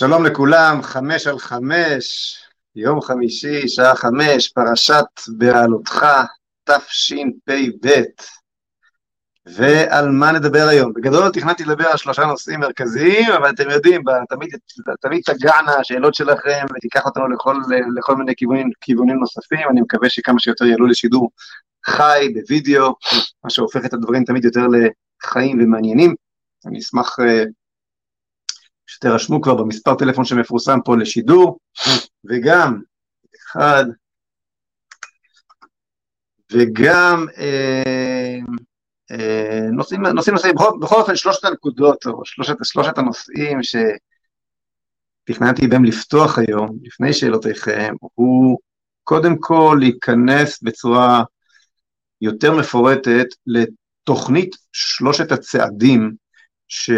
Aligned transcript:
שלום 0.00 0.26
לכולם, 0.26 0.82
חמש 0.82 1.26
על 1.26 1.38
חמש, 1.38 2.36
יום 2.76 3.00
חמישי, 3.00 3.68
שעה 3.68 3.94
חמש, 3.94 4.48
פרשת 4.48 5.04
בעלותך, 5.28 6.06
תשפ"ב. 6.64 7.88
ועל 9.46 10.10
מה 10.10 10.32
נדבר 10.32 10.66
היום? 10.68 10.92
בגדול 10.92 11.30
תכננתי 11.32 11.64
לדבר 11.64 11.86
על 11.86 11.96
שלושה 11.96 12.24
נושאים 12.24 12.60
מרכזיים, 12.60 13.32
אבל 13.32 13.50
אתם 13.50 13.70
יודעים, 13.70 14.02
תמיד, 14.28 14.50
תמיד 15.00 15.22
תגענה 15.24 15.72
השאלות 15.80 16.14
שלכם 16.14 16.66
ותיקח 16.76 17.06
אותנו 17.06 17.28
לכל, 17.28 17.56
לכל 17.96 18.16
מיני 18.16 18.32
כיוונים, 18.36 18.70
כיוונים 18.80 19.16
נוספים, 19.16 19.68
אני 19.70 19.80
מקווה 19.80 20.10
שכמה 20.10 20.40
שיותר 20.40 20.64
יעלו 20.64 20.86
לשידור 20.86 21.30
חי, 21.86 22.28
בווידאו, 22.34 22.94
מה 23.44 23.50
שהופך 23.50 23.84
את 23.84 23.94
הדברים 23.94 24.24
תמיד 24.24 24.44
יותר 24.44 24.66
לחיים 24.66 25.58
ומעניינים. 25.62 26.14
אני 26.66 26.78
אשמח 26.78 27.18
uh, 27.18 27.59
שתירשמו 28.90 29.40
כבר 29.40 29.54
במספר 29.54 29.94
טלפון 29.94 30.24
שמפורסם 30.24 30.78
פה 30.84 30.96
לשידור, 30.96 31.58
וגם, 32.24 32.80
אחד, 33.36 33.84
וגם 36.52 37.26
אה, 37.38 38.38
אה, 39.10 39.66
נושאים, 39.72 40.02
נושאים 40.02 40.36
בכל, 40.54 40.70
בכל 40.80 40.96
אופן 40.96 41.16
שלושת 41.16 41.44
הנקודות, 41.44 42.06
או 42.06 42.24
שלושת, 42.24 42.54
שלושת 42.62 42.98
הנושאים 42.98 43.58
שתכננתי 45.28 45.66
בהם 45.66 45.84
לפתוח 45.84 46.38
היום, 46.38 46.78
לפני 46.82 47.12
שאלותיכם, 47.12 47.94
הוא 48.14 48.58
קודם 49.04 49.36
כל 49.40 49.76
להיכנס 49.80 50.62
בצורה 50.62 51.22
יותר 52.20 52.54
מפורטת 52.54 53.26
לתוכנית 53.46 54.56
שלושת 54.72 55.32
הצעדים 55.32 56.14
ש... 56.70 56.90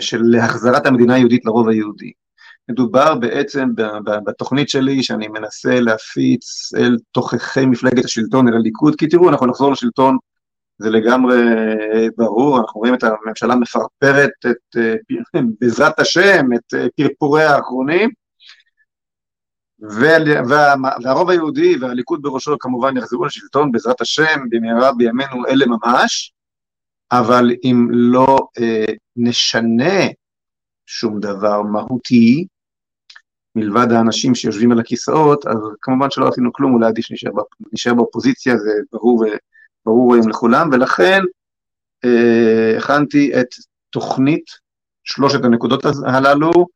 של 0.00 0.22
החזרת 0.42 0.86
המדינה 0.86 1.14
היהודית 1.14 1.44
לרוב 1.44 1.68
היהודי. 1.68 2.12
מדובר 2.70 3.14
בעצם 3.14 3.68
בתוכנית 4.26 4.68
שלי 4.68 5.02
שאני 5.02 5.28
מנסה 5.28 5.80
להפיץ 5.80 6.74
אל 6.76 6.96
תוככי 7.12 7.66
מפלגת 7.66 8.04
השלטון, 8.04 8.48
אל 8.48 8.54
הליכוד, 8.54 8.96
כי 8.96 9.06
תראו, 9.06 9.28
אנחנו 9.28 9.46
נחזור 9.46 9.72
לשלטון, 9.72 10.16
זה 10.78 10.90
לגמרי 10.90 11.36
ברור, 12.16 12.58
אנחנו 12.58 12.80
רואים 12.80 12.94
את 12.94 13.04
הממשלה 13.04 13.54
מפרפרת 13.54 14.30
את, 14.46 14.76
בעזרת 15.60 16.00
השם, 16.00 16.46
את 16.54 16.74
פרפוריה 16.96 17.56
האחרונים, 17.56 18.10
וה, 19.80 20.74
והרוב 21.02 21.30
היהודי 21.30 21.76
והליכוד 21.76 22.22
בראשו 22.22 22.56
כמובן 22.60 22.96
יחזרו 22.96 23.24
לשלטון 23.24 23.72
בעזרת 23.72 24.00
השם 24.00 24.40
במהרה 24.50 24.92
בימינו 24.92 25.46
אלה 25.48 25.66
ממש, 25.66 26.32
אבל 27.12 27.50
אם 27.64 27.88
לא 27.90 28.38
אה, 28.60 28.94
נשנה 29.16 30.06
שום 30.86 31.20
דבר 31.20 31.62
מהותי, 31.62 32.46
מלבד 33.54 33.92
האנשים 33.92 34.34
שיושבים 34.34 34.72
על 34.72 34.80
הכיסאות, 34.80 35.46
אז 35.46 35.56
כמובן 35.80 36.10
שלא 36.10 36.28
עשינו 36.28 36.52
כלום, 36.52 36.74
אולי 36.74 36.86
עדיף 36.86 37.06
נשאר 37.72 37.94
באופוזיציה, 37.94 38.56
זה 38.56 38.72
ברור, 38.92 39.24
ברור 39.86 40.14
היום 40.14 40.28
לכולם, 40.28 40.68
ולכן 40.72 41.20
אה, 42.04 42.78
הכנתי 42.78 43.40
את 43.40 43.46
תוכנית 43.90 44.44
שלושת 45.04 45.44
הנקודות 45.44 45.84
הללו, 46.06 46.66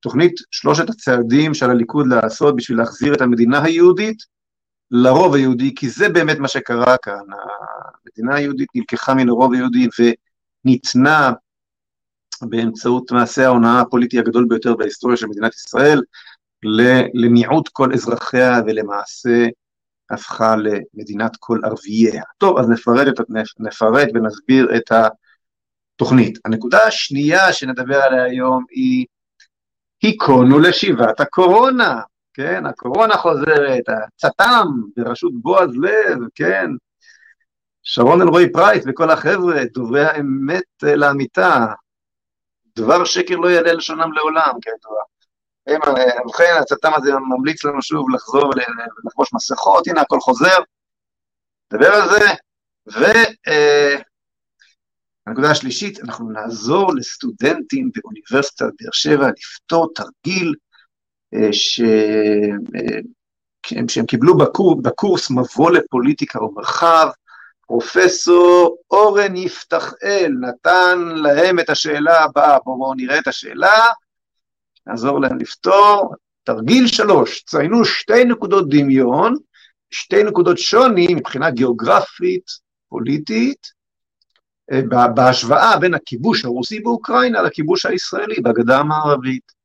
תוכנית 0.00 0.32
שלושת 0.50 0.90
הצעדים 0.90 1.54
שעל 1.54 1.70
הליכוד 1.70 2.06
לעשות 2.06 2.56
בשביל 2.56 2.78
להחזיר 2.78 3.14
את 3.14 3.20
המדינה 3.20 3.62
היהודית 3.62 4.18
לרוב 4.92 5.34
היהודי, 5.34 5.74
כי 5.74 5.90
זה 5.90 6.08
באמת 6.08 6.38
מה 6.38 6.48
שקרה 6.48 6.96
כאן, 7.02 7.20
המדינה 8.06 8.36
היהודית 8.36 8.68
נלקחה 8.74 9.14
מן 9.14 9.28
הרוב 9.28 9.52
היהודי 9.52 9.88
וניתנה 10.64 11.32
באמצעות 12.42 13.12
מעשה 13.12 13.46
ההונאה 13.46 13.80
הפוליטי 13.80 14.18
הגדול 14.18 14.46
ביותר 14.48 14.74
בהיסטוריה 14.76 15.16
של 15.16 15.26
מדינת 15.26 15.54
ישראל, 15.54 16.02
למיעוט 17.14 17.68
כל 17.68 17.92
אזרחיה 17.92 18.60
ולמעשה 18.66 19.46
הפכה 20.10 20.56
למדינת 20.56 21.36
כל 21.38 21.58
ערבייה. 21.64 22.22
טוב, 22.38 22.58
אז 22.58 22.68
נפרט, 22.68 23.08
נפרט 23.58 24.08
ונסביר 24.14 24.76
את 24.76 24.92
התוכנית. 24.92 26.38
הנקודה 26.44 26.86
השנייה 26.86 27.52
שנדבר 27.52 28.02
עליה 28.02 28.24
היום 28.24 28.64
היא 28.70 29.06
היכונו 30.02 30.58
לשיבת 30.58 31.20
הקורונה. 31.20 32.00
כן, 32.34 32.66
הקורונה 32.66 33.16
חוזרת, 33.16 33.84
הצט"ם 33.88 34.66
בראשות 34.96 35.32
בועז 35.34 35.70
לב, 35.76 36.18
כן, 36.34 36.70
שרון 37.82 38.22
אלרועי 38.22 38.52
פרייס 38.52 38.84
וכל 38.86 39.10
החבר'ה, 39.10 39.64
דוברי 39.74 40.04
האמת 40.04 40.62
לאמיתה, 40.82 41.66
דבר 42.76 43.04
שקר 43.04 43.36
לא 43.36 43.48
יעלה 43.48 43.72
לשונם 43.72 44.12
לעולם, 44.12 44.52
כידוע. 44.62 45.02
כן, 45.66 45.78
ובכן, 46.24 46.54
הצט"ם 46.60 46.94
הזה 46.94 47.12
ממליץ 47.12 47.64
לנו 47.64 47.82
שוב 47.82 48.10
לחזור 48.10 48.52
ולחבוש 49.04 49.34
מסכות, 49.34 49.86
הנה 49.86 50.00
הכל 50.00 50.20
חוזר, 50.20 50.58
נדבר 51.72 51.94
על 51.94 52.08
זה, 52.08 52.26
והנקודה 52.86 54.06
אה, 55.46 55.52
השלישית, 55.52 56.00
אנחנו 56.00 56.30
נעזור 56.30 56.94
לסטודנטים 56.94 57.90
באוניברסיטת 57.94 58.70
באר 58.80 58.92
שבע 58.92 59.28
לפתור 59.28 59.92
תרגיל 59.94 60.54
ש... 61.52 61.80
שהם 63.88 64.06
קיבלו 64.06 64.36
בקור, 64.36 64.82
בקורס 64.82 65.30
מבוא 65.30 65.70
לפוליטיקה 65.70 66.42
ומרחב, 66.44 67.08
פרופסור 67.66 68.76
אורן 68.90 69.36
יפתחאל 69.36 70.32
נתן 70.40 70.98
להם 70.98 71.60
את 71.60 71.70
השאלה 71.70 72.24
הבאה, 72.24 72.58
בואו 72.64 72.94
נראה 72.94 73.18
את 73.18 73.28
השאלה, 73.28 73.86
נעזור 74.86 75.20
להם 75.20 75.38
לפתור. 75.38 76.14
תרגיל 76.44 76.86
שלוש, 76.86 77.42
ציינו 77.42 77.84
שתי 77.84 78.24
נקודות 78.24 78.68
דמיון, 78.68 79.34
שתי 79.90 80.22
נקודות 80.22 80.58
שוני 80.58 81.14
מבחינה 81.14 81.50
גיאוגרפית, 81.50 82.50
פוליטית, 82.88 83.66
אה, 84.72 85.08
בהשוואה 85.08 85.76
בין 85.76 85.94
הכיבוש 85.94 86.44
הרוסי 86.44 86.80
באוקראינה 86.80 87.42
לכיבוש 87.42 87.86
הישראלי 87.86 88.40
בגדה 88.40 88.78
המערבית. 88.78 89.61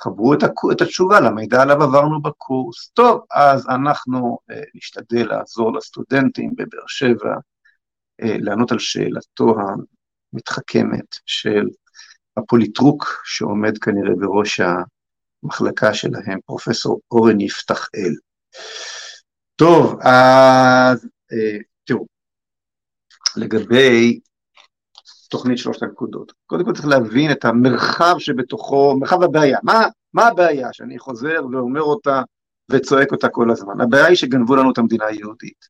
חברו 0.00 0.34
את, 0.34 0.38
את 0.72 0.80
התשובה 0.80 1.20
למידע 1.20 1.62
עליו 1.62 1.82
עברנו 1.82 2.22
בקורס. 2.22 2.88
טוב, 2.94 3.24
אז 3.30 3.66
אנחנו 3.68 4.38
אה, 4.50 4.62
נשתדל 4.74 5.26
לעזור 5.26 5.76
לסטודנטים 5.76 6.50
בבאר 6.56 6.86
שבע 6.86 7.34
אה, 8.22 8.36
לענות 8.38 8.72
על 8.72 8.78
שאלתו 8.78 9.54
המתחכמת 10.32 11.16
של 11.26 11.66
הפוליטרוק 12.36 13.22
שעומד 13.24 13.78
כנראה 13.78 14.14
בראש 14.18 14.60
המחלקה 14.60 15.94
שלהם, 15.94 16.38
פרופסור 16.46 17.00
אורן 17.10 17.40
יפתחאל. 17.40 18.14
טוב, 19.56 20.00
אז 20.02 21.08
אה, 21.32 21.58
תראו, 21.84 22.06
לגבי 23.36 24.20
תוכנית 25.26 25.58
שלושת 25.58 25.82
הנקודות. 25.82 26.32
קודם 26.46 26.64
כל 26.64 26.72
צריך 26.72 26.86
להבין 26.86 27.30
את 27.30 27.44
המרחב 27.44 28.14
שבתוכו, 28.18 28.96
מרחב 29.00 29.22
הבעיה. 29.22 29.58
מה, 29.62 29.86
מה 30.14 30.26
הבעיה 30.26 30.68
שאני 30.72 30.98
חוזר 30.98 31.40
ואומר 31.52 31.82
אותה 31.82 32.22
וצועק 32.70 33.12
אותה 33.12 33.28
כל 33.28 33.50
הזמן? 33.50 33.80
הבעיה 33.80 34.06
היא 34.06 34.16
שגנבו 34.16 34.56
לנו 34.56 34.72
את 34.72 34.78
המדינה 34.78 35.06
היהודית. 35.06 35.66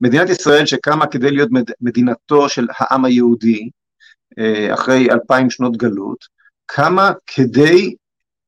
מדינת 0.00 0.28
ישראל 0.28 0.66
שקמה 0.66 1.06
כדי 1.06 1.30
להיות 1.30 1.48
מד, 1.50 1.70
מדינתו 1.80 2.48
של 2.48 2.66
העם 2.78 3.04
היהודי, 3.04 3.70
אה, 4.38 4.74
אחרי 4.74 5.10
אלפיים 5.10 5.50
שנות 5.50 5.76
גלות, 5.76 6.24
קמה 6.66 7.12
כדי 7.26 7.94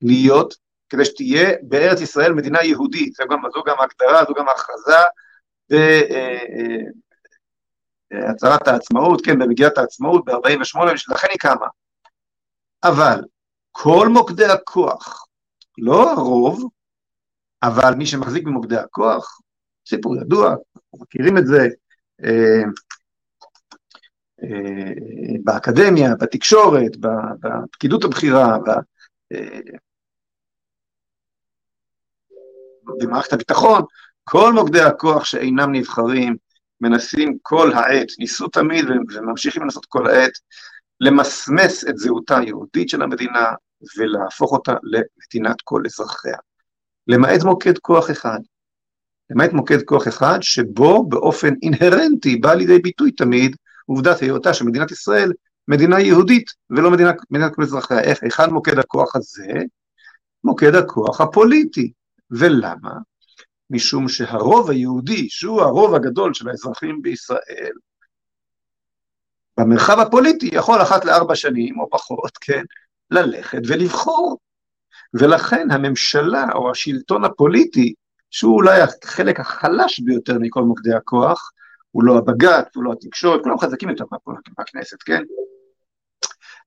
להיות, 0.03 0.55
כדי 0.89 1.05
שתהיה 1.05 1.51
בארץ 1.63 2.01
ישראל 2.01 2.33
מדינה 2.33 2.65
יהודית, 2.65 3.15
זו 3.15 3.25
גם, 3.31 3.39
זו 3.55 3.63
גם 3.67 3.77
ההגדרה, 3.79 4.25
זו 4.25 4.35
גם 4.35 4.49
ההכרזה, 4.49 5.03
הצהרת 8.31 8.69
העצמאות, 8.69 9.25
כן, 9.25 9.39
במגילת 9.39 9.79
העצמאות 9.79 10.25
ב-48, 10.25 10.79
ולכן 11.09 11.29
היא 11.31 11.39
קמה. 11.39 11.67
אבל 12.85 13.21
כל 13.71 14.09
מוקדי 14.09 14.47
הכוח, 14.47 15.27
לא 15.79 16.13
הרוב, 16.13 16.71
אבל 17.63 17.95
מי 17.95 18.07
שמחזיק 18.07 18.45
במוקדי 18.45 18.77
הכוח, 18.77 19.41
סיפור 19.89 20.17
ידוע, 20.17 20.55
מכירים 20.95 21.39
את 21.39 21.47
זה, 21.47 21.69
אה, 22.25 22.63
אה, 24.43 24.93
באקדמיה, 25.45 26.15
בתקשורת, 26.21 26.97
בפקידות 27.41 28.05
הבכירה, 28.05 28.57
אה, 29.33 29.61
במערכת 32.99 33.33
הביטחון, 33.33 33.83
כל 34.25 34.53
מוקדי 34.53 34.81
הכוח 34.81 35.25
שאינם 35.25 35.73
נבחרים 35.73 36.37
מנסים 36.83 37.39
כל 37.43 37.73
העת, 37.73 38.09
ניסו 38.19 38.49
תמיד 38.49 38.85
וממשיכים 39.15 39.63
לנסות 39.63 39.87
כל 39.87 40.07
העת, 40.07 40.33
למסמס 41.01 41.85
את 41.89 41.99
זהותה 41.99 42.39
היהודית 42.39 42.89
של 42.89 43.03
המדינה 43.03 43.53
ולהפוך 43.99 44.53
אותה 44.53 44.73
למדינת 44.83 45.57
כל 45.65 45.83
אזרחיה. 45.87 46.37
למעט 47.09 47.43
מוקד 47.43 47.79
כוח 47.79 48.11
אחד. 48.11 48.39
למעט 49.31 49.53
מוקד 49.53 49.83
כוח 49.83 50.09
אחד 50.09 50.39
שבו 50.43 51.09
באופן 51.09 51.55
אינהרנטי 51.63 52.37
בא 52.37 52.55
לידי 52.55 52.79
ביטוי 52.79 53.13
תמיד 53.13 53.57
עובדת 53.87 54.21
היותה 54.21 54.55
של 54.55 54.65
מדינת 54.65 54.91
ישראל 54.91 55.33
מדינה 55.69 56.01
יהודית 56.01 56.51
ולא 56.71 56.91
מדינה, 56.91 57.13
מדינת 57.31 57.55
כל 57.55 57.63
אזרחיה. 57.63 58.01
איך, 58.01 58.23
היכן 58.23 58.51
מוקד 58.51 58.79
הכוח 58.79 59.17
הזה? 59.17 59.53
מוקד 60.45 60.75
הכוח 60.75 61.21
הפוליטי. 61.21 61.93
ולמה? 62.31 62.93
משום 63.73 64.09
שהרוב 64.09 64.71
היהודי, 64.71 65.29
שהוא 65.29 65.63
הרוב 65.63 65.95
הגדול 65.95 66.35
של 66.35 66.49
האזרחים 66.49 67.03
בישראל, 67.03 67.73
במרחב 69.59 69.99
הפוליטי 69.99 70.51
יכול 70.53 70.83
אחת 70.83 71.05
לארבע 71.05 71.35
שנים 71.35 71.81
או 71.81 71.91
פחות, 71.91 72.39
כן, 72.41 72.63
ללכת 73.11 73.61
ולבחור. 73.69 74.39
ולכן 75.15 75.71
הממשלה 75.71 76.47
או 76.55 76.71
השלטון 76.71 77.25
הפוליטי, 77.25 77.95
שהוא 78.31 78.55
אולי 78.55 78.81
החלק 78.81 79.41
החלש 79.41 80.01
ביותר 80.01 80.39
מכל 80.39 80.63
מוקדי 80.63 80.95
הכוח, 80.95 81.51
הוא 81.91 82.05
לא 82.05 82.19
הבג"ץ, 82.19 82.77
הוא 82.77 82.85
לא 82.85 82.93
התקשורת, 82.93 83.41
כולם 83.43 83.59
חזקים 83.59 83.89
יותר 83.89 84.05
מהכנסת, 84.59 85.03
כן? 85.03 85.23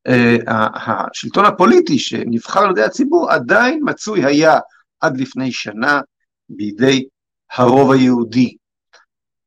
אה, 0.07 0.37
השלטון 0.75 1.45
הפוליטי 1.45 1.99
שנבחר 1.99 2.59
על 2.59 2.71
ידי 2.71 2.83
הציבור 2.83 3.31
עדיין 3.31 3.79
מצוי 3.83 4.25
היה 4.25 4.59
עד 4.99 5.17
לפני 5.17 5.51
שנה 5.51 6.01
בידי 6.49 7.07
הרוב 7.51 7.91
היהודי. 7.91 8.55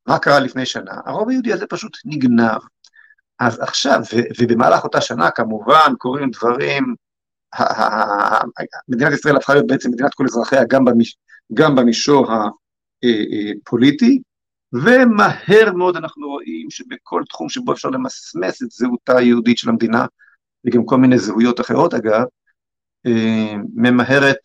מה 0.06 0.18
קרה 0.18 0.40
לפני 0.40 0.66
שנה? 0.66 0.92
הרוב 1.06 1.28
היהודי 1.28 1.52
הזה 1.52 1.66
פשוט 1.66 1.96
נגנב. 2.04 2.60
אז 3.38 3.60
עכשיו, 3.60 4.00
ובמהלך 4.40 4.84
אותה 4.84 5.00
שנה 5.00 5.30
כמובן 5.30 5.92
קורים 5.98 6.30
דברים, 6.30 6.94
מדינת 8.88 9.12
ישראל 9.12 9.36
הפכה 9.36 9.54
להיות 9.54 9.66
בעצם 9.66 9.90
מדינת 9.90 10.14
כל 10.14 10.24
אזרחיה 10.24 10.64
גם, 10.64 10.84
במיש, 10.84 11.16
גם 11.54 11.74
במישור 11.74 12.26
הפוליטי, 13.62 14.22
ומהר 14.72 15.72
מאוד 15.76 15.96
אנחנו 15.96 16.28
רואים 16.28 16.70
שבכל 16.70 17.22
תחום 17.28 17.48
שבו 17.48 17.72
אפשר 17.72 17.88
למסמס 17.88 18.62
את 18.62 18.70
זהותה 18.70 19.18
היהודית 19.18 19.58
של 19.58 19.68
המדינה, 19.68 20.06
וגם 20.66 20.84
כל 20.84 20.96
מיני 20.96 21.18
זהויות 21.18 21.60
אחרות 21.60 21.94
אגב, 21.94 22.24
אה, 23.06 23.54
ממהרת 23.74 24.38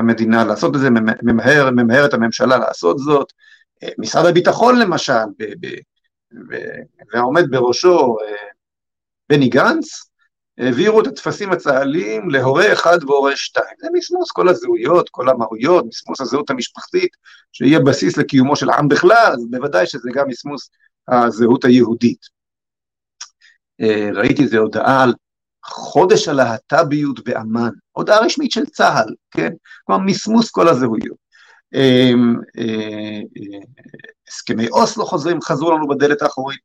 המדינה 0.00 0.44
לעשות 0.44 0.76
את 0.76 0.80
זה, 0.80 0.90
ממהר, 1.22 1.70
ממהרת 1.70 2.14
הממשלה 2.14 2.58
לעשות 2.58 2.98
זאת. 2.98 3.32
אה, 3.82 3.88
משרד 3.98 4.26
הביטחון 4.26 4.78
למשל, 4.78 5.24
ב, 5.38 5.44
ב, 5.60 5.66
ב, 6.48 6.56
והעומד 7.12 7.50
בראשו 7.50 8.16
אה, 8.20 8.48
בני 9.28 9.48
גנץ, 9.48 10.10
העבירו 10.58 11.00
את 11.00 11.06
הטפסים 11.06 11.52
הצה"ליים 11.52 12.30
להורה 12.30 12.72
אחד 12.72 12.98
והורה 13.04 13.36
שתיים. 13.36 13.74
זה 13.78 13.88
מסמוס 13.92 14.30
כל 14.30 14.48
הזהויות, 14.48 15.08
כל 15.08 15.28
המהויות, 15.28 15.84
מסמוס 15.86 16.20
הזהות 16.20 16.50
המשפחתית, 16.50 17.10
שיהיה 17.52 17.80
בסיס 17.80 18.16
לקיומו 18.16 18.56
של 18.56 18.70
עם 18.70 18.88
בכלל, 18.88 19.32
אז 19.32 19.46
בוודאי 19.50 19.86
שזה 19.86 20.10
גם 20.14 20.28
מסמוס 20.28 20.70
הזהות 21.08 21.64
היהודית. 21.64 22.26
אה, 23.80 24.10
ראיתי 24.14 24.42
איזו 24.42 24.58
הודעה 24.58 25.02
על 25.02 25.14
חודש 25.64 26.28
הלהט"ביות 26.28 27.24
באמ"ן, 27.24 27.70
הודעה 27.92 28.24
רשמית 28.24 28.52
של 28.52 28.66
צה"ל, 28.66 29.14
כן? 29.30 29.52
כלומר 29.84 30.04
מסמוס 30.04 30.50
כל 30.50 30.68
הזהויות. 30.68 31.16
אה, 31.74 32.12
אה, 32.58 33.20
הסכמי 34.28 34.68
אוסלו 34.68 35.06
חוזרים, 35.06 35.40
חזרו 35.40 35.70
לנו 35.70 35.88
בדלת 35.88 36.22
האחורית 36.22 36.60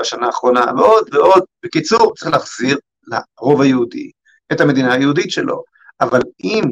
בשנה 0.00 0.26
האחרונה, 0.26 0.64
ועוד 0.76 1.14
ועוד. 1.14 1.42
בקיצור, 1.64 2.12
צריך 2.16 2.30
להחזיר 2.30 2.78
לרוב 3.06 3.60
היהודי 3.60 4.10
את 4.52 4.60
המדינה 4.60 4.92
היהודית 4.92 5.30
שלו. 5.30 5.62
אבל 6.00 6.20
אם 6.44 6.62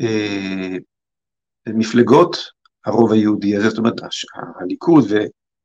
אה, 0.00 0.76
מפלגות 1.68 2.36
הרוב 2.86 3.12
היהודי 3.12 3.56
הזה, 3.56 3.68
זאת 3.68 3.78
אומרת 3.78 3.94
הליכוד 4.60 5.04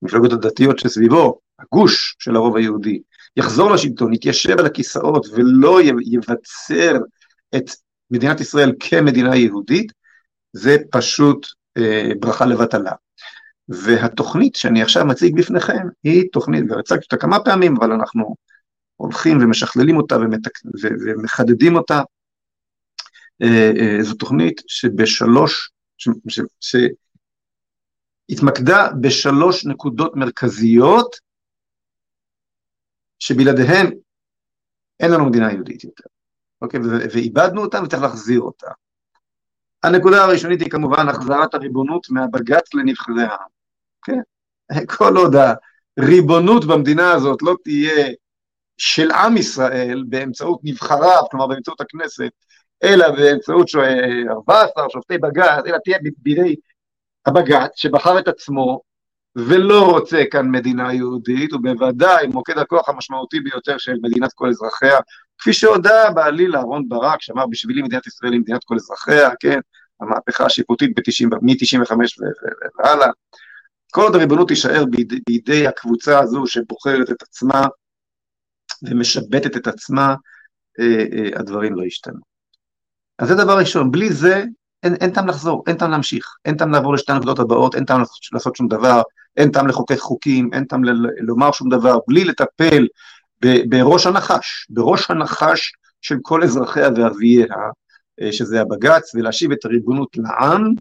ומפלגות 0.03 0.31
הדתיות 0.33 0.79
שסביבו, 0.79 1.39
הגוש 1.59 2.15
של 2.19 2.35
הרוב 2.35 2.57
היהודי, 2.57 3.01
יחזור 3.37 3.71
לשלטון, 3.71 4.13
יתיישב 4.13 4.59
על 4.59 4.65
הכיסאות 4.65 5.27
ולא 5.31 5.79
יבצר 6.01 6.97
את 7.55 7.69
מדינת 8.11 8.39
ישראל 8.41 8.73
כמדינה 8.79 9.35
יהודית, 9.35 9.91
זה 10.53 10.77
פשוט 10.91 11.47
אה, 11.77 12.09
ברכה 12.19 12.45
לבטלה. 12.45 12.91
והתוכנית 13.69 14.55
שאני 14.55 14.81
עכשיו 14.81 15.05
מציג 15.05 15.37
בפניכם 15.37 15.87
היא 16.03 16.23
תוכנית, 16.31 16.63
והצגתי 16.69 17.03
אותה 17.03 17.17
כמה 17.17 17.39
פעמים, 17.39 17.75
אבל 17.77 17.91
אנחנו 17.91 18.35
הולכים 18.95 19.37
ומשכללים 19.41 19.97
אותה 19.97 20.17
ומתק... 20.17 20.51
ו... 20.65 20.87
ומחדדים 21.05 21.75
אותה. 21.75 22.01
אה, 23.41 23.71
אה, 23.79 24.03
זו 24.03 24.15
תוכנית 24.15 24.61
שבשלוש, 24.67 25.69
ש... 25.97 26.09
ש... 26.27 26.39
שהתמקדה 28.29 28.87
בשלוש 29.01 29.65
נקודות 29.65 30.15
מרכזיות, 30.15 31.15
שבלעדיהן 33.21 33.91
אין 34.99 35.11
לנו 35.11 35.25
מדינה 35.25 35.51
יהודית 35.51 35.83
יותר, 35.83 36.03
אוקיי? 36.61 36.79
ואיבדנו 37.13 37.61
אותה 37.61 37.83
וצריך 37.83 38.01
להחזיר 38.01 38.41
אותה. 38.41 38.71
הנקודה 39.83 40.23
הראשונית 40.23 40.61
היא 40.61 40.69
כמובן 40.69 41.09
החזרת 41.09 41.53
הריבונות 41.53 42.09
מהבג"ץ 42.09 42.73
לנבחרי 42.73 43.23
העם. 43.23 43.49
כן? 44.03 44.19
כל 44.97 45.17
עוד 45.17 45.35
הריבונות 45.97 46.65
במדינה 46.65 47.11
הזאת 47.11 47.41
לא 47.41 47.55
תהיה 47.63 48.07
של 48.77 49.11
עם 49.11 49.37
ישראל 49.37 50.03
באמצעות 50.09 50.59
נבחריו, 50.63 51.23
כלומר 51.31 51.47
באמצעות 51.47 51.81
הכנסת, 51.81 52.31
אלא 52.83 53.11
באמצעות 53.11 53.67
14 54.29 54.85
שופטי 54.89 55.17
בג"ץ, 55.17 55.65
אלא 55.67 55.77
תהיה 55.83 55.97
בידי 56.17 56.55
הבג"ץ 57.25 57.71
שבחר 57.75 58.19
את 58.19 58.27
עצמו 58.27 58.81
ולא 59.35 59.91
רוצה 59.91 60.23
כאן 60.31 60.51
מדינה 60.51 60.93
יהודית, 60.93 61.53
ובוודאי 61.53 62.27
מוקד 62.27 62.57
הכוח 62.57 62.89
המשמעותי 62.89 63.39
ביותר 63.39 63.77
של 63.77 63.93
מדינת 64.01 64.33
כל 64.33 64.49
אזרחיה, 64.49 64.99
כפי 65.37 65.53
שהודה 65.53 66.09
בעליל 66.15 66.55
אהרן 66.55 66.81
ברק, 66.87 67.21
שאמר 67.21 67.47
בשבילי 67.47 67.81
מדינת 67.81 68.07
ישראל 68.07 68.33
היא 68.33 68.41
מדינת 68.41 68.63
כל 68.63 68.75
אזרחיה, 68.75 69.29
כן, 69.39 69.59
המהפכה 70.01 70.45
השיפוטית 70.45 70.91
מ-95 71.41 71.95
והלאה. 72.79 73.07
כל 73.91 74.01
עוד 74.01 74.15
הריבונות 74.15 74.47
תישאר 74.47 74.85
בידי, 74.85 75.19
בידי 75.27 75.67
הקבוצה 75.67 76.19
הזו 76.19 76.47
שבוחרת 76.47 77.11
את 77.11 77.21
עצמה 77.21 77.65
ומשבטת 78.89 79.57
את 79.57 79.67
עצמה, 79.67 80.15
אה, 80.79 81.05
אה, 81.13 81.39
הדברים 81.39 81.75
לא 81.75 81.83
ישתנו. 81.83 82.19
אז 83.19 83.27
זה 83.27 83.35
דבר 83.35 83.57
ראשון, 83.57 83.91
בלי 83.91 84.13
זה 84.13 84.43
אין, 84.83 84.95
אין 84.95 85.11
טעם 85.11 85.27
לחזור, 85.27 85.63
אין 85.67 85.77
טעם 85.77 85.91
להמשיך, 85.91 86.35
אין 86.45 86.57
טעם 86.57 86.71
לעבור 86.71 86.93
לשתי 86.93 87.11
הנקודות 87.11 87.39
הבאות, 87.39 87.75
אין 87.75 87.85
טעם 87.85 87.99
לעשות, 87.99 88.17
לעשות 88.33 88.55
שום 88.55 88.67
דבר, 88.67 89.01
אין 89.37 89.51
טעם 89.51 89.67
לחוקק 89.67 89.97
חוקים, 89.97 90.49
אין 90.53 90.65
טעם 90.65 90.83
ל, 90.83 90.89
לומר 91.19 91.51
שום 91.51 91.69
דבר, 91.69 91.99
בלי 92.07 92.23
לטפל 92.23 92.87
בראש 93.69 94.07
הנחש, 94.07 94.67
בראש 94.69 95.11
הנחש 95.11 95.73
של 96.01 96.15
כל 96.21 96.43
אזרחיה 96.43 96.89
וערבייה, 96.95 97.45
אה, 98.21 98.31
שזה 98.31 98.61
הבג"ץ, 98.61 99.15
ולהשיב 99.15 99.51
את 99.51 99.65
הריבונות 99.65 100.17
לעם, 100.17 100.73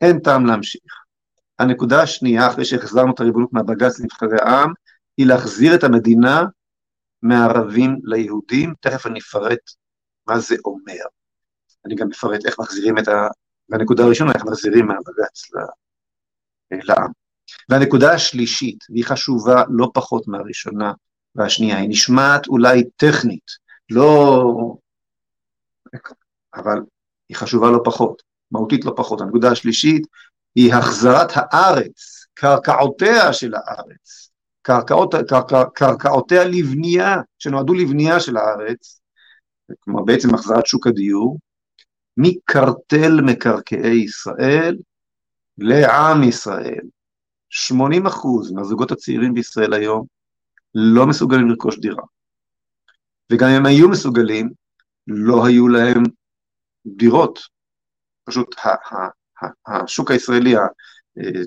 אין 0.00 0.18
טעם 0.18 0.46
להמשיך. 0.46 0.82
הנקודה 1.58 2.02
השנייה, 2.02 2.46
אחרי 2.48 2.64
שהחזרנו 2.64 3.12
את 3.14 3.20
הריבונות 3.20 3.52
מהבג"ץ 3.52 4.00
לנבחרי 4.00 4.38
העם, 4.40 4.72
היא 5.16 5.26
להחזיר 5.26 5.74
את 5.74 5.84
המדינה 5.84 6.44
מהערבים 7.22 7.98
ליהודים, 8.04 8.74
תכף 8.80 9.06
אני 9.06 9.18
אפרט 9.20 9.58
מה 10.26 10.38
זה 10.38 10.56
אומר. 10.64 11.04
אני 11.86 11.94
גם 11.94 12.08
אפרט 12.12 12.46
איך 12.46 12.60
מחזירים 12.60 12.98
את 12.98 13.08
ה... 13.08 13.28
והנקודה 13.68 14.04
הראשונה, 14.04 14.32
איך 14.34 14.44
מחזירים 14.44 14.86
מהבג"ץ 14.86 15.50
לעם. 16.70 17.23
והנקודה 17.68 18.12
השלישית, 18.12 18.84
והיא 18.90 19.04
חשובה 19.04 19.62
לא 19.68 19.90
פחות 19.94 20.28
מהראשונה 20.28 20.92
והשנייה, 21.34 21.78
היא 21.78 21.88
נשמעת 21.88 22.46
אולי 22.46 22.84
טכנית, 22.96 23.50
לא... 23.90 24.76
אבל 26.54 26.78
היא 27.28 27.36
חשובה 27.36 27.70
לא 27.70 27.80
פחות, 27.84 28.22
מהותית 28.50 28.84
לא 28.84 28.92
פחות. 28.96 29.20
הנקודה 29.20 29.50
השלישית 29.50 30.06
היא 30.54 30.74
החזרת 30.74 31.30
הארץ, 31.34 32.26
קרקעותיה 32.34 33.32
של 33.32 33.54
הארץ, 33.54 34.30
קרקעות, 34.62 35.14
קרקע, 35.28 35.64
קרקעותיה 35.74 36.44
לבנייה, 36.44 37.16
שנועדו 37.38 37.74
לבנייה 37.74 38.20
של 38.20 38.36
הארץ, 38.36 39.00
כלומר 39.80 40.02
בעצם 40.02 40.34
החזרת 40.34 40.66
שוק 40.66 40.86
הדיור, 40.86 41.38
מקרטל 42.16 43.20
מקרקעי 43.20 44.04
ישראל 44.04 44.76
לעם 45.58 46.22
ישראל. 46.22 46.84
80 47.54 48.06
אחוז 48.06 48.52
מהזוגות 48.52 48.92
הצעירים 48.92 49.34
בישראל 49.34 49.74
היום 49.74 50.06
לא 50.74 51.06
מסוגלים 51.06 51.48
לרכוש 51.48 51.78
דירה. 51.78 52.02
וגם 53.32 53.48
אם 53.48 53.66
היו 53.66 53.88
מסוגלים, 53.88 54.50
לא 55.06 55.46
היו 55.46 55.68
להם 55.68 56.02
דירות. 56.86 57.40
פשוט 58.24 58.54
השוק 59.66 60.10
הישראלי, 60.10 60.54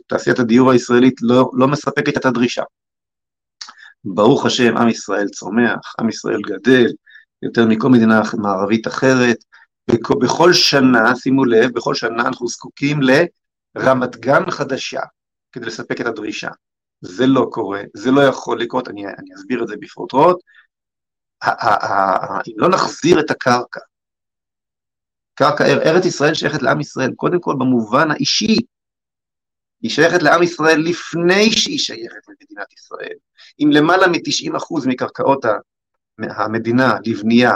תעשיית 0.08 0.40
הדיור 0.40 0.72
הישראלית 0.72 1.16
לא, 1.22 1.52
לא 1.54 1.68
מספקת 1.68 2.18
את 2.18 2.26
הדרישה. 2.26 2.64
ברוך 4.04 4.46
השם, 4.46 4.78
עם 4.78 4.90
ישראל 4.90 5.28
צומח, 5.28 5.96
עם 6.02 6.10
ישראל 6.10 6.42
גדל, 6.42 6.86
יותר 7.42 7.66
מכל 7.66 7.90
מדינה 7.90 8.22
מערבית 8.38 8.88
אחרת. 8.88 9.38
בכל 10.22 10.54
שנה, 10.54 11.16
שימו 11.16 11.46
לב, 11.46 11.72
בכל 11.74 11.96
שנה 11.96 12.28
אנחנו 12.28 12.48
זקוקים 12.48 13.00
לרמת 13.76 14.16
גן 14.16 14.52
חדשה 14.52 15.02
כדי 15.52 15.66
לספק 15.66 16.02
את 16.02 16.06
הדרישה. 16.06 16.50
זה 17.02 17.28
לא 17.28 17.48
קורה, 17.52 17.82
זה 17.94 18.12
לא 18.12 18.22
יכול 18.22 18.62
לקרות, 18.62 18.88
אני, 18.88 19.08
אני 19.08 19.36
אסביר 19.36 19.64
את 19.64 19.68
זה 19.68 19.76
בפרוטרוט. 19.80 20.38
אם 21.44 22.54
לא 22.56 22.70
נחזיר 22.70 23.20
את 23.20 23.32
הקרקע, 23.32 23.80
קרקע, 25.34 25.64
ארץ 25.66 26.06
ישראל 26.06 26.34
שייכת 26.34 26.62
לעם 26.62 26.82
ישראל, 26.82 27.12
קודם 27.16 27.40
כל 27.40 27.54
במובן 27.60 28.12
האישי, 28.12 28.58
היא 29.82 29.92
שייכת 29.92 30.24
לעם 30.24 30.44
ישראל 30.44 30.80
לפני 30.80 31.52
שהיא 31.52 31.80
שייכת 31.80 32.28
למדינת 32.28 32.74
ישראל. 32.74 33.16
אם 33.60 33.70
למעלה 33.72 34.08
מ-90% 34.08 34.88
מקרקעות 34.88 35.46
המדינה 36.20 36.96
לבנייה 37.06 37.52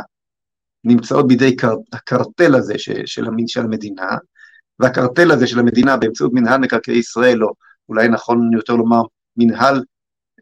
נמצאות 0.83 1.27
בידי 1.27 1.55
הקרטל 1.93 2.55
הזה 2.55 2.73
של 3.45 3.63
המדינה, 3.63 4.17
והקרטל 4.79 5.31
הזה 5.31 5.47
של 5.47 5.59
המדינה 5.59 5.97
באמצעות 5.97 6.31
מנהל 6.33 6.59
מקרקעי 6.59 6.97
ישראל, 6.97 7.43
או 7.43 7.53
אולי 7.91 8.07
נכון 8.07 8.53
יותר 8.53 8.73
לומר 8.73 9.01
מנהל 9.37 9.83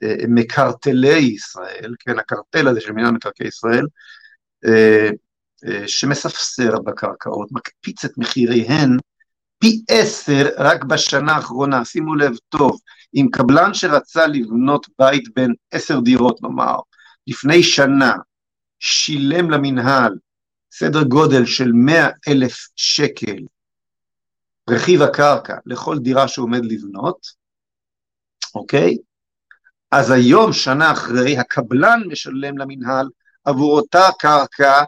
אה, 0.03 0.15
מקרטלי 0.27 1.17
ישראל, 1.17 1.95
כן, 1.99 2.19
הקרטל 2.19 2.67
הזה 2.67 2.81
של 2.81 2.91
מנהל 2.91 3.11
מקרקעי 3.11 3.47
ישראל, 3.47 3.85
אה, 4.65 5.09
אה, 5.67 5.87
שמספסר 5.87 6.79
בקרקעות, 6.79 7.51
מקפיץ 7.51 8.05
את 8.05 8.17
מחיריהן 8.17 8.97
פי 9.59 9.81
עשר 9.89 10.49
רק 10.57 10.83
בשנה 10.83 11.31
האחרונה, 11.31 11.85
שימו 11.85 12.15
לב 12.15 12.35
טוב, 12.49 12.79
אם 13.15 13.27
קבלן 13.31 13.73
שרצה 13.73 14.27
לבנות 14.27 14.87
בית 14.99 15.23
בין 15.35 15.53
עשר 15.71 15.99
דירות 15.99 16.41
נאמר, 16.41 16.79
לפני 17.27 17.63
שנה, 17.63 18.13
שילם 18.79 19.51
למינהל 19.51 20.15
סדר 20.71 21.03
גודל 21.03 21.45
של 21.45 21.71
מאה 21.71 22.09
אלף 22.27 22.67
שקל 22.75 23.37
רכיב 24.69 25.01
הקרקע 25.01 25.55
לכל 25.65 25.99
דירה 25.99 26.27
שהוא 26.27 26.45
עומד 26.45 26.65
לבנות, 26.65 27.38
אוקיי? 28.55 28.97
אז 29.91 30.11
היום, 30.11 30.53
שנה 30.53 30.91
אחרי, 30.91 31.37
הקבלן 31.37 32.01
משלם 32.07 32.57
למינהל 32.57 33.09
עבור 33.45 33.79
אותה 33.79 34.07
קרקע 34.19 34.83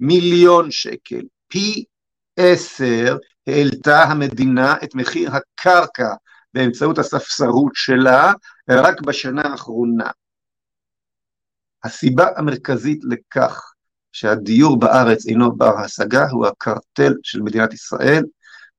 מיליון 0.00 0.70
שקל. 0.70 1.22
פי 1.48 1.84
עשר 2.36 3.16
העלתה 3.46 4.02
המדינה 4.02 4.74
את 4.84 4.94
מחיר 4.94 5.30
הקרקע 5.32 6.14
באמצעות 6.54 6.98
הספסרות 6.98 7.72
שלה 7.74 8.32
רק 8.70 9.00
בשנה 9.00 9.42
האחרונה. 9.42 10.10
הסיבה 11.84 12.26
המרכזית 12.36 13.00
לכך 13.04 13.72
שהדיור 14.12 14.78
בארץ 14.78 15.26
אינו 15.26 15.56
בר 15.56 15.78
השגה 15.78 16.26
הוא 16.30 16.46
הקרטל 16.46 17.12
של 17.22 17.42
מדינת 17.42 17.74
ישראל, 17.74 18.22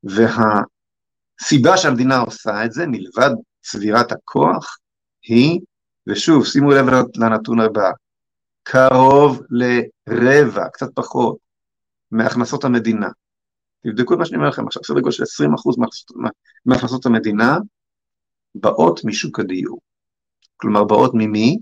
והסיבה 0.03 1.77
שהמדינה 1.77 2.17
עושה 2.17 2.65
את 2.65 2.71
זה, 2.71 2.87
מלבד 2.87 3.29
צבירת 3.71 4.11
הכוח, 4.11 4.77
היא, 5.21 5.59
ושוב, 6.07 6.45
שימו 6.45 6.71
לב 6.71 6.85
לנתון 7.15 7.59
הבא, 7.59 7.89
קרוב 8.63 9.41
לרבע, 10.07 10.69
קצת 10.69 10.87
פחות, 10.95 11.37
מהכנסות 12.11 12.63
המדינה. 12.63 13.07
תבדקו 13.83 14.13
את 14.13 14.19
מה 14.19 14.25
שאני 14.25 14.37
אומר 14.37 14.49
לכם 14.49 14.67
עכשיו, 14.67 14.83
סדר 14.83 14.99
גודל 14.99 15.11
של 15.11 15.23
20% 15.23 15.45
מהכנסות 16.65 17.05
המדינה 17.05 17.57
באות 18.55 18.99
משוק 19.05 19.39
הדיור. 19.39 19.79
כלומר, 20.57 20.83
באות 20.83 21.11
ממי? 21.13 21.57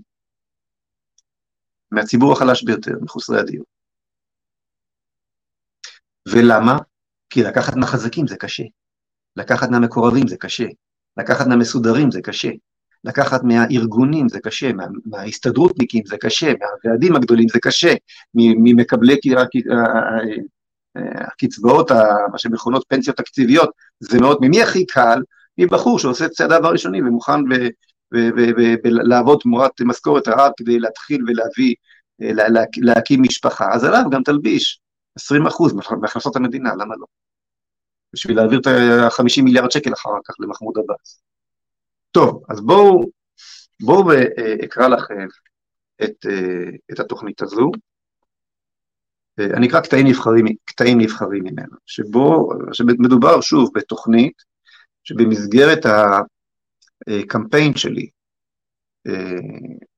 מהציבור 1.90 2.32
החלש 2.32 2.64
ביותר, 2.64 2.92
מחוסרי 3.02 3.40
הדיור. 3.40 3.66
ולמה? 6.28 6.78
כי 7.30 7.42
לקחת 7.42 7.74
מהחזקים 7.76 8.26
זה 8.26 8.36
קשה, 8.36 8.64
לקחת 9.36 9.68
מהמקורבים 9.70 10.28
זה 10.28 10.36
קשה, 10.36 10.66
לקחת 11.16 11.46
מהמסודרים 11.46 12.10
זה 12.10 12.20
קשה, 12.20 12.50
לקחת 13.04 13.40
מהארגונים 13.44 14.28
זה 14.28 14.40
קשה, 14.40 14.72
מה, 14.72 14.84
מההסתדרותניקים 15.06 16.02
זה 16.06 16.16
קשה, 16.16 16.52
מהוועדים 16.60 17.16
הגדולים 17.16 17.48
זה 17.48 17.58
קשה, 17.62 17.94
ממקבלי 18.34 19.16
הקצבאות, 20.96 21.90
מה 22.32 22.38
שמכונות 22.38 22.84
פנסיות 22.88 23.16
תקציביות, 23.16 23.70
זה 24.00 24.20
מאוד, 24.20 24.38
ממי 24.40 24.62
הכי 24.62 24.86
קל? 24.86 25.22
מבחור 25.58 25.98
שעושה 25.98 26.26
את 26.26 26.30
צעדיו 26.30 26.66
הראשונים 26.66 27.08
ומוכן 27.08 27.40
לעבוד 28.82 29.38
תמורת 29.42 29.80
משכורת 29.80 30.28
הרב 30.28 30.50
כדי 30.56 30.78
להתחיל 30.78 31.24
ולהביא, 31.26 31.74
להקים 32.76 33.22
משפחה, 33.22 33.72
אז 33.72 33.84
עליו 33.84 34.02
גם 34.10 34.22
תלביש 34.22 34.80
20% 35.20 35.22
מהכנסות 36.00 36.36
המדינה, 36.36 36.70
למה 36.74 36.94
לא? 36.98 37.06
בשביל 38.16 38.36
להעביר 38.36 38.60
את 38.60 38.66
ה-50 38.66 39.42
מיליארד 39.44 39.70
שקל 39.70 39.92
אחר 39.92 40.10
כך 40.24 40.34
למחמוד 40.40 40.74
עבאס. 40.78 41.22
טוב, 42.10 42.42
אז 42.48 42.60
בואו, 42.60 43.10
בואו 43.82 44.10
אה, 44.12 44.54
אקרא 44.64 44.88
לכם 44.88 45.26
את, 46.04 46.26
אה, 46.26 46.70
את 46.92 47.00
התוכנית 47.00 47.42
הזו. 47.42 47.70
אה, 49.38 49.44
אני 49.44 49.68
אקרא 49.68 49.80
קטעים 49.80 50.06
נבחרים, 50.06 50.44
קטעים 50.64 51.00
נבחרים 51.00 51.44
ממנו, 51.44 51.76
שבו, 51.86 52.48
שמדובר 52.72 53.40
שוב 53.40 53.70
בתוכנית 53.74 54.42
שבמסגרת 55.04 55.86
הקמפיין 57.06 57.76
שלי 57.76 58.10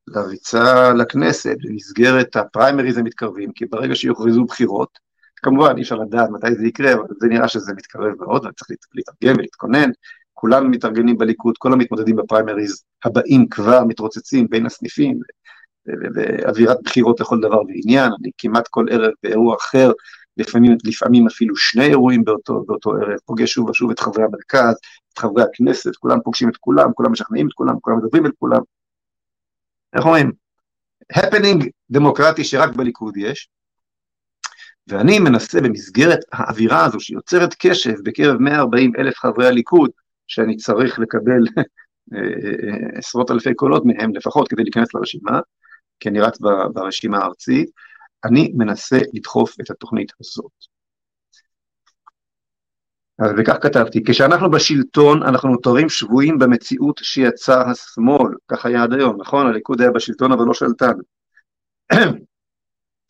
לריצה 0.08 0.92
לכנסת, 0.98 1.56
במסגרת 1.62 2.36
הפריימריז 2.36 2.98
המתקרבים, 2.98 3.52
כי 3.52 3.66
ברגע 3.66 3.94
שיוכרזו 3.94 4.44
בחירות, 4.44 4.98
כמובן 5.42 5.76
אי 5.76 5.82
אפשר 5.82 5.96
לדעת 5.96 6.30
מתי 6.30 6.54
זה 6.54 6.66
יקרה, 6.66 6.92
אבל 6.92 7.04
זה 7.20 7.28
נראה 7.28 7.48
שזה 7.48 7.72
מתקרב 7.72 8.12
מאוד, 8.20 8.46
וצריך 8.46 8.80
להתארגן 8.94 9.38
ולהתכונן, 9.38 9.90
כולם 10.34 10.70
מתארגנים 10.70 11.18
בליכוד, 11.18 11.58
כל 11.58 11.72
המתמודדים 11.72 12.16
בפריימריז 12.16 12.84
הבאים 13.04 13.48
כבר 13.48 13.84
מתרוצצים 13.84 14.48
בין 14.48 14.66
הסניפים, 14.66 15.20
ואווירת 16.14 16.76
בחירות 16.84 17.20
לכל 17.20 17.40
דבר 17.40 17.62
ועניין, 17.62 18.12
אני 18.20 18.30
כמעט 18.38 18.68
כל 18.68 18.86
ערב 18.90 19.12
באירוע 19.22 19.56
אחר, 19.56 19.92
לפעמים, 20.36 20.76
לפעמים 20.84 21.26
אפילו 21.26 21.56
שני 21.56 21.84
אירועים 21.84 22.24
באותו, 22.24 22.64
באותו 22.66 22.90
ערב, 22.90 23.18
פוגש 23.26 23.52
שוב 23.52 23.70
ושוב 23.70 23.90
את 23.90 24.00
חברי 24.00 24.24
המרכז, 24.24 24.74
את 25.12 25.18
חברי 25.18 25.42
הכנסת, 25.42 25.96
כולם 25.96 26.18
פוגשים 26.24 26.48
את 26.48 26.56
כולם, 26.56 26.92
כולם 26.92 27.12
משכנעים 27.12 27.46
את 27.46 27.52
כולם, 27.52 27.74
כולם 27.80 27.98
מדברים 27.98 28.26
את 28.26 28.32
כולם. 28.38 28.60
איך 29.96 30.04
אומרים? 30.04 30.32
הפנינג 31.14 31.68
דמוקרטי 31.90 32.44
שרק 32.44 32.76
בליכוד 32.76 33.16
יש, 33.16 33.48
ואני 34.88 35.18
מנסה 35.18 35.60
במסגרת 35.60 36.18
האווירה 36.32 36.84
הזו 36.84 37.00
שיוצרת 37.00 37.54
קשב 37.58 37.94
בקרב 38.04 38.36
140 38.40 38.92
אלף 38.98 39.18
חברי 39.18 39.46
הליכוד, 39.46 39.90
שאני 40.26 40.56
צריך 40.56 40.98
לקבל 40.98 41.42
אה, 41.58 41.58
אה, 42.14 42.98
עשרות 42.98 43.30
אלפי 43.30 43.54
קולות 43.54 43.84
מהם 43.86 44.14
לפחות 44.14 44.48
כדי 44.48 44.62
להיכנס 44.62 44.94
לרשימה, 44.94 45.40
כי 46.00 46.08
אני 46.08 46.20
רץ 46.20 46.38
ברשימה 46.72 47.18
הארצית, 47.18 47.70
אני 48.24 48.52
מנסה 48.56 48.98
לדחוף 49.14 49.54
את 49.60 49.70
התוכנית 49.70 50.12
הזאת. 50.20 50.50
אז 53.18 53.30
וכך 53.38 53.56
כתבתי, 53.62 54.04
כשאנחנו 54.06 54.50
בשלטון 54.50 55.22
אנחנו 55.22 55.48
נותרים 55.48 55.88
שבויים 55.88 56.38
במציאות 56.38 57.00
שיצר 57.02 57.68
השמאל, 57.68 58.34
כך 58.48 58.66
היה 58.66 58.82
עד 58.82 58.92
היום, 58.92 59.20
נכון? 59.20 59.46
הליכוד 59.46 59.80
היה 59.80 59.90
בשלטון 59.90 60.32
אבל 60.32 60.44
לא 60.44 60.54
שלטן. 60.54 60.92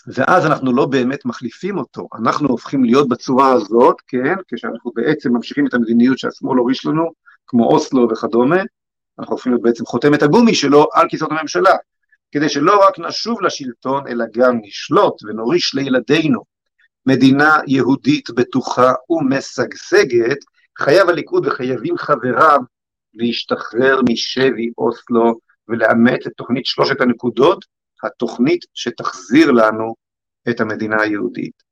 ואז 0.07 0.47
אנחנו 0.47 0.73
לא 0.73 0.87
באמת 0.87 1.25
מחליפים 1.25 1.79
אותו, 1.79 2.09
אנחנו 2.19 2.49
הופכים 2.49 2.85
להיות 2.85 3.09
בצורה 3.09 3.53
הזאת, 3.53 3.97
כן, 4.07 4.35
כשאנחנו 4.49 4.93
בעצם 4.95 5.33
ממשיכים 5.33 5.67
את 5.67 5.75
המדיניות 5.75 6.19
שהשמאל 6.19 6.59
הוריש 6.59 6.87
לנו, 6.87 7.11
כמו 7.47 7.65
אוסלו 7.65 8.09
וכדומה, 8.11 8.63
אנחנו 9.19 9.33
הופכים 9.33 9.53
להיות 9.53 9.63
בעצם 9.63 9.87
חותמת 9.87 10.23
הגומי 10.23 10.55
שלו 10.55 10.87
על 10.93 11.09
כיסאות 11.09 11.31
הממשלה, 11.33 11.75
כדי 12.33 12.49
שלא 12.49 12.87
רק 12.89 12.99
נשוב 12.99 13.43
לשלטון, 13.43 14.09
אלא 14.09 14.25
גם 14.35 14.59
נשלוט 14.63 15.15
ונוריש 15.25 15.75
לילדינו. 15.75 16.43
מדינה 17.07 17.59
יהודית 17.67 18.31
בטוחה 18.31 18.93
ומשגשגת, 19.11 20.39
חייב 20.79 21.09
הליכוד 21.09 21.47
וחייבים 21.47 21.99
חבריו 21.99 22.59
להשתחרר 23.15 24.01
משבי 24.09 24.71
אוסלו 24.79 25.39
ולאמץ 25.69 26.27
את 26.27 26.33
תוכנית 26.37 26.67
שלושת 26.67 27.01
הנקודות 27.01 27.65
התוכנית 28.05 28.65
שתחזיר 28.75 29.51
לנו 29.51 29.95
את 30.51 30.61
המדינה 30.61 31.03
היהודית. 31.03 31.63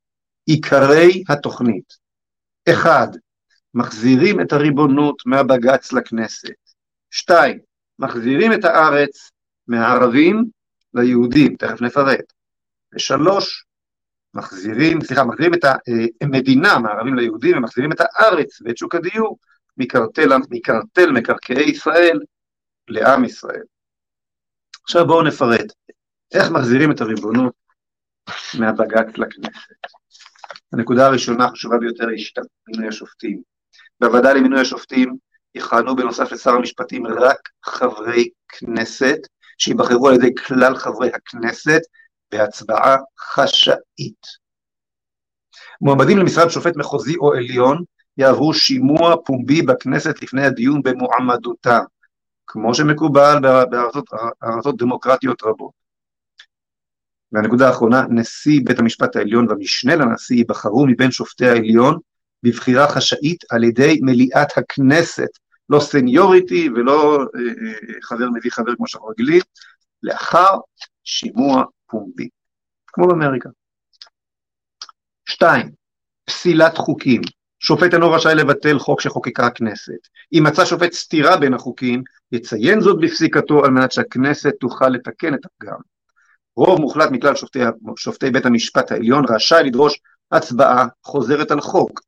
עיקרי 0.47 1.23
התוכנית, 1.28 1.92
אחד, 2.68 3.09
מחזירים 3.75 4.40
את 4.40 4.52
הריבונות 4.52 5.16
מהבג"ץ 5.26 5.92
לכנסת. 5.92 6.54
שתיים, 7.11 7.59
מחזירים 7.99 8.52
את 8.52 8.64
הארץ 8.64 9.30
מהערבים 9.68 10.45
ליהודים, 10.95 11.56
תכף 11.56 11.80
נפרט. 11.80 12.33
ושלוש, 12.95 13.64
מחזירים, 14.35 15.00
סליחה, 15.00 15.25
מחזירים 15.25 15.54
את 15.54 15.64
המדינה 16.21 16.78
מהערבים 16.78 17.14
ליהודים 17.14 17.56
ומחזירים 17.56 17.92
את 17.92 18.00
הארץ 18.00 18.62
ואת 18.64 18.76
שוק 18.76 18.95
הדיור 18.95 19.38
מקרטל, 19.76 20.28
מקרטל 20.50 21.11
מקרקעי 21.12 21.71
ישראל 21.71 22.21
לעם 22.88 23.25
ישראל. 23.25 23.62
עכשיו 24.83 25.06
בואו 25.06 25.23
נפרט. 25.23 25.73
איך 26.35 26.50
מחזירים 26.50 26.90
את 26.90 27.00
הריבונות 27.00 27.52
מהבג"ץ 28.59 29.18
לכנסת? 29.18 29.76
הנקודה 30.73 31.06
הראשונה 31.06 31.45
החשובה 31.45 31.78
ביותר 31.78 32.09
היא 32.09 32.25
שיטת 32.25 32.42
מינוי 32.68 32.88
השופטים. 32.88 33.42
בוועדה 34.00 34.33
למינוי 34.33 34.61
השופטים 34.61 35.16
יכהנו 35.54 35.97
בנוסף 35.97 36.33
לשר 36.33 36.50
המשפטים 36.50 37.06
רק 37.06 37.49
חברי 37.64 38.28
כנסת, 38.49 39.18
שיבחרו 39.59 40.09
על 40.09 40.14
ידי 40.14 40.35
כלל 40.35 40.76
חברי 40.76 41.11
הכנסת, 41.14 41.80
בהצבעה 42.33 42.97
חשאית. 43.18 44.47
מועמדים 45.80 46.18
למשרד 46.18 46.49
שופט 46.49 46.76
מחוזי 46.76 47.16
או 47.16 47.33
עליון 47.33 47.83
יעברו 48.18 48.54
שימוע 48.54 49.14
פומבי 49.25 49.62
בכנסת 49.62 50.23
לפני 50.23 50.47
הדיון 50.47 50.83
במועמדותם, 50.83 51.83
כמו 52.47 52.75
שמקובל 52.75 53.38
בארצות 54.40 54.76
דמוקרטיות 54.76 55.42
רבות. 55.42 55.86
והנקודה 57.33 57.68
האחרונה, 57.68 58.02
נשיא 58.11 58.61
בית 58.64 58.78
המשפט 58.78 59.16
העליון 59.16 59.49
והמשנה 59.49 59.97
לנשיא 59.97 60.37
ייבחרו 60.37 60.87
מבין 60.87 61.11
שופטי 61.11 61.47
העליון 61.47 61.99
בבחירה 62.42 62.88
חשאית 62.88 63.45
על 63.50 63.64
ידי 63.64 63.99
מליאת 64.02 64.59
הכנסת, 64.59 65.28
לא 65.71 65.80
סניוריטי 65.80 66.68
ולא 66.76 67.18
אה, 67.18 67.40
אה, 67.40 68.00
חבר 68.02 68.30
מביא 68.35 68.50
חבר 68.50 68.75
כמו 68.76 68.88
שאנחנו 68.88 69.09
רגילים, 69.09 69.40
לאחר 70.02 70.56
שימוע 71.04 71.64
פומבי, 71.87 72.28
כמו 72.87 73.06
באמריקה. 73.06 73.49
שתיים, 75.28 75.71
פסילת 76.25 76.78
חוקים. 76.78 77.21
שופט 77.59 77.95
אינו 77.95 78.11
רשאי 78.11 78.35
לבטל 78.35 78.78
חוק 78.78 79.00
שחוקקה 79.00 79.47
הכנסת. 79.47 80.09
אם 80.33 80.45
מצא 80.47 80.64
שופט 80.64 80.92
סתירה 80.92 81.37
בין 81.37 81.54
החוקים, 81.54 82.02
יציין 82.33 82.80
זאת 82.80 83.00
בפסיקתו 83.00 83.64
על 83.64 83.71
מנת 83.71 83.92
שהכנסת 83.92 84.52
תוכל 84.61 84.88
לתקן 84.88 85.35
את 85.35 85.40
הפגם. 85.45 85.96
רוב 86.56 86.80
מוחלט 86.80 87.08
מכלל 87.12 87.34
שופטי, 87.34 87.58
שופטי 87.96 88.30
בית 88.30 88.46
המשפט 88.46 88.92
העליון 88.92 89.25
רשאי 89.28 89.62
לדרוש 89.64 90.00
הצבעה 90.32 90.86
חוזרת 91.02 91.50
על 91.50 91.60
חוק, 91.60 92.00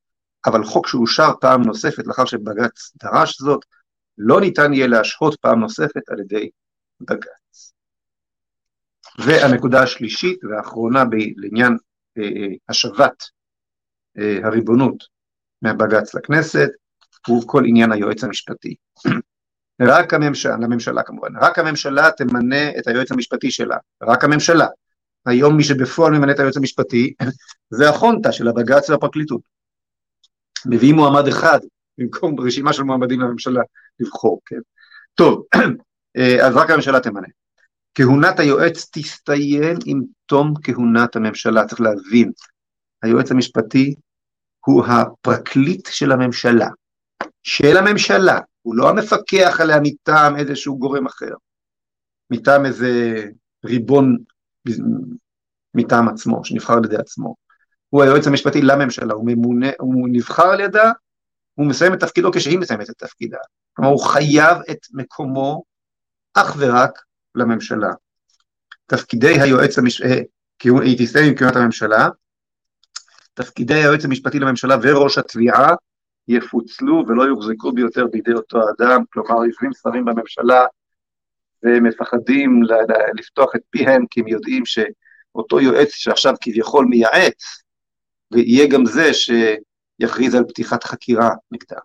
אבל 0.47 0.65
חוק 0.65 0.89
שאושר 0.89 1.31
פעם 1.41 1.63
נוספת 1.63 2.07
לאחר 2.07 2.25
שבג"ץ 2.25 2.93
דרש 3.03 3.41
זאת, 3.41 3.65
לא 4.19 4.41
ניתן 4.41 4.73
יהיה 4.73 4.87
להשהות 4.87 5.41
פעם 5.41 5.61
נוספת 5.61 6.09
על 6.09 6.21
ידי 6.21 6.51
בג"ץ. 7.01 7.73
והנקודה 9.19 9.83
השלישית 9.83 10.45
והאחרונה 10.45 11.05
לעניין 11.37 11.77
אה, 12.19 12.23
אה, 12.23 12.55
השבת 12.69 13.23
אה, 14.19 14.39
הריבונות 14.45 15.05
מהבג"ץ 15.63 16.15
לכנסת, 16.15 16.69
הוא 17.27 17.43
כל 17.47 17.63
עניין 17.67 17.93
היועץ 17.93 18.25
המשפטי. 18.25 18.75
רק 19.81 20.15
הממשלה, 20.15 20.57
לממשלה 20.57 21.03
כמובן, 21.03 21.37
רק 21.41 21.59
הממשלה 21.59 22.11
תמנה 22.17 22.79
את 22.79 22.87
היועץ 22.87 23.13
המשפטי 23.13 23.51
שלה, 23.51 23.77
רק 24.03 24.25
הממשלה. 24.25 24.67
היום 25.27 25.57
מי 25.57 25.65
שבפועל 25.65 26.13
ממנה 26.13 26.33
את 26.33 26.39
היועץ 26.39 26.57
המשפטי 26.57 27.15
זה 27.71 27.89
החונטה 27.89 28.33
של 28.33 28.49
הבג"ץ 28.49 28.91
והפרקליטות. 28.91 29.41
מביאים 30.67 30.97
מועמד 30.97 31.29
אחד 31.29 31.59
במקום 31.99 32.41
רשימה 32.41 32.73
של 32.73 32.83
מועמדים 32.83 33.21
לממשלה 33.21 33.63
לבחור, 34.01 34.41
כן. 34.47 34.61
טוב, 35.15 35.45
אז 36.47 36.57
רק 36.57 36.71
הממשלה 36.71 37.01
תמנה. 37.01 37.29
כהונת 37.95 38.41
היועץ 38.41 38.91
תסתיים 38.93 39.79
עם 39.87 40.03
תום 40.27 40.55
כהונת 40.63 41.17
הממשלה, 41.17 41.67
צריך 41.67 41.81
להבין, 41.81 42.33
היועץ 43.03 43.31
המשפטי 43.31 43.95
הוא 44.67 44.85
הפרקליט 44.87 45.89
של 45.91 46.13
הממשלה, 46.13 46.69
של 47.43 47.77
הממשלה, 47.77 48.41
הוא 48.69 48.77
לא 48.77 48.89
המפקח 48.89 49.61
עליה 49.61 49.77
מטעם 49.83 50.37
איזשהו 50.37 50.79
גורם 50.79 51.07
אחר, 51.07 51.35
מטעם 52.31 52.67
איזה 52.67 53.25
ריבון 53.65 54.17
מטעם 55.75 56.09
עצמו, 56.09 56.45
שנבחר 56.45 56.73
על 56.73 56.85
ידי 56.85 56.97
עצמו. 56.97 57.35
הוא 57.89 58.03
היועץ 58.03 58.27
המשפטי 58.27 58.63
לממשלה, 58.63 59.15
הוא 59.15 59.27
ממונה, 59.27 59.67
הוא 59.79 60.09
נבחר 60.13 60.47
על 60.47 60.61
ידה, 60.61 60.93
הוא 61.55 61.67
מסיים 61.67 61.95
את 61.95 62.01
תפקידו 62.01 62.31
כשהיא 62.33 62.59
מסיימת 62.59 62.91
את 62.91 62.95
תפקידה. 62.99 63.39
כלומר, 63.73 63.91
הוא 63.91 64.05
חייב 64.05 64.59
את 64.71 64.79
מקומו 64.93 65.63
אך 66.35 66.57
ורק 66.59 67.03
לממשלה. 67.35 67.93
תפקידי 68.87 69.41
היועץ 69.41 69.79
המשפטי, 69.79 70.09
אה, 70.09 70.83
היא 70.83 70.99
תסתיים 70.99 71.29
עם 71.29 71.35
כהונת 71.35 71.57
הממשלה, 71.57 72.09
תפקידי 73.35 73.75
היועץ 73.75 74.05
המשפטי 74.05 74.39
לממשלה 74.39 74.77
וראש 74.83 75.19
התביעה 75.19 75.75
יפוצלו 76.29 77.05
ולא 77.09 77.23
יוחזקו 77.23 77.73
ביותר 77.73 78.07
בידי 78.07 78.33
אותו 78.33 78.59
אדם, 78.71 79.03
כלומר 79.13 79.45
יושבים 79.45 79.71
שרים 79.73 80.05
בממשלה 80.05 80.67
ומפחדים 81.63 82.63
לפתוח 83.19 83.57
את 83.57 83.61
פיהם 83.71 84.05
כי 84.11 84.21
הם 84.21 84.29
יודעים 84.29 84.63
שאותו 84.67 85.61
יועץ 85.61 85.89
שעכשיו 85.89 86.35
כביכול 86.41 86.87
מייעץ, 86.87 87.63
ויהיה 88.33 88.69
גם 88.69 88.87
זה 88.87 89.11
שיכריז 89.15 90.35
על 90.35 90.45
פתיחת 90.49 90.85
חקירה 90.85 91.31
נגדם. 91.51 91.81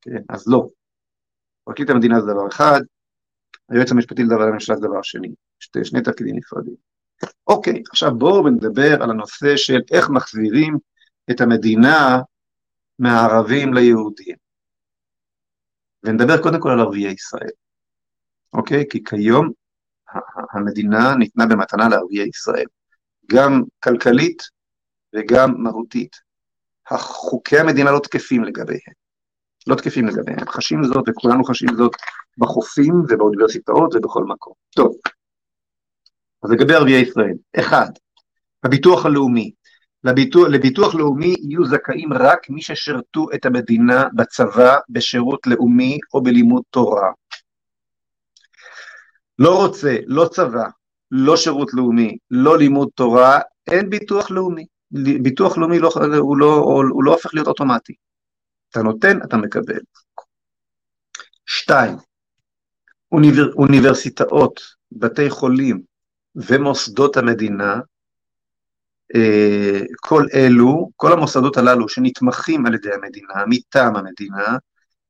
כן, 0.00 0.22
אז 0.28 0.48
לא. 0.48 0.68
פרקליט 1.64 1.90
המדינה 1.90 2.20
זה 2.20 2.26
דבר 2.26 2.48
אחד, 2.48 2.80
היועץ 3.68 3.92
המשפטי 3.92 4.22
לדבר 4.22 4.42
הממשלה 4.42 4.76
זה 4.76 4.86
דבר 4.86 5.02
שני, 5.02 5.28
שתי, 5.58 5.84
שני 5.84 6.02
תפקידים 6.02 6.36
נפרדים. 6.36 6.74
אוקיי, 7.46 7.82
עכשיו 7.90 8.14
בואו 8.14 8.48
נדבר 8.48 9.02
על 9.02 9.10
הנושא 9.10 9.56
של 9.56 9.80
איך 9.90 10.10
מחזירים 10.10 10.78
את 11.30 11.40
המדינה 11.40 12.18
מהערבים 13.00 13.74
ליהודים. 13.74 14.36
ונדבר 16.02 16.42
קודם 16.42 16.60
כל 16.60 16.70
על 16.70 16.80
ערביי 16.80 17.12
ישראל, 17.12 17.50
אוקיי? 18.52 18.84
כי 18.90 19.04
כיום 19.04 19.50
המדינה 20.52 21.14
ניתנה 21.14 21.46
במתנה 21.46 21.88
לערביי 21.88 22.28
ישראל, 22.28 22.66
גם 23.30 23.62
כלכלית 23.84 24.42
וגם 25.14 25.54
מהותית. 25.58 26.16
חוקי 26.98 27.58
המדינה 27.58 27.90
לא 27.90 27.98
תקפים 27.98 28.44
לגביהם, 28.44 28.94
לא 29.66 29.74
תקפים 29.74 30.06
לגביהם, 30.06 30.48
חשים 30.48 30.84
זאת 30.84 31.08
וכולנו 31.08 31.44
חשים 31.44 31.68
זאת 31.76 31.92
בחופים 32.38 32.94
ובאוניברסיטאות 33.08 33.94
ובכל 33.94 34.24
מקום. 34.24 34.52
טוב, 34.76 34.96
אז 36.42 36.50
לגבי 36.50 36.74
ערביי 36.74 37.00
ישראל, 37.00 37.34
אחד, 37.60 37.90
הביטוח 38.64 39.06
הלאומי, 39.06 39.52
לביטוח, 40.04 40.48
לביטוח 40.48 40.94
לאומי 40.94 41.34
יהיו 41.40 41.64
זכאים 41.64 42.12
רק 42.12 42.50
מי 42.50 42.62
ששירתו 42.62 43.26
את 43.34 43.46
המדינה 43.46 44.04
בצבא, 44.14 44.78
בשירות 44.88 45.46
לאומי 45.46 45.98
או 46.14 46.22
בלימוד 46.22 46.62
תורה. 46.70 47.10
לא 49.38 49.62
רוצה, 49.62 49.96
לא 50.06 50.28
צבא, 50.32 50.64
לא 51.10 51.36
שירות 51.36 51.74
לאומי, 51.74 52.16
לא 52.30 52.58
לימוד 52.58 52.88
תורה, 52.94 53.40
אין 53.70 53.90
ביטוח 53.90 54.30
לאומי. 54.30 54.66
ביטוח 55.22 55.58
לאומי 55.58 55.78
לא, 55.78 55.90
הוא, 56.18 56.36
לא, 56.36 56.54
הוא 56.90 57.04
לא 57.04 57.12
הופך 57.12 57.34
להיות 57.34 57.46
אוטומטי. 57.46 57.92
אתה 58.70 58.82
נותן, 58.82 59.18
אתה 59.24 59.36
מקבל. 59.36 59.80
שתיים, 61.46 61.96
אוניבר, 63.12 63.52
אוניברסיטאות, 63.52 64.60
בתי 64.92 65.30
חולים 65.30 65.82
ומוסדות 66.34 67.16
המדינה 67.16 67.80
כל 70.00 70.26
אלו, 70.34 70.90
כל 70.96 71.12
המוסדות 71.12 71.56
הללו 71.56 71.88
שנתמכים 71.88 72.66
על 72.66 72.74
ידי 72.74 72.92
המדינה, 72.92 73.34
מטעם 73.46 73.96
המדינה, 73.96 74.56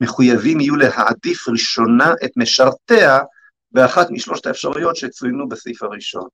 מחויבים 0.00 0.60
יהיו 0.60 0.76
להעדיף 0.76 1.48
ראשונה 1.48 2.12
את 2.24 2.30
משרתיה 2.36 3.18
באחת 3.72 4.10
משלושת 4.10 4.46
האפשרויות 4.46 4.96
שצוינו 4.96 5.48
בסעיף 5.48 5.82
הראשון, 5.82 6.28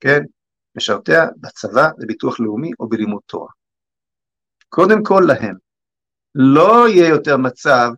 כן? 0.00 0.20
משרתיה 0.76 1.26
בצבא, 1.36 1.88
בביטוח 1.98 2.40
לאומי 2.40 2.70
או 2.80 2.88
בלימוד 2.88 3.20
תורה. 3.26 3.50
קודם 4.68 5.02
כל 5.02 5.24
להם. 5.26 5.56
לא 6.34 6.88
יהיה 6.88 7.08
יותר 7.08 7.36
מצב 7.36 7.90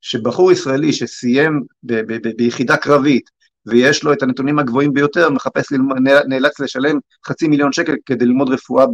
שבחור 0.00 0.52
ישראלי 0.52 0.92
שסיים 0.92 1.62
ב- 1.82 2.00
ב- 2.00 2.28
ב- 2.28 2.36
ביחידה 2.36 2.76
קרבית 2.76 3.30
ויש 3.70 4.04
לו 4.04 4.12
את 4.12 4.22
הנתונים 4.22 4.58
הגבוהים 4.58 4.92
ביותר, 4.92 5.30
מחפש, 5.30 5.72
ללמוד, 5.72 5.96
נאלץ 6.28 6.60
לשלם 6.60 6.98
חצי 7.26 7.48
מיליון 7.48 7.72
שקל 7.72 7.94
כדי 8.06 8.24
ללמוד 8.24 8.52
רפואה 8.52 8.84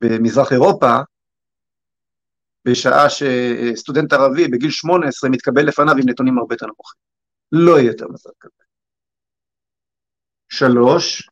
במזרח 0.00 0.52
אירופה, 0.52 0.96
בשעה 2.64 3.06
שסטודנט 3.10 4.12
ערבי 4.12 4.48
בגיל 4.48 4.70
18 4.70 5.30
מתקבל 5.30 5.66
לפניו 5.66 5.94
עם 5.94 6.08
נתונים 6.08 6.38
הרבה 6.38 6.54
יותר 6.54 6.66
נמוכים. 6.66 7.00
לא 7.52 7.78
יהיה 7.78 7.86
יותר 7.86 8.08
מצב 8.08 8.30
כזה. 8.40 8.64
שלוש, 10.48 11.28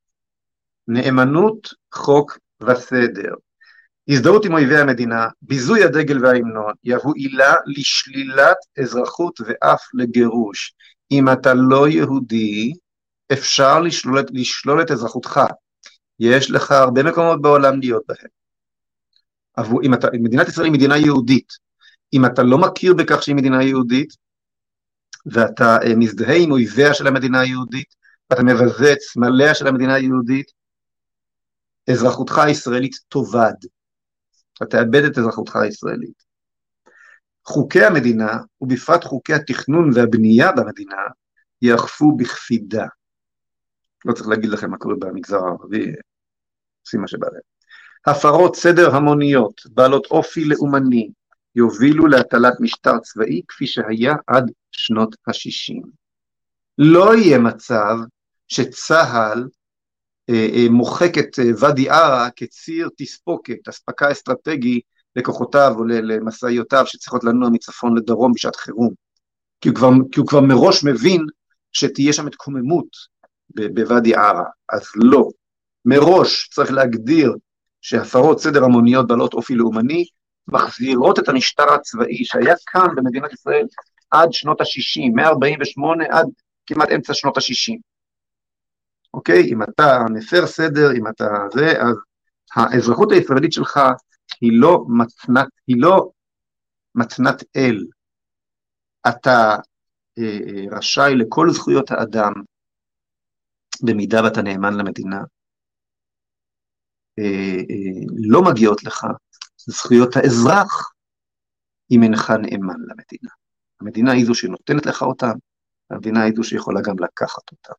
נאמנות, 0.88 1.68
חוק 1.94 2.38
וסדר. 2.62 3.34
הזדהות 4.08 4.44
עם 4.44 4.52
אויבי 4.52 4.76
המדינה, 4.76 5.28
ביזוי 5.42 5.84
הדגל 5.84 6.24
וההמנון, 6.24 6.72
יהוו 6.84 7.12
עילה 7.12 7.54
לשלילת 7.66 8.56
אזרחות 8.78 9.40
ואף 9.40 9.82
לגירוש. 9.94 10.74
אם 11.10 11.28
אתה 11.32 11.54
לא 11.54 11.88
יהודי, 11.88 12.72
אפשר 13.32 13.80
לשלול, 13.80 14.24
לשלול 14.32 14.82
את 14.82 14.90
אזרחותך. 14.90 15.40
יש 16.20 16.50
לך 16.50 16.70
הרבה 16.70 17.02
מקומות 17.02 17.42
בעולם 17.42 17.80
להיות 17.80 18.02
בהם. 18.08 18.28
עבור, 19.56 19.82
אם 19.82 19.94
אתה, 19.94 20.08
מדינת 20.12 20.48
ישראל 20.48 20.66
היא 20.66 20.72
מדינה 20.72 20.96
יהודית. 20.96 21.52
אם 22.12 22.26
אתה 22.26 22.42
לא 22.42 22.58
מכיר 22.58 22.94
בכך 22.94 23.22
שהיא 23.22 23.36
מדינה 23.36 23.62
יהודית, 23.62 24.12
ואתה 25.26 25.78
אה, 25.84 25.96
מזדהה 25.96 26.36
עם 26.36 26.50
אויביה 26.50 26.94
של 26.94 27.06
המדינה 27.06 27.40
היהודית, 27.40 27.94
ואתה 28.30 28.42
מבזה 28.42 28.92
את 28.92 29.00
סמליה 29.00 29.54
של 29.54 29.66
המדינה 29.66 29.94
היהודית, 29.94 30.46
אזרחותך 31.90 32.38
הישראלית 32.38 32.96
תאבד. 33.08 33.52
אתה 34.56 34.66
תאבד 34.66 35.04
את 35.04 35.18
אזרחותך 35.18 35.56
הישראלית. 35.56 36.29
חוקי 37.44 37.84
המדינה, 37.84 38.38
ובפרט 38.60 39.04
חוקי 39.04 39.34
התכנון 39.34 39.90
והבנייה 39.94 40.52
במדינה, 40.52 41.02
יאכפו 41.62 42.16
בקפידה. 42.16 42.86
לא 44.04 44.12
צריך 44.12 44.28
להגיד 44.28 44.50
לכם 44.50 44.70
מה 44.70 44.78
קורה 44.78 44.94
במגזר 44.98 45.44
הערבי, 45.44 45.92
עושים 46.86 47.00
מה 47.00 47.08
שבא 47.08 47.26
להם. 47.32 47.40
הפרות 48.06 48.56
סדר 48.56 48.94
המוניות 48.96 49.60
בעלות 49.66 50.06
אופי 50.06 50.44
לאומני 50.44 51.10
יובילו 51.54 52.06
להטלת 52.06 52.60
משטר 52.60 52.98
צבאי 52.98 53.42
כפי 53.48 53.66
שהיה 53.66 54.14
עד 54.26 54.50
שנות 54.72 55.16
ה-60. 55.26 55.86
לא 56.78 57.14
יהיה 57.16 57.38
מצב 57.38 57.96
שצה"ל 58.48 59.48
אה, 60.30 60.48
אה, 60.54 60.70
מוחק 60.70 61.18
את 61.18 61.38
אה, 61.38 61.44
ואדי 61.58 61.90
ערה 61.90 62.30
כציר 62.36 62.88
תספוקת, 62.96 63.68
אספקה 63.68 64.12
אסטרטגי 64.12 64.80
לכוחותיו 65.16 65.74
או 65.76 65.84
למשאיותיו 65.84 66.86
שצריכות 66.86 67.24
לנוע 67.24 67.48
מצפון 67.50 67.96
לדרום 67.96 68.32
בשעת 68.32 68.56
חירום. 68.56 68.94
כי 69.60 69.68
הוא 69.68 69.76
כבר, 69.76 69.88
כי 70.12 70.20
הוא 70.20 70.26
כבר 70.26 70.40
מראש 70.40 70.84
מבין 70.84 71.26
שתהיה 71.72 72.12
שם 72.12 72.26
התקוממות 72.26 72.86
בוואדי 73.74 74.14
ערה, 74.14 74.44
אז 74.72 74.82
לא. 74.96 75.28
מראש 75.84 76.48
צריך 76.48 76.72
להגדיר 76.72 77.34
שהפרות 77.80 78.40
סדר 78.40 78.64
המוניות 78.64 79.06
בעלות 79.06 79.34
אופי 79.34 79.54
לאומני 79.54 80.04
מחזירות 80.48 81.18
את 81.18 81.28
המשטר 81.28 81.72
הצבאי 81.72 82.24
שהיה 82.24 82.54
כאן 82.66 82.88
במדינת 82.96 83.32
ישראל 83.32 83.66
עד 84.10 84.32
שנות 84.32 84.60
ה-60, 84.60 85.14
מ-48 85.14 86.04
עד 86.10 86.26
כמעט 86.66 86.88
אמצע 86.90 87.14
שנות 87.14 87.36
ה-60. 87.36 87.78
אוקיי? 89.14 89.42
אם 89.52 89.62
אתה 89.62 90.04
מפר 90.10 90.46
סדר, 90.46 90.92
אם 90.92 91.08
אתה 91.08 91.26
זה, 91.52 91.82
אז 91.82 91.96
האזרחות 92.54 93.12
הישראלית 93.12 93.52
שלך 93.52 93.80
היא 94.40 94.60
לא 94.60 94.84
מתנת, 94.88 95.48
היא 95.66 95.76
לא 95.78 96.10
מתנת 96.94 97.42
אל. 97.56 97.86
אתה 99.08 99.56
אה, 100.18 100.38
אה, 100.46 100.78
רשאי 100.78 101.14
לכל 101.16 101.50
זכויות 101.50 101.90
האדם, 101.90 102.32
במידה 103.82 104.24
ואתה 104.24 104.42
נאמן 104.42 104.74
למדינה, 104.74 105.20
אה, 107.18 107.56
אה, 107.70 108.06
לא 108.30 108.40
מגיעות 108.50 108.84
לך 108.84 109.06
זכויות 109.56 110.16
האזרח 110.16 110.92
אם 111.90 112.02
אינך 112.02 112.30
נאמן 112.30 112.80
למדינה. 112.88 113.30
המדינה 113.80 114.12
היא 114.12 114.26
זו 114.26 114.34
שנותנת 114.34 114.86
לך 114.86 115.02
אותם, 115.02 115.32
המדינה 115.90 116.22
היא 116.22 116.32
זו 116.36 116.44
שיכולה 116.44 116.80
גם 116.84 116.94
לקחת 116.98 117.52
אותם. 117.52 117.72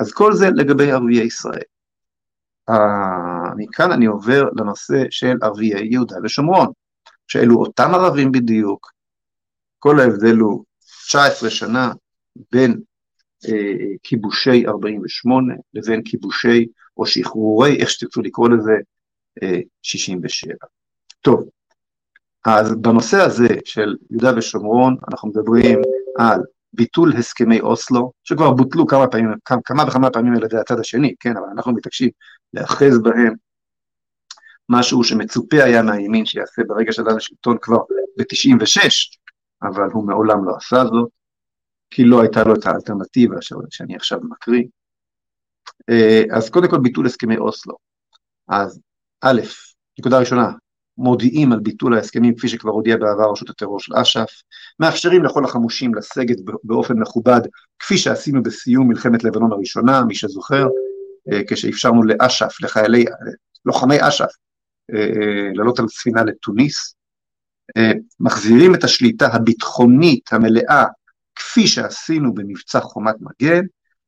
אז 0.00 0.12
כל 0.12 0.32
זה 0.32 0.46
לגבי 0.56 0.92
ערביי 0.92 1.26
ישראל. 1.26 1.70
מכאן 3.56 3.92
אני 3.92 4.06
עובר 4.06 4.44
לנושא 4.56 5.04
של 5.10 5.36
ערביי 5.42 5.88
יהודה 5.90 6.16
ושומרון, 6.24 6.66
שאלו 7.26 7.56
אותם 7.56 7.94
ערבים 7.94 8.32
בדיוק, 8.32 8.92
כל 9.78 10.00
ההבדל 10.00 10.36
הוא 10.36 10.64
19 11.06 11.50
שנה 11.50 11.92
בין 12.52 12.80
uh, 13.46 13.50
כיבושי 14.02 14.66
48 14.66 15.54
לבין 15.74 16.02
כיבושי 16.04 16.66
או 16.96 17.06
שחרורי, 17.06 17.76
איך 17.80 17.90
שתרצו 17.90 18.22
לקרוא 18.22 18.48
לזה, 18.48 18.72
uh, 19.44 19.46
67. 19.82 20.54
טוב, 21.20 21.48
אז 22.44 22.74
בנושא 22.74 23.16
הזה 23.16 23.48
של 23.64 23.96
יהודה 24.10 24.38
ושומרון 24.38 24.96
אנחנו 25.12 25.28
מדברים 25.28 25.80
על 26.18 26.40
ביטול 26.72 27.12
הסכמי 27.16 27.60
אוסלו, 27.60 28.12
שכבר 28.24 28.50
בוטלו 28.50 28.86
כמה 28.86 29.06
פעמים, 29.06 29.34
כמה 29.64 29.84
וכמה 29.88 30.10
פעמים 30.10 30.34
על 30.34 30.44
ידי 30.44 30.58
הצד 30.58 30.78
השני, 30.80 31.14
כן, 31.20 31.36
אבל 31.36 31.46
אנחנו 31.52 31.72
מתעקשים 31.72 32.10
להאחז 32.54 32.98
בהם, 33.02 33.34
משהו 34.68 35.04
שמצופה 35.04 35.64
היה 35.64 35.82
מהימין 35.82 36.26
שיעשה 36.26 36.62
ברגע 36.68 36.92
שעלה 36.92 37.12
לשלטון 37.12 37.56
כבר 37.62 37.78
ב-96, 38.18 38.88
אבל 39.62 39.88
הוא 39.92 40.06
מעולם 40.06 40.44
לא 40.44 40.56
עשה 40.56 40.84
זאת, 40.84 41.08
כי 41.90 42.04
לא 42.04 42.20
הייתה 42.20 42.44
לו 42.44 42.54
את 42.54 42.66
האלטרנטיבה 42.66 43.36
שאני 43.70 43.96
עכשיו 43.96 44.18
מקריא. 44.22 44.64
אה, 45.90 46.22
אז 46.36 46.50
קודם 46.50 46.70
כל 46.70 46.78
ביטול 46.78 47.06
הסכמי 47.06 47.36
אוסלו. 47.36 47.76
אז 48.48 48.80
א', 49.24 49.40
נקודה 49.98 50.18
ראשונה, 50.18 50.50
מודיעים 51.00 51.52
על 51.52 51.60
ביטול 51.60 51.94
ההסכמים 51.94 52.34
כפי 52.34 52.48
שכבר 52.48 52.70
הודיע 52.70 52.96
בעבר 52.96 53.32
רשות 53.32 53.50
הטרור 53.50 53.80
של 53.80 53.94
אש"ף, 53.96 54.42
מאפשרים 54.80 55.24
לכל 55.24 55.44
החמושים 55.44 55.94
לסגת 55.94 56.36
באופן 56.64 56.98
מכובד 56.98 57.40
כפי 57.78 57.98
שעשינו 57.98 58.42
בסיום 58.42 58.88
מלחמת 58.88 59.24
לבנון 59.24 59.52
הראשונה, 59.52 60.04
מי 60.04 60.14
שזוכר, 60.14 60.66
אה, 61.32 61.40
כשאפשרנו 61.48 62.02
לאש"ף, 62.02 62.56
לחיילי, 62.62 63.04
לוחמי 63.64 64.08
אש"ף, 64.08 64.30
אה, 64.94 65.00
אה, 65.00 65.50
לעלות 65.54 65.78
על 65.78 65.88
ספינה 65.88 66.24
לתוניס, 66.24 66.94
מחזירים 68.20 68.74
את 68.74 68.84
השליטה 68.84 69.26
הביטחונית 69.26 70.32
המלאה 70.32 70.84
כפי 71.34 71.66
שעשינו 71.66 72.34
במבצע 72.34 72.80
חומת 72.80 73.14
מגן, 73.20 73.60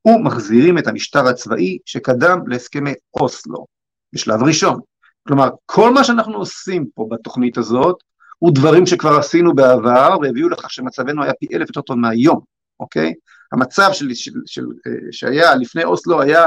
ומחזירים 0.05 0.79
את 0.79 0.87
המשטר 0.87 1.29
הצבאי 1.29 1.79
שקדם 1.87 2.39
להסכמי 2.47 2.93
אוסלו, 3.15 3.67
בשלב 4.13 4.43
ראשון. 4.43 4.81
כלומר, 5.29 5.49
כל 5.67 5.93
מה 5.95 6.05
שאנחנו 6.05 6.37
עושים 6.37 6.87
פה 6.95 7.09
בתוכנית 7.11 7.59
הזאת, 7.59 7.97
הוא 8.39 8.55
דברים 8.55 8.87
שכבר 8.87 9.17
עשינו 9.19 9.55
בעבר, 9.55 10.17
והביאו 10.23 10.49
לכך 10.49 10.71
שמצבנו 10.71 11.23
היה 11.23 11.33
פי 11.41 11.47
אלף 11.55 11.69
יותר 11.69 11.81
טוב 11.81 11.97
מהיום, 11.97 12.41
אוקיי? 12.81 13.15
המצב 13.53 13.91
של, 13.93 14.15
של, 14.15 14.33
של, 14.47 14.65
אה, 14.87 14.93
שהיה 15.13 15.55
לפני 15.55 15.85
אוסלו 15.85 16.23
היה 16.23 16.45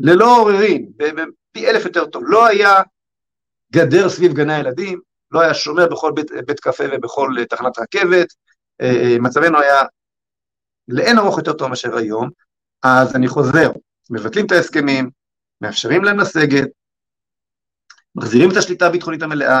ללא 0.00 0.40
עוררין, 0.40 0.90
פי 1.52 1.70
אלף 1.70 1.84
יותר 1.84 2.06
טוב. 2.06 2.22
לא 2.26 2.46
היה 2.46 2.82
גדר 3.72 4.08
סביב 4.08 4.32
גני 4.32 4.54
הילדים, 4.54 5.00
לא 5.30 5.40
היה 5.40 5.54
שומר 5.54 5.88
בכל 5.88 6.12
בית, 6.12 6.30
בית 6.46 6.60
קפה 6.60 6.84
ובכל 6.92 7.34
תחנת 7.48 7.78
רכבת, 7.78 8.28
אה, 8.80 9.02
אה, 9.02 9.16
מצבנו 9.20 9.60
היה 9.60 9.82
לאין 10.88 11.18
ארוך 11.18 11.38
יותר 11.38 11.52
טוב 11.52 11.68
מאשר 11.68 11.96
היום, 11.96 12.30
אז 12.82 13.16
אני 13.16 13.28
חוזר, 13.28 13.70
מבטלים 14.10 14.46
את 14.46 14.52
ההסכמים, 14.52 15.10
מאפשרים 15.60 16.04
להם 16.04 16.18
לסגת, 16.18 16.68
מחזירים 18.14 18.50
את 18.50 18.56
השליטה 18.56 18.86
הביטחונית 18.86 19.22
המלאה, 19.22 19.60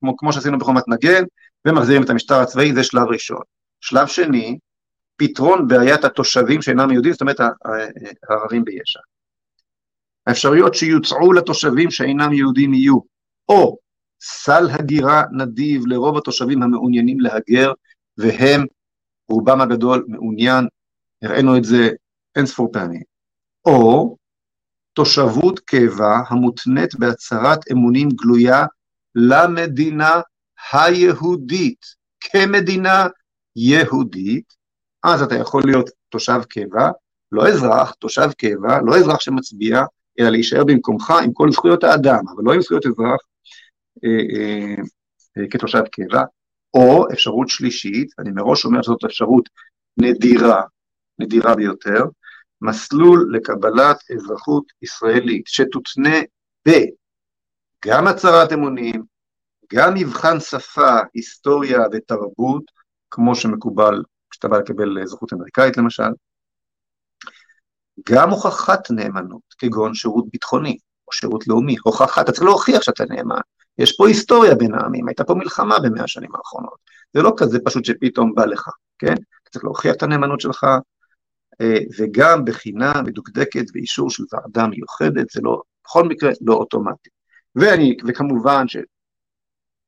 כמו, 0.00 0.16
כמו 0.16 0.32
שעשינו 0.32 0.58
בחומת 0.58 0.88
מגן, 0.88 1.24
ומחזירים 1.66 2.02
את 2.02 2.10
המשטר 2.10 2.40
הצבאי, 2.40 2.74
זה 2.74 2.82
שלב 2.82 3.08
ראשון. 3.08 3.40
שלב 3.80 4.06
שני, 4.06 4.58
פתרון 5.16 5.68
בעיית 5.68 6.04
התושבים 6.04 6.62
שאינם 6.62 6.90
יהודים, 6.90 7.12
זאת 7.12 7.20
אומרת 7.20 7.40
הערבים 8.28 8.64
ביש"ע. 8.64 9.00
האפשרויות 10.26 10.74
שיוצעו 10.74 11.32
לתושבים 11.32 11.90
שאינם 11.90 12.32
יהודים 12.32 12.74
יהיו, 12.74 12.98
או 13.48 13.78
סל 14.20 14.68
הגירה 14.70 15.22
נדיב 15.32 15.86
לרוב 15.86 16.16
התושבים 16.16 16.62
המעוניינים 16.62 17.20
להגר, 17.20 17.72
והם, 18.18 18.64
רובם 19.28 19.60
הגדול 19.60 20.04
מעוניין, 20.08 20.68
הראינו 21.22 21.56
את 21.56 21.64
זה 21.64 21.90
אין 22.36 22.46
ספור 22.46 22.72
פעמים, 22.72 23.02
או 23.64 24.16
תושבות 24.96 25.60
קבע 25.60 26.20
המותנית 26.28 26.94
בהצהרת 26.94 27.60
אמונים 27.72 28.08
גלויה 28.08 28.66
למדינה 29.14 30.20
היהודית, 30.72 31.86
כמדינה 32.20 33.06
יהודית, 33.56 34.54
אז 35.04 35.22
אתה 35.22 35.34
יכול 35.34 35.62
להיות 35.66 35.90
תושב 36.08 36.40
קבע, 36.48 36.90
לא 37.32 37.48
אזרח, 37.48 37.94
תושב 37.94 38.28
קבע, 38.38 38.78
לא 38.82 38.98
אזרח 38.98 39.20
שמצביע, 39.20 39.82
אלא 40.20 40.28
להישאר 40.28 40.64
במקומך 40.64 41.12
עם 41.24 41.32
כל 41.32 41.52
זכויות 41.52 41.84
האדם, 41.84 42.24
אבל 42.34 42.44
לא 42.44 42.52
עם 42.52 42.60
זכויות 42.60 42.86
אזרח 42.86 43.20
אה, 44.04 44.36
אה, 44.36 44.82
אה, 45.38 45.48
כתושב 45.50 45.82
קבע, 45.92 46.22
או 46.74 47.06
אפשרות 47.12 47.48
שלישית, 47.48 48.08
אני 48.18 48.30
מראש 48.30 48.64
אומר 48.64 48.82
שזאת 48.82 49.04
אפשרות 49.04 49.48
נדירה, 49.96 50.62
נדירה 51.18 51.54
ביותר, 51.54 52.04
מסלול 52.60 53.30
לקבלת 53.32 53.96
אזרחות 54.14 54.64
ישראלית 54.82 55.46
שתותנה 55.46 56.16
בגם 56.68 58.06
הצהרת 58.06 58.52
אמונים, 58.52 59.02
גם 59.72 59.94
מבחן 59.94 60.40
שפה, 60.40 60.96
היסטוריה 61.14 61.80
ותרבות, 61.92 62.64
כמו 63.10 63.34
שמקובל 63.34 64.02
כשאתה 64.30 64.48
בא 64.48 64.58
לקבל 64.58 65.02
אזרחות 65.02 65.32
אמריקאית 65.32 65.76
למשל, 65.76 66.10
גם 68.08 68.30
הוכחת 68.30 68.90
נאמנות, 68.90 69.42
כגון 69.58 69.94
שירות 69.94 70.24
ביטחוני 70.32 70.78
או 71.08 71.12
שירות 71.12 71.46
לאומי, 71.46 71.76
הוכחת, 71.84 72.24
אתה 72.24 72.32
צריך 72.32 72.44
להוכיח 72.44 72.82
שאתה 72.82 73.04
נאמן. 73.04 73.40
יש 73.78 73.96
פה 73.96 74.08
היסטוריה 74.08 74.54
בין 74.54 74.74
העמים, 74.74 75.08
הייתה 75.08 75.24
פה 75.24 75.34
מלחמה 75.34 75.78
במאה 75.78 76.04
השנים 76.04 76.34
האחרונות. 76.34 76.78
זה 77.14 77.22
לא 77.22 77.32
כזה 77.36 77.58
פשוט 77.64 77.84
שפתאום 77.84 78.34
בא 78.34 78.44
לך, 78.44 78.68
כן? 78.98 79.12
אתה 79.12 79.50
צריך 79.50 79.64
להוכיח 79.64 79.94
את 79.94 80.02
הנאמנות 80.02 80.40
שלך, 80.40 80.66
וגם 81.98 82.44
בחינה 82.44 83.02
מדוקדקת 83.02 83.64
ואישור 83.74 84.10
של 84.10 84.24
ועדה 84.32 84.66
מיוחדת, 84.66 85.30
זה 85.30 85.40
לא, 85.42 85.62
בכל 85.84 86.08
מקרה 86.08 86.30
לא 86.40 86.54
אוטומטי. 86.54 87.10
ואני, 87.54 87.96
וכמובן 88.06 88.64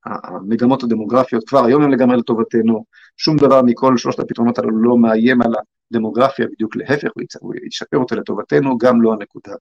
שהמגמות 0.06 0.82
הדמוגרפיות 0.82 1.48
כבר 1.48 1.64
היום 1.64 1.82
הן 1.82 1.90
לגמרי 1.90 2.16
לטובתנו, 2.16 2.84
שום 3.16 3.36
דבר 3.36 3.62
מכל 3.62 3.96
שלושת 3.96 4.18
הפתרונות 4.18 4.58
האלו 4.58 4.82
לא 4.82 4.96
מאיים 4.96 5.42
על 5.42 5.52
הדמוגרפיה, 5.92 6.46
בדיוק 6.46 6.76
להפך, 6.76 7.08
הוא 7.40 7.54
ישפר 7.66 7.96
אותה 7.96 8.14
לטובתנו, 8.14 8.78
גם 8.78 9.02
לא 9.02 9.12
הנקודה 9.12 9.52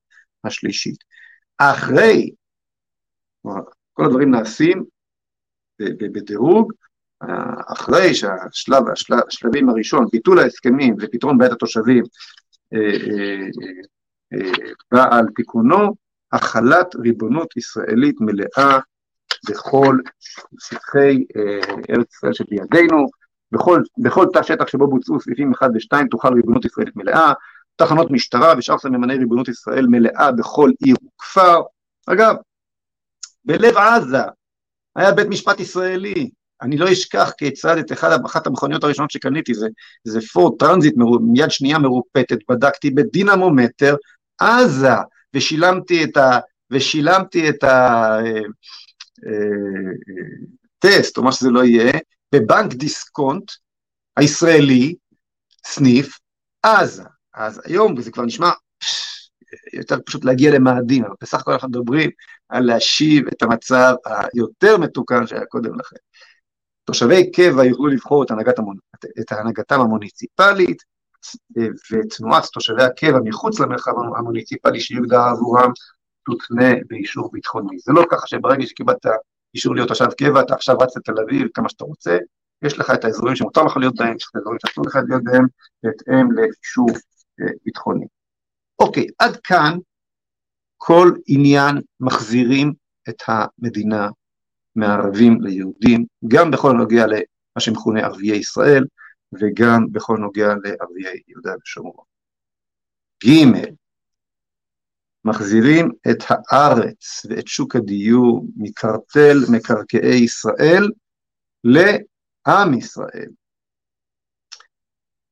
השלישית. 0.44 1.04
אחרי, 1.58 2.32
כל 3.94 4.06
הדברים 4.06 4.32
נעשים 4.32 4.84
בדירוג, 5.80 6.74
אחרי 7.68 8.14
שהשלב, 8.14 8.84
השלבים 9.28 9.70
הראשון, 9.70 10.06
ביטול 10.12 10.40
ההסכמים 10.40 10.96
ופתרון 11.00 11.38
בעיית 11.38 11.54
התושבים, 11.54 12.04
אה, 12.74 12.80
אה, 14.34 14.52
בא 14.92 15.16
על 15.16 15.26
תיקונו, 15.36 15.96
החלת 16.32 16.96
ריבונות 16.96 17.58
ישראלית 17.58 18.16
מלאה 18.22 18.80
בכל 19.50 19.98
שטחי 20.60 21.24
ארץ 21.90 22.16
ישראל 22.16 22.34
שבידינו, 22.34 23.06
בכל, 23.52 23.82
בכל 23.98 24.26
תא 24.34 24.44
שטח 24.44 24.68
שבו 24.68 24.88
בוצעו 24.88 25.20
סעיפים 25.20 25.52
1 25.54 25.70
ו-2 25.74 26.08
תוכל 26.12 26.34
ריבונות 26.34 26.66
ישראלית 26.66 26.96
מלאה, 26.96 27.34
תחנות 27.76 28.12
משטרה 28.12 28.54
ושאר 28.58 28.78
סממני 28.78 29.18
ריבונות 29.18 29.48
ישראל 29.48 29.88
מלאה 29.90 30.32
בכל 30.32 30.72
עיר 30.80 30.96
וכפר. 31.06 31.62
אגב, 32.08 32.36
בלב 33.46 33.78
עזה 33.78 34.22
היה 34.96 35.12
בית 35.12 35.28
משפט 35.28 35.60
ישראלי, 35.60 36.30
אני 36.62 36.78
לא 36.78 36.92
אשכח 36.92 37.32
כיצד 37.38 37.78
את 37.78 37.92
אחד, 37.92 38.20
אחת 38.26 38.48
המכוניות 38.48 38.84
הראשונות 38.84 39.12
שקניתי, 39.12 39.54
זה, 39.54 39.68
זה 40.04 40.20
פורד 40.34 40.60
טרנזיט 40.60 40.94
מיד 41.22 41.52
שנייה 41.52 41.80
מרופטת, 41.80 42.38
בדקתי 42.50 42.92
בדינמומטר, 42.92 43.96
עזה, 44.40 44.94
ושילמתי 45.34 46.04
את 46.04 46.18
ה... 46.18 46.40
ושילמתי 46.72 47.50
את 47.50 47.64
הטסט, 50.84 51.18
או 51.18 51.24
מה 51.24 51.32
שזה 51.32 51.50
לא 51.50 51.64
יהיה, 51.64 51.92
בבנק 52.36 52.74
דיסקונט 52.74 53.52
הישראלי, 54.18 54.96
סניף, 55.66 56.20
עזה. 56.64 57.04
אז 57.34 57.62
היום 57.66 58.02
זה 58.02 58.12
כבר 58.12 58.26
נשמע 58.26 58.50
יותר 59.74 59.98
פשוט 60.06 60.26
להגיע 60.26 60.52
למאדים, 60.52 61.06
אבל 61.06 61.16
בסך 61.22 61.40
הכל 61.40 61.52
אנחנו 61.52 61.70
מדברים 61.70 62.10
על 62.50 62.64
להשיב 62.64 63.28
את 63.28 63.44
המצב 63.44 63.96
היותר 64.06 64.78
מתוקן 64.78 65.28
שהיה 65.28 65.46
קודם 65.46 65.80
לכן. 65.80 65.98
תושבי 66.88 67.32
קבע 67.32 67.66
יוכלו 67.66 67.88
לבחור 67.88 68.24
את, 68.24 68.32
הנהגת 68.32 68.60
המונ... 68.60 68.78
את 69.20 69.32
הנהגתם 69.32 69.82
המוניציפלית, 69.82 70.84
ותנועת 71.92 72.46
תושבי 72.46 72.84
הקבע 72.84 73.20
מחוץ 73.24 73.60
למרחב 73.60 73.92
המוניציפלי 74.18 74.80
שיוגדר 74.80 75.20
עבורם 75.20 75.72
תותנה 76.26 76.74
באישור 76.88 77.30
ביטחוני. 77.32 77.80
זה 77.80 77.94
לא 77.94 78.06
ככה 78.12 78.28
שברגע 78.28 78.66
שקיבלת 78.66 79.06
אישור 79.56 79.76
להיות 79.76 79.88
תושב 79.88 80.12
קבע, 80.18 80.42
אתה 80.42 80.54
עכשיו 80.54 80.78
רץ 80.78 80.98
לתל 80.98 81.22
אביב 81.22 81.48
כמה 81.54 81.70
שאתה 81.70 81.86
רוצה, 81.86 82.18
יש 82.62 82.80
לך 82.80 82.92
את 82.92 83.06
האזורים 83.06 83.36
שמותר 83.36 83.64
לך 83.64 83.78
להיות 83.78 83.96
בהם, 83.96 84.16
יש 84.16 84.24
לך 84.24 84.30
את 84.30 84.36
האזורים 84.36 84.60
שאסור 84.66 84.86
לך 84.88 84.96
להיות 85.10 85.24
בהם, 85.24 85.46
בהתאם 85.84 86.32
לאישור 86.32 86.90
אה, 87.42 87.46
ביטחוני. 87.66 88.06
אוקיי, 88.80 89.08
עד 89.20 89.38
כאן 89.44 89.78
כל 90.78 91.12
עניין 91.28 91.82
מחזירים 92.00 92.74
את 93.10 93.24
המדינה 93.28 94.10
מערבים 94.78 95.42
ליהודים, 95.42 96.06
גם 96.28 96.52
בכל 96.52 96.70
הנוגע 96.70 97.08
למה 97.08 97.60
שמכונה 97.60 98.00
ערביי 98.00 98.38
ישראל, 98.38 98.86
וגם 99.34 99.86
בכל 99.92 100.18
נוגע 100.18 100.48
לערביי 100.48 101.22
יהודה 101.28 101.52
ושומרון. 101.64 102.06
ג' 103.26 103.78
מחזירים 105.26 105.92
את 106.12 106.24
הארץ 106.30 107.26
ואת 107.30 107.48
שוק 107.48 107.76
הדיור 107.76 108.46
מקרטל 108.56 109.38
מקרקעי 109.52 110.24
ישראל 110.24 110.84
לעם 111.64 112.74
ישראל. 112.78 113.30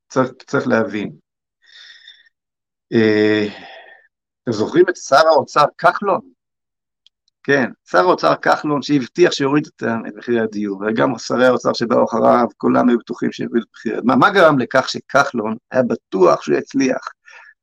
צריך, 0.08 0.30
צריך 0.48 0.68
להבין. 0.68 1.16
אה, 2.94 3.46
אתם 4.44 4.52
זוכרים 4.52 4.86
את 4.90 4.96
שר 4.96 5.28
האוצר 5.28 5.66
כחלון? 5.78 6.35
כן, 7.48 7.70
שר 7.90 8.00
האוצר 8.00 8.36
כחלון 8.36 8.82
שהבטיח 8.82 9.32
שיוריד 9.32 9.68
את 9.68 9.84
מחירי 10.18 10.40
הדיור, 10.40 10.84
וגם 10.88 11.18
שרי 11.18 11.46
האוצר 11.46 11.74
שבאו 11.74 12.06
אחריו, 12.06 12.48
כולם 12.58 12.90
היו 12.90 12.98
בטוחים 12.98 13.32
שיוריד 13.32 13.64
את 13.64 13.70
מחירי 13.74 13.96
הדיור. 13.96 14.08
מה, 14.08 14.16
מה 14.16 14.30
גרם 14.30 14.60
לכך 14.60 14.90
שכחלון 14.90 15.56
היה 15.72 15.84
בטוח 15.84 16.42
שהוא 16.42 16.58
יצליח? 16.58 17.08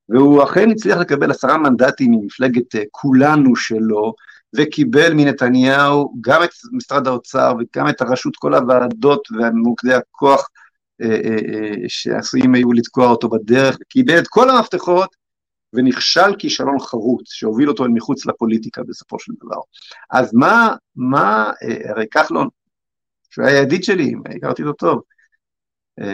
והוא 0.08 0.44
אכן 0.44 0.70
הצליח 0.70 0.98
לקבל 0.98 1.30
עשרה 1.30 1.58
מנדטים 1.58 2.10
ממפלגת 2.10 2.74
אה, 2.74 2.82
כולנו 2.90 3.56
שלו, 3.56 4.14
וקיבל 4.56 5.14
מנתניהו 5.14 6.14
גם 6.20 6.42
את 6.42 6.50
משרד 6.72 7.06
האוצר 7.06 7.54
וגם 7.58 7.88
את 7.88 8.00
הרשות, 8.00 8.36
כל 8.36 8.54
הוועדות 8.54 9.28
ומוקדי 9.30 9.94
הכוח 9.94 10.48
אה, 11.02 11.08
אה, 11.08 11.88
שעשויים 11.88 12.54
היו 12.54 12.72
לתקוע 12.72 13.06
אותו 13.06 13.28
בדרך, 13.28 13.76
קיבל 13.88 14.18
את 14.18 14.28
כל 14.28 14.50
המפתחות 14.50 15.21
ונכשל 15.72 16.36
כישלון 16.38 16.78
חרוץ 16.80 17.32
שהוביל 17.32 17.68
אותו 17.68 17.84
אל 17.84 17.90
מחוץ 17.90 18.26
לפוליטיקה 18.26 18.82
בסופו 18.82 19.18
של 19.18 19.32
דבר. 19.44 19.60
אז 20.10 20.34
מה, 20.34 20.76
מה, 20.96 21.52
הרי 21.88 22.06
כחלון, 22.10 22.48
שהוא 23.30 23.46
היה 23.46 23.62
ידיד 23.62 23.84
שלי, 23.84 24.14
הכרתי 24.36 24.62
אותו 24.62 24.72
טוב, 24.72 25.02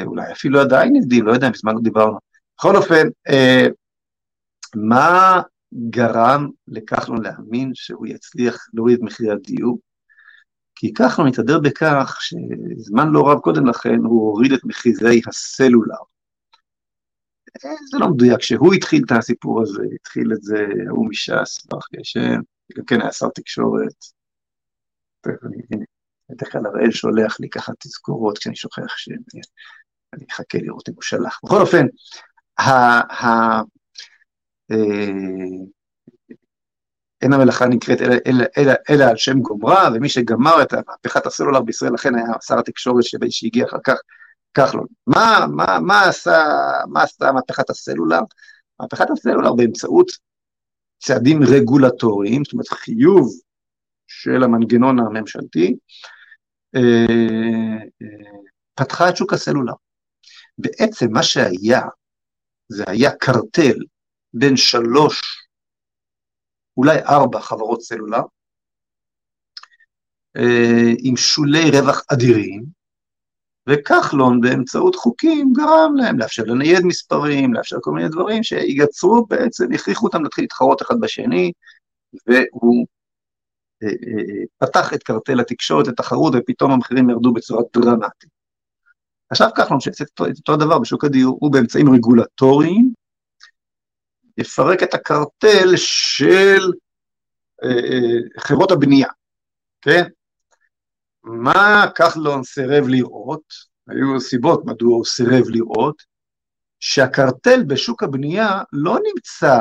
אולי 0.05 0.33
אפילו 0.33 0.61
עדיין 0.61 0.97
ידיד, 0.97 1.25
לא 1.25 1.33
יודע, 1.33 1.51
מזמן 1.51 1.75
לא 1.75 1.81
דיברנו. 1.81 2.19
בכל 2.59 2.77
אופן, 2.77 3.09
מה 4.75 5.41
גרם 5.91 6.49
לכחלון 6.69 7.23
להאמין 7.23 7.71
שהוא 7.75 8.07
יצליח 8.07 8.67
להוריד 8.75 8.97
את 8.97 9.03
מחירי 9.03 9.31
הדיור? 9.31 9.79
כי 10.75 10.95
כחלון 10.95 11.29
מתהדר 11.29 11.59
בכך 11.59 12.19
שזמן 12.21 13.09
לא 13.09 13.31
רב 13.31 13.39
קודם 13.39 13.67
לכן 13.67 13.97
הוא 14.05 14.31
הוריד 14.31 14.53
את 14.53 14.65
מחירי 14.65 15.21
הסלולר. 15.29 15.97
זה 17.61 17.99
לא 17.99 18.09
מדויק, 18.09 18.39
כשהוא 18.39 18.75
התחיל 18.75 19.03
את 19.07 19.13
הסיפור 19.13 19.63
הזה, 19.63 19.83
התחיל 19.95 20.33
את 20.33 20.43
זה 20.43 20.67
ההוא 20.89 21.09
מש"ס, 21.09 21.67
ברוך 21.67 21.87
השם, 22.01 22.41
גם 22.79 22.85
כן 22.85 23.01
היה 23.01 23.13
שר 23.13 23.29
תקשורת. 23.29 24.05
בדרך 26.31 26.53
כלל 26.53 26.67
הראל 26.67 26.91
שולח 26.91 27.41
לי 27.41 27.49
ככה 27.49 27.73
תזכורות 27.79 28.39
כשאני 28.39 28.57
שוכח 28.57 28.97
שאני 28.97 30.25
אחכה 30.31 30.59
לראות 30.59 30.89
אם 30.89 30.95
הוא 30.95 31.03
שלח. 31.03 31.41
בכל 31.45 31.61
אופן, 31.61 31.87
אה, 32.59 33.61
אין 37.23 37.33
המלאכה 37.33 37.67
נקראת 37.67 37.99
אלא 38.91 39.05
על 39.05 39.17
שם 39.17 39.41
גומרה, 39.41 39.89
ומי 39.95 40.09
שגמר 40.09 40.63
את 40.63 40.75
מהפכת 40.75 41.27
הסלולר 41.27 41.61
בישראל 41.61 41.93
לכן 41.95 42.15
היה 42.15 42.33
שר 42.47 42.59
התקשורת 42.59 43.05
שהגיע 43.31 43.67
אחר 43.67 43.79
כך, 43.85 43.97
כחלון. 44.55 44.87
מה, 45.07 45.47
מה, 45.57 45.79
מה, 45.81 46.09
עשה, 46.09 46.45
מה 46.89 47.03
עשתה 47.03 47.33
מהפכת 47.33 47.71
הסלולר? 47.71 48.21
מהפכת 48.81 49.11
הסלולר 49.11 49.53
באמצעות 49.53 50.11
צעדים 50.99 51.43
רגולטוריים, 51.43 52.45
זאת 52.45 52.53
אומרת 52.53 52.69
חיוב 52.69 53.29
של 54.07 54.43
המנגנון 54.43 54.99
הממשלתי, 54.99 55.77
אה, 56.75 56.81
אה, 58.03 58.41
פתחה 58.75 59.09
את 59.09 59.17
שוק 59.17 59.33
הסלולר. 59.33 59.73
בעצם 60.59 61.07
מה 61.13 61.23
שהיה, 61.23 61.83
זה 62.69 62.85
היה 62.87 63.11
קרטל 63.17 63.77
בין 64.35 64.57
שלוש, 64.57 65.23
אולי 66.77 66.99
ארבע 66.99 67.41
חברות 67.41 67.83
סלולר, 67.83 68.23
אה, 70.37 70.93
עם 70.99 71.17
שולי 71.17 71.71
רווח 71.71 72.03
אדירים, 72.13 72.78
וכחלון 73.69 74.41
באמצעות 74.41 74.95
חוקים 74.95 75.53
גרם 75.53 75.97
להם 75.97 76.19
לאפשר 76.19 76.43
לנייד 76.43 76.85
מספרים, 76.85 77.55
לאפשר 77.55 77.77
כל 77.81 77.93
מיני 77.93 78.09
דברים 78.09 78.43
שיצרו 78.43 79.27
בעצם, 79.27 79.73
הכריחו 79.73 80.07
אותם 80.07 80.23
להתחיל 80.23 80.45
להתחרות 80.45 80.83
אחד 80.83 80.95
בשני, 81.01 81.53
והוא 82.27 82.87
אה, 83.83 83.89
אה, 83.89 84.45
פתח 84.59 84.95
את 84.95 85.03
קרטל 85.03 85.41
התקשורת 85.41 85.87
לתחרות 85.87 86.35
ופתאום 86.37 86.71
המחירים 86.71 87.11
ירדו 87.11 87.33
בצורה 87.33 87.63
דרמטית. 87.75 88.31
עכשיו 89.31 89.49
כחלון 89.57 89.81
שעושה 89.81 90.05
את 90.05 90.21
אותו 90.21 90.55
הדבר 90.55 90.79
בשוק 90.79 91.05
הדיור, 91.05 91.39
הוא 91.41 91.53
באמצעים 91.53 91.95
רגולטוריים, 91.95 92.93
יפרק 94.39 94.83
את 94.83 94.95
הקרטל 94.95 95.77
של 95.77 96.73
אה, 97.65 97.69
אה, 97.69 98.41
חברות 98.41 98.71
הבנייה, 98.73 99.09
כן? 99.83 100.03
מה 101.29 101.87
כחלון 101.95 102.45
סירב 102.45 102.89
לראות, 102.89 103.43
היו 103.89 104.21
סיבות 104.21 104.65
מדוע 104.65 104.97
הוא 104.97 105.05
סירב 105.05 105.49
לראות, 105.49 106.03
שהקרטל 106.81 107.65
בשוק 107.65 108.03
הבנייה 108.03 108.63
לא 108.73 108.99
נמצא 109.07 109.59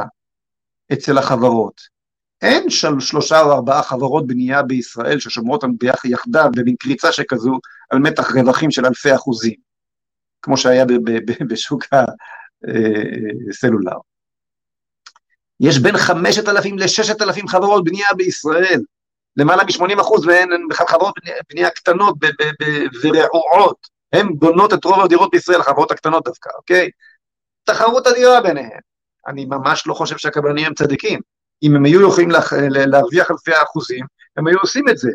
אצל 0.94 1.18
החברות. 1.18 1.82
אין 2.42 2.70
של 2.70 3.00
שלושה 3.00 3.42
או 3.42 3.52
ארבעה 3.52 3.84
חברות 3.84 4.28
בנייה 4.28 4.64
בישראל 4.64 5.20
ששומרות 5.20 5.64
יחדיו 6.06 6.50
במין 6.56 6.76
קריצה 6.80 7.12
שכזו 7.12 7.60
על 7.90 8.00
מתח 8.00 8.36
רווחים 8.36 8.72
של 8.72 8.86
אלפי 8.86 9.16
אחוזים, 9.16 9.56
כמו 10.42 10.58
שהיה 10.58 10.86
בשוק 11.48 11.84
הסלולר. 13.50 13.98
יש 15.60 15.80
בין 15.80 15.98
5,000 15.98 16.78
ל-6,000 16.78 17.48
חברות 17.48 17.84
בנייה 17.84 18.08
בישראל, 18.18 18.82
למעלה 19.38 19.64
מ-80 19.64 20.02
אחוז 20.02 20.26
מהן 20.26 20.52
הן 20.52 20.68
בכלל 20.70 20.88
חברות 20.88 21.16
בנייה, 21.50 21.70
קטנות 21.70 22.16
ורעועות, 23.04 23.88
הן 24.14 24.28
בונות 24.36 24.74
את 24.74 24.86
רוב 24.86 25.02
הדירות 25.02 25.30
בישראל, 25.32 25.62
החברות 25.62 25.92
הקטנות 25.92 26.26
דווקא, 26.26 26.50
אוקיי? 26.58 26.90
תחרות 27.64 28.08
אדירה 28.08 28.42
ביניהן. 28.42 28.80
אני 29.28 29.46
ממש 29.46 29.88
לא 29.88 29.94
חושב 29.94 30.18
שהקבלנים 30.18 30.66
הם 30.66 30.74
צדיקים. 30.74 31.20
אם 31.64 31.76
הם 31.76 31.86
היו 31.86 32.10
יכולים 32.10 32.32
לה, 32.32 32.40
להרוויח 32.70 33.32
אלפי 33.32 33.54
האחוזים, 33.54 34.06
הם 34.38 34.48
היו 34.48 34.58
עושים 34.60 34.90
את 34.90 34.98
זה. 34.98 35.12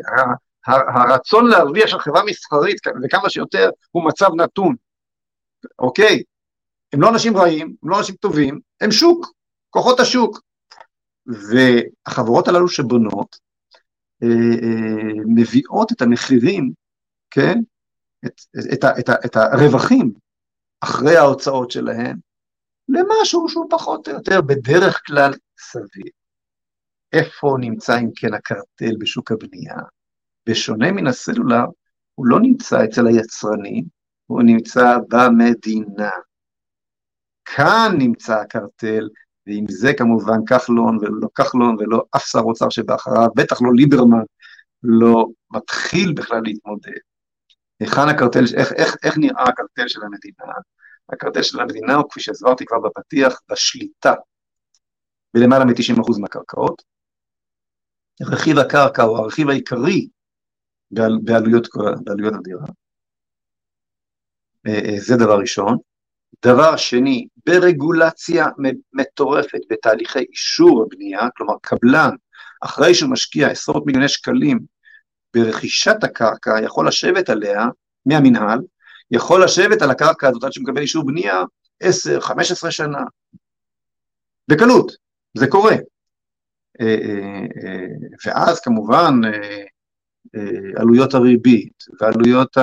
הרצון 0.67 1.47
להרוויח 1.47 1.87
של 1.87 1.99
חברה 1.99 2.23
מסחרית 2.25 2.77
וכמה 3.03 3.29
שיותר 3.29 3.69
הוא 3.91 4.05
מצב 4.05 4.29
נתון, 4.37 4.75
אוקיי? 5.79 6.23
הם 6.93 7.01
לא 7.01 7.09
אנשים 7.09 7.37
רעים, 7.37 7.75
הם 7.83 7.89
לא 7.89 7.97
אנשים 7.97 8.15
טובים, 8.15 8.59
הם 8.81 8.91
שוק, 8.91 9.31
כוחות 9.69 9.99
השוק. 9.99 10.39
והחברות 11.25 12.47
הללו 12.47 12.67
שבונות, 12.67 13.37
מביאות 15.35 15.91
את 15.91 16.01
המחירים, 16.01 16.71
כן, 17.31 17.59
את, 18.25 18.41
את, 18.73 18.85
את, 18.99 19.09
את, 19.25 19.35
הרווחים 19.35 20.13
אחרי 20.79 21.17
ההוצאות 21.17 21.71
שלהן, 21.71 22.17
למשהו 22.89 23.49
שהוא 23.49 23.67
פחות 23.69 24.07
או 24.07 24.13
יותר 24.13 24.41
בדרך 24.41 25.01
כלל 25.05 25.33
סביר. 25.59 26.11
איפה 27.13 27.55
נמצא 27.59 27.99
אם 27.99 28.09
כן 28.15 28.33
הקרטל 28.33 28.97
בשוק 28.99 29.31
הבנייה? 29.31 29.75
בשונה 30.49 30.91
מן 30.91 31.07
הסלולר, 31.07 31.65
הוא 32.15 32.27
לא 32.27 32.39
נמצא 32.39 32.85
אצל 32.85 33.07
היצרנים, 33.07 33.85
הוא 34.25 34.41
נמצא 34.43 34.97
במדינה. 35.09 36.09
כאן 37.45 37.95
נמצא 37.97 38.39
הקרטל, 38.39 39.09
ועם 39.47 39.65
זה 39.69 39.93
כמובן 39.97 40.45
כחלון 40.45 40.97
ולא 41.01 41.27
כחלון 41.35 41.75
ולא 41.79 42.03
אף 42.15 42.25
שר 42.25 42.39
אוצר 42.39 42.69
שבאחריו, 42.69 43.27
בטח 43.35 43.61
לא 43.61 43.73
ליברמן, 43.75 44.23
לא 44.83 45.27
מתחיל 45.51 46.13
בכלל 46.13 46.41
להתמודד. 46.43 46.99
היכן 47.79 48.09
הקרטל, 48.09 48.43
איך, 48.57 48.73
איך, 48.73 48.95
איך 49.03 49.17
נראה 49.17 49.43
הקרטל 49.43 49.87
של 49.87 49.99
המדינה? 50.03 50.53
הקרטל 51.13 51.43
של 51.43 51.59
המדינה 51.59 51.95
הוא, 51.95 52.09
כפי 52.09 52.19
שהסברתי 52.19 52.65
כבר 52.65 52.79
בפתיח, 52.79 53.39
בשליטה 53.51 54.13
בלמעלה 55.33 55.65
מ-90% 55.65 56.19
מהקרקעות. 56.21 56.81
רכיב 58.21 58.57
הקרקע 58.57 59.03
הוא 59.03 59.17
הרכיב 59.17 59.49
העיקרי 59.49 60.07
בעל, 60.91 61.19
בעלויות, 61.23 61.67
בעלויות 62.03 62.33
הדירה. 62.33 62.65
אה, 64.67 64.79
אה, 64.85 64.99
זה 64.99 65.15
דבר 65.15 65.39
ראשון. 65.39 65.77
דבר 66.43 66.75
שני, 66.75 67.27
ברגולציה 67.45 68.47
מטורפת 68.93 69.59
בתהליכי 69.69 70.19
אישור 70.19 70.83
הבנייה, 70.83 71.27
כלומר 71.37 71.53
קבלן, 71.61 72.15
אחרי 72.61 72.95
שהוא 72.95 73.11
משקיע 73.11 73.47
עשרות 73.47 73.85
מיליוני 73.85 74.09
שקלים 74.09 74.59
ברכישת 75.33 76.03
הקרקע, 76.03 76.51
יכול 76.63 76.87
לשבת 76.87 77.29
עליה 77.29 77.65
מהמינהל, 78.05 78.59
יכול 79.11 79.43
לשבת 79.43 79.81
על 79.81 79.91
הקרקע 79.91 80.27
הזאת 80.27 80.43
עד 80.43 80.53
שמקבל 80.53 80.81
אישור 80.81 81.05
בנייה 81.05 81.41
10-15 81.83 81.87
שנה. 82.69 83.03
בקלות, 84.47 84.91
זה 85.37 85.47
קורה. 85.47 85.75
אה, 86.81 86.97
אה, 87.63 87.85
ואז 88.25 88.59
כמובן 88.59 89.21
אה, 89.25 89.63
עלויות 90.75 91.13
הריבית 91.13 91.83
ועלויות 92.01 92.57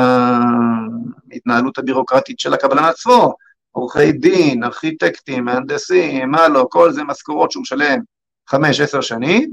ההתנהלות 1.31 1.79
הבירוקרטית 1.79 2.41
של 2.41 2.55
הקבלן 2.55 2.85
עצמו, 2.85 3.35
עורכי 3.71 4.13
דין, 4.13 4.65
ארכיטקטים, 4.65 5.45
מהנדסים, 5.45 6.31
מה 6.31 6.49
לא, 6.49 6.67
כל 6.71 6.93
זה 6.93 7.05
משכורות 7.05 7.51
שהוא 7.51 7.63
משלם 7.63 8.01
חמש, 8.49 8.81
עשר 8.81 9.01
שנים, 9.01 9.53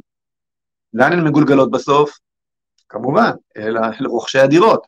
לאן 0.93 1.13
הן 1.13 1.27
מגולגלות 1.27 1.71
בסוף? 1.71 2.17
כמובן, 2.89 3.32
אל 3.58 3.77
רוכשי 4.06 4.39
הדירות. 4.39 4.88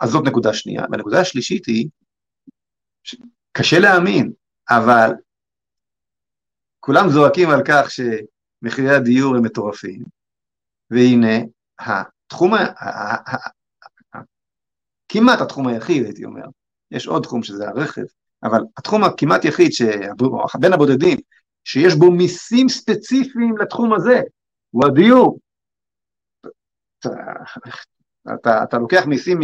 אז 0.00 0.10
זאת 0.10 0.26
נקודה 0.26 0.54
שנייה. 0.54 0.82
והנקודה 0.90 1.20
השלישית 1.20 1.66
היא, 1.66 1.88
קשה 3.52 3.78
להאמין, 3.78 4.32
אבל 4.70 5.10
כולם 6.80 7.08
זועקים 7.08 7.50
על 7.50 7.62
כך 7.68 7.90
שמחירי 7.90 8.90
הדיור 8.96 9.36
הם 9.36 9.42
מטורפים, 9.42 10.04
והנה, 10.90 11.36
התחום, 11.78 12.52
כמעט 15.08 15.40
התחום 15.40 15.68
היחיד, 15.68 16.04
הייתי 16.04 16.24
אומר, 16.24 16.44
יש 16.90 17.06
עוד 17.06 17.22
תחום 17.22 17.42
שזה 17.42 17.68
הרכב, 17.68 18.02
אבל 18.42 18.60
התחום 18.78 19.04
הכמעט 19.04 19.44
יחיד, 19.44 19.70
בין 20.60 20.72
הבודדים, 20.72 21.18
שיש 21.64 21.94
בו 21.94 22.10
מיסים 22.10 22.68
ספציפיים 22.68 23.58
לתחום 23.58 23.92
הזה, 23.92 24.20
הוא 24.70 24.86
הדיור. 24.86 25.38
אתה, 28.34 28.62
אתה 28.62 28.78
לוקח 28.78 29.06
מיסים 29.06 29.38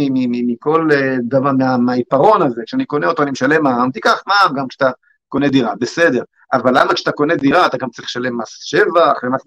מכל 0.47 0.89
אה, 0.93 1.15
דבר, 1.21 1.51
מה, 1.51 1.77
מהעיפרון 1.77 2.41
הזה, 2.41 2.61
כשאני 2.65 2.85
קונה 2.85 3.07
אותו 3.07 3.23
אני 3.23 3.31
משלם 3.31 3.63
מע"מ, 3.63 3.91
תיקח 3.91 4.23
מע"מ 4.27 4.55
גם 4.55 4.67
כשאתה 4.67 4.91
קונה 5.27 5.49
דירה, 5.49 5.75
בסדר, 5.79 6.23
אבל 6.53 6.79
למה 6.79 6.93
כשאתה 6.93 7.11
קונה 7.11 7.35
דירה 7.35 7.65
אתה 7.65 7.77
גם 7.77 7.89
צריך 7.89 8.07
לשלם 8.07 8.37
מס 8.41 8.49
שבח, 8.49 9.23
ומס, 9.23 9.43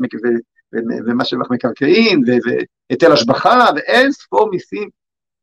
ומס 1.06 1.26
שבח 1.26 1.50
מקרקעין, 1.50 2.24
והיטל 2.90 3.12
השבחה, 3.12 3.66
ואין 3.76 4.12
ספור 4.12 4.50
מיסים 4.50 4.88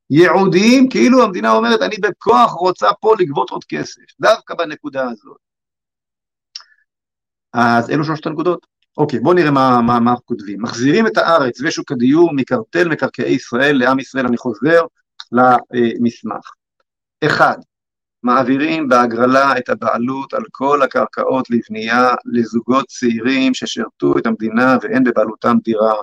ייעודיים, 0.10 0.90
כאילו 0.90 1.24
המדינה 1.24 1.52
אומרת, 1.52 1.82
אני 1.82 1.96
בכוח 2.02 2.52
רוצה 2.52 2.88
פה 3.02 3.14
לגבות 3.20 3.50
עוד 3.50 3.64
כסף, 3.64 4.02
דווקא 4.22 4.56
בנקודה 4.56 5.10
הזאת. 5.10 5.38
אז 7.54 7.90
אלו 7.90 8.04
שלושת 8.04 8.26
הנקודות. 8.26 8.66
אוקיי, 8.98 9.20
בואו 9.20 9.34
נראה 9.34 9.52
מה, 9.52 9.82
מה, 9.82 10.00
מה 10.00 10.12
אנחנו 10.12 10.26
כותבים. 10.26 10.62
מחזירים 10.62 11.08
את 11.08 11.18
הארץ 11.18 11.62
ושוק 11.62 11.92
הדיור 11.92 12.34
מקרטל 12.34 12.90
מקרקעי 12.90 13.32
ישראל 13.32 13.78
לעם 13.78 14.00
ישראל, 14.00 14.26
אני 14.28 14.38
חוזר 14.38 14.82
למסמך. 15.32 16.52
אחד, 17.26 17.58
מעבירים 18.24 18.88
בהגרלה 18.88 19.58
את 19.58 19.70
הבעלות 19.70 20.34
על 20.34 20.44
כל 20.52 20.82
הקרקעות 20.82 21.50
לבנייה 21.50 22.16
לזוגות 22.26 22.86
צעירים 22.88 23.54
ששירתו 23.54 24.18
את 24.18 24.26
המדינה 24.26 24.78
ואין 24.82 25.04
בבעלותם 25.04 25.58
דירה. 25.64 25.96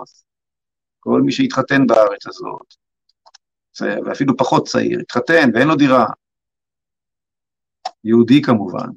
כל 1.01 1.23
מי 1.23 1.33
שהתחתן 1.33 1.87
בארץ 1.87 2.27
הזאת, 2.27 2.75
ואפילו 3.81 4.37
פחות 4.37 4.67
צעיר, 4.69 5.01
התחתן 5.01 5.51
ואין 5.55 5.69
לו 5.69 5.77
דירה, 5.77 6.07
יהודי 8.05 8.43
כמובן, 8.43 8.89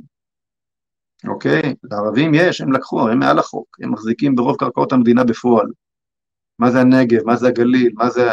אוקיי? 1.28 1.76
לערבים 1.84 2.32
יש, 2.34 2.62
הם 2.62 2.72
לקחו, 2.72 3.10
הם 3.10 3.20
מעל 3.20 3.40
החוק, 3.40 3.78
הם 3.82 3.92
מחזיקים 3.92 4.36
ברוב 4.36 4.58
קרקעות 4.58 4.92
המדינה 4.92 5.24
בפועל. 5.24 5.68
מה 6.60 6.72
זה 6.72 6.80
הנגב, 6.82 7.26
מה 7.26 7.36
זה 7.36 7.48
הגליל, 7.48 7.92
מה 7.94 8.10
זה, 8.10 8.30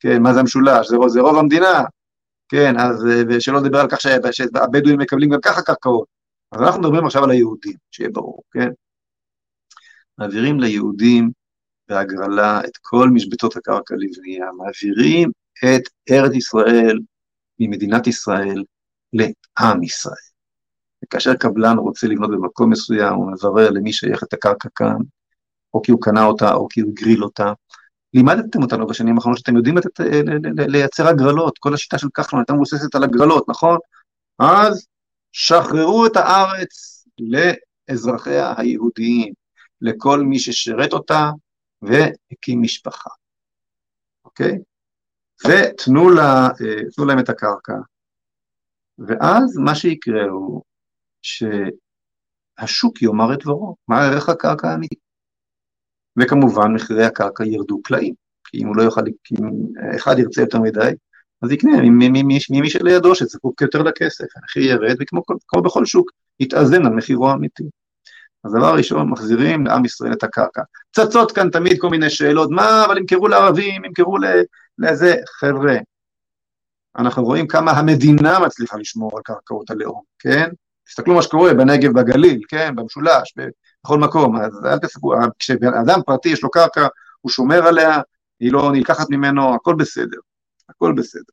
כן, 0.00 0.22
מה 0.22 0.34
זה 0.34 0.40
המשולש, 0.40 0.88
זה, 0.88 0.96
זה 1.08 1.20
רוב 1.20 1.38
המדינה, 1.38 1.82
כן, 2.48 2.78
אז, 2.78 3.06
ושלא 3.28 3.60
לדבר 3.60 3.80
על 3.80 3.88
כך 3.90 4.00
שהבדואים 4.00 4.98
מקבלים 4.98 5.30
גם 5.30 5.40
ככה 5.40 5.62
קרקעות. 5.62 6.06
אז 6.52 6.60
אנחנו 6.60 6.80
מדברים 6.80 7.06
עכשיו 7.06 7.24
על 7.24 7.30
היהודים, 7.30 7.76
שיהיה 7.90 8.10
ברור, 8.10 8.42
כן? 8.50 8.68
מעבירים 10.18 10.60
ליהודים 10.60 11.30
בהגרלה 11.88 12.60
את 12.64 12.76
כל 12.80 13.08
משבצות 13.08 13.56
הקרקע 13.56 13.94
לבנייה, 13.98 14.46
מעבירים 14.56 15.30
את 15.64 15.82
ארץ 16.10 16.32
ישראל 16.34 16.98
ממדינת 17.58 18.06
ישראל 18.06 18.64
לעם 19.12 19.82
ישראל. 19.82 20.32
וכאשר 21.04 21.34
קבלן 21.34 21.78
רוצה 21.78 22.06
לבנות 22.06 22.30
במקום 22.30 22.70
מסוים, 22.70 23.14
הוא 23.14 23.32
מברר 23.32 23.70
למי 23.70 23.92
שייך 23.92 24.22
את 24.22 24.32
הקרקע 24.32 24.68
כאן, 24.74 24.96
או 25.74 25.82
כי 25.82 25.92
הוא 25.92 26.00
קנה 26.02 26.24
אותה, 26.24 26.54
או 26.54 26.68
כי 26.68 26.80
הוא 26.80 26.90
הגריל 26.90 27.24
אותה. 27.24 27.52
לימדתם 28.14 28.62
אותנו 28.62 28.86
בשנים 28.86 29.16
האחרונות 29.16 29.38
שאתם 29.38 29.56
יודעים 29.56 29.76
לתת, 29.76 30.00
לייצר 30.56 31.08
הגרלות, 31.08 31.58
כל 31.58 31.74
השיטה 31.74 31.98
של 31.98 32.08
כחלון 32.14 32.40
הייתה 32.40 32.52
מבוססת 32.52 32.94
על 32.94 33.04
הגרלות, 33.04 33.48
נכון? 33.48 33.78
אז 34.38 34.86
שחררו 35.32 36.06
את 36.06 36.16
הארץ 36.16 37.04
לאזרחיה 37.18 38.54
היהודיים, 38.56 39.32
לכל 39.80 40.20
מי 40.20 40.38
ששירת 40.38 40.92
אותה 40.92 41.30
והקים 41.82 42.62
משפחה, 42.62 43.10
אוקיי? 44.24 44.58
ותנו 45.48 46.10
לה, 46.10 46.48
אה, 46.60 47.06
להם 47.06 47.18
את 47.18 47.28
הקרקע, 47.28 47.74
ואז 48.98 49.56
מה 49.56 49.74
שיקרה 49.74 50.24
הוא 50.24 50.62
שהשוק 51.22 53.02
יאמר 53.02 53.34
את 53.34 53.38
דברו, 53.38 53.76
מה 53.88 54.06
ערך 54.06 54.28
הקרקע 54.28 54.68
האמיתי. 54.68 54.96
וכמובן 56.16 56.74
מחירי 56.74 57.04
הקרקע 57.04 57.44
ירדו 57.44 57.80
פלאים, 57.84 58.14
כי 58.44 58.58
אם 58.62 58.66
הוא 58.66 58.76
לא 58.76 58.82
יוכל, 58.82 59.00
אם 59.32 59.50
אחד 59.96 60.18
ירצה 60.18 60.40
יותר 60.40 60.60
מדי, 60.60 60.92
אז 61.42 61.50
יקנה 61.50 61.80
ממי 61.80 62.70
שלידו 62.70 63.14
שזקוק 63.14 63.62
יותר 63.62 63.82
לכסף, 63.82 64.24
המחיר 64.36 64.62
ירד, 64.62 64.96
וכמו 65.00 65.62
בכל 65.62 65.84
שוק, 65.84 66.10
יתאזן 66.40 66.86
על 66.86 66.92
מחירו 66.92 67.28
האמיתי. 67.28 67.64
אז 68.44 68.52
דבר 68.52 68.74
ראשון, 68.74 69.10
מחזירים 69.10 69.66
לעם 69.66 69.84
ישראל 69.84 70.12
את 70.12 70.22
הקרקע. 70.22 70.62
צצות 70.92 71.32
כאן 71.32 71.50
תמיד 71.50 71.80
כל 71.80 71.90
מיני 71.90 72.10
שאלות, 72.10 72.50
מה, 72.50 72.84
אבל 72.84 72.98
ימכרו 72.98 73.28
לערבים, 73.28 73.84
ימכרו 73.84 74.18
לזה, 74.84 75.14
חבר'ה, 75.40 75.76
אנחנו 76.98 77.24
רואים 77.24 77.46
כמה 77.46 77.70
המדינה 77.70 78.38
מצליחה 78.46 78.76
לשמור 78.76 79.10
על 79.16 79.22
קרקעות 79.22 79.70
הלאום, 79.70 80.02
כן? 80.18 80.50
תסתכלו 80.84 81.14
מה 81.14 81.22
שקורה 81.22 81.54
בנגב, 81.54 81.92
בגליל, 81.92 82.40
כן, 82.48 82.74
במשולש, 82.76 83.34
בכל 83.84 83.98
מקום, 83.98 84.36
אז 84.36 84.64
אל 84.64 84.78
תסתכלו, 84.78 85.12
כשאדם 85.38 86.00
פרטי 86.06 86.28
יש 86.28 86.42
לו 86.42 86.50
קרקע, 86.50 86.86
הוא 87.20 87.30
שומר 87.30 87.66
עליה, 87.66 88.00
היא 88.40 88.52
לא 88.52 88.72
נלקחת 88.72 89.10
ממנו, 89.10 89.54
הכל 89.54 89.74
בסדר, 89.78 90.18
הכל 90.68 90.92
בסדר. 90.96 91.32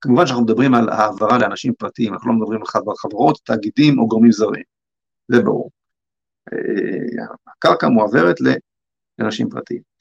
כמובן 0.00 0.26
שאנחנו 0.26 0.44
מדברים 0.44 0.74
על 0.74 0.88
העברה 0.88 1.38
לאנשים 1.38 1.72
פרטיים, 1.74 2.14
אנחנו 2.14 2.28
לא 2.32 2.38
מדברים 2.38 2.60
על 2.60 2.94
חברות, 2.96 3.38
תאגידים 3.44 3.98
או 3.98 4.08
גורמים 4.08 4.32
זרים, 4.32 4.62
זה 5.28 5.42
ברור. 5.42 5.70
אה, 6.52 7.24
הקרקע 7.46 7.88
מועברת 7.88 8.36
לאנשים 9.18 9.48
פרטיים. 9.50 9.91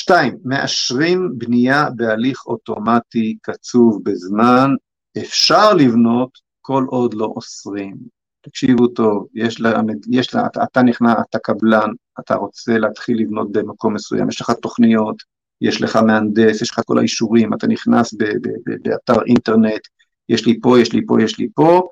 שתיים, 0.00 0.36
מאשרים 0.44 1.30
בנייה 1.38 1.90
בהליך 1.96 2.46
אוטומטי 2.46 3.36
קצוב 3.42 4.00
בזמן, 4.04 4.70
אפשר 5.18 5.74
לבנות 5.74 6.30
כל 6.60 6.84
עוד 6.88 7.14
לא 7.14 7.24
אוסרים. 7.24 7.96
תקשיבו 8.40 8.86
טוב, 8.86 9.26
יש 9.34 9.60
לה, 9.60 9.80
יש 10.10 10.34
לה, 10.34 10.46
אתה, 10.46 10.62
אתה 10.62 10.82
נכנע, 10.82 11.14
אתה 11.20 11.38
קבלן, 11.38 11.90
אתה 12.20 12.34
רוצה 12.34 12.78
להתחיל 12.78 13.20
לבנות 13.20 13.52
במקום 13.52 13.94
מסוים, 13.94 14.28
יש 14.28 14.40
לך 14.40 14.50
תוכניות, 14.50 15.16
יש 15.60 15.82
לך 15.82 15.96
מהנדס, 15.96 16.62
יש 16.62 16.70
לך 16.70 16.80
כל 16.86 16.98
האישורים, 16.98 17.54
אתה 17.54 17.66
נכנס 17.66 18.14
ב, 18.14 18.24
ב, 18.24 18.48
ב, 18.66 18.88
באתר 18.88 19.22
אינטרנט, 19.26 19.80
יש 20.28 20.46
לי 20.46 20.60
פה, 20.60 20.80
יש 20.80 20.92
לי 20.92 21.06
פה, 21.06 21.22
יש 21.22 21.38
לי 21.38 21.48
פה, 21.54 21.88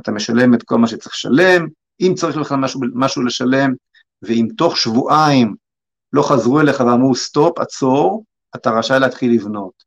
אתה 0.00 0.12
משלם 0.12 0.54
את 0.54 0.62
כל 0.62 0.78
מה 0.78 0.86
שצריך 0.86 1.14
לשלם, 1.14 1.66
אם 2.00 2.12
צריך 2.16 2.36
לך 2.36 2.54
משהו, 2.58 2.80
משהו 2.94 3.22
לשלם, 3.22 3.72
ואם 4.22 4.46
תוך 4.56 4.76
שבועיים 4.76 5.54
לא 6.12 6.22
חזרו 6.22 6.60
אליך 6.60 6.80
ואמרו 6.80 7.14
סטופ, 7.14 7.58
עצור, 7.58 8.24
אתה 8.56 8.70
רשאי 8.70 9.00
להתחיל 9.00 9.34
לבנות. 9.34 9.84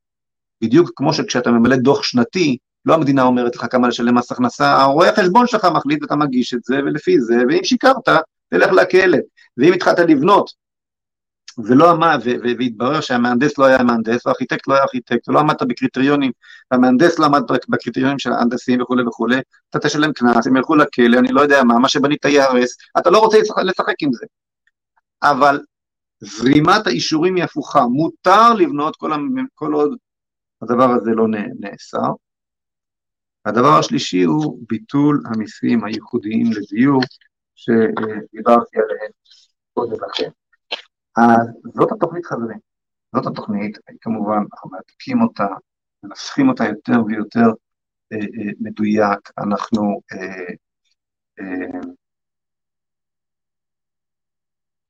בדיוק 0.64 0.92
כמו 0.96 1.14
שכשאתה 1.14 1.52
ממלא 1.52 1.76
דוח 1.76 2.04
שנתי, 2.04 2.58
לא 2.86 2.94
המדינה 2.94 3.24
אומרת 3.24 3.56
לך 3.56 3.66
כמה 3.72 3.88
לשלם 3.88 4.18
מס 4.18 4.32
הכנסה, 4.32 4.82
הרואה 4.82 5.16
חשבון 5.16 5.48
שלך 5.48 5.66
מחליט 5.66 6.02
ואתה 6.02 6.16
מגיש 6.16 6.54
את 6.54 6.64
זה, 6.64 6.76
ולפי 6.76 7.22
זה, 7.22 7.36
ואם 7.50 7.64
שיקרת, 7.64 8.10
תלך 8.50 8.72
לכלא. 8.72 9.18
ואם 9.58 9.74
התחלת 9.74 10.00
לבנות, 10.00 10.52
ולא 11.58 11.92
עמד, 11.92 12.22
והתברר 12.60 13.02
שהמהנדס 13.02 13.58
לא 13.58 13.66
היה 13.66 13.84
מהנדס, 13.84 14.26
והארכיטקט 14.26 14.68
לא 14.68 14.74
היה 14.74 14.84
ארכיטקט, 14.84 15.30
ולא 15.30 15.40
עמדת 15.40 15.62
בקריטריונים, 15.62 16.32
והמהנדס 16.72 17.20
לא 17.20 17.26
עמד 17.26 17.42
בקריטריונים 17.70 18.20
של 18.20 18.32
ההנדסים 18.32 18.82
וכולי 18.82 19.04
וכולי, 19.04 19.40
אתה 19.70 19.80
תשלם 19.80 20.14
קנס, 20.14 20.48
הם 20.48 20.56
ילכו 20.56 20.76
לכלא, 20.76 21.20
אני 21.20 21.32
לא 21.32 21.42
יודע 21.42 21.64
מה, 21.64 21.80
מה 21.80 21.90
שבנית 21.90 22.26
ייהרס, 22.26 22.78
אתה 22.98 23.10
לא 23.10 23.20
רוצה 23.20 23.38
לשחק 23.64 23.94
עם 24.02 24.14
זה. 24.14 24.26
אבל 25.24 25.60
זרימת 26.20 26.88
האישורים 26.88 27.36
היא 27.36 27.44
הפוכה, 27.44 27.82
מותר 27.82 28.54
לבנות 28.54 28.96
כל, 28.96 29.12
כל 29.56 29.74
עוד 29.74 29.98
הדבר 30.62 30.90
הזה 30.92 31.12
לא 31.12 31.26
נאסר. 31.60 32.12
הדבר 33.46 33.80
השלישי 33.80 34.24
הוא 34.24 34.60
ביטול 34.68 35.24
המיסים 35.26 35.84
הייחודיים 35.84 36.46
לדיור 36.52 37.02
שדיברתי 37.56 38.78
עליהם 38.78 39.12
קודם 39.74 39.98
לכן. 40.10 40.30
אז 41.18 41.48
זאת 41.74 41.92
התוכנית 41.92 42.26
חברים, 42.26 42.60
זאת 43.16 43.26
התוכנית, 43.28 43.78
כמובן 44.02 44.44
אנחנו 44.54 44.70
מעתיקים 44.70 45.22
אותה, 45.22 45.48
מנסחים 46.04 46.50
אותה 46.50 46.64
יותר 46.66 47.04
ויותר 47.08 47.48
אה, 48.14 48.18
אה, 48.18 48.52
מדויק, 48.60 49.32
אנחנו 49.38 50.02
אה, 50.14 50.54
אה, 51.40 51.80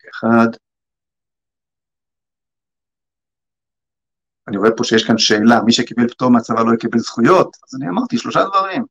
אחד, 0.10 0.48
אני 4.50 4.58
רואה 4.58 4.72
פה 4.78 4.84
שיש 4.84 5.04
כאן 5.04 5.18
שאלה, 5.18 5.64
מי 5.64 5.72
שקיבל 5.72 6.08
פטור 6.08 6.32
מהצבא 6.32 6.62
לא 6.64 6.74
יקבל 6.74 7.00
זכויות, 7.00 7.58
אז 7.68 7.76
אני 7.76 7.90
אמרתי 7.90 8.18
שלושה 8.18 8.44
דברים, 8.44 8.84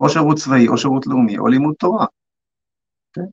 או 0.00 0.08
שירות 0.08 0.36
צבאי, 0.36 0.68
או 0.68 0.78
שירות 0.78 1.06
לאומי, 1.06 1.38
או 1.38 1.46
לימוד 1.46 1.74
תורה. 1.78 2.04
Okay? 2.04 2.08
כן? 3.12 3.24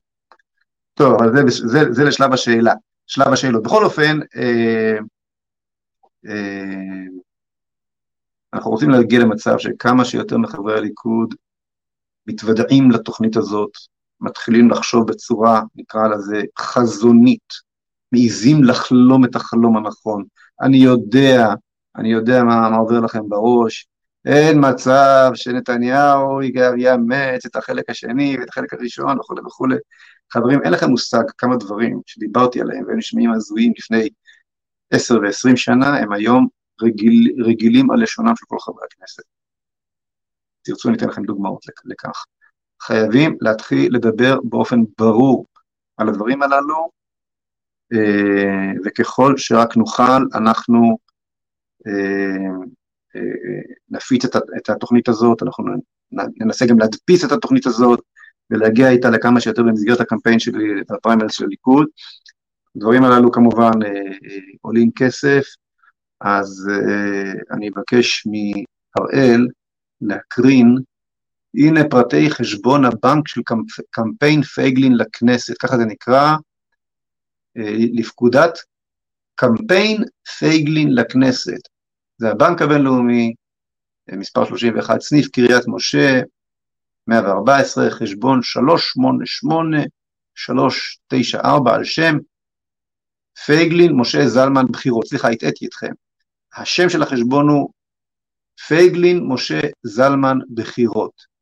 טוב, 0.94 1.14
אבל 1.14 1.32
זה, 1.32 1.68
זה, 1.68 1.92
זה 1.92 2.04
לשלב 2.04 2.32
השאלה, 2.32 2.72
שלב 3.06 3.32
השאלות. 3.32 3.62
בכל 3.62 3.84
אופן, 3.84 4.18
אה, 4.36 4.98
אה, 6.26 7.06
אנחנו 8.52 8.70
רוצים 8.70 8.90
להגיע 8.90 9.20
למצב 9.20 9.58
שכמה 9.58 10.04
שיותר 10.04 10.38
מחברי 10.38 10.78
הליכוד 10.78 11.34
מתוודעים 12.26 12.90
לתוכנית 12.90 13.36
הזאת, 13.36 13.70
מתחילים 14.20 14.70
לחשוב 14.70 15.08
בצורה, 15.08 15.62
נקרא 15.74 16.08
לזה, 16.08 16.42
חזונית, 16.58 17.66
מעיזים 18.12 18.64
לחלום 18.64 19.24
את 19.24 19.36
החלום 19.36 19.76
הנכון. 19.76 20.24
אני 20.60 20.76
יודע, 20.76 21.46
אני 21.96 22.08
יודע 22.12 22.44
מה, 22.44 22.70
מה 22.70 22.76
עובר 22.76 23.00
לכם 23.00 23.28
בראש, 23.28 23.86
אין 24.24 24.58
מצב 24.70 25.30
שנתניהו 25.34 26.42
יאמץ 26.78 27.46
את 27.46 27.56
החלק 27.56 27.90
השני 27.90 28.36
ואת 28.40 28.48
החלק 28.48 28.74
הראשון 28.74 29.20
וכולי 29.20 29.40
וכולי. 29.46 29.76
חברים, 30.32 30.62
אין 30.62 30.72
לכם 30.72 30.90
מושג 30.90 31.22
כמה 31.38 31.56
דברים 31.56 32.00
שדיברתי 32.06 32.60
עליהם 32.60 32.84
והם 32.86 32.98
נשמעים 32.98 33.32
הזויים 33.32 33.72
לפני 33.78 34.08
עשר 34.90 35.14
ועשרים 35.22 35.56
שנה, 35.56 35.98
הם 35.98 36.12
היום 36.12 36.46
רגיל, 36.82 37.32
רגילים 37.44 37.90
על 37.90 38.02
לשונם 38.02 38.36
של 38.36 38.46
כל 38.46 38.58
חברי 38.60 38.84
הכנסת. 38.92 39.22
תרצו, 40.62 40.88
אני 40.88 40.96
אתן 40.96 41.08
לכם 41.08 41.22
דוגמאות 41.22 41.62
לכך. 41.84 42.24
חייבים 42.82 43.36
להתחיל 43.40 43.94
לדבר 43.94 44.38
באופן 44.44 44.80
ברור 44.98 45.46
על 45.96 46.08
הדברים 46.08 46.42
הללו, 46.42 46.90
וככל 48.84 49.36
שרק 49.36 49.76
נוכל, 49.76 50.22
אנחנו 50.34 50.98
אה, 51.86 51.92
אה, 53.16 53.60
נפיץ 53.90 54.24
את 54.56 54.70
התוכנית 54.70 55.08
הזאת, 55.08 55.42
אנחנו 55.42 55.64
ננסה 56.12 56.66
גם 56.66 56.78
להדפיס 56.78 57.24
את 57.24 57.32
התוכנית 57.32 57.66
הזאת 57.66 58.00
ולהגיע 58.50 58.90
איתה 58.90 59.10
לכמה 59.10 59.40
שיותר 59.40 59.62
במסגרת 59.62 60.00
הקמפיין 60.00 60.38
שלי, 60.38 60.64
הפריימריז 60.90 61.32
של 61.32 61.44
הליכוד. 61.44 61.86
הדברים 62.76 63.04
הללו 63.04 63.32
כמובן 63.32 63.70
עולים 64.60 64.90
כסף, 64.96 65.44
אז 66.20 66.70
אני 67.50 67.68
אבקש 67.68 68.26
מהראל 68.26 69.48
להקרין, 70.00 70.76
הנה 71.54 71.80
פרטי 71.90 72.30
חשבון 72.30 72.84
הבנק 72.84 73.28
של 73.28 73.40
קמפיין 73.90 74.42
פייגלין 74.42 74.96
לכנסת, 74.96 75.58
ככה 75.58 75.76
זה 75.76 75.84
נקרא, 75.84 76.36
לפקודת 77.92 78.58
קמפיין 79.34 80.02
פייגלין 80.38 80.94
לכנסת. 80.94 81.60
זה 82.18 82.30
הבנק 82.30 82.62
הבינלאומי, 82.62 83.34
מספר 84.12 84.44
31, 84.44 85.00
סניף 85.00 85.28
קריית 85.28 85.64
משה, 85.66 86.20
114, 87.06 87.90
חשבון 87.90 88.40
388-394 90.48 91.70
על 91.74 91.84
שם 91.84 92.16
פייגלין 93.46 93.92
משה 93.96 94.28
זלמן 94.28 94.66
בחירות. 94.72 95.06
סליחה, 95.06 95.28
הטעיתי 95.28 95.66
אתכם. 95.66 95.92
השם 96.56 96.88
של 96.88 97.02
החשבון 97.02 97.48
הוא 97.48 97.70
פייגלין 98.66 99.26
משה 99.28 99.60
זלמן 99.82 100.38
בחירות. 100.54 101.36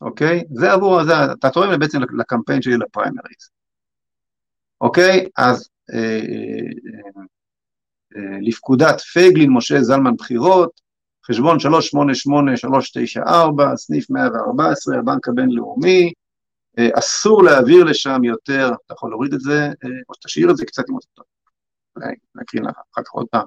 אוקיי? 0.00 0.44
זה 0.54 0.72
עבור, 0.72 1.04
זה, 1.04 1.12
אתה 1.38 1.50
תורם 1.50 1.78
בעצם 1.78 1.98
לקמפיין 2.18 2.62
שלי 2.62 2.76
לפריימריז. 2.76 3.57
אוקיי? 4.80 5.28
אז 5.36 5.68
אה, 5.94 5.98
אה, 5.98 7.22
אה, 8.16 8.38
לפקודת 8.40 9.00
פייגלין 9.00 9.50
משה 9.50 9.82
זלמן 9.82 10.16
בחירות, 10.16 10.80
חשבון 11.26 11.56
388-394, 11.56 11.60
סניף 13.76 14.10
114, 14.10 14.98
הבנק 14.98 15.28
הבינלאומי, 15.28 16.12
אסור 16.98 17.44
להעביר 17.44 17.84
לשם 17.84 18.24
יותר, 18.24 18.70
אתה 18.86 18.94
יכול 18.94 19.10
להוריד 19.10 19.34
את 19.34 19.40
זה, 19.40 19.68
או 20.08 20.14
שתשאיר 20.14 20.50
את 20.50 20.56
זה 20.56 20.66
קצת 20.66 20.84
אם 20.90 20.98
אתה 20.98 21.06
טוב. 21.14 21.24
נקריא 22.34 22.62
אחר 22.62 23.02
כך 23.04 23.10
עוד 23.10 23.26
פעם. 23.30 23.46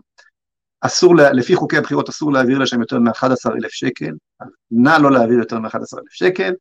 אסור, 0.82 1.16
לפי 1.16 1.56
חוקי 1.56 1.78
הבחירות 1.78 2.10
אסור 2.10 2.34
להעביר 2.34 2.58
לשם 2.58 2.82
יותר 2.82 3.00
מ-11,000 3.00 3.70
שקל, 3.70 4.12
נא 4.72 4.98
לא 5.02 5.12
להעביר 5.12 5.40
יותר 5.40 5.60
מ-11,000 5.60 6.02
שקל, 6.10 6.54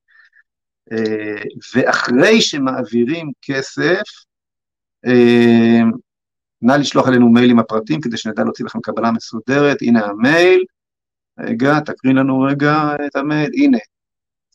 ואחרי 1.74 2.40
שמעבירים 2.40 3.32
כסף, 3.42 4.02
נא 6.62 6.72
לשלוח 6.72 7.08
אלינו 7.08 7.28
מייל 7.28 7.50
עם 7.50 7.58
הפרטים 7.58 8.00
כדי 8.00 8.16
שנדע 8.16 8.44
להוציא 8.44 8.64
לכם 8.64 8.80
קבלה 8.80 9.12
מסודרת, 9.12 9.82
הנה 9.82 10.06
המייל, 10.06 10.64
רגע, 11.38 11.80
תקריא 11.80 12.14
לנו 12.14 12.40
רגע 12.40 12.72
את 13.06 13.16
המייל, 13.16 13.50
הנה, 13.54 13.78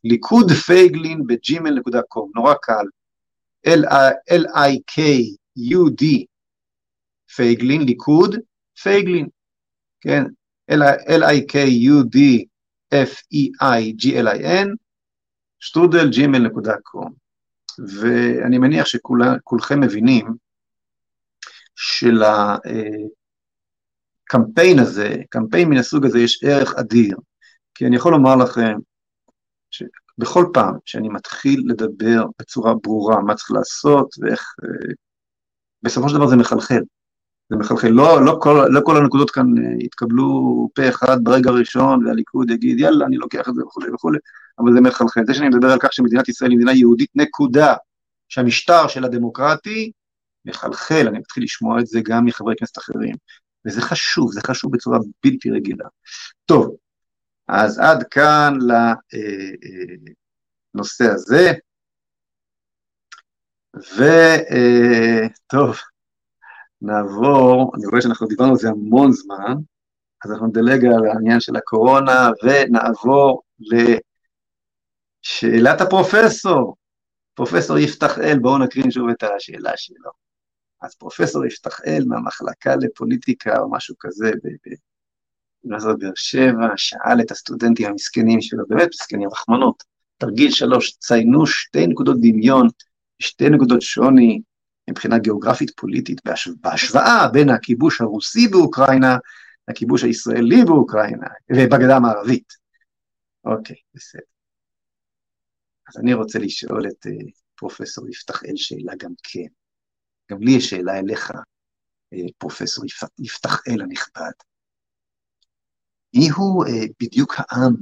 ליכוד 0.03 0.51
פייגלין 0.51 1.27
בג'ימל.קום, 1.27 2.31
נורא 2.35 2.53
קל, 2.61 2.85
L-I-K-U-D, 4.31 6.05
פייגלין, 7.35 7.81
ליכוד, 7.81 8.35
פייגלין, 8.83 9.27
כן, 10.01 10.23
L-I-K-U-D, 10.71 12.17
F-E-I-G-L-I-N, 12.93 14.67
שטרודל 15.59 16.09
ג'ימל.קום, 16.09 17.24
ואני 17.79 18.57
מניח 18.57 18.85
שכולכם 18.85 19.79
מבינים 19.79 20.27
של 21.75 22.23
הקמפיין 24.23 24.79
הזה, 24.79 25.15
קמפיין 25.29 25.69
מן 25.69 25.77
הסוג 25.77 26.05
הזה 26.05 26.19
יש 26.19 26.43
ערך 26.43 26.75
אדיר, 26.75 27.17
כי 27.75 27.85
אני 27.85 27.95
יכול 27.95 28.11
לומר 28.11 28.35
לכם 28.35 28.77
שבכל 29.71 30.45
פעם 30.53 30.73
שאני 30.85 31.09
מתחיל 31.09 31.63
לדבר 31.67 32.25
בצורה 32.39 32.73
ברורה 32.83 33.21
מה 33.21 33.35
צריך 33.35 33.51
לעשות 33.51 34.15
ואיך, 34.21 34.55
אה, 34.63 34.93
בסופו 35.81 36.09
של 36.09 36.15
דבר 36.15 36.27
זה 36.27 36.35
מחלחל. 36.35 36.81
זה 37.49 37.55
מחלחל, 37.55 37.87
לא, 37.87 38.25
לא, 38.25 38.37
כל, 38.41 38.67
לא 38.69 38.81
כל 38.83 38.97
הנקודות 38.97 39.31
כאן 39.31 39.45
אה, 39.57 39.73
יתקבלו 39.79 40.69
פה 40.75 40.89
אחד 40.89 41.17
ברגע 41.23 41.49
הראשון 41.49 42.05
והליכוד 42.05 42.49
יגיד 42.49 42.79
יאללה 42.79 43.05
אני 43.05 43.17
לוקח 43.17 43.49
את 43.49 43.55
זה 43.55 43.63
וכולי 43.63 43.91
וכולי, 43.91 44.19
אבל 44.59 44.73
זה 44.73 44.81
מחלחל. 44.81 45.21
זה 45.25 45.33
שאני 45.33 45.47
מדבר 45.47 45.71
על 45.71 45.79
כך 45.81 45.93
שמדינת 45.93 46.29
ישראל 46.29 46.51
היא 46.51 46.57
מדינה 46.57 46.73
יהודית 46.73 47.09
נקודה, 47.15 47.73
שהמשטר 48.29 48.87
של 48.87 49.03
הדמוקרטי 49.03 49.91
מחלחל, 50.45 51.07
אני 51.07 51.19
מתחיל 51.19 51.43
לשמוע 51.43 51.79
את 51.79 51.87
זה 51.87 51.99
גם 52.03 52.25
מחברי 52.25 52.55
כנסת 52.59 52.77
אחרים, 52.77 53.15
וזה 53.65 53.81
חשוב, 53.81 54.31
זה 54.31 54.41
חשוב 54.41 54.71
בצורה 54.71 54.99
בלתי 55.23 55.51
רגילה. 55.51 55.85
טוב, 56.45 56.75
אז 57.47 57.79
עד 57.79 58.03
כאן 58.11 58.57
ל, 58.61 58.71
אה, 58.71 58.93
אה, 61.03 61.13
הזה. 61.13 61.53
וטוב, 63.75 65.77
נעבור, 66.81 67.71
אני 67.75 67.85
רואה 67.85 68.01
שאנחנו 68.01 68.27
דיברנו 68.27 68.51
על 68.51 68.57
זה 68.57 68.69
המון 68.69 69.11
זמן, 69.11 69.53
אז 70.25 70.31
אנחנו 70.31 70.47
נדלג 70.47 70.85
על 70.85 71.05
העניין 71.05 71.39
של 71.39 71.55
הקורונה 71.55 72.29
ונעבור 72.43 73.41
לשאלת 75.23 75.81
הפרופסור. 75.81 76.75
פרופסור 77.33 77.77
יפתח 77.77 78.19
אל, 78.19 78.39
בואו 78.39 78.57
נקרין 78.57 78.91
שוב 78.91 79.09
את 79.09 79.23
השאלה 79.23 79.71
שלו. 79.75 80.11
אז 80.81 80.95
פרופסור 80.95 81.45
יפתח 81.45 81.81
אל 81.87 82.03
מהמחלקה 82.07 82.75
לפוליטיקה 82.75 83.59
או 83.59 83.71
משהו 83.71 83.95
כזה 83.99 84.31
באוניברסיטת 85.63 85.99
באר 85.99 86.11
שבע, 86.15 86.67
שאל 86.75 87.21
את 87.21 87.31
הסטודנטים 87.31 87.87
המסכנים 87.87 88.41
שלו, 88.41 88.63
באמת 88.67 88.87
מסכנים, 88.87 89.29
רחמנות, 89.29 89.83
תרגיל 90.17 90.51
שלוש, 90.51 90.91
ציינו 90.91 91.47
שתי 91.47 91.87
נקודות 91.87 92.17
דמיון, 92.19 92.67
שתי 93.19 93.49
נקודות 93.49 93.81
שוני 93.81 94.41
מבחינה 94.89 95.17
גיאוגרפית 95.17 95.71
פוליטית, 95.77 96.21
בהשוואה 96.61 97.27
בין 97.33 97.49
הכיבוש 97.49 98.01
הרוסי 98.01 98.47
באוקראינה 98.47 99.17
לכיבוש 99.67 100.03
הישראלי 100.03 100.63
באוקראינה 100.65 101.27
ובגדה 101.51 101.95
המערבית. 101.95 102.53
אוקיי, 103.45 103.75
בסדר. 103.93 104.21
אז 105.89 105.97
אני 105.97 106.13
רוצה 106.13 106.39
לשאול 106.39 106.87
את 106.87 107.05
uh, 107.05 107.31
פרופסור 107.55 108.09
יפתח 108.09 108.43
אל 108.43 108.55
שאלה 108.55 108.93
גם 108.97 109.11
כן. 109.23 109.47
גם 110.31 110.41
לי 110.41 110.51
יש 110.51 110.69
שאלה 110.69 110.99
אליך, 110.99 111.31
uh, 111.31 112.31
פרופסור 112.37 112.85
יפתח 113.19 113.61
אל 113.67 113.81
הנכבד. 113.81 114.31
מי 116.15 116.29
הוא 116.29 116.65
uh, 116.65 116.69
בדיוק 117.01 117.35
העם 117.37 117.75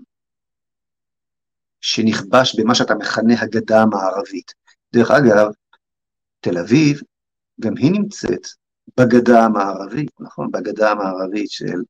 שנכבש 1.82 2.60
במה 2.60 2.76
שאתה 2.76 2.96
מכנה 2.96 3.42
הגדה 3.42 3.82
המערבית? 3.82 4.54
דרך 4.94 5.12
אגב, 5.12 5.52
תל 6.44 6.58
אביב, 6.58 7.02
גם 7.62 7.74
היא 7.78 7.92
נמצאת 7.92 8.48
בגדה 9.00 9.46
המערבית, 9.46 10.12
נכון? 10.20 10.52
בגדה 10.52 10.92
המערבית 10.92 11.52
של 11.52 11.82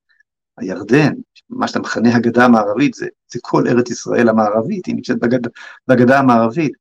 הירדן, 0.58 1.14
מה 1.49 1.68
שאתה 1.68 1.80
מכנה 1.80 2.16
הגדה 2.16 2.45
המערבית, 2.45 2.93
זה, 2.93 3.08
זה 3.32 3.39
כל 3.41 3.68
ארץ 3.68 3.91
ישראל 3.91 4.30
המערבית, 4.30 4.86
היא 4.86 4.95
נמצאת 4.95 5.20
בגד, 5.20 5.39
בגדה 5.88 6.20
המערבית. 6.20 6.74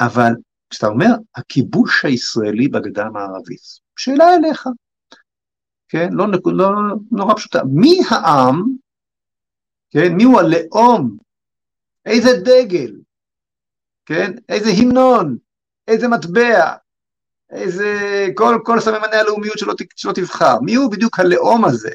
אבל 0.00 0.32
כשאתה 0.70 0.86
אומר, 0.86 1.10
הכיבוש 1.34 2.04
הישראלי 2.04 2.68
בגדה 2.68 3.06
המערבית, 3.06 3.60
שאלה 3.96 4.34
אליך, 4.34 4.68
כן? 5.88 6.08
לא, 6.12 6.26
לא 6.44 6.70
נורא 7.10 7.34
פשוטה. 7.34 7.60
מי 7.64 8.00
העם, 8.10 8.62
כן? 9.90 10.12
מי 10.12 10.24
הוא 10.24 10.40
הלאום? 10.40 11.16
איזה 12.06 12.30
דגל, 12.44 12.96
כן? 14.06 14.32
איזה 14.48 14.70
המנון, 14.70 15.36
איזה 15.88 16.08
מטבע, 16.08 16.76
איזה, 17.50 18.26
כל, 18.34 18.58
כל 18.64 18.80
סממני 18.80 19.16
הלאומיות 19.16 19.58
שלא, 19.58 19.74
שלא 19.96 20.12
תבחר. 20.12 20.60
מי 20.60 20.74
הוא 20.74 20.92
בדיוק 20.92 21.20
הלאום 21.20 21.64
הזה? 21.64 21.90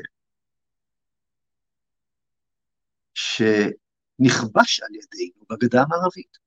שנכבש 3.13 4.79
על 4.81 4.95
ידינו 4.95 5.45
בגדה 5.49 5.81
המערבית. 5.81 6.37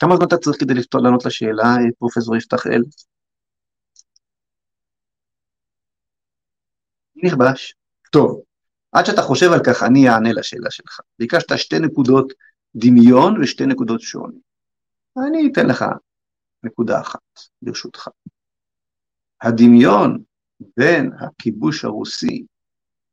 כמה 0.00 0.16
זמן 0.16 0.26
אתה 0.26 0.36
צריך 0.36 0.60
כדי 0.60 0.74
לפתור, 0.74 1.00
לענות 1.00 1.26
לשאלה, 1.26 1.76
פרופסור 1.98 2.36
יפתח 2.36 2.66
אל? 2.66 2.82
נכבש. 7.16 7.74
טוב, 8.10 8.42
עד 8.92 9.06
שאתה 9.06 9.22
חושב 9.22 9.52
על 9.52 9.60
כך, 9.66 9.82
אני 9.82 10.08
אענה 10.08 10.32
לשאלה 10.32 10.70
שלך. 10.70 11.00
ביקשת 11.18 11.58
שתי 11.58 11.78
נקודות 11.78 12.32
דמיון 12.74 13.42
ושתי 13.42 13.66
נקודות 13.66 14.00
שוני. 14.00 14.38
אני 15.28 15.48
אתן 15.52 15.66
לך 15.66 15.84
נקודה 16.62 17.00
אחת, 17.00 17.20
ברשותך. 17.62 18.08
הדמיון 19.42 20.22
בין 20.76 21.10
הכיבוש 21.20 21.84
הרוסי 21.84 22.44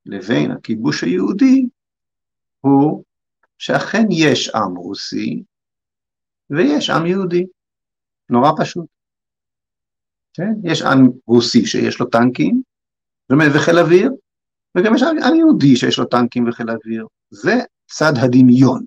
לבין 0.06 0.52
הכיבוש 0.52 1.04
היהודי 1.04 1.66
הוא 2.62 3.04
שאכן 3.58 4.06
יש 4.12 4.50
עם 4.50 4.76
רוסי 4.76 5.44
ויש 6.50 6.90
עם 6.90 7.06
יהודי. 7.06 7.46
נורא 8.30 8.52
פשוט. 8.62 8.86
כן? 10.34 10.54
יש 10.64 10.82
עם 10.82 11.10
רוסי 11.26 11.66
שיש 11.66 12.00
לו 12.00 12.06
טנקים 12.06 12.62
וחיל 13.32 13.80
אוויר, 13.80 14.12
וגם 14.78 14.96
יש 14.96 15.04
עם 15.04 15.36
יהודי 15.36 15.76
שיש 15.76 16.00
לו 16.00 16.06
טנקים 16.06 16.50
וחיל 16.50 16.70
אוויר. 16.70 17.08
זה 17.30 17.54
צד 17.88 18.14
הדמיון 18.24 18.84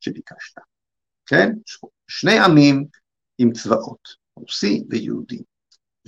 שביקשת. 0.00 0.58
כן? 1.26 1.52
שני 2.08 2.38
עמים 2.38 2.84
עם 3.38 3.52
צבאות, 3.52 4.08
רוסי 4.36 4.84
ויהודי. 4.90 5.42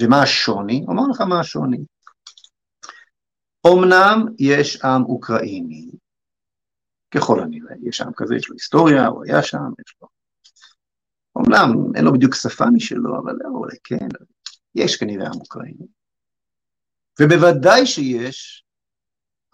ומה 0.01 0.23
השוני? 0.23 0.85
אומר 0.89 1.03
לך 1.11 1.21
מה 1.21 1.41
השוני. 1.41 1.85
אמנם 3.67 4.35
יש 4.39 4.85
עם 4.85 5.05
אוקראיני, 5.05 5.91
ככל 7.15 7.41
הנראה, 7.43 7.77
יש 7.83 8.01
עם 8.01 8.13
כזה, 8.17 8.35
יש 8.37 8.49
לו 8.49 8.55
היסטוריה, 8.55 9.07
הוא 9.07 9.25
היה 9.25 9.43
שם, 9.43 9.59
יש 9.87 9.97
לו... 10.03 10.09
אמנם 11.39 11.97
אין 11.97 12.05
לו 12.05 12.13
בדיוק 12.13 12.35
שפה 12.35 12.65
משלו, 12.75 13.19
אבל 13.19 13.35
אולי 13.45 13.77
כן, 13.85 14.09
יש 14.75 14.97
כנראה 14.97 15.27
עם 15.27 15.41
אוקראיני. 15.41 15.87
ובוודאי 17.21 17.87
שיש 17.87 18.65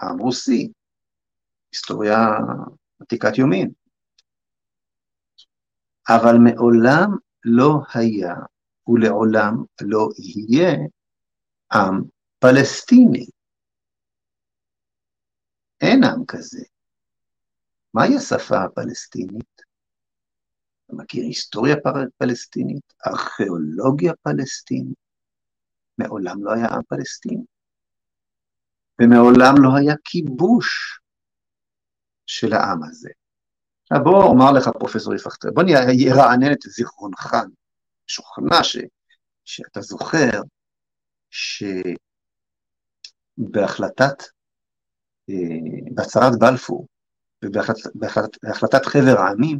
עם 0.03 0.19
רוסי, 0.19 0.73
היסטוריה 1.73 2.17
עתיקת 3.01 3.39
יומין. 3.39 3.71
אבל 6.09 6.37
מעולם 6.45 7.17
לא 7.45 7.81
היה 7.95 8.35
ולעולם 8.91 9.55
לא 9.81 10.09
יהיה 10.19 10.77
עם 11.73 12.03
פלסטיני. 12.39 13.27
אין 15.81 16.05
עם 16.05 16.25
כזה. 16.29 16.65
מהי 17.95 18.17
השפה 18.17 18.65
הפלסטינית? 18.65 19.63
אתה 20.87 20.97
מכיר 20.97 21.25
היסטוריה 21.25 21.77
פלסטינית? 22.19 22.93
ארכיאולוגיה 23.07 24.13
פלסטינית? 24.23 24.99
מעולם 25.99 26.45
לא 26.45 26.53
היה 26.53 26.67
עם 26.67 26.83
פלסטיני. 26.89 27.45
ומעולם 29.03 29.55
לא 29.63 29.71
היה 29.77 29.95
כיבוש 30.05 31.01
של 32.27 32.53
העם 32.53 32.83
הזה. 32.83 33.11
עכשיו 33.83 34.05
בוא 34.05 34.25
אומר 34.25 34.53
לך 34.53 34.69
פרופסור 34.69 35.15
יפחת, 35.15 35.47
בוא 35.55 35.63
נרענן 35.63 36.53
את 36.53 36.63
זיכרונך, 36.63 37.37
משוכנע 38.11 38.65
ש, 38.65 38.77
שאתה 39.45 39.81
זוכר 39.81 40.41
שבהחלטת, 43.41 44.23
אה, 45.31 45.35
בהצהרת 45.95 46.39
בלפור 46.41 46.87
ובהחלטת 47.45 48.87
חבר 48.87 49.19
העמים, 49.19 49.59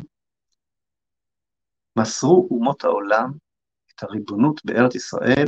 מסרו 1.99 2.49
אומות 2.51 2.85
העולם 2.85 3.31
את 3.95 4.03
הריבונות 4.03 4.61
בארץ 4.65 4.95
ישראל 4.95 5.47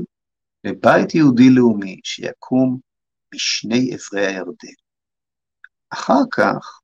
לבית 0.64 1.14
יהודי 1.14 1.50
לאומי 1.50 2.00
שיקום 2.04 2.78
משני 3.34 3.90
עברי 3.94 4.26
הירדן. 4.26 4.74
אחר 5.90 6.22
כך, 6.30 6.80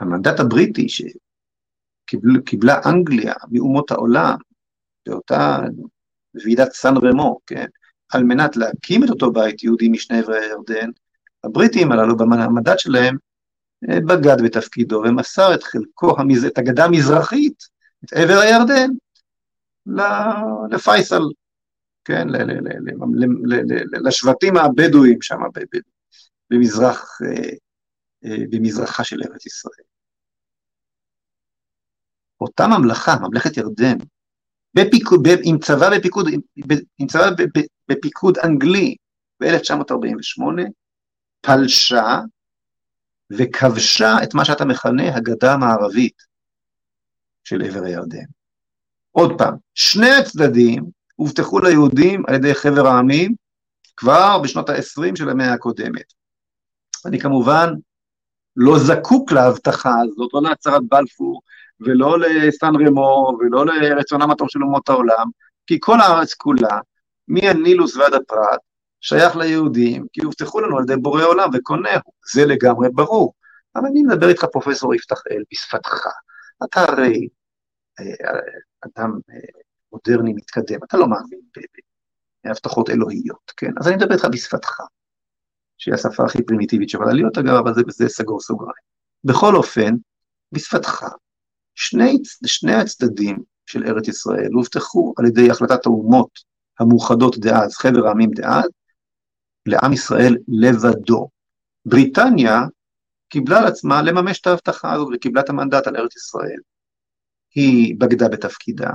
המנדט 0.00 0.40
הבריטי 0.40 0.86
שקיבלה 0.88 2.80
אנגליה 2.86 3.34
מאומות 3.50 3.90
העולם 3.90 4.36
באותה 5.06 5.58
ועידת 6.34 6.72
סן 6.72 6.94
רמו, 6.96 7.38
כן, 7.46 7.66
על 8.12 8.24
מנת 8.24 8.56
להקים 8.56 9.04
את 9.04 9.10
אותו 9.10 9.32
בית 9.32 9.62
יהודי 9.62 9.88
משני 9.88 10.18
עברי 10.18 10.40
הירדן, 10.40 10.90
הבריטים 11.44 11.92
הללו 11.92 12.16
במנדט 12.16 12.78
שלהם 12.78 13.16
אה, 13.90 14.00
בגד 14.00 14.36
בתפקידו 14.44 15.02
ומסר 15.04 15.54
את 15.54 15.62
חלקו, 15.62 16.16
את 16.46 16.58
הגדה 16.58 16.84
המזרחית, 16.84 17.64
את 18.04 18.12
עבר 18.12 18.38
הירדן, 18.38 18.90
לפייסל, 20.70 21.22
כן, 22.04 22.28
לשבטים 24.04 24.56
הבדואים 24.56 25.22
שם 25.22 25.38
במזרח, 26.50 27.18
אה, 27.22 27.50
אה, 28.24 28.44
במזרחה 28.50 29.04
של 29.04 29.20
ארץ 29.22 29.46
ישראל. 29.46 29.84
אותה 32.40 32.66
ממלכה, 32.66 33.16
ממלכת 33.20 33.56
ירדן, 33.56 33.96
בפיקוד, 34.74 35.28
עם 35.42 35.58
צבא 35.58 35.98
בפיקוד, 35.98 36.26
עם 36.98 37.06
צבא 37.06 37.30
בפיקוד 37.88 38.38
אנגלי 38.38 38.96
ב-1948, 39.40 40.42
פלשה 41.40 42.20
וכבשה 43.30 44.16
את 44.22 44.34
מה 44.34 44.44
שאתה 44.44 44.64
מכנה 44.64 45.16
הגדה 45.16 45.52
המערבית 45.52 46.22
של 47.44 47.62
עבר 47.62 47.84
הירדן. 47.84 48.24
עוד 49.10 49.38
פעם, 49.38 49.54
שני 49.74 50.10
הצדדים 50.10 50.84
הובטחו 51.14 51.58
ליהודים 51.58 52.22
על 52.28 52.34
ידי 52.34 52.54
חבר 52.54 52.86
העמים 52.86 53.34
כבר 53.96 54.38
בשנות 54.38 54.70
ה-20 54.70 55.16
של 55.16 55.28
המאה 55.28 55.52
הקודמת. 55.52 56.12
אני 57.06 57.20
כמובן 57.20 57.74
לא 58.56 58.78
זקוק 58.78 59.32
להבטחה 59.32 59.90
הזאת, 60.02 60.30
לא 60.34 60.42
להצהרת 60.42 60.82
בלפור 60.88 61.42
ולא 61.80 62.18
לסן 62.18 62.72
רמו, 62.86 63.38
ולא 63.40 63.66
לרצונם 63.66 64.30
הטוב 64.30 64.48
של 64.50 64.62
אומות 64.62 64.88
העולם, 64.88 65.26
כי 65.66 65.78
כל 65.80 66.00
הארץ 66.00 66.34
כולה, 66.34 66.78
מהנילוס 67.28 67.96
ועד 67.96 68.14
הפרת, 68.14 68.60
שייך 69.00 69.36
ליהודים, 69.36 70.06
כי 70.12 70.20
הובטחו 70.24 70.60
לנו 70.60 70.78
על 70.78 70.82
ידי 70.82 70.96
בורא 70.96 71.24
עולם 71.24 71.50
וקונהו, 71.54 72.00
זה 72.32 72.44
לגמרי 72.46 72.88
ברור. 72.92 73.34
אבל 73.76 73.86
אני 73.86 74.02
מדבר 74.02 74.28
איתך, 74.28 74.44
פרופסור 74.44 74.94
יפתחאל, 74.94 75.42
בשפתך. 75.52 76.06
אתה 76.64 76.80
הרי 76.80 77.28
אה, 78.00 78.40
אדם 78.84 79.10
אה, 79.30 79.60
מודרני 79.92 80.32
מתקדם, 80.32 80.78
אתה 80.84 80.96
לא 80.96 81.06
מאמין 81.08 81.40
בהבטחות 82.44 82.90
אלוהיות, 82.90 83.52
כן? 83.56 83.70
אז 83.80 83.88
אני 83.88 83.96
מדבר 83.96 84.14
איתך 84.14 84.24
בשפתך, 84.32 84.80
שהיא 85.78 85.94
השפה 85.94 86.24
הכי 86.24 86.42
פרימיטיבית 86.42 86.88
שיכולה 86.88 87.12
להיות, 87.12 87.38
אגב, 87.38 87.54
אבל 87.54 87.74
זה, 87.74 87.82
זה 87.88 88.08
סגור 88.08 88.40
סוגריים. 88.40 88.84
בכל 89.24 89.56
אופן, 89.56 89.94
בשפתך, 90.52 91.04
שני, 91.74 92.18
שני 92.46 92.74
הצדדים 92.74 93.38
של 93.66 93.84
ארץ 93.84 94.08
ישראל 94.08 94.52
הובטחו 94.52 95.14
על 95.16 95.26
ידי 95.26 95.50
החלטת 95.50 95.86
האומות 95.86 96.30
המאוחדות 96.80 97.38
דאז, 97.38 97.74
חבר 97.74 98.06
העמים 98.06 98.30
דאז, 98.30 98.68
לעם 99.66 99.92
ישראל 99.92 100.36
לבדו. 100.48 101.28
בריטניה 101.86 102.60
קיבלה 103.28 103.58
על 103.58 103.66
עצמה 103.66 104.02
לממש 104.02 104.40
את 104.40 104.46
ההבטחה 104.46 104.92
הזאת 104.92 105.08
וקיבלה 105.14 105.40
את 105.40 105.50
המנדט 105.50 105.86
על 105.86 105.96
ארץ 105.96 106.16
ישראל. 106.16 106.58
היא 107.54 107.94
בגדה 107.98 108.28
בתפקידה, 108.28 108.90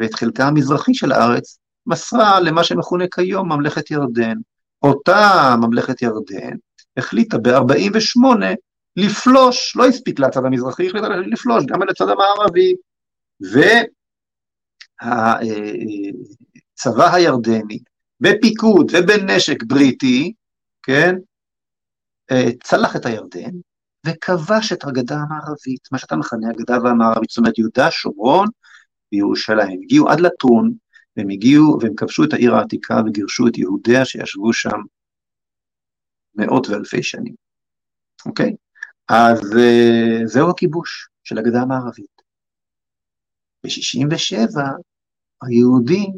ואת 0.00 0.14
חלקה 0.14 0.46
המזרחי 0.46 0.94
של 0.94 1.12
הארץ 1.12 1.58
מסרה 1.86 2.40
למה 2.40 2.64
שמכונה 2.64 3.04
כיום 3.14 3.52
ממלכת 3.52 3.90
ירדן. 3.90 4.36
אותה 4.82 5.54
ממלכת 5.60 6.02
ירדן 6.02 6.56
החליטה 6.96 7.38
ב-48 7.38 8.20
לפלוש, 8.96 9.76
לא 9.76 9.86
הספיק 9.86 10.18
לצד 10.18 10.44
המזרחי, 10.44 10.86
החליטה 10.86 11.08
לפלוש 11.08 11.64
גם 11.66 11.82
לצד 11.82 12.08
המערבי. 12.08 12.74
והצבא 15.00 17.14
הירדני, 17.14 17.78
בפיקוד 18.20 18.92
ובנשק 18.92 19.62
בריטי, 19.62 20.32
כן, 20.82 21.14
צלח 22.62 22.96
את 22.96 23.06
הירדן 23.06 23.50
וכבש 24.06 24.72
את 24.72 24.84
הגדה 24.84 25.14
המערבית, 25.14 25.88
מה 25.92 25.98
שאתה 25.98 26.16
מכנה 26.16 26.50
הגדה 26.50 26.76
המערבית, 26.76 27.30
זאת 27.30 27.38
אומרת 27.38 27.58
יהודה, 27.58 27.90
שומרון 27.90 28.48
וירושלים. 29.12 29.80
הגיעו 29.82 30.08
עד 30.08 30.20
לטון, 30.20 30.72
והם 31.16 31.30
הגיעו 31.30 31.78
והם 31.80 31.94
כבשו 31.96 32.24
את 32.24 32.32
העיר 32.32 32.54
העתיקה 32.54 33.00
וגירשו 33.06 33.48
את 33.48 33.58
יהודיה 33.58 34.04
שישבו 34.04 34.52
שם 34.52 34.78
מאות 36.34 36.68
ואלפי 36.68 37.02
שנים, 37.02 37.34
אוקיי? 38.26 38.56
אז 39.08 39.40
uh, 39.40 40.26
זהו 40.26 40.50
הכיבוש 40.50 41.08
של 41.24 41.38
הגדה 41.38 41.62
המערבית. 41.62 42.22
ב-67' 43.64 44.58
היהודים 45.42 46.12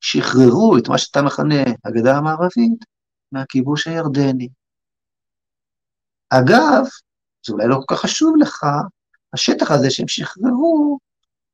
שחררו 0.00 0.78
את 0.78 0.88
מה 0.88 0.98
שאתה 0.98 1.22
מכנה 1.22 1.62
הגדה 1.84 2.16
המערבית 2.16 2.84
מהכיבוש 3.32 3.86
הירדני. 3.86 4.48
אגב, 6.30 6.84
זה 7.46 7.52
אולי 7.52 7.68
לא 7.68 7.76
כל 7.86 7.94
כך 7.94 8.02
חשוב 8.02 8.36
לך, 8.40 8.64
השטח 9.32 9.70
הזה 9.70 9.90
שהם 9.90 10.08
שחררו 10.08 10.98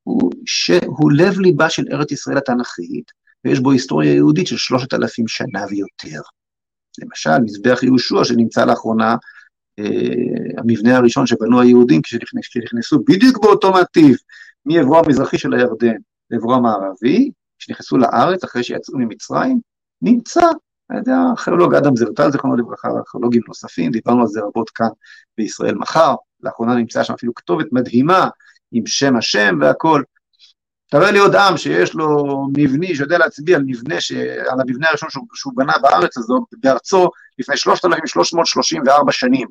הוא, 0.03 0.31
שהוא 0.47 1.13
לב 1.13 1.39
ליבה 1.39 1.71
של 1.71 1.83
ארץ 1.93 2.13
ישראל 2.13 2.39
התנ"כית, 2.39 3.13
ויש 3.45 3.61
בו 3.61 3.71
היסטוריה 3.71 4.15
יהודית 4.15 4.47
של 4.47 4.57
שלושת 4.57 4.95
אלפים 4.95 5.29
שנה 5.29 5.65
ויותר. 5.69 6.21
למשל, 6.99 7.39
מזבח 7.45 7.83
יהושע 7.83 8.25
שנמצא 8.25 8.65
לאחרונה, 8.65 9.11
אה, 9.11 9.17
המבנה 10.59 10.97
הראשון 10.97 11.27
שבנו 11.27 11.61
היהודים 11.61 12.03
כשנכנסו 12.03 12.99
בדיוק 13.09 13.39
באותו 13.43 13.73
מטיב 13.73 14.17
מעברו 14.67 14.99
המזרחי 14.99 15.39
של 15.39 15.55
הירדן 15.55 15.97
לעברו 16.31 16.55
המערבי, 16.55 17.31
כשנכנסו 17.59 17.97
לארץ 17.97 18.45
אחרי 18.45 18.63
שיצאו 18.63 18.99
ממצרים, 18.99 19.61
נמצא 20.03 20.47
על 20.89 20.99
ידי 20.99 21.13
הארכיאולוג 21.13 21.75
אדם 21.75 21.97
זרטל, 21.97 22.31
זיכרונו 22.31 22.57
לברכה, 22.57 22.89
ארכיאולוגים 22.89 23.43
נוספים, 23.49 23.91
דיברנו 23.91 24.21
על 24.21 24.27
זה 24.27 24.41
רבות 24.41 24.71
כאן 24.71 24.89
בישראל 25.39 25.75
מחר, 25.75 26.15
לאחרונה 26.41 26.75
נמצאה 26.75 27.05
שם 27.05 27.13
אפילו 27.13 27.35
כתובת 27.35 27.67
מדהימה 27.73 28.29
עם 28.73 28.87
שם 28.87 29.17
השם 29.17 29.59
והכל. 29.61 30.03
תראה 30.91 31.11
לי 31.11 31.19
עוד 31.19 31.35
עם 31.35 31.57
שיש 31.57 31.95
לו 31.95 32.25
מבני, 32.57 32.95
שיודע 32.95 33.19
להצביע 33.19 33.57
על 33.57 33.63
מבנה. 33.67 33.95
על 34.51 34.61
המבנה 34.61 34.89
הראשון 34.89 35.11
שהוא, 35.11 35.27
שהוא 35.35 35.53
בנה 35.57 35.73
בארץ 35.83 36.19
הזו, 36.19 36.47
בארצו, 36.53 37.11
לפני 37.39 37.57
3,334 37.57 39.13
שנים. 39.13 39.49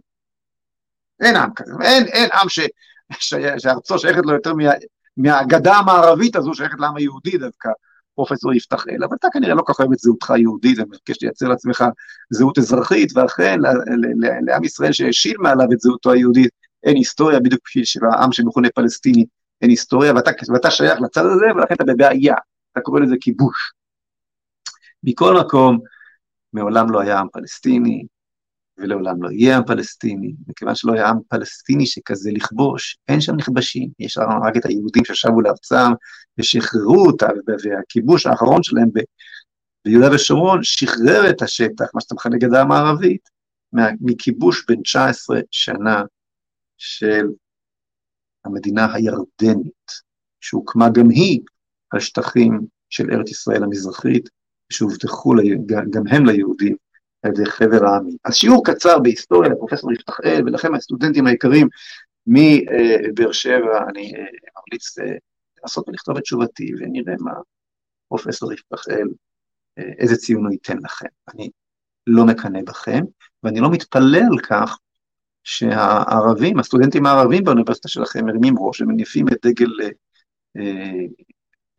אין 1.20 1.36
עם 1.36 1.54
כזה, 1.56 1.74
אין, 1.82 2.04
אין 2.06 2.30
עם 2.42 2.50
ש... 2.50 2.60
ש... 3.20 3.34
שארצו 3.58 4.00
שייכת 4.00 4.26
לו 4.26 4.34
יותר 4.34 4.54
מה... 4.54 4.64
מהגדה 5.18 5.76
המערבית 5.76 6.36
הזו, 6.36 6.54
שייכת 6.54 6.80
לעם 6.80 6.96
היהודי 6.96 7.38
דווקא, 7.38 7.70
פרופסור 8.16 8.54
יפתח 8.54 8.84
אל, 8.90 9.04
אבל 9.04 9.16
אתה 9.20 9.28
כנראה 9.34 9.54
לא 9.54 9.62
כל 9.62 9.74
כך 9.74 9.80
אוהב 9.80 9.92
את 9.92 10.00
זהותך 10.00 10.32
היהודית, 10.32 10.80
ומבקש 10.80 11.22
לייצר 11.22 11.48
לעצמך 11.48 11.84
זהות 12.30 12.58
אזרחית, 12.58 13.18
ואכן 13.18 13.60
לעם 14.48 14.64
ישראל 14.64 14.92
שהשיל 14.92 15.36
מעליו 15.40 15.68
את 15.74 15.80
זהותו 15.80 16.12
היהודית, 16.12 16.50
אין 16.84 16.96
היסטוריה, 16.96 17.40
בדיוק 17.40 17.62
כפי 17.66 17.86
שהעם 17.86 18.32
שמכונה 18.32 18.68
פלסטיני, 18.76 19.26
אין 19.62 19.70
היסטוריה, 19.70 20.14
ואתה, 20.14 20.32
ואתה 20.54 20.72
שייך 20.72 21.02
לצד 21.02 21.26
הזה, 21.26 21.46
ולכן 21.56 21.76
אתה 21.76 21.84
בבעיה, 21.84 22.36
אתה 22.72 22.82
קורא 22.82 23.00
לזה 23.00 23.16
כיבוש. 23.22 23.74
מכל 25.04 25.40
מקום, 25.40 25.80
מעולם 26.54 26.92
לא 26.92 27.02
היה 27.02 27.20
עם 27.20 27.28
פלסטיני, 27.34 28.04
ולעולם 28.78 29.24
לא 29.24 29.30
יהיה 29.32 29.58
עם 29.58 29.64
פלסטיני, 29.66 30.34
מכיוון 30.48 30.76
שלא 30.76 30.94
היה 30.94 31.10
עם 31.10 31.18
פלסטיני 31.28 31.86
שכזה 31.86 32.32
לכבוש, 32.34 32.98
אין 33.08 33.22
שם 33.22 33.36
נכבשים, 33.36 33.90
יש 34.00 34.18
רק 34.18 34.58
את 34.58 34.66
היהודים 34.66 35.06
ששבו 35.06 35.42
לארצם 35.42 35.92
ושחררו 36.38 37.06
אותה, 37.06 37.28
והכיבוש 37.64 38.26
האחרון 38.26 38.64
שלהם 38.64 38.90
ביהודה 39.86 40.16
ושומרון 40.16 40.60
שחרר 40.64 41.30
את 41.30 41.42
השטח, 41.42 41.86
מה 41.94 42.02
שאתה 42.02 42.16
מכנה 42.16 42.38
גדה 42.38 42.62
המערבית, 42.62 43.30
מכיבוש 44.02 44.66
בן 44.68 44.82
19 44.82 45.40
שנה 45.52 46.04
של 46.78 47.28
המדינה 48.46 48.94
הירדנית, 48.94 49.92
שהוקמה 50.42 50.90
גם 50.90 51.10
היא 51.10 51.40
על 51.92 52.00
שטחים 52.00 52.62
של 52.90 53.12
ארץ 53.12 53.30
ישראל 53.30 53.64
המזרחית, 53.64 54.30
שהובטחו 54.70 55.34
גם 55.90 56.08
הם 56.08 56.26
ליהודים 56.26 56.76
על 57.28 57.34
ידי 57.34 57.46
חבר 57.46 57.86
העמים. 57.86 58.18
אז 58.26 58.36
שיעור 58.36 58.66
קצר 58.66 59.00
בהיסטוריה 59.00 59.50
לפרופסור 59.50 59.94
יפתחאל 59.94 60.42
ולכם 60.46 60.76
הסטודנטים 60.76 61.28
היקרים 61.28 61.68
מבאר 62.28 63.32
שבע, 63.32 63.84
אני 63.90 64.14
אה, 64.16 64.26
ממליץ 64.58 65.00
אה, 65.00 65.16
לנסות 65.62 65.90
ולכתוב 65.90 66.18
את 66.18 66.24
תשובתי 66.24 66.72
ונראה 66.80 67.14
מה 67.20 67.32
פרופסור 68.08 68.54
יפתחאל, 68.54 69.08
אה, 69.78 69.92
איזה 70.00 70.16
ציון 70.16 70.46
הוא 70.46 70.52
ייתן 70.52 70.78
לכם. 70.84 71.08
אני 71.34 71.50
לא 72.08 72.26
מקנא 72.26 72.60
בכם, 72.68 73.04
ואני 73.44 73.60
לא 73.60 73.72
מתפלא 73.72 74.22
על 74.32 74.40
כך 74.50 74.78
שהערבים, 75.44 76.60
הסטודנטים 76.60 77.06
הערבים 77.06 77.44
באוניברסיטה 77.44 77.88
שלכם 77.88 78.26
מרימים 78.26 78.56
ראש 78.60 78.82
ומניפים 78.82 79.28
את 79.28 79.38
דגל 79.46 79.72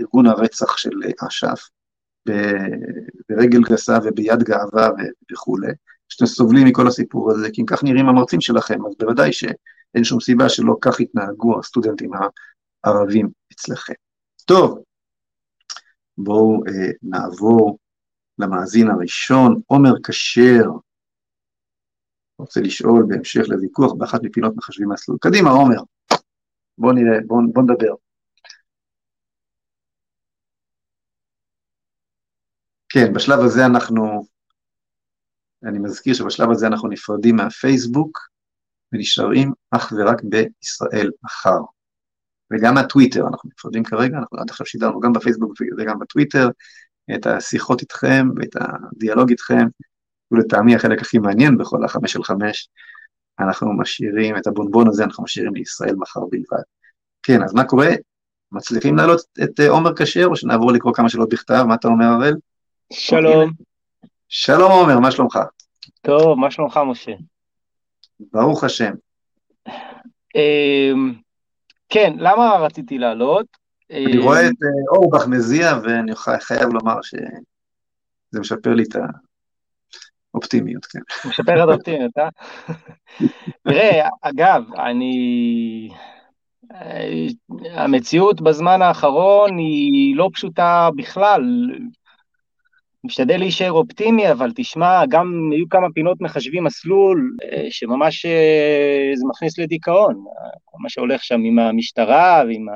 ארגון 0.01 0.27
הרצח 0.27 0.77
של 0.77 0.91
אש"ף 1.27 1.69
ברגל 3.29 3.61
גסה 3.63 3.99
וביד 4.05 4.43
גאווה 4.43 4.89
וכולי, 5.33 5.73
שאתם 6.09 6.27
סובלים 6.27 6.67
מכל 6.67 6.87
הסיפור 6.87 7.31
הזה, 7.31 7.51
כי 7.53 7.61
אם 7.61 7.67
כך 7.67 7.85
נראים 7.85 8.09
המרצים 8.09 8.41
שלכם, 8.41 8.87
אז 8.87 8.95
בוודאי 8.99 9.33
שאין 9.33 10.05
שום 10.05 10.21
סיבה 10.21 10.49
שלא 10.49 10.77
כך 10.81 11.01
יתנהגו 11.01 11.59
הסטודנטים 11.59 12.11
הערבים 12.85 13.29
אצלכם. 13.53 13.93
טוב, 14.45 14.83
בואו 16.19 16.63
אה, 16.67 16.91
נעבור 17.03 17.79
למאזין 18.39 18.91
הראשון, 18.91 19.61
עומר 19.67 19.93
כשר, 20.07 20.71
רוצה 22.39 22.61
לשאול 22.61 23.05
בהמשך 23.09 23.43
לוויכוח 23.49 23.93
באחת 23.93 24.23
מפינות 24.23 24.57
מחשבים 24.57 24.89
מסלול. 24.89 25.19
קדימה, 25.21 25.51
עומר, 25.51 25.81
בוא 26.79 26.93
נראה, 26.93 27.19
בוא, 27.27 27.43
בוא 27.53 27.63
נדבר. 27.63 27.95
כן, 32.99 33.13
בשלב 33.13 33.41
הזה 33.41 33.67
אנחנו, 33.67 34.27
אני 35.65 35.79
מזכיר 35.79 36.15
שבשלב 36.15 36.51
הזה 36.51 36.67
אנחנו 36.67 36.89
נפרדים 36.89 37.37
מהפייסבוק 37.37 38.19
ונשארים 38.93 39.53
אך 39.71 39.93
ורק 39.97 40.23
בישראל 40.23 41.11
מחר. 41.23 41.59
וגם 42.53 42.75
מהטוויטר, 42.75 43.27
אנחנו 43.29 43.51
נפרדים 43.51 43.85
כרגע, 43.85 44.19
אנחנו 44.19 44.39
עד 44.39 44.51
עכשיו 44.51 44.67
שידרנו 44.67 45.01
גם 45.01 45.13
בפייסבוק 45.13 45.53
וגם 45.79 45.99
בטוויטר, 45.99 46.49
את 47.15 47.27
השיחות 47.27 47.81
איתכם 47.81 48.29
ואת 48.37 48.57
הדיאלוג 48.57 49.31
איתכם, 49.31 49.67
ולטעמי 50.31 50.75
החלק 50.75 51.01
הכי 51.01 51.19
מעניין 51.19 51.59
בכל 51.59 51.85
החמש 51.85 52.13
של 52.13 52.25
חמש, 52.25 52.69
אנחנו 53.41 53.79
משאירים 53.79 54.37
את 54.37 54.47
הבונבון 54.47 54.89
הזה, 54.89 55.05
אנחנו 55.05 55.25
משאירים 55.25 55.55
לישראל 55.55 55.95
מחר 55.97 56.21
בלבד. 56.31 56.63
כן, 57.23 57.43
אז 57.43 57.55
מה 57.55 57.65
קורה? 57.65 57.89
מצליחים 58.53 58.97
להעלות 58.97 59.21
את 59.45 59.61
עומר 59.69 59.93
כשר, 59.97 60.27
או 60.27 60.37
שנעבור 60.37 60.73
לקרוא 60.73 60.95
כמה 60.95 61.09
שאלות 61.09 61.29
בכתב? 61.29 61.65
מה 61.69 61.75
אתה 61.75 61.89
אומר, 61.89 62.07
הראל? 62.07 62.35
שלום. 62.93 63.51
שלום 64.29 64.73
עומר, 64.73 64.99
מה 64.99 65.11
שלומך? 65.11 65.39
טוב, 66.01 66.39
מה 66.39 66.51
שלומך, 66.51 66.81
משה? 66.87 67.13
ברוך 68.33 68.65
השם. 68.65 68.93
אמ, 70.35 71.15
כן, 71.89 72.13
למה 72.19 72.57
רציתי 72.57 72.99
לעלות? 72.99 73.47
אני 73.91 74.19
רואה 74.19 74.41
את 74.41 74.53
אה, 74.63 74.97
אורבך 74.97 75.27
מזיע, 75.27 75.73
ואני 75.83 76.13
חייב 76.41 76.69
לומר 76.73 77.03
שזה 77.03 78.41
משפר 78.41 78.75
לי 78.75 78.83
את 78.83 78.97
האופטימיות, 80.35 80.85
כן. 80.87 81.29
משפר 81.29 81.65
את 81.65 81.69
האופטימיות, 81.69 82.19
אה? 82.19 82.29
תראה, 83.69 84.09
אגב, 84.23 84.63
אני... 84.79 85.89
אה, 86.75 87.27
המציאות 87.71 88.41
בזמן 88.41 88.83
האחרון 88.83 89.59
היא 89.59 90.17
לא 90.17 90.29
פשוטה 90.33 90.89
בכלל. 90.97 91.43
משתדל 93.05 93.37
להישאר 93.37 93.73
אופטימי, 93.73 94.33
אבל 94.33 94.53
תשמע, 94.57 95.07
גם 95.09 95.51
היו 95.53 95.69
כמה 95.69 95.87
פינות 95.95 96.21
מחשבים 96.21 96.65
מסלול, 96.65 97.37
אה, 97.43 97.67
שממש 97.71 98.27
זה 99.15 99.25
מכניס 99.29 99.59
לדיכאון, 99.59 100.25
מה 100.81 100.89
שהולך 100.89 101.25
שם 101.25 101.41
עם 101.45 101.59
המשטרה 101.59 102.43
ועם 102.47 102.69
ה... 102.69 102.73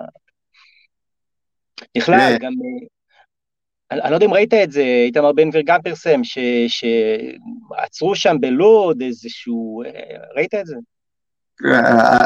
בכלל, 1.96 2.36
גם... 2.40 2.52
אני 3.90 4.10
לא 4.10 4.16
יודע 4.16 4.26
אם 4.26 4.32
ראית 4.32 4.54
את 4.54 4.72
זה, 4.72 4.82
איתמר 5.06 5.32
בן 5.32 5.50
גביר 5.50 5.62
גם 5.66 5.82
פרסם, 5.82 6.20
שעצרו 6.68 8.16
שם 8.16 8.36
בלוד 8.40 9.02
איזשהו... 9.02 9.82
ראית 10.36 10.54
את 10.54 10.66
זה? 10.66 10.76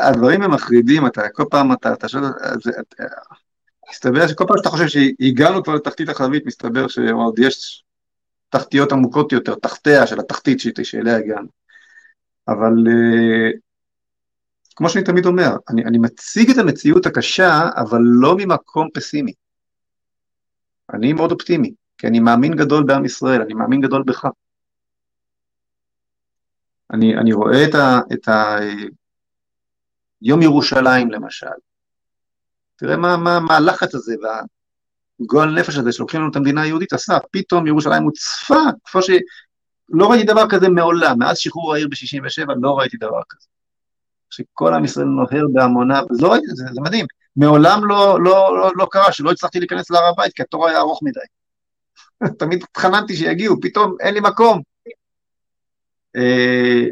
הדברים 0.05 0.43
הם 0.43 0.55
מחרידים, 0.55 1.07
אתה 1.07 1.29
כל 1.33 1.45
פעם, 1.51 1.73
אתה, 1.73 1.93
אתה 1.93 2.09
שואל, 2.09 2.23
מסתבר 3.91 4.27
שכל 4.29 4.45
פעם 4.49 4.57
שאתה 4.57 4.69
חושב 4.69 4.87
שהגענו 4.89 5.63
כבר 5.63 5.75
לתחתית 5.75 6.09
החבית, 6.09 6.47
מסתבר 6.47 6.89
שעוד 6.89 7.39
יש 7.39 7.85
תחתיות 8.49 8.93
עמוקות 8.93 9.33
יותר, 9.33 9.55
תחתיה 9.55 10.07
של 10.07 10.21
התחתית 10.21 10.59
שאליה 10.83 11.17
הגענו. 11.17 11.49
אבל 12.49 12.73
כמו 14.77 14.91
שאני 14.91 15.05
תמיד 15.05 15.27
אומר, 15.27 15.57
אני, 15.69 15.85
אני 15.85 15.99
מציג 15.99 16.51
את 16.51 16.59
המציאות 16.59 17.07
הקשה, 17.07 17.69
אבל 17.77 17.99
לא 18.03 18.37
ממקום 18.37 18.89
פסימי. 18.95 19.33
אני 20.95 21.13
מאוד 21.13 21.33
אופטימי, 21.33 21.75
כי 21.99 22.07
אני 22.07 22.21
מאמין 22.21 22.57
גדול 22.57 22.85
בעם 22.85 23.05
ישראל, 23.05 23.43
אני 23.43 23.55
מאמין 23.55 23.81
גדול 23.81 24.03
בך. 24.07 24.27
אני, 26.93 27.19
אני 27.19 27.33
רואה 27.33 27.65
את, 27.69 27.75
ה, 27.75 28.01
את 28.13 28.29
ה... 28.29 28.57
יום 30.23 30.43
ירושלים 30.43 31.11
למשל. 31.11 31.47
תראה 32.77 32.97
מה, 32.97 33.17
מה, 33.17 33.41
מה 33.41 33.57
הלחץ 33.57 33.95
הזה 33.95 34.15
והגועל 35.21 35.59
נפש 35.59 35.77
הזה 35.77 35.93
שלוקחים 35.93 36.21
לנו 36.21 36.31
את 36.31 36.37
המדינה 36.37 36.63
היהודית 36.63 36.93
עשה, 36.93 37.19
פתאום 37.31 37.67
ירושלים 37.67 38.03
הוצפה, 38.03 38.61
כמו 38.85 39.03
שלא 39.03 40.11
ראיתי 40.11 40.27
דבר 40.27 40.49
כזה 40.49 40.69
מעולם, 40.69 41.19
מאז 41.19 41.39
שחרור 41.39 41.75
העיר 41.75 41.89
ב-67' 41.89 42.53
לא 42.63 42.79
ראיתי 42.79 42.97
דבר 42.97 43.21
כזה. 43.29 43.47
שכל 44.31 44.75
עם 44.75 44.85
ישראל 44.85 45.07
נוהר 45.07 45.47
בהמוניו, 45.53 46.05
לא 46.21 46.33
ראיתי 46.33 46.47
את 46.51 46.57
זה, 46.57 46.65
זה 46.73 46.81
מדהים. 46.81 47.07
מעולם 47.37 47.85
לא, 47.85 48.19
לא, 48.23 48.59
לא, 48.59 48.71
לא 48.77 48.87
קרה 48.91 49.13
שלא 49.13 49.31
הצלחתי 49.31 49.59
להיכנס 49.59 49.91
להר 49.91 50.05
הבית, 50.05 50.33
כי 50.33 50.43
התור 50.43 50.69
היה 50.69 50.79
ארוך 50.79 51.01
מדי. 51.03 51.21
תמיד 52.39 52.63
התחננתי 52.63 53.17
שיגיעו, 53.17 53.61
פתאום 53.61 53.97
אין 54.01 54.15
לי 54.15 54.21
מקום. 54.21 54.61
אה, 56.17 56.85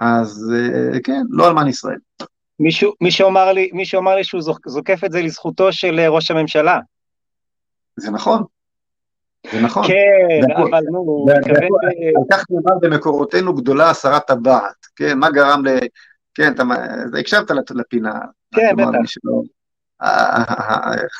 אז 0.00 0.52
אה, 0.54 1.00
כן, 1.00 1.22
לא 1.30 1.48
אלמן 1.48 1.68
ישראל. 1.68 1.98
מישהו, 2.60 2.92
מישהו, 3.00 3.28
אמר 3.28 3.52
לי, 3.52 3.70
מישהו 3.72 4.00
אמר 4.00 4.14
לי 4.14 4.24
שהוא 4.24 4.42
זוקף 4.66 5.04
את 5.04 5.12
זה 5.12 5.20
לזכותו 5.20 5.72
של 5.72 5.98
אה, 5.98 6.08
ראש 6.08 6.30
הממשלה. 6.30 6.78
זה 7.96 8.10
נכון. 8.10 8.42
זה 9.52 9.60
נכון. 9.60 9.86
כן, 9.86 10.52
אבל 10.56 10.82
נו, 10.92 11.26
מתכוון... 11.38 11.62
על 12.16 12.24
כך 12.32 12.44
נאמר 12.50 12.78
במקורותינו 12.80 13.54
גדולה 13.54 13.90
הסרת 13.90 14.26
טבעת, 14.26 14.86
כן, 14.96 15.18
מה 15.18 15.30
גרם 15.30 15.66
ל... 15.66 15.78
כן, 16.34 16.52
אתה 16.52 16.62
הקשבת 17.20 17.50
לפינה. 17.70 18.20
כן, 18.54 18.76
בטח. 18.76 18.98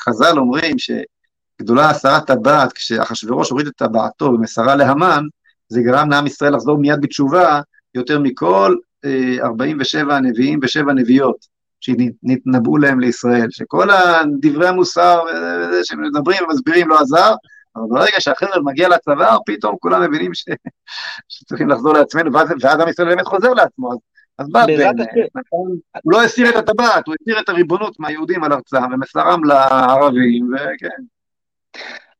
חז"ל 0.03 0.37
אומרים 0.37 0.75
שגדולה 0.77 1.89
הסרת 1.89 2.27
טבעת, 2.27 2.73
כשאחשוורוש 2.73 3.49
הוריד 3.49 3.67
את 3.67 3.73
טבעתו 3.75 4.25
ומסרה 4.25 4.75
להמן, 4.75 5.23
זה 5.67 5.81
גרם 5.81 6.09
לעם 6.09 6.27
ישראל 6.27 6.53
לחזור 6.53 6.77
מיד 6.77 7.01
בתשובה 7.01 7.61
יותר 7.95 8.19
מכל 8.19 8.75
47 9.41 10.11
אה, 10.11 10.17
הנביאים 10.17 10.59
ושבע 10.63 10.93
נביאות 10.93 11.52
שנתנבאו 11.83 12.77
להם 12.77 12.99
לישראל, 12.99 13.47
שכל 13.49 13.87
דברי 14.41 14.67
המוסר 14.67 15.21
שמדברים 15.83 16.43
ומסבירים 16.43 16.89
לא 16.89 16.99
עזר, 16.99 17.33
אבל 17.75 17.85
ברגע 17.89 18.19
שהחרב 18.19 18.63
מגיע 18.63 18.89
לצוואר, 18.89 19.37
פתאום 19.45 19.75
כולם 19.79 20.01
מבינים 20.01 20.33
ש... 20.33 20.43
שצריכים 21.29 21.69
לחזור 21.69 21.93
לעצמנו, 21.93 22.33
ואז, 22.33 22.47
ואז 22.61 22.79
עם 22.79 22.87
ישראל 22.89 23.07
באמת 23.07 23.25
חוזר 23.25 23.53
לעצמו, 23.53 23.91
אז 23.91 23.97
אז 24.37 24.49
בא 24.49 24.65
בן, 24.65 25.03
נכון? 25.35 25.77
הוא 26.03 26.13
לא 26.13 26.23
הסיר 26.23 26.49
את 26.49 26.55
הטבעת, 26.55 27.07
הוא 27.07 27.15
הסיר 27.21 27.39
את 27.39 27.49
הריבונות 27.49 27.99
מהיהודים 27.99 28.43
על 28.43 28.53
ארצם 28.53 28.93
ומסרם 28.93 29.43
לערבים, 29.43 30.49
וכן. 30.53 31.03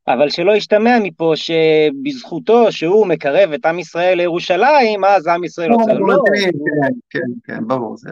אבל 0.08 0.30
שלא 0.30 0.51
ישתמע 0.51 0.97
מפה 1.04 1.34
שבזכותו 1.36 2.72
שהוא 2.72 3.08
מקרב 3.08 3.51
את 3.51 3.66
עם 3.66 3.80
ישראל 3.80 4.18
לירושלים, 4.18 5.06
אז 5.06 5.28
עם 5.28 5.43
ישראל 5.43 5.70
לא, 5.70 5.76
רוצה... 5.76 5.93
לא, 5.93 6.24
כן, 6.26 6.89
כן, 7.10 7.20
כן, 7.43 7.68
ברור, 7.68 7.97
זה, 7.97 8.10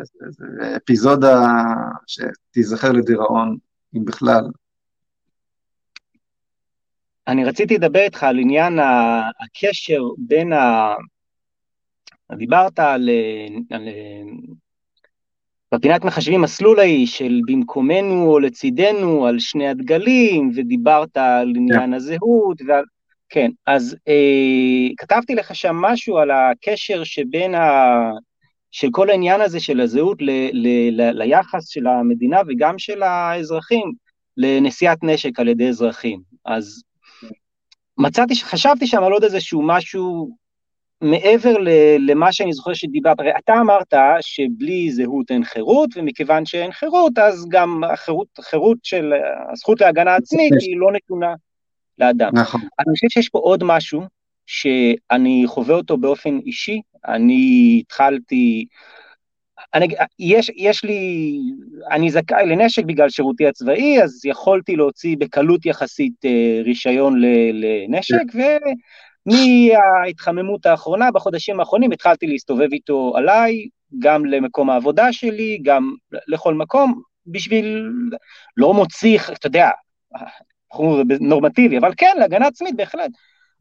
אפיזודה 0.78 1.42
שתיזכר 2.08 2.92
לדיראון, 2.92 3.58
אם 3.96 4.06
בכלל. 4.06 4.44
אני 7.28 7.46
רציתי 7.46 7.76
לדבר 7.76 8.00
איתך 8.00 8.24
על 8.24 8.40
עניין 8.40 8.80
הקשר 9.40 10.02
בין 10.18 10.54
ה... 10.54 10.94
דיברת 12.38 12.80
על, 12.80 13.10
על 13.72 13.88
בפינת 15.74 16.06
מחשבים 16.06 16.42
מסלול 16.42 16.80
ההיא 16.80 17.08
של 17.08 17.42
במקומנו 17.48 18.32
או 18.32 18.40
לצידנו, 18.40 19.28
על 19.28 19.40
שני 19.40 19.68
הדגלים, 19.68 20.52
ודיברת 20.56 21.18
על 21.18 21.54
עניין 21.56 21.94
yeah. 21.94 21.96
הזהות, 21.96 22.62
ועל... 22.68 22.84
כן, 23.30 23.52
אז 23.68 23.96
אה, 24.08 24.94
כתבתי 24.98 25.36
לך 25.36 25.56
שם 25.56 25.76
משהו 25.76 26.18
על 26.18 26.32
הקשר 26.32 27.04
שבין 27.04 27.56
ה... 27.56 27.92
של 28.72 28.88
כל 28.92 29.10
העניין 29.10 29.42
הזה 29.42 29.60
של 29.60 29.82
הזהות 29.82 30.22
ל, 30.22 30.30
ל, 30.54 30.68
ל, 30.92 31.24
ליחס 31.24 31.68
של 31.68 31.88
המדינה 31.88 32.42
וגם 32.48 32.80
של 32.80 33.04
האזרחים 33.04 33.92
לנשיאת 34.38 34.98
נשק 35.04 35.40
על 35.40 35.48
ידי 35.48 35.70
אזרחים. 35.70 36.22
אז 36.46 36.84
מצאתי, 37.98 38.36
חשבתי 38.36 38.88
שם 38.88 39.04
על 39.04 39.12
עוד 39.12 39.24
איזשהו 39.24 39.62
משהו 39.62 40.36
מעבר 41.02 41.56
למה 42.00 42.34
שאני 42.34 42.54
זוכר 42.54 42.74
שדיברת, 42.74 43.20
הרי 43.20 43.32
אתה 43.38 43.54
אמרת 43.62 43.94
שבלי 44.22 44.92
זהות 44.92 45.32
אין 45.32 45.44
חירות, 45.44 45.90
ומכיוון 45.96 46.46
שאין 46.46 46.72
חירות, 46.72 47.18
אז 47.18 47.46
גם 47.50 47.84
החירות, 47.84 48.28
החירות 48.40 48.78
של 48.84 49.14
הזכות 49.52 49.82
להגנה 49.82 50.16
עצמית 50.16 50.54
היא 50.60 50.78
לא 50.78 50.92
נתונה 50.92 51.34
לאדם. 52.00 52.32
נכון. 52.34 52.62
אני 52.62 52.94
חושב 52.94 53.08
שיש 53.10 53.30
פה 53.30 53.40
עוד 53.40 53.64
משהו 53.64 54.02
שאני 54.46 55.44
חווה 55.48 55.76
אותו 55.76 55.98
באופן 55.98 56.40
אישי, 56.46 56.82
אני 57.08 57.78
התחלתי, 57.80 58.66
אני, 59.74 59.88
יש, 60.20 60.52
יש 60.56 60.84
לי, 60.84 61.34
אני 61.92 62.12
זכאי 62.12 62.46
לנשק 62.46 62.84
בגלל 62.84 63.10
שירותי 63.10 63.48
הצבאי, 63.48 64.04
אז 64.04 64.26
יכולתי 64.26 64.76
להוציא 64.76 65.16
בקלות 65.20 65.66
יחסית 65.66 66.26
אה, 66.26 66.62
רישיון 66.64 67.22
לנשק, 67.54 68.36
ו... 68.36 68.40
מההתחממות 69.26 70.66
האחרונה, 70.66 71.12
בחודשים 71.12 71.60
האחרונים 71.60 71.92
התחלתי 71.92 72.28
להסתובב 72.28 72.68
איתו 72.72 73.14
עליי, 73.16 73.68
גם 74.00 74.26
למקום 74.26 74.70
העבודה 74.70 75.14
שלי, 75.14 75.60
גם 75.64 75.94
לכל 76.28 76.54
מקום, 76.54 77.02
בשביל, 77.28 77.90
לא 78.58 78.74
מוציא, 78.74 79.20
אתה 79.34 79.48
יודע, 79.48 79.70
נורמטיבי, 81.20 81.78
אבל 81.78 81.92
כן, 81.98 82.16
להגנה 82.20 82.48
עצמית 82.48 82.76
בהחלט. 82.76 83.12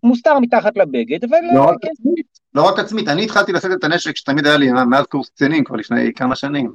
מוסתר 0.03 0.39
מתחת 0.39 0.77
לבגד, 0.77 1.25
אבל... 1.25 1.39
לא 1.55 1.65
רק 1.65 1.77
כן. 1.83 1.89
עצמית, 1.93 2.27
לא 2.55 2.69
רק 2.69 2.79
עצמית, 2.79 3.09
אני 3.09 3.25
התחלתי 3.25 3.53
לשאת 3.53 3.71
את 3.79 3.85
הנשק 3.85 4.17
שתמיד 4.17 4.47
היה 4.47 4.57
לי 4.57 4.73
מאז 4.73 5.07
קורס 5.07 5.29
קצינים, 5.29 5.65
כבר 5.65 5.77
לפני 5.77 6.13
כמה 6.15 6.37
שנים, 6.37 6.73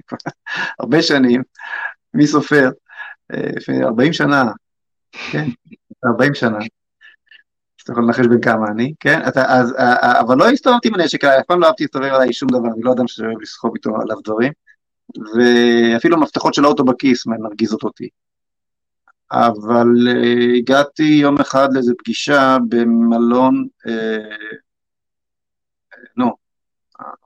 הרבה 0.80 1.02
שנים, 1.02 1.42
מי 2.14 2.26
סופר? 2.26 2.70
אה, 3.34 3.50
לפני 3.56 3.84
40 3.84 4.12
שנה, 4.12 4.44
כן, 5.30 5.44
40 6.04 6.34
שנה. 6.34 6.58
אתה 7.88 7.94
יכול 7.94 8.04
לנחש 8.04 8.26
בין 8.26 8.40
כמה 8.40 8.66
אני, 8.68 8.94
כן? 9.00 9.20
אתה, 9.28 9.44
אז, 9.58 9.74
אבל 10.20 10.36
לא 10.36 10.48
הסתובבתי 10.48 10.88
עם 10.88 10.94
הנשק, 10.94 11.24
אף 11.24 11.46
פעם 11.46 11.60
לא 11.60 11.66
אהבתי 11.66 11.82
להסתובב 11.82 12.12
עליי 12.12 12.32
שום 12.32 12.48
דבר, 12.48 12.68
אני 12.74 12.82
לא 12.82 12.92
אדם 12.92 13.08
שאוהב 13.08 13.40
לסחוב 13.40 13.72
איתו 13.74 13.90
עליו 14.00 14.16
דברים, 14.24 14.52
ואפילו 15.34 16.20
מפתחות 16.20 16.54
של 16.54 16.64
האוטו 16.64 16.84
בכיס 16.84 17.26
מרגיזות 17.26 17.82
אותי. 17.82 18.08
אבל 19.32 19.86
uh, 20.06 20.58
הגעתי 20.58 21.02
יום 21.02 21.40
אחד 21.40 21.68
לאיזו 21.72 21.92
פגישה 21.98 22.56
במלון, 22.68 23.66
נו, 26.16 26.36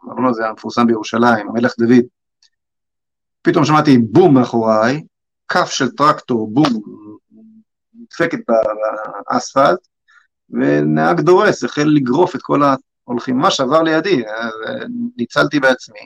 המלון 0.02 0.30
הזה 0.30 0.46
המפורסם 0.46 0.86
בירושלים, 0.86 1.48
המלך 1.48 1.72
דוד. 1.78 2.04
פתאום 3.42 3.64
שמעתי 3.64 3.98
בום 3.98 4.34
מאחוריי, 4.34 5.02
כף 5.48 5.70
של 5.70 5.90
טרקטור, 5.90 6.50
בום, 6.52 6.82
נדפקת 7.94 8.38
באספלט, 9.30 9.91
ונהג 10.52 11.20
דורס 11.20 11.64
החל 11.64 11.84
לגרוף 11.86 12.36
את 12.36 12.42
כל 12.42 12.60
ההולכים, 13.06 13.38
ממש 13.38 13.60
עבר 13.60 13.82
לידי, 13.82 14.22
ניצלתי 15.16 15.60
בעצמי. 15.60 16.00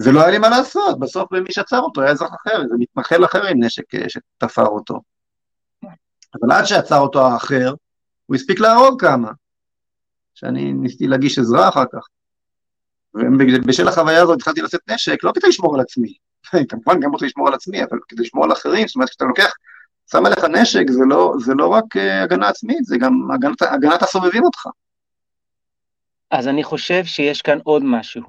ולא 0.00 0.20
היה 0.20 0.30
לי 0.30 0.38
מה 0.38 0.48
לעשות, 0.48 0.98
בסוף 0.98 1.32
מי 1.32 1.52
שעצר 1.52 1.78
אותו 1.78 2.02
היה 2.02 2.10
אזרח 2.10 2.34
אחר, 2.34 2.62
איזה 2.62 2.74
מתנחל 2.78 3.24
אחר 3.24 3.46
עם 3.46 3.64
נשק 3.64 3.94
אה, 3.94 4.08
שתפר 4.08 4.66
אותו. 4.66 5.00
אבל 6.34 6.52
עד 6.52 6.64
שעצר 6.64 6.98
אותו 6.98 7.26
האחר, 7.26 7.74
הוא 8.26 8.36
הספיק 8.36 8.60
להרוג 8.60 9.00
כמה, 9.00 9.30
שאני 10.34 10.72
ניסיתי 10.72 11.06
להגיש 11.06 11.38
עזרה 11.38 11.68
אחר 11.68 11.84
כך. 11.92 12.06
ובשל 13.14 13.88
החוויה 13.88 14.22
הזאת 14.22 14.36
התחלתי 14.36 14.62
לשאת 14.62 14.80
נשק, 14.90 15.24
לא 15.24 15.32
כדי 15.34 15.48
לשמור 15.48 15.74
על 15.74 15.80
עצמי, 15.80 16.14
כמובן 16.68 17.00
גם 17.00 17.10
רוצה 17.10 17.26
לשמור 17.26 17.48
על 17.48 17.54
עצמי, 17.54 17.84
אבל 17.84 17.98
כדי 18.08 18.22
לשמור 18.22 18.44
על 18.44 18.52
אחרים, 18.52 18.86
זאת 18.86 18.94
אומרת, 18.94 19.08
כשאתה 19.08 19.24
לוקח, 19.24 19.52
שם 20.10 20.26
עליך 20.26 20.44
נשק, 20.44 20.90
זה 20.90 21.04
לא, 21.08 21.34
זה 21.44 21.54
לא 21.54 21.68
רק 21.68 21.96
uh, 21.96 22.00
הגנה 22.24 22.48
עצמית, 22.48 22.84
זה 22.84 22.96
גם 22.98 23.28
הגנת, 23.34 23.62
הגנת 23.62 24.02
הסובבים 24.02 24.44
אותך. 24.44 24.66
אז 26.30 26.48
אני 26.48 26.64
חושב 26.64 27.04
שיש 27.04 27.42
כאן 27.42 27.58
עוד 27.62 27.82
משהו, 27.84 28.22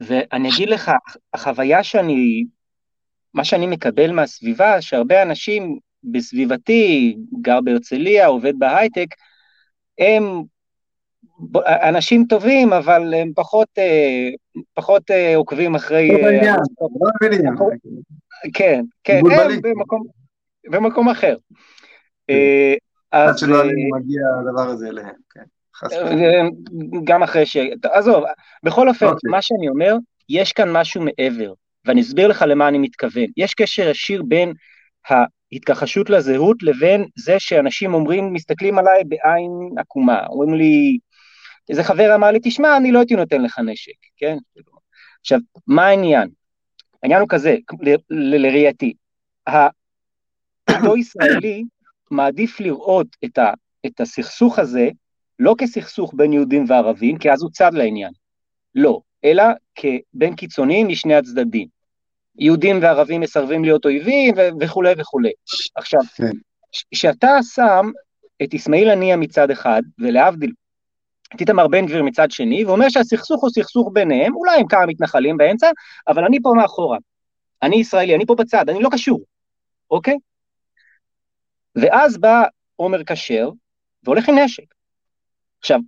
ואני 0.00 0.48
אגיד 0.54 0.68
לך, 0.68 0.90
החוויה 1.34 1.82
שאני, 1.82 2.44
מה 3.34 3.44
שאני 3.44 3.66
מקבל 3.66 4.12
מהסביבה, 4.12 4.80
שהרבה 4.80 5.22
אנשים 5.22 5.78
בסביבתי, 6.04 7.16
גר 7.40 7.60
בהרצליה, 7.60 8.26
עובד 8.26 8.58
בהייטק, 8.58 9.06
הם 9.98 10.42
אנשים 11.66 12.24
טובים, 12.28 12.72
אבל 12.72 13.14
הם 13.14 13.32
פחות, 13.34 13.68
אה, 13.78 14.28
פחות 14.74 15.10
אה, 15.10 15.36
עוקבים 15.36 15.74
אחרי... 15.74 16.08
לא 16.08 16.22
בעניין, 16.22 16.56
לא 16.80 17.10
בעניין. 17.20 17.54
כן, 18.54 18.84
כן, 19.04 19.20
הם 19.30 19.60
במקום, 19.62 20.02
במקום 20.70 21.08
אחר. 21.08 21.36
כן. 22.28 22.34
אה, 22.34 22.74
עד 23.10 23.38
שלא 23.38 23.64
מגיע 23.98 24.22
הדבר 24.40 24.70
הזה 24.70 24.88
אליהם, 24.88 25.14
כן. 25.30 25.44
גם 27.04 27.22
אחרי 27.22 27.46
ש... 27.46 27.56
עזוב, 27.92 28.24
בכל 28.62 28.88
אופן, 28.88 29.06
אוקיי. 29.06 29.30
מה 29.30 29.42
שאני 29.42 29.68
אומר, 29.68 29.96
יש 30.28 30.52
כאן 30.52 30.72
משהו 30.72 31.02
מעבר, 31.02 31.52
ואני 31.84 32.00
אסביר 32.00 32.28
לך 32.28 32.44
למה 32.48 32.68
אני 32.68 32.78
מתכוון. 32.78 33.26
יש 33.36 33.54
קשר 33.54 33.88
ישיר 33.88 34.22
בין 34.28 34.52
ההתכחשות 35.08 36.10
לזהות 36.10 36.62
לבין 36.62 37.04
זה 37.16 37.36
שאנשים 37.38 37.94
אומרים, 37.94 38.32
מסתכלים 38.32 38.78
עליי 38.78 39.04
בעין 39.04 39.50
עקומה, 39.78 40.26
אומרים 40.26 40.54
לי, 40.54 40.98
איזה 41.70 41.84
חבר 41.84 42.14
אמר 42.14 42.30
לי, 42.30 42.38
תשמע, 42.42 42.76
אני 42.76 42.92
לא 42.92 42.98
הייתי 42.98 43.16
נותן 43.16 43.42
לך 43.42 43.58
נשק, 43.58 43.92
כן? 44.16 44.36
עכשיו, 45.20 45.38
מה 45.66 45.86
העניין? 45.86 46.28
העניין 47.02 47.20
הוא 47.20 47.28
כזה, 47.28 47.56
לראייתי, 48.10 48.92
אותו 50.76 50.96
ישראלי 50.96 51.64
מעדיף 52.10 52.60
לראות 52.60 53.06
את, 53.24 53.38
ה, 53.38 53.52
את 53.86 54.00
הסכסוך 54.00 54.58
הזה 54.58 54.88
לא 55.38 55.54
כסכסוך 55.58 56.14
בין 56.16 56.32
יהודים 56.32 56.64
וערבים, 56.68 57.18
כי 57.18 57.32
אז 57.32 57.42
הוא 57.42 57.50
צד 57.50 57.74
לעניין, 57.74 58.12
לא, 58.74 59.00
אלא 59.24 59.44
כבין 59.74 60.36
קיצוניים 60.36 60.88
משני 60.88 61.14
הצדדים. 61.14 61.68
יהודים 62.38 62.78
וערבים 62.82 63.20
מסרבים 63.20 63.64
להיות 63.64 63.84
אויבים 63.84 64.34
וכולי 64.60 64.92
וכולי. 64.98 65.30
עכשיו, 65.74 66.00
כשאתה 66.90 67.26
כן. 67.26 67.42
שם 67.42 67.90
את 68.42 68.54
אסמאעיל 68.54 68.90
הנייה 68.90 69.16
מצד 69.16 69.50
אחד, 69.50 69.82
ולהבדיל, 69.98 70.52
את 71.34 71.40
איתמר 71.40 71.68
בן 71.68 71.86
גביר 71.86 72.02
מצד 72.02 72.30
שני, 72.30 72.64
ואומר 72.64 72.88
שהסכסוך 72.88 73.42
הוא 73.42 73.50
סכסוך 73.50 73.90
ביניהם, 73.92 74.36
אולי 74.36 74.60
עם 74.60 74.66
כמה 74.66 74.86
מתנחלים 74.86 75.36
באמצע, 75.36 75.70
אבל 76.08 76.24
אני 76.24 76.38
פה 76.42 76.52
מאחורה. 76.56 76.98
אני 77.62 77.76
ישראלי, 77.76 78.14
אני 78.14 78.26
פה 78.26 78.34
בצד, 78.34 78.68
אני 78.68 78.82
לא 78.82 78.88
קשור, 78.92 79.20
אוקיי? 79.90 80.16
ואז 81.76 82.18
בא 82.18 82.42
עומר 82.76 83.04
כשר, 83.04 83.50
והולך 84.04 84.28
עם 84.28 84.38
נשק. 84.38 84.64
עכשיו, 85.58 85.78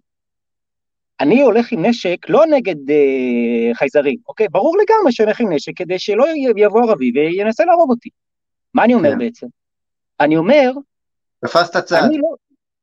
אני 1.20 1.42
הולך 1.42 1.72
עם 1.72 1.86
נשק 1.86 2.28
לא 2.28 2.46
נגד 2.46 2.90
אה, 2.90 3.74
חייזרים, 3.74 4.16
אוקיי? 4.28 4.48
ברור 4.48 4.76
לגמרי 4.76 5.12
שאני 5.12 5.26
הולך 5.26 5.40
עם 5.40 5.52
נשק 5.52 5.72
כדי 5.76 5.98
שלא 5.98 6.26
יבוא 6.56 6.82
ערבי 6.82 7.12
וינסה 7.14 7.64
להרוג 7.64 7.90
אותי. 7.90 8.08
מה 8.74 8.84
אני 8.84 8.94
אומר 8.94 9.10
כן. 9.10 9.18
בעצם? 9.18 9.46
אני 10.20 10.36
אומר... 10.36 10.72
תפסת 11.44 11.84
צד. 11.84 12.02
אני 12.04 12.18
לא, 12.18 12.34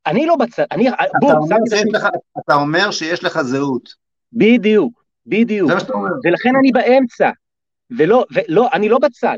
אני 0.06 0.26
לא 0.26 0.36
בצד, 0.36 0.66
אני... 0.72 0.89
אתה, 0.89 1.04
בוא, 1.22 1.32
אומר 1.32 1.58
לך, 1.93 2.08
אתה 2.45 2.54
אומר 2.54 2.91
שיש 2.91 3.24
לך 3.24 3.41
זהות. 3.41 3.93
בדיוק, 4.34 5.04
בדיוק. 5.26 5.68
זה 5.68 5.74
מה 5.74 5.80
שאתה 5.80 5.93
אומר. 5.93 6.10
ולכן 6.24 6.49
אני 6.60 6.72
באמצע, 6.72 7.30
ולא, 7.97 8.26
ולא, 8.32 8.70
אני 8.74 8.89
לא 8.89 8.99
בצד. 8.99 9.38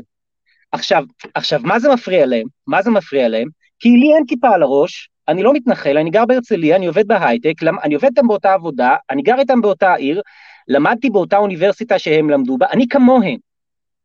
עכשיו, 0.74 1.04
עכשיו, 1.34 1.60
מה 1.62 1.78
זה 1.78 1.88
מפריע 1.92 2.26
להם? 2.26 2.46
מה 2.66 2.82
זה 2.82 2.90
מפריע 2.90 3.28
להם? 3.28 3.48
כי 3.78 3.88
לי 3.88 4.14
אין 4.14 4.26
כיפה 4.26 4.54
על 4.54 4.62
הראש, 4.62 5.10
אני 5.28 5.42
לא 5.42 5.52
מתנחל, 5.52 5.98
אני 5.98 6.10
גר 6.10 6.24
בהרצליה, 6.26 6.76
אני 6.76 6.86
עובד 6.86 7.06
בהייטק, 7.06 7.52
אני 7.82 7.94
עובד 7.94 8.08
איתם 8.08 8.28
באותה 8.28 8.52
עבודה, 8.52 8.96
אני 9.10 9.22
גר 9.22 9.38
איתם 9.38 9.60
באותה 9.60 9.94
עיר, 9.94 10.22
למדתי 10.68 11.10
באותה 11.10 11.36
אוניברסיטה 11.36 11.98
שהם 11.98 12.30
למדו 12.30 12.58
בה, 12.58 12.66
אני 12.72 12.88
כמוהם. 12.88 13.36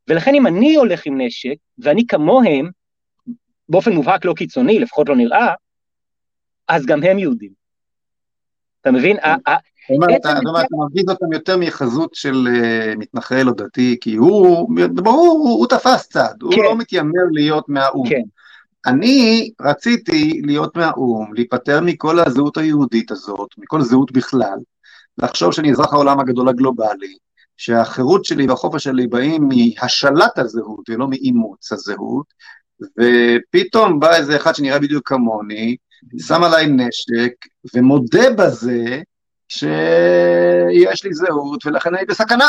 ולכן 0.08 0.36
אם 0.36 0.48
אני 0.48 0.76
הולך 0.76 1.06
עם 1.06 1.22
נשק, 1.22 1.56
ואני 1.78 2.08
כמוהם, 2.08 2.70
באופן 3.70 3.92
מובהק 3.92 4.26
לא 4.26 4.34
קיצוני, 4.34 4.80
לפחות 4.80 5.10
לא 5.10 5.16
נראה, 5.16 5.54
אז 6.68 6.86
גם 6.86 7.04
הם 7.04 7.20
יהודים. 7.20 7.52
אתה 8.82 8.92
מבין? 8.92 9.18
אתה 10.16 10.40
מרגיז 10.72 11.10
אותם 11.10 11.34
יותר 11.34 11.58
מחזות 11.58 12.16
של 12.16 12.48
אה, 12.56 12.94
מתנחל 12.98 13.48
או 13.48 13.54
דתי, 13.54 13.98
כי 14.02 14.16
הוא, 14.16 14.70
ברור, 14.94 15.50
הוא 15.50 15.68
תפס 15.68 16.10
צד, 16.10 16.34
הוא 16.42 16.54
כן. 16.54 16.62
לא 16.62 16.78
מתיימר 16.78 17.24
להיות 17.32 17.70
מהאו"ם. 17.70 18.10
כן. 18.10 18.22
אני 18.86 19.50
רציתי 19.62 20.42
להיות 20.46 20.78
מהאו"ם, 20.78 21.34
להיפטר 21.34 21.82
מכל 21.82 22.20
הזהות 22.20 22.58
היהודית 22.58 23.12
הזאת, 23.12 23.50
מכל 23.58 23.82
זהות 23.82 24.12
בכלל, 24.12 24.58
לחשוב 25.18 25.54
שאני 25.54 25.72
אזרח 25.72 25.94
העולם 25.94 26.20
הגדול 26.20 26.50
הגלובלי, 26.50 27.18
שהחירות 27.58 28.26
שלי 28.26 28.48
והחופש 28.48 28.84
שלי 28.84 29.08
באים 29.08 29.50
מהשלט 29.50 30.40
הזהות 30.40 30.90
ולא 30.90 31.08
מאימוץ 31.10 31.72
הזהות, 31.72 32.26
ופתאום 32.82 34.00
בא 34.00 34.16
איזה 34.16 34.36
אחד 34.36 34.56
שנראה 34.56 34.80
בדיוק 34.80 35.08
כמוני, 35.08 35.76
שם 36.20 36.44
עליי 36.44 36.68
נשק, 36.68 37.32
ומודה 37.76 38.32
בזה 38.38 39.02
שיש 39.50 41.04
לי 41.04 41.14
זהות 41.14 41.66
ולכן 41.66 41.96
אני 41.96 42.06
בסכנה. 42.06 42.48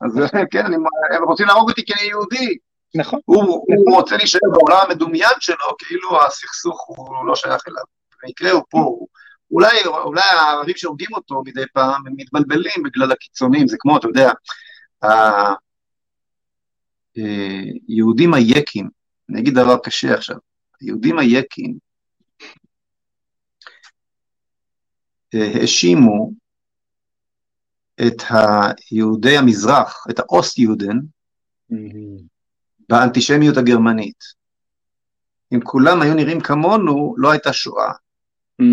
אז 0.00 0.20
כן, 0.52 0.66
אני, 0.66 0.76
הם 1.16 1.24
רוצים 1.24 1.46
להרוג 1.46 1.70
אותי 1.70 1.84
כי 1.84 1.92
אני 1.92 2.02
יהודי, 2.02 2.56
נכון. 2.94 3.20
הוא, 3.24 3.42
הוא 3.66 3.96
רוצה 3.96 4.16
להישאר 4.16 4.40
בעולם 4.52 4.78
המדומיין 4.90 5.34
שלו, 5.40 5.76
כאילו 5.78 6.26
הסכסוך 6.26 6.84
הוא 6.86 7.26
לא 7.26 7.36
שייך 7.36 7.62
אליו. 7.68 7.82
במקרה 8.22 8.50
הוא 8.50 8.62
פה, 8.70 8.78
הוא, 8.78 9.08
אולי, 9.50 9.86
אולי 9.86 10.22
הערבים 10.22 10.76
שהורגים 10.76 11.08
אותו 11.12 11.42
מדי 11.46 11.64
פעם, 11.72 12.06
הם 12.06 12.12
מתבלבלים 12.16 12.82
בגלל 12.84 13.12
הקיצונים, 13.12 13.68
זה 13.68 13.76
כמו, 13.80 13.96
אתה 13.96 14.08
יודע, 14.08 14.32
היהודים 17.88 18.34
אה, 18.34 18.38
היקים, 18.38 18.88
אני 19.30 19.40
אגיד 19.40 19.54
דבר 19.54 19.76
קשה 19.84 20.14
עכשיו, 20.14 20.36
היהודים 20.80 21.18
היקים 21.18 21.78
אה, 22.42 22.46
האשימו 25.34 26.32
את 28.06 28.22
היהודי 28.28 29.38
המזרח, 29.38 30.06
את 30.10 30.18
האוסט 30.18 30.58
יהודן, 30.58 30.98
mm-hmm. 31.72 32.22
באנטישמיות 32.88 33.56
הגרמנית. 33.56 34.24
אם 35.54 35.60
כולם 35.64 36.02
היו 36.02 36.14
נראים 36.14 36.40
כמונו, 36.40 37.14
לא 37.18 37.30
הייתה 37.30 37.52
שואה. 37.52 37.92
Mm, 38.62 38.64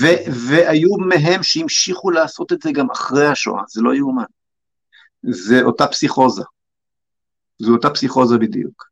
ו- 0.00 0.30
והיו 0.48 0.96
מהם 1.08 1.42
שהמשיכו 1.42 2.10
לעשות 2.10 2.52
את 2.52 2.62
זה 2.62 2.72
גם 2.72 2.90
אחרי 2.90 3.26
השואה, 3.26 3.62
זה 3.68 3.82
לא 3.82 3.94
יאומן. 3.94 4.24
זה 5.22 5.62
אותה 5.62 5.86
פסיכוזה. 5.86 6.42
זו 7.58 7.72
אותה 7.72 7.90
פסיכוזה 7.90 8.38
בדיוק. 8.38 8.84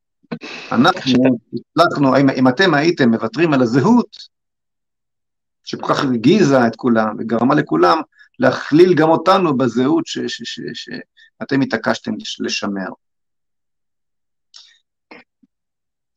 אנחנו 0.72 1.39
הצלחנו, 1.53 2.16
אם, 2.16 2.30
אם 2.30 2.49
אתם 2.49 2.74
הייתם 2.74 3.11
מוותרים 3.11 3.53
על 3.53 3.62
הזהות, 3.62 4.16
שכל 5.64 5.94
כך 5.94 6.04
הרגיזה 6.04 6.66
את 6.66 6.76
כולם 6.76 7.16
וגרמה 7.18 7.54
לכולם 7.54 8.00
להכליל 8.38 8.94
גם 8.94 9.08
אותנו 9.08 9.56
בזהות 9.56 10.04
שאתם 10.06 11.60
התעקשתם 11.60 12.12
לשמר. 12.40 12.88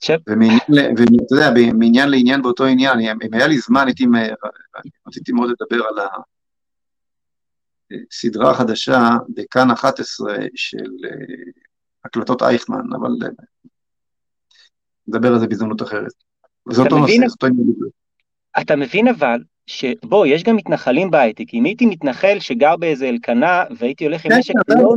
ואתה 0.09 1.35
יודע, 1.35 1.73
מעניין 1.73 2.09
לעניין 2.09 2.41
באותו 2.41 2.65
עניין, 2.65 2.99
אם 2.99 3.33
היה 3.33 3.47
לי 3.47 3.57
זמן, 3.57 3.85
הייתי, 3.85 4.05
רציתי 5.07 5.31
מאוד 5.31 5.49
לדבר 5.49 5.85
על 5.85 6.07
הסדרה 8.11 8.51
החדשה 8.51 8.99
בכאן 9.29 9.71
11 9.71 10.35
של 10.55 10.77
אה, 10.77 11.51
הקלטות 12.05 12.41
אייכמן, 12.41 12.93
אבל 12.99 13.11
אה, 13.23 13.29
נדבר 15.07 15.33
על 15.33 15.39
זה 15.39 15.47
בהזדמנות 15.47 15.81
אחרת. 15.81 16.11
זה 16.69 16.81
אותו 16.81 16.97
נושא, 16.97 17.13
זה 17.17 17.25
אותו 17.33 17.47
עניין. 17.47 18.04
אתה 18.61 18.75
מבין 18.75 19.07
אבל, 19.07 19.39
שבוא, 19.67 20.25
יש 20.25 20.43
גם 20.43 20.55
מתנחלים 20.55 21.11
בהייטק, 21.11 21.53
אם 21.53 21.65
הייתי 21.65 21.85
מתנחל 21.85 22.37
שגר 22.39 22.75
באיזה 22.75 23.09
אלקנה 23.09 23.63
והייתי 23.77 24.05
הולך 24.05 24.25
עם 24.25 24.31
נשק, 24.31 24.53
כן, 24.67 24.73
לא... 24.79 24.89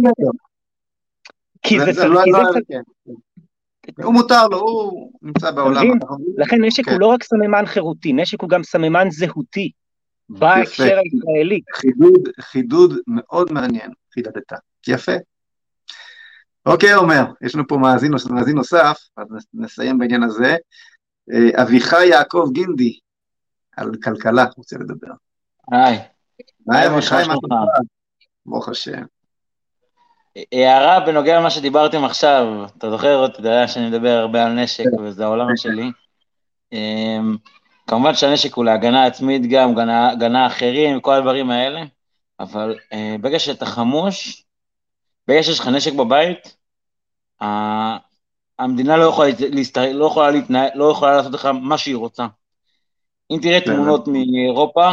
כי 1.63 1.93
זה... 1.93 2.09
לא 2.09 2.23
הוא 4.05 4.15
מותר 4.15 4.49
לו, 4.49 4.59
הוא 4.59 5.13
נמצא 5.23 5.51
בעולם. 5.51 5.87
לכן 6.37 6.65
נשק 6.65 6.85
הוא 6.85 6.95
כן. 6.95 7.01
לא 7.01 7.07
רק 7.07 7.23
סממן 7.23 7.67
חירותי, 7.67 8.13
נשק 8.13 8.41
הוא 8.41 8.51
גם 8.51 8.63
סממן 8.63 9.11
זהותי, 9.11 9.71
בהקשר 10.29 10.99
הישראלי. 10.99 11.61
חידוד, 11.75 12.29
חידוד 12.41 12.95
מאוד 13.07 13.53
מעניין, 13.53 13.91
חידדת. 14.15 14.53
יפה. 14.89 15.13
אוקיי, 16.67 16.93
עומר, 16.93 17.25
יש 17.43 17.55
לנו 17.55 17.65
פה 17.69 17.77
מאזין, 17.77 18.13
מאזין 18.31 18.57
נוסף, 18.57 18.99
אז 19.17 19.27
נסיים 19.55 19.99
בעניין 19.99 20.23
הזה. 20.23 20.57
אה, 21.33 21.63
אביחי 21.63 22.07
יעקב 22.07 22.49
גינדי, 22.53 22.99
על 23.79 23.91
כלכלה, 24.05 24.45
רוצה 24.57 24.77
לדבר. 24.77 25.13
היי. 25.73 25.99
היי, 26.71 26.89
מה 26.89 27.03
שלומך? 27.03 27.39
ברוך 28.47 28.69
השם. 28.69 29.03
הערה 30.53 31.01
בנוגע 31.01 31.39
למה 31.39 31.51
שדיברתם 31.51 32.05
עכשיו, 32.05 32.65
אתה 32.79 32.91
זוכר, 32.91 33.27
אתה 33.27 33.41
יודע 33.41 33.69
שאני 33.69 33.89
מדבר 33.89 34.09
הרבה 34.09 34.47
על 34.47 34.53
נשק, 34.53 34.85
כן. 34.85 35.03
וזה 35.03 35.25
העולם 35.25 35.57
שלי. 35.57 35.91
אמ, 36.73 37.37
כמובן 37.87 38.15
שהנשק 38.15 38.55
הוא 38.55 38.65
להגנה 38.65 39.05
עצמית 39.05 39.43
גם, 39.51 39.75
הגנה 39.79 40.47
אחרים, 40.47 41.01
כל 41.01 41.15
הדברים 41.15 41.51
האלה, 41.51 41.83
אבל 42.41 42.79
אה, 42.93 43.17
ברגע 43.21 43.39
שאתה 43.39 43.67
חמוש, 43.67 44.45
ברגע 45.29 45.43
שיש 45.43 45.61
לך 45.61 45.69
נשק 45.69 45.93
בבית, 45.93 46.57
המדינה 48.59 48.97
לא 48.97 49.05
יכולה, 49.05 49.31
להסתר... 49.53 49.93
לא, 49.93 50.07
יכולה 50.07 50.31
להתנה... 50.31 50.67
לא 50.75 50.93
יכולה 50.93 51.17
לעשות 51.17 51.33
לך 51.33 51.47
מה 51.47 51.79
שהיא 51.79 51.97
רוצה. 51.97 52.27
אם 53.31 53.39
תראה 53.43 53.61
תמונות 53.61 54.09
מאירופה 54.09 54.93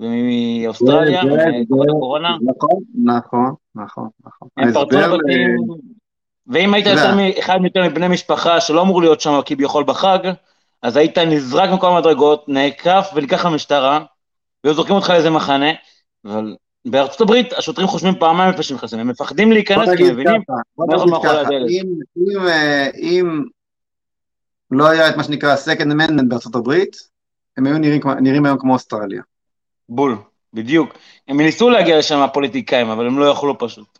ומאוסטרליה, 0.00 1.20
ומכל 1.24 1.88
הקורונה, 1.88 2.36
נכון, 2.42 2.82
נכון, 3.04 3.54
נכון, 3.74 4.08
נכון. 4.26 4.48
הם 4.56 4.72
פרצו 4.72 4.96
לבתים, 4.96 5.56
ואם 6.46 6.74
היית 6.74 6.86
יותר 6.86 7.14
מאחד 7.16 7.58
יותר 7.64 7.88
מבני 7.88 8.08
משפחה 8.08 8.60
שלא 8.60 8.82
אמור 8.82 9.00
להיות 9.00 9.20
שם 9.20 9.40
כביכול 9.44 9.84
בחג, 9.84 10.18
אז 10.82 10.96
היית 10.96 11.18
נזרק 11.18 11.70
מכל 11.70 11.86
המדרגות, 11.86 12.48
נעקף 12.48 13.10
וניקח 13.14 13.46
למשטרה, 13.46 14.04
והיו 14.64 14.74
זורקים 14.74 14.94
אותך 14.94 15.10
לאיזה 15.10 15.30
מחנה, 15.30 15.70
אבל 16.24 16.56
בארצות 16.84 17.20
הברית 17.20 17.52
השוטרים 17.52 17.88
חושבים 17.88 18.14
פעמיים 18.18 18.50
לפני 18.50 18.62
שנכנסים, 18.62 18.98
הם 18.98 19.08
מפחדים 19.08 19.52
להיכנס 19.52 19.88
כי 19.96 20.04
הם 20.04 20.12
מבינים 20.12 20.42
מה 20.78 20.84
יכול 20.96 21.10
מאחורי 21.10 21.40
הדלת. 21.40 21.70
אה, 22.48 22.88
אם 22.96 23.44
לא 24.70 24.88
היה 24.88 25.08
את 25.08 25.16
מה 25.16 25.24
שנקרא 25.24 25.56
Second 25.56 25.92
Amendment 25.92 26.28
בארצות 26.28 26.54
הברית, 26.54 27.09
הם 27.56 27.66
היו 27.66 27.78
נראים, 27.78 28.00
נראים 28.20 28.46
היום 28.46 28.58
כמו 28.58 28.72
אוסטרליה. 28.72 29.22
בול, 29.88 30.16
בדיוק. 30.54 30.94
הם 31.28 31.40
ניסו 31.40 31.70
להגיע 31.70 31.98
לשם 31.98 32.18
הפוליטיקאים, 32.18 32.88
אבל 32.88 33.06
הם 33.06 33.18
לא 33.18 33.24
יכלו 33.24 33.58
פשוט. 33.58 33.98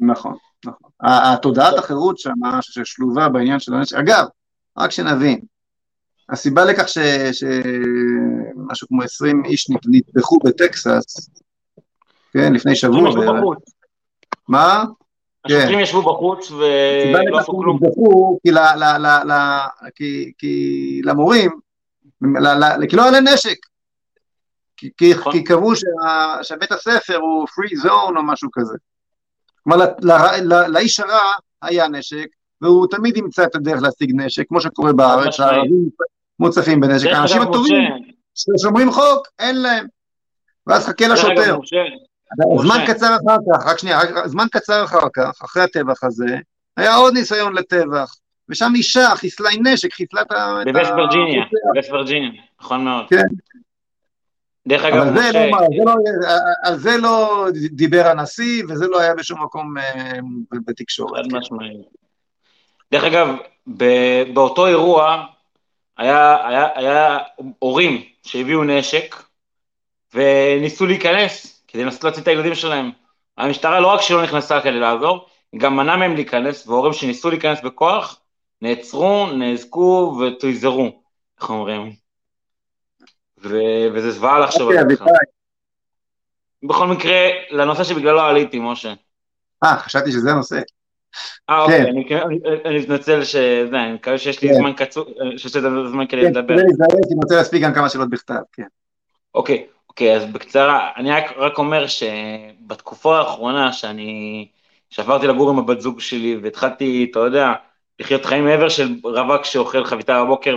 נכון, 0.00 0.36
נכון. 0.64 0.90
התודעת 1.00 1.78
החירות 1.78 2.18
שם, 2.18 2.32
ששלובה 2.60 3.28
בעניין 3.28 3.60
של 3.60 3.74
הנשק, 3.74 3.96
אגב, 3.96 4.24
רק 4.78 4.90
שנבין, 4.90 5.40
הסיבה 6.28 6.64
לכך 6.64 6.88
שמשהו 7.32 8.88
כמו 8.88 9.02
20 9.02 9.42
איש 9.44 9.70
נטבחו 9.88 10.38
בטקסס, 10.44 11.30
כן, 12.32 12.52
לפני 12.52 12.74
שבוע 12.74 13.14
בערך. 13.14 13.58
מה? 14.48 14.84
השוטרים 15.44 15.78
כן. 15.78 15.82
ישבו 15.82 16.02
בחוץ 16.02 16.50
ולא 16.50 17.38
עשו 17.38 17.52
כלום. 17.52 17.78
כי 20.38 21.00
למורים, 21.04 21.50
כי 22.90 22.96
לא 22.96 23.02
היה 23.02 23.10
להם 23.10 23.24
נשק. 23.28 23.56
כי 24.96 25.14
נכון. 25.18 25.42
קבעו 25.42 25.72
שבית 26.42 26.72
הספר 26.72 27.16
הוא 27.16 27.46
free 27.48 27.86
zone 27.86 28.16
או 28.16 28.22
משהו 28.22 28.48
כזה. 28.52 28.74
כלומר, 29.64 29.86
לאיש 30.68 31.00
הרע 31.00 31.32
היה 31.62 31.88
נשק, 31.88 32.26
והוא 32.60 32.86
תמיד 32.90 33.16
ימצא 33.16 33.44
את 33.44 33.54
הדרך 33.54 33.82
להשיג 33.82 34.12
נשק, 34.14 34.44
כמו 34.48 34.60
שקורה 34.60 34.92
בארץ, 34.92 35.40
הערבים 35.40 35.88
מוצפים 36.38 36.80
בנשק. 36.80 37.06
האנשים 37.06 37.42
הטובים 37.42 37.82
ששומרים 38.34 38.92
חוק, 38.92 39.28
אין 39.38 39.62
להם. 39.62 39.86
ואז 40.66 40.86
חכה 40.86 41.08
לשוטר. 41.08 41.56
זמן 42.62 42.84
קצר 42.86 43.16
אחר 43.16 43.36
כך, 43.52 43.66
רק 43.66 43.78
שנייה, 43.78 43.98
זמן 44.26 44.46
קצר 44.52 44.84
אחר 44.84 45.08
כך, 45.14 45.42
אחרי 45.44 45.62
הטבח 45.62 46.04
הזה, 46.04 46.36
היה 46.76 46.94
עוד 46.94 47.14
ניסיון 47.14 47.54
לטבח, 47.56 48.14
ושם 48.50 48.72
אישה 48.74 49.08
חיסלה 49.16 49.50
עם 49.52 49.66
נשק, 49.66 49.92
חיסלה 49.92 50.22
את 50.22 50.32
ה... 50.32 50.62
בווסט 50.64 50.92
וירג'יניה, 50.96 51.44
בווסט 51.74 51.92
וירג'יניה, 51.92 52.30
נכון 52.60 52.84
מאוד. 52.84 53.04
כן. 53.08 53.22
דרך 54.68 54.84
אגב, 54.84 54.96
אבל 54.96 55.14
זה 55.14 55.32
לא, 55.32 55.58
זה 55.76 55.84
לא, 55.84 55.94
על 56.64 56.76
זה 56.76 56.96
לא 56.96 57.46
דיבר 57.70 58.06
הנשיא, 58.06 58.64
וזה 58.68 58.86
לא 58.86 59.00
היה 59.00 59.14
בשום 59.14 59.42
מקום 59.42 59.78
אה, 59.78 60.18
בתקשורת. 60.66 61.24
חד 61.24 61.36
משמעית. 61.36 61.80
דרך 62.92 63.04
אגב, 63.04 63.28
באותו 64.34 64.66
אירוע 64.66 65.24
היה, 65.98 66.48
היה, 66.48 66.68
היה 66.74 67.18
הורים 67.58 68.02
שהביאו 68.22 68.64
נשק 68.64 69.16
וניסו 70.14 70.86
להיכנס, 70.86 71.62
כדי 71.68 71.84
לנסות 71.84 72.04
להציל 72.04 72.22
את 72.22 72.28
הילדים 72.28 72.54
שלהם. 72.54 72.90
המשטרה 73.38 73.80
לא 73.80 73.86
רק 73.86 74.00
שלא 74.00 74.22
נכנסה 74.22 74.60
כדי 74.60 74.80
לעזור, 74.80 75.26
היא 75.52 75.60
גם 75.60 75.76
מנעה 75.76 75.96
מהם 75.96 76.14
להיכנס, 76.14 76.68
והורים 76.68 76.92
שניסו 76.92 77.30
להיכנס 77.30 77.60
בכוח, 77.60 78.19
נעצרו, 78.62 79.26
נאזקו 79.26 80.20
ותויזרו, 80.20 81.02
איך 81.40 81.50
אומרים? 81.50 81.92
ו- 83.42 83.86
וזה 83.94 84.10
זוועה 84.10 84.38
לחשוב 84.38 84.70
על 84.70 84.88
זה. 84.88 85.04
בכל 86.62 86.86
מקרה, 86.86 87.28
לנושא 87.50 87.84
שבגללו 87.84 88.20
עליתי, 88.20 88.58
משה. 88.58 88.94
אה, 89.64 89.76
חשבתי 89.76 90.12
שזה 90.12 90.30
הנושא. 90.30 90.60
אה, 91.50 91.62
אוקיי, 91.62 92.04
כן. 92.08 92.20
אני 92.64 92.78
מתנצל 92.78 93.24
שזה, 93.24 93.76
אני 93.84 93.92
מקווה 93.92 94.18
שיש 94.18 94.42
לי 94.42 94.48
כן. 94.48 94.54
זמן 94.54 94.72
קצור, 94.72 95.04
שיש 95.36 95.56
לי 95.56 95.62
זמן 95.90 96.06
כדי 96.06 96.20
כן, 96.20 96.26
לדבר. 96.26 96.54
אני 96.54 97.14
רוצה 97.22 97.34
להספיק 97.36 97.62
גם 97.62 97.74
כמה 97.74 97.88
שאלות 97.88 98.10
בכתב, 98.10 98.34
כן. 98.52 98.66
אוקיי, 99.34 99.66
אוקיי, 99.88 100.16
אז 100.16 100.24
בקצרה, 100.24 100.90
אני 100.96 101.10
רק 101.36 101.58
אומר 101.58 101.86
שבתקופה 101.86 103.18
האחרונה 103.18 103.72
שאני, 103.72 104.48
שעברתי 104.90 105.26
לגור 105.26 105.50
עם 105.50 105.58
הבת 105.58 105.80
זוג 105.80 106.00
שלי 106.00 106.36
והתחלתי, 106.42 107.08
אתה 107.10 107.18
יודע, 107.18 107.52
לחיות 108.00 108.24
חיים 108.24 108.44
מעבר 108.44 108.68
של 108.68 108.88
רווק 109.04 109.44
שאוכל 109.44 109.84
חביתה 109.84 110.24
בבוקר 110.24 110.56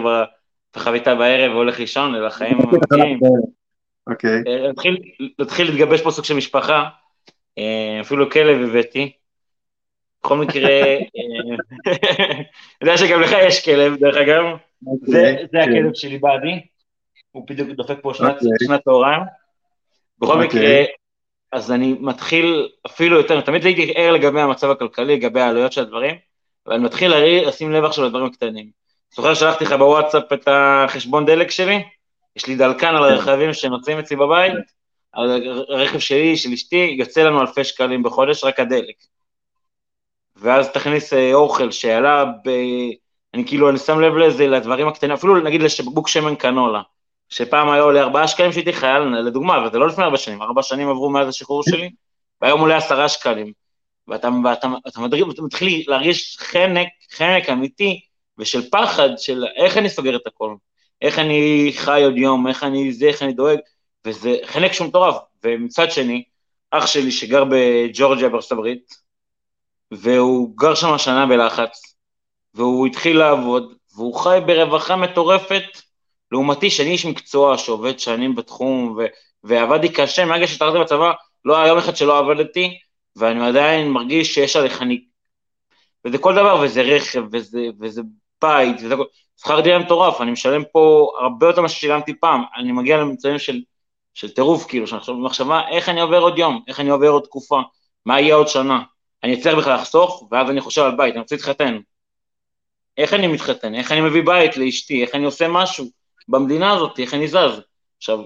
וחביתה 0.76 1.16
בערב 1.16 1.52
והולך 1.52 1.80
לישון, 1.80 2.16
אלא 2.16 2.30
חיים 2.30 2.58
אמיתיים. 2.62 3.20
אוקיי. 4.08 4.44
להתחיל 5.40 5.68
להתגבש 5.68 6.02
פה 6.02 6.12
סוג 6.12 6.26
של 6.26 6.34
משפחה, 6.34 6.84
אה, 7.58 8.02
אפילו 8.02 8.30
כלב 8.30 8.70
הבאתי. 8.70 9.12
בכל 10.24 10.38
מקרה, 10.38 10.70
אה, 10.70 11.00
אני 11.16 12.44
יודע 12.82 12.98
שגם 12.98 13.22
לך 13.22 13.32
יש 13.48 13.66
כלב, 13.66 13.96
דרך 13.96 14.18
אגב, 14.18 14.44
זה 15.02 15.36
אוקיי, 15.44 15.64
הכלב 15.64 15.94
שלי 15.94 16.18
באדי. 16.18 16.60
הוא 17.32 17.48
בדיוק 17.48 17.70
דופק 17.70 17.98
פה 18.02 18.14
שנת, 18.14 18.36
okay. 18.42 18.46
אוקיי. 18.64 18.80
צהריים. 18.86 19.22
בכל. 20.20 20.34
אוקיי. 20.34 20.48
מקרה, 20.48 20.84
אז 21.52 21.72
אני 21.72 21.96
מתחיל 22.00 22.70
אפילו 22.86 23.18
יותר, 23.18 23.42
תמיד 23.42 23.66
הייתי 23.66 23.94
ער 23.96 24.12
לגבי 24.12 24.42
המצב 24.42 24.70
הכלכלי, 24.70 25.16
לגבי 25.16 25.42
העלויות 25.42 25.72
של 25.72 25.82
הדברים, 25.82 26.16
אבל 26.68 26.76
אני 26.76 26.84
מתחיל 26.84 27.14
לשים 27.48 27.72
לב 27.72 27.84
עכשיו 27.84 28.06
לדברים 28.06 28.26
הקטנים. 28.26 28.70
זוכר 29.16 29.34
שלחתי 29.34 29.66
לך 29.66 29.72
בוואטסאפ 29.72 30.34
את 30.34 30.48
החשבון 30.48 31.26
דלק 31.26 31.52
שלי? 31.52 31.84
יש 32.36 32.48
לי 32.48 32.56
דלקן 32.56 32.96
על 32.96 33.10
כן. 33.10 33.14
הרכבים 33.16 33.54
שנוצאים 33.54 34.00
אצלי 34.00 34.18
בבית, 34.18 34.54
על 35.12 35.32
הרכב 35.70 36.00
שלי, 36.00 36.38
של 36.38 36.50
אשתי, 36.54 36.96
יוצא 37.00 37.24
לנו 37.24 37.42
אלפי 37.42 37.64
שקלים 37.64 38.04
בחודש, 38.04 38.44
רק 38.44 38.60
הדלק. 38.60 38.96
ואז 40.36 40.70
תכניס 40.70 41.14
אה, 41.14 41.34
אוכל 41.34 41.72
שעלה 41.72 42.26
ב... 42.26 42.50
אני 43.34 43.48
כאילו, 43.48 43.70
אני 43.70 43.78
שם 43.78 44.00
לב 44.00 44.14
לזה, 44.14 44.48
לדברים 44.48 44.88
הקטנים, 44.88 45.12
אפילו 45.12 45.36
נגיד 45.40 45.62
לבקבוק 45.62 46.08
שמן 46.08 46.36
קנולה. 46.36 46.82
שפעם 47.30 47.70
היה 47.70 47.82
עולה 47.82 48.02
ארבעה 48.02 48.28
שקלים 48.28 48.52
שהייתי 48.52 48.74
חייל, 48.74 49.04
לדוגמה, 49.04 49.66
וזה 49.68 49.80
לא 49.80 49.88
לפני 49.88 50.04
ארבע 50.04 50.18
שנים, 50.18 50.42
ארבע 50.42 50.64
שנים 50.64 50.90
עברו 50.90 51.10
מאז 51.10 51.28
השחרור 51.28 51.64
שלי, 51.64 51.90
והיום 52.42 52.60
עולה 52.62 52.78
עשרה 52.78 53.10
שקלים. 53.10 53.63
ואתה, 54.08 54.30
ואתה, 54.44 54.68
ואתה 54.86 55.00
מדריג, 55.00 55.30
אתה 55.30 55.42
מתחיל 55.42 55.84
להרגיש 55.88 56.38
חנק, 56.40 56.88
חנק 57.12 57.50
אמיתי, 57.50 58.02
ושל 58.38 58.70
פחד, 58.70 59.10
של 59.18 59.46
איך 59.56 59.78
אני 59.78 59.90
סוגר 59.90 60.16
את 60.16 60.28
הכל, 60.28 60.56
איך 61.02 61.20
אני 61.20 61.72
חי 61.76 62.02
עוד 62.04 62.18
יום, 62.18 62.48
איך 62.48 62.64
אני 62.64 62.94
זה, 62.94 63.06
איך 63.06 63.24
אני 63.24 63.34
דואג, 63.34 63.58
וזה 64.06 64.36
חנק 64.46 64.74
שהוא 64.74 64.88
מטורף. 64.88 65.16
ומצד 65.44 65.92
שני, 65.92 66.24
אח 66.72 66.88
שלי 66.88 67.12
שגר 67.12 67.44
בג'ורג'יה 67.50 68.30
בארצות 68.30 68.52
הברית, 68.52 68.96
והוא 69.92 70.58
גר 70.58 70.76
שם 70.76 70.98
שנה 70.98 71.26
בלחץ, 71.26 71.96
והוא 72.54 72.88
התחיל 72.88 73.18
לעבוד, 73.18 73.74
והוא 73.96 74.16
חי 74.16 74.40
ברווחה 74.46 74.96
מטורפת, 74.96 75.64
לעומתי 76.32 76.70
שאני 76.70 76.90
איש 76.90 77.06
מקצוע 77.06 77.58
שעובד 77.58 78.00
שנים 78.00 78.36
בתחום, 78.36 78.96
ו- 78.98 79.06
ועבדתי 79.44 79.90
קשה, 79.90 80.26
מהרגע 80.26 80.48
שהתחלתי 80.48 80.80
בצבא, 80.80 81.12
לא 81.46 81.58
היה 81.58 81.68
יום 81.68 81.78
אחד 81.78 81.96
שלא 81.96 82.20
עבדתי, 82.20 82.80
ואני 83.16 83.48
עדיין 83.48 83.92
מרגיש 83.92 84.34
שיש 84.34 84.56
עליך 84.56 84.82
אני... 84.82 85.04
וזה 86.06 86.18
כל 86.18 86.36
דבר, 86.36 86.60
וזה 86.64 86.82
רכב, 86.82 87.24
וזה, 87.32 87.60
וזה 87.80 88.02
בית, 88.42 88.76
וזה 88.84 88.96
כל... 88.96 89.04
שכר 89.42 89.60
דירה 89.60 89.80
מטורף, 89.80 90.22
אני 90.22 90.32
משלם 90.32 90.64
פה 90.72 91.12
הרבה 91.20 91.48
יותר 91.48 91.60
ממה 91.62 91.70
ששילמתי 91.70 92.14
פעם, 92.20 92.44
אני 92.56 92.72
מגיע 92.72 92.98
למצבים 92.98 93.40
של, 93.40 93.62
של 94.14 94.30
טירוף, 94.30 94.66
כאילו, 94.68 94.88
חושב 95.00 95.12
במחשבה, 95.12 95.62
איך 95.70 95.90
אני 95.90 96.02
עובר 96.02 96.20
עוד 96.20 96.38
יום, 96.38 96.64
איך 96.68 96.80
אני 96.80 96.90
עובר 96.90 97.08
עוד 97.08 97.24
תקופה, 97.24 97.62
מה 98.06 98.20
יהיה 98.20 98.36
עוד 98.36 98.48
שנה, 98.48 98.84
אני 99.24 99.34
אצליח 99.34 99.56
בכלל 99.56 99.76
לחסוך, 99.76 100.28
ואז 100.32 100.50
אני 100.50 100.62
חושב 100.62 100.82
על 100.82 100.96
בית, 100.96 101.14
אני 101.14 101.22
רוצה 101.22 101.36
להתחתן. 101.36 101.80
איך 102.98 103.14
אני 103.14 103.28
מתחתן, 103.28 103.76
איך 103.76 103.92
אני 103.92 104.02
מביא 104.02 104.24
בית 104.26 104.58
לאשתי, 104.58 105.02
איך 105.02 105.16
אני 105.16 105.26
עושה 105.26 105.48
משהו, 105.48 105.86
במדינה 106.28 106.72
הזאת, 106.72 107.00
איך 107.00 107.14
אני 107.14 107.28
זז. 107.28 107.62
עכשיו, 107.98 108.20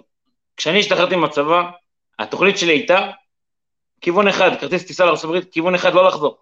כשאני 0.58 0.80
השתחררתי 0.80 1.16
מהצבא, 1.16 1.70
התוכנית 2.20 2.58
שלי 2.58 2.72
הייתה 2.72 3.12
כיוון 4.02 4.28
אחד, 4.28 4.52
כרטיס 4.60 4.86
טיסה 4.86 5.06
לארצות 5.06 5.24
הברית, 5.24 5.52
כיוון 5.52 5.76
אחד 5.76 5.94
לא 5.94 6.08
לחזור. 6.08 6.38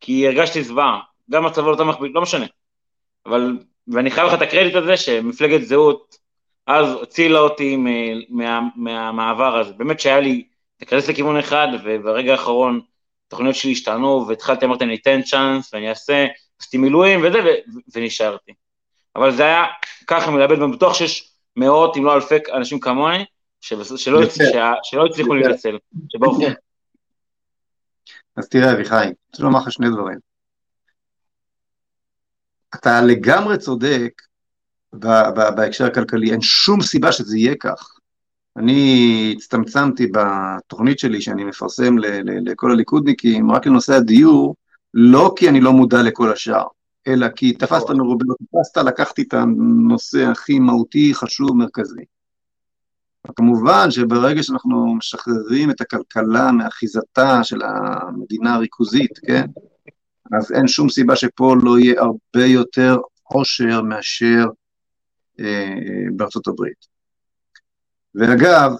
כי 0.00 0.26
הרגשתי 0.26 0.62
זוועה, 0.62 1.00
גם 1.30 1.44
מצבו 1.44 1.70
לא 1.70 1.76
תמך 1.76 1.96
בי, 2.00 2.08
לא 2.08 2.22
משנה. 2.22 2.46
אבל, 3.26 3.58
ואני 3.88 4.10
חייב 4.10 4.26
לך 4.26 4.34
את 4.34 4.42
הקרדיט 4.42 4.74
הזה 4.74 4.96
שמפלגת 4.96 5.62
זהות 5.62 6.16
אז 6.66 7.02
הצילה 7.02 7.38
אותי 7.38 7.76
מה, 8.28 8.60
מהמעבר 8.76 9.58
הזה. 9.58 9.72
באמת 9.72 10.00
שהיה 10.00 10.20
לי, 10.20 10.46
תיכנס 10.76 11.08
לכיוון 11.08 11.38
אחד, 11.38 11.68
וברגע 11.84 12.32
האחרון 12.32 12.80
התוכניות 13.26 13.54
שלי 13.54 13.72
השתנו, 13.72 14.24
והתחלתי, 14.28 14.64
אמרתי, 14.64 14.84
אני 14.84 14.94
אתן 14.94 15.22
צ'אנס, 15.22 15.74
ואני 15.74 15.88
אעשה, 15.88 16.26
עשיתי 16.60 16.78
מילואים 16.78 17.20
וזה, 17.24 17.38
ונשארתי. 17.94 18.52
אבל 19.16 19.32
זה 19.32 19.42
היה 19.42 19.64
ככה 20.06 20.30
מלאבד, 20.30 20.58
ואני 20.58 20.72
בטוח 20.72 20.94
שיש 20.94 21.32
מאות, 21.56 21.96
אם 21.96 22.04
לא 22.04 22.14
אלפי 22.14 22.34
אנשים 22.52 22.80
כמוני, 22.80 23.24
שלא, 23.60 23.84
שלא 24.82 25.06
הצליחו 25.06 25.34
להינצל, 25.34 25.78
שברחו. 26.08 26.42
אז 28.36 28.48
תראה, 28.48 28.72
אביחי, 28.72 29.02
אני 29.02 29.12
רוצה 29.30 29.42
לומר 29.42 29.58
לך 29.58 29.72
שני 29.72 29.90
דברים. 29.90 30.18
אתה 32.74 33.00
לגמרי 33.00 33.58
צודק 33.58 34.22
בהקשר 35.56 35.84
הכלכלי, 35.86 36.32
אין 36.32 36.40
שום 36.40 36.80
סיבה 36.80 37.12
שזה 37.12 37.38
יהיה 37.38 37.54
כך. 37.60 37.96
אני 38.56 39.32
הצטמצמתי 39.36 40.06
בתוכנית 40.06 40.98
שלי 40.98 41.20
שאני 41.20 41.44
מפרסם 41.44 41.96
לכל 42.24 42.70
הליכודניקים 42.70 43.52
רק 43.52 43.66
לנושא 43.66 43.94
הדיור, 43.94 44.56
לא 44.94 45.34
כי 45.36 45.48
אני 45.48 45.60
לא 45.60 45.72
מודע 45.72 46.02
לכל 46.02 46.32
השאר, 46.32 46.66
אלא 47.06 47.28
כי 47.28 47.52
תפסת 47.52 47.90
מרובה, 47.90 48.24
תפסת, 48.52 48.76
לקחתי 48.76 49.22
את 49.22 49.34
הנושא 49.34 50.26
הכי 50.26 50.58
מהותי, 50.58 51.14
חשוב, 51.14 51.56
מרכזי. 51.56 52.04
כמובן 53.36 53.90
שברגע 53.90 54.42
שאנחנו 54.42 54.94
משחררים 54.94 55.70
את 55.70 55.80
הכלכלה 55.80 56.52
מאחיזתה 56.52 57.44
של 57.44 57.60
המדינה 57.62 58.54
הריכוזית, 58.54 59.18
כן? 59.26 59.46
אז 60.32 60.52
אין 60.52 60.68
שום 60.68 60.88
סיבה 60.88 61.16
שפה 61.16 61.54
לא 61.62 61.78
יהיה 61.78 62.00
הרבה 62.00 62.46
יותר 62.46 62.96
עושר 63.22 63.82
מאשר 63.82 64.44
אה, 65.40 65.74
בארצות 66.16 66.46
הברית. 66.46 66.86
ואגב, 68.14 68.72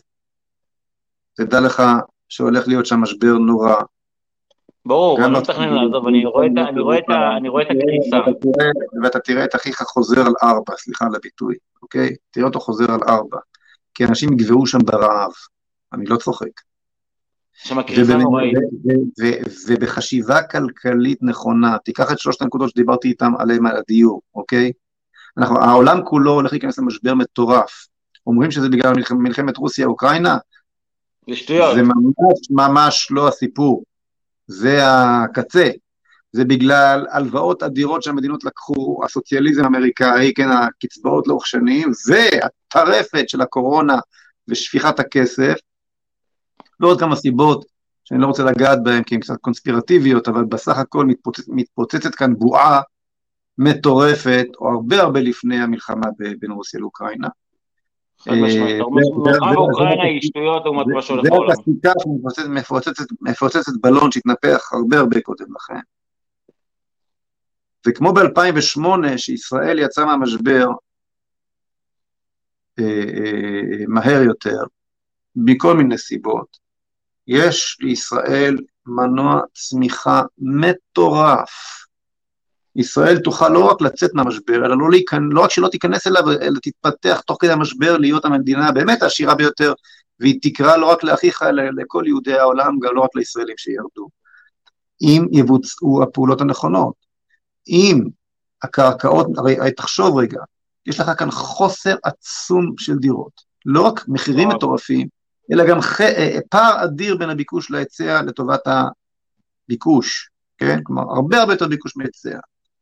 תדע 1.35 1.61
לך 1.61 1.83
שהולך 2.29 2.69
להיות 2.69 2.87
שם 2.87 3.01
משבר 3.01 3.33
נורא. 3.33 3.75
ברור, 4.87 5.25
אני 5.25 5.33
לא 5.33 5.41
מתכנן 5.41 5.75
לעזוב, 5.75 6.07
אני 6.07 6.25
רואה 7.49 7.63
את 7.63 7.69
הקריסה. 7.71 8.17
ואתה 9.03 9.19
תראה 9.19 9.45
את 9.45 9.55
אחיך 9.55 9.83
חוזר 9.83 10.21
על 10.21 10.33
ארבע, 10.43 10.77
סליחה 10.77 11.07
על 11.07 11.15
הביטוי, 11.15 11.55
אוקיי? 11.83 12.11
תראה 12.31 12.47
אותו 12.47 12.61
חוזר 12.61 12.93
על 12.93 13.01
ארבע. 13.09 13.39
כי 13.97 14.05
אנשים 14.05 14.33
יגבעו 14.33 14.67
שם 14.67 14.79
ברעב, 14.79 15.31
אני 15.93 16.07
לא 16.07 16.17
צוחק. 16.17 16.61
שם 17.55 17.79
הקריסה 17.79 18.17
נוראית. 18.17 18.55
ובחשיבה 19.69 20.43
כלכלית 20.43 21.19
נכונה, 21.23 21.79
תיקח 21.85 22.13
את 22.13 22.19
שלושת 22.19 22.43
הנקודות 22.43 22.71
שדיברתי 22.71 23.09
איתם 23.09 23.33
עליהם 23.39 23.67
על 23.67 23.77
הדיור, 23.77 24.23
אוקיי? 24.35 24.73
אנחנו, 25.39 25.59
העולם 25.59 26.05
כולו 26.05 26.33
הולך 26.33 26.53
להיכנס 26.53 26.79
למשבר 26.79 27.15
מטורף. 27.15 27.87
אומרים 28.27 28.51
שזה 28.51 28.69
בגלל 28.69 28.93
מלחמת 29.11 29.57
רוסיה-אוקראינה? 29.57 30.39
זה 31.29 31.37
שטויות. 31.37 31.75
זה 31.75 31.83
ממש 31.83 32.51
ממש 32.51 33.09
לא 33.11 33.29
הסיפור, 33.29 33.85
זה 34.47 34.81
הקצה. 34.85 35.71
זה 36.37 36.45
בגלל 36.45 37.07
הלוואות 37.11 37.63
אדירות 37.63 38.03
שהמדינות 38.03 38.45
לקחו, 38.45 39.01
הסוציאליזם 39.05 39.65
האמריקאי, 39.65 40.35
כן, 40.35 40.49
הקצבאות 40.49 41.29
לאורך 41.29 41.47
שנים, 41.47 41.91
והטרפת 42.09 43.29
של 43.29 43.41
הקורונה 43.41 43.99
ושפיכת 44.49 45.01
הכסף, 45.01 45.55
ועוד 46.81 47.01
כמה 47.01 47.17
סיבות 47.17 47.65
שאני 48.05 48.21
לא 48.21 48.27
רוצה 48.27 48.45
לגעת 48.45 48.83
בהן 48.83 49.03
כי 49.03 49.15
הן 49.15 49.21
קצת 49.21 49.35
קונספירטיביות, 49.41 50.29
אבל 50.29 50.45
בסך 50.45 50.79
הכל 50.79 51.07
מתפוצצ, 51.07 51.45
מתפוצצת 51.49 52.15
כאן 52.15 52.35
בועה 52.35 52.81
מטורפת, 53.59 54.47
או 54.61 54.69
הרבה 54.69 55.03
הרבה 55.03 55.21
לפני 55.21 55.57
המלחמה 55.57 56.07
בין 56.39 56.51
רוסיה 56.51 56.81
לאוקראינה. 56.81 57.29
בעולם. 61.31 61.55
זה 61.55 61.61
הסיכה 61.61 61.93
שמפוצצת 62.05 63.73
בלון 63.81 64.13
שהתנפח 64.13 64.73
הרבה 64.73 64.99
הרבה 64.99 65.21
קודם 65.21 65.47
לכן. 65.57 65.81
וכמו 67.87 68.13
ב-2008, 68.13 69.17
שישראל 69.17 69.79
יצאה 69.79 70.07
מהמשבר 70.07 70.67
אה, 72.79 72.85
אה, 72.85 73.85
מהר 73.89 74.23
יותר, 74.23 74.59
מכל 75.37 75.77
מיני 75.77 75.99
סיבות, 75.99 76.57
יש 77.27 77.77
לישראל 77.81 78.57
מנוע 78.87 79.41
צמיחה 79.55 80.23
מטורף. 80.39 81.51
ישראל 82.77 83.19
תוכל 83.19 83.49
לא 83.49 83.65
רק 83.71 83.81
לצאת 83.81 84.11
מהמשבר, 84.15 84.67
אלא 84.67 84.79
לא, 84.79 84.91
להיכנ... 84.91 85.29
לא 85.31 85.41
רק 85.41 85.51
שלא 85.51 85.69
תיכנס 85.69 86.07
אליו, 86.07 86.33
אלא 86.33 86.59
תתפתח 86.63 87.21
תוך 87.21 87.39
כדי 87.41 87.53
המשבר 87.53 87.99
להיות 87.99 88.25
המדינה 88.25 88.73
באמת 88.73 89.03
העשירה 89.03 89.35
ביותר, 89.35 89.73
והיא 90.21 90.39
תקרא 90.43 90.77
לא 90.77 90.87
רק 90.87 91.05
לאחיך, 91.05 91.43
אלא 91.43 91.63
לכל 91.77 92.05
יהודי 92.07 92.39
העולם, 92.39 92.79
גם 92.79 92.95
לא 92.95 93.01
רק 93.01 93.11
לישראלים 93.15 93.57
שירדו. 93.59 94.09
אם 95.01 95.27
יבוצעו 95.33 96.03
הפעולות 96.03 96.41
הנכונות. 96.41 97.06
אם 97.69 98.01
הקרקעות, 98.63 99.27
הרי, 99.37 99.73
תחשוב 99.77 100.19
רגע, 100.19 100.41
יש 100.87 101.01
לך 101.01 101.11
כאן 101.19 101.31
חוסר 101.31 101.97
עצום 102.05 102.75
של 102.79 102.99
דירות, 102.99 103.41
לא 103.67 103.83
רק 103.83 104.05
מחירים 104.09 104.49
מטורפים, 104.49 105.09
אלא 105.53 105.67
גם 105.67 105.81
ח... 105.81 106.01
אה, 106.01 106.39
פער 106.51 106.85
אדיר 106.85 107.17
בין 107.17 107.31
הביקוש 107.31 107.71
להיצע 107.71 108.23
לטובת 108.23 108.61
הביקוש, 108.67 110.31
כן? 110.59 110.79
כלומר, 110.83 111.03
הרבה 111.03 111.41
הרבה 111.41 111.53
יותר 111.53 111.69
ביקוש 111.69 111.97
מהיצע. 111.97 112.39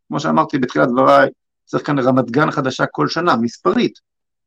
כמו 0.08 0.20
שאמרתי 0.20 0.58
בתחילת 0.58 0.88
דבריי, 0.88 1.30
צריך 1.64 1.86
כאן 1.86 1.98
רמת 1.98 2.30
גן 2.30 2.50
חדשה 2.50 2.86
כל 2.86 3.08
שנה, 3.08 3.36
מספרית. 3.36 3.98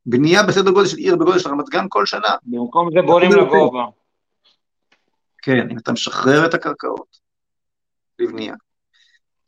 בנייה 0.06 0.42
בסדר 0.42 0.70
גודל 0.70 0.86
של 0.86 0.96
עיר 0.96 1.16
בגודל 1.16 1.38
של 1.38 1.48
רמת 1.48 1.68
גן 1.68 1.86
כל 1.88 2.06
שנה. 2.06 2.28
במקום 2.42 2.88
זה 2.92 3.02
בונים 3.06 3.32
לגובה. 3.32 3.84
כן, 5.42 5.70
אם 5.70 5.78
אתה 5.78 5.92
משחרר 5.92 6.46
את 6.46 6.54
הקרקעות 6.54 7.18
לבנייה, 8.18 8.54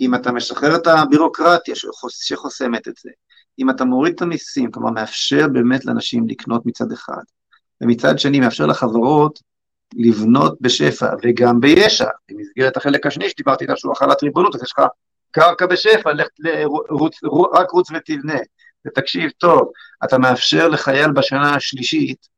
אם 0.00 0.14
אתה 0.14 0.32
משחרר 0.32 0.76
את 0.76 0.86
הבירוקרטיה 0.86 1.74
שחוסמת 2.08 2.88
את 2.88 2.94
זה, 3.02 3.10
אם 3.58 3.70
אתה 3.70 3.84
מוריד 3.84 4.14
את 4.14 4.22
המיסים, 4.22 4.70
כלומר 4.70 4.90
מאפשר 4.90 5.48
באמת 5.52 5.84
לאנשים 5.84 6.28
לקנות 6.28 6.66
מצד 6.66 6.92
אחד, 6.92 7.22
ומצד 7.80 8.18
שני 8.18 8.40
מאפשר 8.40 8.66
לחברות 8.66 9.40
לבנות 9.94 10.60
בשפע, 10.60 11.10
וגם 11.22 11.60
ביש"ע, 11.60 12.08
במסגרת 12.30 12.76
החלק 12.76 13.06
השני 13.06 13.28
שדיברתי 13.28 13.64
איתה 13.64 13.76
שהוא 13.76 13.92
החלת 13.92 14.22
ריבונות, 14.22 14.54
אז 14.54 14.62
יש 14.62 14.72
לך 14.72 14.84
קרקע 15.30 15.66
בשפע, 15.66 16.12
לך, 16.12 16.26
לרוץ, 16.38 17.16
רק 17.52 17.70
רוץ 17.70 17.90
ותבנה. 17.90 18.38
ותקשיב 18.86 19.30
טוב, 19.38 19.70
אתה 20.04 20.18
מאפשר 20.18 20.68
לחייל 20.68 21.12
בשנה 21.12 21.54
השלישית 21.54 22.28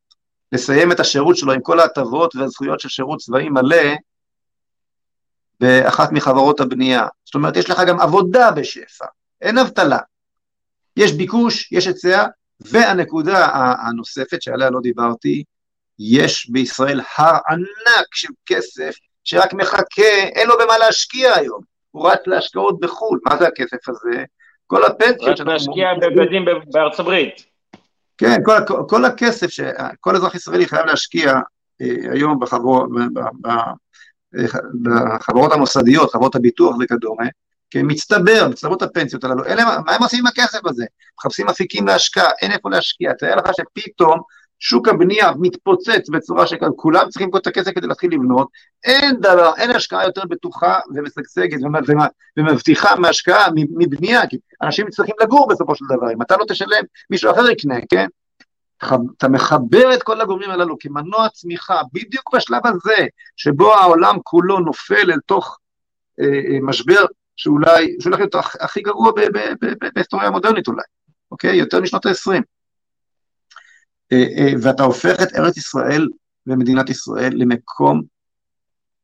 לסיים 0.52 0.92
את 0.92 1.00
השירות 1.00 1.36
שלו 1.36 1.52
עם 1.52 1.60
כל 1.60 1.80
ההטבות 1.80 2.36
והזכויות 2.36 2.80
של 2.80 2.88
שירות 2.88 3.18
צבאי 3.18 3.48
מלא, 3.48 3.94
באחת 5.62 6.12
מחברות 6.12 6.60
הבנייה. 6.60 7.06
זאת 7.24 7.34
אומרת, 7.34 7.56
יש 7.56 7.70
לך 7.70 7.80
גם 7.86 8.00
עבודה 8.00 8.50
בשפע, 8.50 9.04
אין 9.40 9.58
אבטלה. 9.58 9.98
יש 10.96 11.12
ביקוש, 11.12 11.72
יש 11.72 11.86
היצע, 11.86 12.26
והנקודה 12.60 13.48
הנוספת 13.86 14.42
שעליה 14.42 14.70
לא 14.70 14.80
דיברתי, 14.82 15.44
יש 15.98 16.50
בישראל 16.50 17.00
הר 17.16 17.38
ענק 17.50 18.14
של 18.14 18.28
כסף 18.46 18.94
שרק 19.24 19.54
מחכה, 19.54 20.12
אין 20.34 20.48
לו 20.48 20.54
במה 20.62 20.78
להשקיע 20.78 21.34
היום, 21.34 21.60
הוא 21.90 22.10
רץ 22.10 22.20
להשקעות 22.26 22.80
בחו"ל, 22.80 23.20
מה 23.24 23.36
זה 23.36 23.46
הכסף 23.46 23.88
הזה? 23.88 24.24
כל 24.66 24.84
הפנסיות 24.84 25.36
שאנחנו... 25.36 25.52
רץ 25.52 25.66
להשקיע 25.68 25.88
בבגדים 26.00 26.44
בארצות 26.72 27.00
הברית. 27.00 27.44
כן, 28.18 28.36
כל, 28.44 28.52
כל 28.88 29.04
הכסף 29.04 29.48
שכל 29.48 30.16
אזרח 30.16 30.34
ישראלי 30.34 30.66
חייב 30.66 30.86
להשקיע 30.86 31.32
אה, 31.82 32.12
היום 32.12 32.40
בחברות, 32.40 32.88
בחברות 34.82 35.52
המוסדיות, 35.52 36.12
חברות 36.12 36.34
הביטוח 36.34 36.76
וכדומה, 36.80 37.24
כמצטבר, 37.70 38.48
מצטברות 38.50 38.82
הפנסיות 38.82 39.24
הללו, 39.24 39.44
אלה, 39.44 39.64
מה 39.64 39.92
הם 39.92 40.02
עושים 40.02 40.18
עם 40.18 40.26
הכסף 40.26 40.66
הזה? 40.66 40.84
מחפשים 41.18 41.48
אפיקים 41.48 41.86
להשקעה, 41.86 42.30
אין 42.42 42.52
איפה 42.52 42.70
להשקיע, 42.70 43.12
תאר 43.12 43.36
לך 43.36 43.50
שפתאום 43.56 44.20
שוק 44.58 44.88
הבנייה 44.88 45.30
מתפוצץ 45.40 46.08
בצורה 46.12 46.46
שכולם 46.46 47.08
צריכים 47.08 47.28
לקרוא 47.28 47.40
את 47.40 47.46
הכסף 47.46 47.70
כדי 47.74 47.86
להתחיל 47.86 48.12
לבנות, 48.12 48.48
אין 48.84 49.16
דבר, 49.20 49.52
אין 49.56 49.70
השקעה 49.70 50.04
יותר 50.04 50.22
בטוחה 50.28 50.78
ומשגשגת 50.94 51.58
ומבטיחה 52.36 52.96
מהשקעה, 52.96 53.46
מבנייה, 53.54 54.26
כי 54.26 54.36
אנשים 54.62 54.90
צריכים 54.90 55.14
לגור 55.20 55.48
בסופו 55.48 55.74
של 55.74 55.84
דבר, 55.96 56.12
אם 56.12 56.22
אתה 56.22 56.36
לא 56.36 56.44
תשלם, 56.48 56.82
מישהו 57.10 57.30
אחר 57.30 57.50
יקנה, 57.50 57.76
כן? 57.90 58.06
אתה 59.16 59.28
מחבר 59.28 59.94
את 59.94 60.02
כל 60.02 60.20
הגורמים 60.20 60.50
הללו 60.50 60.76
כמנוע 60.78 61.28
צמיחה, 61.28 61.80
בדיוק 61.92 62.34
בשלב 62.34 62.66
הזה, 62.66 63.06
שבו 63.36 63.74
העולם 63.74 64.16
כולו 64.22 64.58
נופל 64.58 65.10
אל 65.10 65.20
תוך 65.26 65.58
אה, 66.20 66.26
אה, 66.26 66.58
משבר 66.62 67.04
שאולי, 67.36 67.96
שהולך 68.00 68.18
להיות 68.18 68.34
הכי 68.60 68.80
גרוע 68.80 69.12
בהיסטוריה 69.94 70.26
המודרנית 70.26 70.68
אולי, 70.68 70.82
אוקיי? 71.30 71.56
יותר 71.56 71.80
משנות 71.80 72.06
ה-20. 72.06 72.42
אה, 74.12 74.24
אה, 74.38 74.52
ואתה 74.62 74.82
הופך 74.82 75.22
את 75.22 75.28
ארץ 75.36 75.56
ישראל 75.56 76.08
ומדינת 76.46 76.90
ישראל 76.90 77.32
למקום 77.34 78.02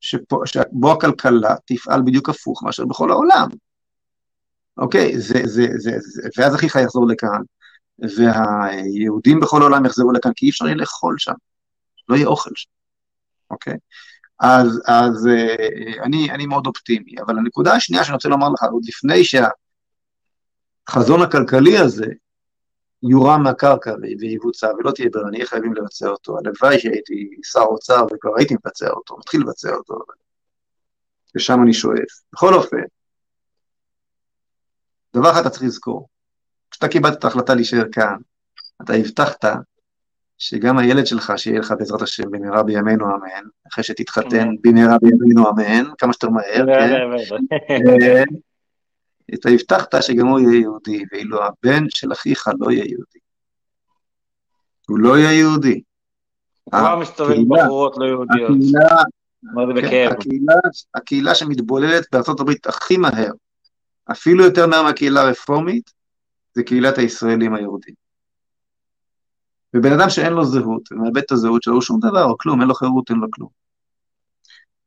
שפה, 0.00 0.42
שבו 0.44 0.92
הכלכלה 0.92 1.54
תפעל 1.66 2.02
בדיוק 2.02 2.28
הפוך 2.28 2.62
מאשר 2.62 2.84
בכל 2.84 3.10
העולם. 3.10 3.48
אוקיי, 4.78 5.18
זה, 5.18 5.40
זה, 5.44 5.66
זה, 5.76 5.96
זה, 5.98 6.28
ואז 6.36 6.54
אחיך 6.54 6.76
יחזור 6.76 7.06
לכאן, 7.08 7.42
והיהודים 7.98 9.40
בכל 9.40 9.60
העולם 9.62 9.86
יחזרו 9.86 10.12
לכאן, 10.12 10.32
כי 10.36 10.46
אי 10.46 10.50
אפשר 10.50 10.64
יהיה 10.64 10.76
לאכול 10.76 11.14
שם, 11.18 11.32
לא 12.08 12.16
יהיה 12.16 12.26
אוכל 12.26 12.50
שם, 12.54 12.70
אוקיי? 13.50 13.76
אז, 14.40 14.82
אז 14.86 15.26
אה, 15.26 16.04
אני, 16.04 16.30
אני 16.30 16.46
מאוד 16.46 16.66
אופטימי, 16.66 17.14
אבל 17.26 17.38
הנקודה 17.38 17.72
השנייה 17.72 18.04
שאני 18.04 18.14
רוצה 18.14 18.28
לומר 18.28 18.48
לך, 18.48 18.62
עוד 18.72 18.82
לפני 18.86 19.22
שהחזון 20.88 21.22
הכלכלי 21.22 21.78
הזה 21.78 22.06
יורם 23.02 23.42
מהקרקע 23.42 23.94
ויבוצע 24.20 24.68
ולא 24.78 24.90
תהיה 24.90 25.08
ברירה, 25.12 25.30
נהיה 25.30 25.46
חייבים 25.46 25.74
לבצע 25.74 26.08
אותו. 26.08 26.38
הלוואי 26.38 26.78
שהייתי 26.78 27.30
שר 27.52 27.60
אוצר 27.60 28.06
וכבר 28.12 28.30
הייתי 28.36 28.54
מבצע 28.54 28.90
אותו, 28.90 29.16
מתחיל 29.18 29.40
לבצע 29.40 29.74
אותו, 29.74 29.98
ושם 31.36 31.62
אני 31.62 31.72
שואף. 31.72 32.22
בכל 32.32 32.54
אופן, 32.54 32.82
דבר 35.14 35.30
אחד 35.30 35.40
אתה 35.40 35.50
צריך 35.50 35.62
לזכור, 35.62 36.08
כשאתה 36.70 36.88
קיבלת 36.88 37.18
את 37.18 37.24
ההחלטה 37.24 37.54
להישאר 37.54 37.84
כאן, 37.92 38.16
אתה 38.82 38.92
הבטחת 38.92 39.44
שגם 40.38 40.78
הילד 40.78 41.06
שלך, 41.06 41.32
שיהיה 41.36 41.60
לך 41.60 41.74
בעזרת 41.78 42.02
השם 42.02 42.30
במהרה 42.30 42.62
בימינו 42.62 43.04
אמן, 43.04 43.48
אחרי 43.68 43.84
שתתחתן 43.84 44.48
במהרה 44.60 44.96
בימינו 45.02 45.50
אמן, 45.50 45.84
כמה 45.98 46.12
שיותר 46.12 46.28
מהר, 46.28 46.66
כן? 47.98 48.24
אתה 49.34 49.48
הבטחת 49.48 50.02
שגם 50.02 50.26
הוא 50.26 50.40
יהיה 50.40 50.60
יהודי, 50.60 51.04
ואילו 51.12 51.38
הבן 51.44 51.84
של 51.88 52.12
אחיך 52.12 52.48
לא 52.60 52.70
יהיה 52.70 52.84
יהודי. 52.84 53.18
הוא 54.88 54.98
לא 54.98 55.18
יהיה 55.18 55.32
יהודי. 55.32 55.82
כבר 56.70 56.98
מסתובב 56.98 57.36
בחורות 57.48 57.96
לא 57.98 58.04
יהודיות. 58.04 58.50
כן, 59.90 60.08
הקהילה 60.94 61.34
שמתבוללת 61.34 62.06
בארצות 62.12 62.40
הברית 62.40 62.66
הכי 62.66 62.96
מהר, 62.96 63.32
אפילו 64.10 64.44
יותר 64.44 64.66
מהר 64.66 64.82
מהקהילה 64.82 65.20
הרפורמית, 65.20 65.97
זה 66.58 66.64
קהילת 66.64 66.98
הישראלים 66.98 67.54
היהודים. 67.54 67.94
ובן 69.74 69.92
אדם 69.92 70.10
שאין 70.10 70.32
לו 70.32 70.44
זהות, 70.44 70.92
ומאבד 70.92 71.16
את 71.16 71.32
הזהות 71.32 71.62
שלו, 71.62 71.82
שום 71.82 72.00
דבר, 72.00 72.24
או 72.24 72.38
כלום, 72.38 72.60
אין 72.60 72.68
לו 72.68 72.74
חירות, 72.74 73.10
אין 73.10 73.18
לו 73.18 73.26
כלום. 73.30 73.48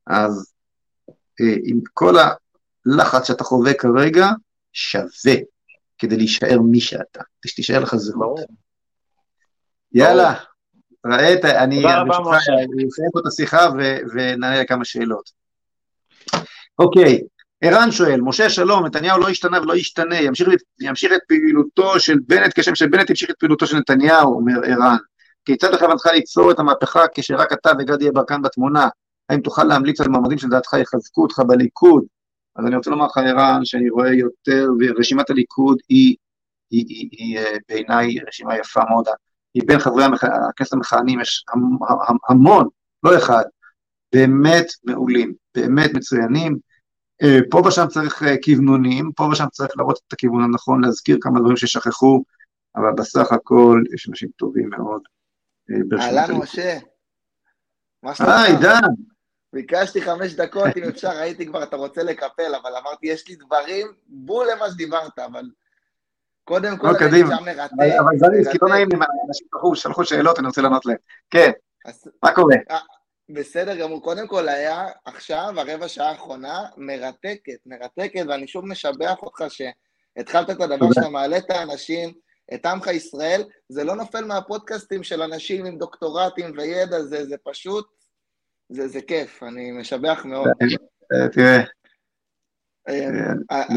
אז 0.06 0.52
אה, 1.40 1.56
עם 1.64 1.80
כל 1.92 2.14
הלחץ 2.16 3.26
שאתה 3.28 3.44
חווה 3.44 3.74
כרגע, 3.74 4.26
שווה 4.72 5.34
כדי 5.98 6.16
להישאר 6.16 6.60
מי 6.60 6.80
שאתה, 6.80 7.20
כדי 7.40 7.50
שתישאר 7.50 7.80
לך 7.82 7.96
זהות. 7.96 8.40
יאללה, 9.92 10.34
ראית, 11.06 11.44
אני 11.44 11.82
ברשותך 11.82 12.26
אסיים 12.38 13.10
פה 13.12 13.20
את 13.20 13.26
השיחה 13.26 13.68
ונענה 14.14 14.60
לכמה 14.62 14.84
שאלות. 14.84 15.30
אוקיי, 16.78 17.20
ערן 17.64 17.90
שואל, 17.90 18.20
משה 18.20 18.50
שלום, 18.50 18.86
נתניהו 18.86 19.18
לא 19.18 19.28
השתנה 19.28 19.60
ולא 19.60 19.76
ישתנה, 19.76 20.20
ימשיך, 20.20 20.48
ימשיך 20.80 21.12
את 21.12 21.20
פעילותו 21.28 22.00
של 22.00 22.18
בנט 22.26 22.60
כשם 22.60 22.74
שבנט 22.74 23.10
ימשיך 23.10 23.30
את 23.30 23.34
פעילותו 23.38 23.66
של 23.66 23.76
נתניהו, 23.76 24.34
אומר 24.34 24.60
ערן. 24.64 24.96
כיצד 25.44 25.74
בכוונתך 25.74 26.06
ליצור 26.06 26.50
את 26.50 26.58
המהפכה 26.58 27.04
כשרק 27.14 27.52
אתה 27.52 27.70
וגדי 27.78 28.04
יברקן 28.04 28.42
בתמונה? 28.42 28.88
האם 29.28 29.40
תוכל 29.40 29.64
להמליץ 29.64 30.00
על 30.00 30.08
מועמדים 30.08 30.38
שלדעתך 30.38 30.72
יחזקו 30.72 31.22
אותך 31.22 31.38
בליכוד? 31.46 32.04
אז 32.56 32.66
אני 32.66 32.76
רוצה 32.76 32.90
לומר 32.90 33.06
לך, 33.06 33.18
ערן, 33.18 33.64
שאני 33.64 33.90
רואה 33.90 34.14
יותר, 34.14 34.68
ורשימת 34.80 35.30
הליכוד 35.30 35.78
היא, 35.88 36.16
היא, 36.70 36.84
היא, 36.88 37.08
היא, 37.12 37.38
היא 37.38 37.58
בעיניי 37.68 38.16
רשימה 38.28 38.58
יפה 38.58 38.80
מאוד. 38.90 39.06
היא 39.54 39.62
בין 39.66 39.78
חברי. 39.78 40.04
הכנסת 40.48 40.72
המכהנים, 40.72 41.20
יש 41.20 41.44
המון, 42.28 42.68
לא 43.02 43.16
אחד, 43.18 43.44
באמת 44.12 44.66
מעולים, 44.84 45.32
באמת 45.54 45.94
מצוינים. 45.94 46.71
אה, 47.22 47.38
פה 47.50 47.62
ושם 47.66 47.86
צריך 47.86 48.22
אה, 48.22 48.34
כוונונים, 48.44 49.12
פה 49.16 49.24
ושם 49.32 49.46
צריך 49.52 49.70
להראות 49.76 50.00
את 50.08 50.12
הכיוון 50.12 50.42
הנכון, 50.42 50.84
להזכיר 50.84 51.16
כמה 51.20 51.40
דברים 51.40 51.56
ששכחו, 51.56 52.22
אבל 52.76 52.92
בסך 52.96 53.32
הכל 53.32 53.82
יש 53.94 54.08
אנשים 54.08 54.28
טובים 54.36 54.70
מאוד. 54.70 55.02
אה, 55.70 55.98
אהלן, 56.00 56.36
משה. 56.36 56.78
אה, 58.20 58.46
עידן. 58.46 58.80
ביקשתי 59.52 60.02
חמש 60.02 60.34
דקות, 60.34 60.76
אם 60.76 60.82
אפשר, 60.88 61.08
ראיתי 61.08 61.46
כבר, 61.46 61.62
אתה 61.62 61.76
רוצה 61.76 62.02
לקפל, 62.02 62.54
אבל 62.62 62.70
אמרתי, 62.82 63.06
יש 63.06 63.28
לי 63.28 63.36
דברים 63.36 63.86
בול 64.06 64.46
למה 64.52 64.70
שדיברת, 64.70 65.18
אבל 65.18 65.50
קודם 66.44 66.76
כל, 66.78 66.88
אני 66.88 67.22
נשאר 67.22 67.40
מרתק. 67.40 67.72
אבל 68.00 68.52
כי 68.52 68.58
לא 68.62 68.68
נעים 68.68 68.88
לי, 68.88 68.96
אנשים 69.28 69.46
שלחו 69.74 70.04
שאלות, 70.04 70.38
אני 70.38 70.46
רוצה 70.46 70.62
לענות 70.62 70.86
להם. 70.86 70.96
כן, 71.30 71.50
מה 72.22 72.34
קורה? 72.34 72.56
בסדר 73.28 73.76
גמור, 73.76 74.02
קודם 74.02 74.26
כל 74.26 74.48
היה 74.48 74.86
עכשיו, 75.04 75.54
הרבע 75.56 75.88
שעה 75.88 76.10
האחרונה, 76.10 76.62
מרתקת, 76.76 77.58
מרתקת, 77.66 78.24
ואני 78.28 78.48
שוב 78.48 78.66
משבח 78.66 79.16
אותך 79.22 79.44
שהתחלת 79.48 80.50
את 80.50 80.60
הדבר 80.60 80.92
שאתה 80.92 81.08
מעלה 81.08 81.38
את 81.38 81.50
האנשים, 81.50 82.12
את 82.54 82.66
עמך 82.66 82.86
ישראל, 82.86 83.42
זה 83.68 83.84
לא 83.84 83.96
נופל 83.96 84.24
מהפודקאסטים 84.24 85.02
של 85.02 85.22
אנשים 85.22 85.64
עם 85.66 85.78
דוקטורטים 85.78 86.52
וידע, 86.56 87.02
זה, 87.02 87.26
זה 87.26 87.36
פשוט, 87.44 87.86
זה, 88.68 88.88
זה 88.88 89.00
כיף, 89.00 89.42
אני 89.42 89.72
משבח 89.72 90.22
מאוד. 90.24 90.48
תראה, 91.32 91.62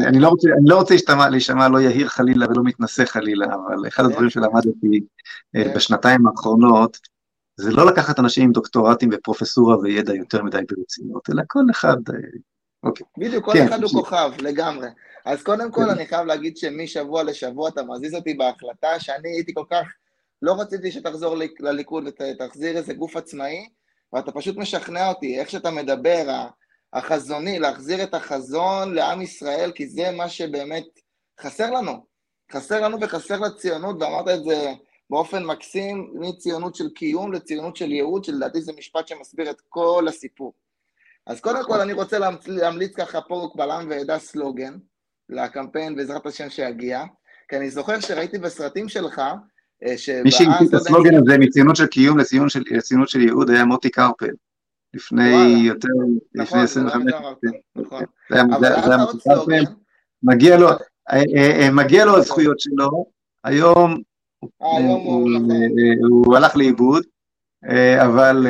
אני 0.08 0.20
לא 0.20 0.28
רוצה, 0.28 0.48
אני 0.58 0.68
לא 0.68 0.76
רוצה 0.76 0.94
להישמע 1.30 1.68
לא 1.68 1.78
יהיר 1.78 2.08
חלילה 2.08 2.46
ולא 2.46 2.62
מתנשא 2.64 3.04
חלילה, 3.04 3.46
אבל 3.46 3.88
אחד 3.88 4.04
הדברים 4.04 4.30
שלמדתי 4.30 5.00
בשנתיים 5.54 6.26
האחרונות, 6.26 6.98
זה 7.56 7.70
לא 7.70 7.86
לקחת 7.86 8.18
אנשים 8.18 8.44
עם 8.44 8.52
דוקטורטים 8.52 9.10
ופרופסורה 9.12 9.78
וידע 9.78 10.14
יותר 10.14 10.42
מדי 10.42 10.58
ברצינות, 10.68 11.30
אלא 11.30 11.42
כל 11.46 11.64
אחד... 11.70 11.96
אה, 12.10 12.14
אוקיי. 12.82 13.06
בדיוק, 13.18 13.44
כל 13.44 13.52
כן, 13.52 13.68
אחד 13.68 13.82
הוא 13.82 13.90
כוכב, 13.90 14.30
לגמרי. 14.40 14.88
אז 15.24 15.42
קודם 15.42 15.72
כל 15.72 15.90
אני 15.90 16.06
חייב 16.06 16.26
להגיד 16.26 16.56
שמשבוע 16.56 17.22
לשבוע 17.22 17.68
אתה 17.68 17.82
מזיז 17.82 18.14
אותי 18.14 18.34
בהחלטה 18.34 19.00
שאני 19.00 19.28
הייתי 19.28 19.54
כל 19.54 19.64
כך, 19.70 19.86
לא 20.42 20.60
רציתי 20.60 20.92
שתחזור 20.92 21.36
לליכוד 21.60 22.04
ותחזיר 22.06 22.76
איזה 22.76 22.94
גוף 22.94 23.16
עצמאי, 23.16 23.68
ואתה 24.12 24.32
פשוט 24.32 24.56
משכנע 24.56 25.08
אותי, 25.08 25.40
איך 25.40 25.50
שאתה 25.50 25.70
מדבר, 25.70 26.46
החזוני, 26.92 27.58
להחזיר 27.58 28.02
את 28.02 28.14
החזון 28.14 28.94
לעם 28.94 29.22
ישראל, 29.22 29.72
כי 29.74 29.88
זה 29.88 30.10
מה 30.10 30.28
שבאמת 30.28 30.84
חסר 31.40 31.70
לנו. 31.70 32.06
חסר 32.52 32.80
לנו 32.80 33.00
וחסר 33.00 33.40
לציונות, 33.40 34.02
ואמרת 34.02 34.28
את 34.28 34.44
זה 34.44 34.72
באופן 35.10 35.44
מקסים 35.44 36.10
מציונות 36.14 36.74
של 36.74 36.88
קיום 36.88 37.32
לציונות 37.32 37.76
של 37.76 37.92
ייעוד, 37.92 38.24
שלדעתי 38.24 38.60
זה 38.60 38.72
משפט 38.78 39.08
שמסביר 39.08 39.50
את 39.50 39.60
כל 39.68 40.06
הסיפור. 40.08 40.52
אז 41.26 41.40
קודם 41.40 41.64
כל 41.64 41.80
אני 41.80 41.92
רוצה 41.92 42.18
להמליץ 42.46 42.94
ככה 42.94 43.20
פה 43.20 43.48
קבל 43.52 43.70
ועדה 43.88 44.18
סלוגן 44.18 44.74
לקמפיין 45.28 45.96
בעזרת 45.96 46.26
השם 46.26 46.50
שיגיע, 46.50 47.02
כי 47.48 47.56
אני 47.56 47.70
זוכר 47.70 48.00
שראיתי 48.00 48.38
בסרטים 48.38 48.88
שלך, 48.88 49.18
אה, 49.84 49.94
מי 50.24 50.30
שהמציא 50.30 50.66
את 50.68 50.74
הסלוגן 50.74 51.14
הזה 51.14 51.38
מציונות 51.38 51.76
של 51.76 51.86
קיום 51.86 52.18
לציונות 52.18 52.50
של, 52.50 52.62
לציונות 52.70 53.08
של 53.08 53.20
ייעוד 53.20 53.50
היה 53.50 53.64
מוטי 53.64 53.90
קרפל, 53.90 54.30
לפני 54.94 55.62
יותר, 55.64 55.88
לפני 56.34 56.60
25 56.60 57.12
שנים. 57.42 57.60
נכון, 57.76 58.04
זה 58.30 58.34
היה 58.36 58.44
מוטי 58.44 59.18
קרפל, 59.24 59.64
לו, 60.56 60.68
אה, 61.10 61.22
אה, 61.36 61.70
מגיע 61.72 62.04
לו 62.04 62.16
הזכויות 62.16 62.60
שלו, 62.60 63.06
היום 63.44 64.02
הוא 66.08 66.36
הלך 66.36 66.56
לאיבוד, 66.56 67.04
אבל 68.02 68.46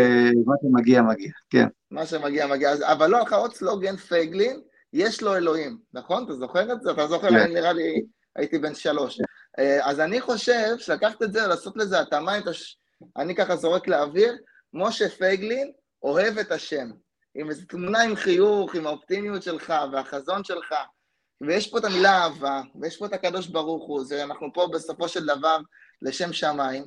מה 0.47 0.55
שמגיע 0.63 1.03
מגיע, 1.03 1.31
כן. 1.51 1.67
מה 1.91 2.07
שמגיע 2.07 2.47
מגיע, 2.47 2.73
אבל 2.93 3.11
לא, 3.11 3.21
לך 3.21 3.33
עוד 3.33 3.55
סלוגן 3.55 3.97
פייגלין, 3.97 4.61
יש 4.93 5.23
לו 5.23 5.37
אלוהים, 5.37 5.79
נכון? 5.93 6.25
אתה 6.25 6.33
זוכר 6.33 6.73
את 6.73 6.83
זה? 6.83 6.91
אתה 6.91 7.07
זוכר, 7.07 7.29
כן. 7.29 7.53
נראה 7.53 7.73
לי, 7.73 8.03
הייתי 8.37 8.59
בן 8.59 8.75
שלוש. 8.75 9.21
אז 9.83 10.01
אני 10.01 10.21
חושב 10.21 10.79
שלקחת 10.79 11.23
את 11.23 11.33
זה, 11.33 11.47
לעשות 11.47 11.77
לזה 11.77 12.01
התאמה, 12.01 12.33
אני 13.17 13.35
ככה 13.35 13.57
זורק 13.57 13.89
לאוויר, 13.89 14.37
משה 14.75 15.09
פייגלין 15.09 15.73
אוהב 16.03 16.39
את 16.39 16.53
השם. 16.53 16.91
עם 17.35 17.51
איזו 17.51 17.67
תמונה 17.69 18.03
עם 18.03 18.17
חיוך, 18.17 18.75
עם 18.75 18.87
האופטימיות 18.87 19.43
שלך 19.43 19.75
והחזון 19.93 20.45
שלך, 20.45 20.75
ויש 21.41 21.71
פה 21.71 21.79
את 21.79 21.85
המילה 21.85 22.23
אהבה, 22.23 22.61
ויש 22.81 22.97
פה 22.97 23.07
את 23.07 23.13
הקדוש 23.13 23.47
ברוך 23.47 23.87
הוא, 23.87 24.05
זה 24.05 24.25
אנחנו 24.25 24.53
פה 24.55 24.69
בסופו 24.73 25.09
של 25.09 25.27
דבר 25.27 25.59
לשם 26.03 26.33
שמיים. 26.33 26.85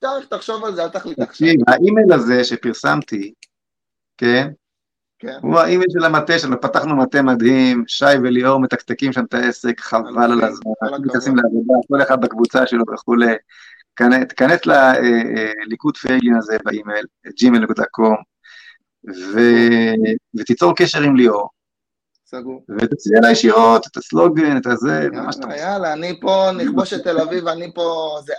צריך, 0.00 0.26
תחשוב 0.26 0.64
על 0.64 0.74
זה, 0.74 0.84
אל 0.84 0.88
תחליט 0.88 1.18
עכשיו. 1.18 1.48
האימייל 1.68 2.12
הזה 2.12 2.44
שפרסמתי, 2.44 3.32
כן? 4.18 4.48
כן. 5.18 5.38
הוא 5.42 5.58
האימייל 5.58 5.88
של 5.90 6.04
המטה 6.04 6.38
שלנו, 6.38 6.60
פתחנו 6.60 6.96
מטה 6.96 7.22
מדהים, 7.22 7.84
שי 7.86 8.04
וליאור 8.22 8.60
מתקתקים 8.60 9.12
שם 9.12 9.24
את 9.24 9.34
העסק, 9.34 9.80
חבל 9.80 10.22
על 10.22 10.44
הזמן, 10.44 11.04
נכנסים 11.04 11.36
לעבודה, 11.36 11.74
כל 11.88 12.02
אחד 12.02 12.20
בקבוצה 12.20 12.66
שלו 12.66 12.84
וכולי. 12.94 13.34
תיכנס 14.28 14.66
לליקוד 14.66 15.94
אה, 15.96 16.02
אה, 16.02 16.18
פייגלין 16.18 16.36
הזה 16.36 16.56
באימייל, 16.64 17.04
gmail.com, 17.26 18.16
ותיצור 20.34 20.76
קשר 20.76 21.02
עם 21.02 21.16
ליאור. 21.16 21.48
סגור. 22.30 22.62
ותציע 22.78 23.20
לה 23.22 23.30
ישירות 23.30 23.86
את 23.86 23.96
הסלוגן, 23.96 24.56
את 24.56 24.66
הזה, 24.66 25.08
מה 25.12 25.32
שאתה 25.32 25.46
יאללה, 25.46 25.54
רוצה. 25.54 25.66
יאללה, 25.66 25.92
אני 25.92 26.20
פה 26.20 26.50
נכבוש 26.56 26.92
את 26.92 27.02
תל 27.04 27.18
אביב, 27.20 27.48
אני 27.48 27.74
פה... 27.74 28.16
זה... 28.24 28.32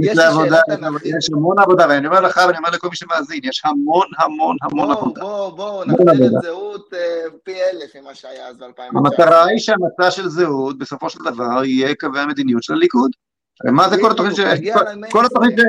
יש 0.00 0.18
לעבודה, 0.18 0.60
שאלה 0.66 0.76
תנ"כית. 0.76 1.14
יש 1.18 1.28
המון 1.32 1.58
עבודה, 1.58 1.86
ואני 1.88 2.06
אומר 2.06 2.20
לך, 2.20 2.40
ואני 2.46 2.58
אומר 2.58 2.70
לכל 2.70 2.88
מי 2.88 2.96
שמאזין, 2.96 3.40
יש 3.44 3.62
המון 3.64 4.06
המון 4.18 4.56
המון 4.62 4.90
עבודה. 4.90 5.20
בואו, 5.20 5.56
בואו, 5.56 5.84
נחזיר. 5.84 6.26
את 6.26 6.42
זהות 6.42 6.94
אה, 6.94 7.24
פי 7.44 7.52
אלף 7.52 7.96
ממה 7.96 8.14
שהיה 8.14 8.48
אז 8.48 8.56
ב-2019. 8.56 8.98
המטרה 8.98 9.44
היא 9.44 9.58
שהמצע 9.58 10.10
של 10.10 10.28
זהות, 10.28 10.78
בסופו 10.78 11.10
של 11.10 11.18
דבר, 11.24 11.64
יהיה 11.64 11.94
קווי 11.94 12.20
המדיניות 12.20 12.62
של 12.62 12.72
הליכוד. 12.72 13.10
מה 13.64 13.88
זה 13.88 13.96
כל 14.00 14.10
התוכנית 14.10 14.36
ש... 14.36 14.40
כל 15.10 15.26
התוכנית 15.26 15.58
ש... 15.58 15.62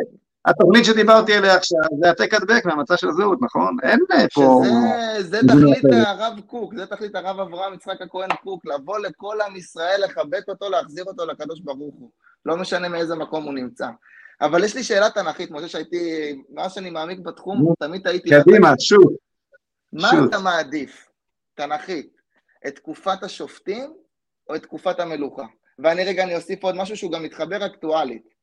התוכנית 0.46 0.86
שדיברתי 0.86 1.34
עליה 1.34 1.56
עכשיו, 1.56 1.80
זה 2.02 2.08
העתק 2.08 2.34
הדבק 2.34 2.66
מהמצע 2.66 2.98
של 2.98 3.12
זהות, 3.12 3.40
נכון? 3.42 3.78
אין 3.84 4.00
פה... 4.34 4.62
שזה 4.64 5.24
זה 5.30 5.40
תכלית 5.48 5.86
אחרת. 5.86 6.08
הרב 6.08 6.40
קוק, 6.48 6.76
זה 6.76 6.86
תכלית 6.86 7.16
הרב 7.16 7.40
אברהם 7.40 7.74
יצחק 7.74 8.02
הכהן 8.02 8.30
קוק, 8.44 8.66
לבוא 8.66 9.00
לכל 9.00 9.38
עם 9.48 9.56
ישראל, 9.56 10.02
לחבק 10.04 10.44
אותו, 10.48 10.70
להחזיר 10.70 11.04
אותו 11.04 11.26
לקדוש 11.26 11.60
ברוך 11.60 11.96
הוא. 11.96 12.10
לא 12.46 12.58
משנה 12.58 12.90
מאיזה 12.90 13.16
מקום 13.16 13.44
הוא 13.44 13.54
נמצא. 13.54 13.88
אבל 14.42 14.64
יש 14.64 14.76
לי 14.76 14.84
שאלה 14.84 15.10
תנ"כית, 15.10 15.52
משה, 15.52 15.68
שהייתי, 15.68 16.36
מאז 16.50 16.74
שאני 16.74 16.90
מעמיק 16.90 17.20
בתחום, 17.20 17.74
תמיד 17.80 18.08
הייתי... 18.08 18.30
קדימה, 18.30 18.74
שוב. 18.80 19.16
מה 19.94 20.10
שוט. 20.12 20.30
אתה 20.30 20.40
מעדיף, 20.40 21.08
תנ"כית, 21.56 22.18
את 22.68 22.76
תקופת 22.76 23.24
השופטים 23.24 23.94
או 24.50 24.56
את 24.56 24.62
תקופת 24.62 25.00
המלוכה? 25.00 25.46
ואני 25.80 26.04
רגע, 26.04 26.24
אני 26.24 26.36
אוסיף 26.36 26.64
עוד 26.64 26.76
משהו 26.76 26.98
שהוא 26.98 27.12
גם 27.12 27.24
מתחבר 27.24 27.66
אקטואלית. 27.66 28.37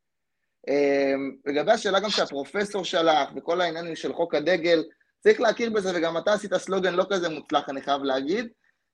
אמ, 0.68 1.36
לגבי 1.46 1.72
השאלה 1.72 2.00
גם 2.00 2.10
שהפרופסור 2.10 2.84
שלח, 2.84 3.28
וכל 3.36 3.60
העניינים 3.60 3.96
של 3.96 4.12
חוק 4.12 4.34
הדגל, 4.34 4.84
צריך 5.20 5.40
להכיר 5.40 5.70
בזה, 5.70 5.92
וגם 5.94 6.18
אתה 6.18 6.32
עשית 6.32 6.54
סלוגן 6.54 6.94
לא 6.94 7.04
כזה 7.10 7.28
מוצלח, 7.28 7.68
אני 7.68 7.82
חייב 7.82 8.02
להגיד, 8.02 8.48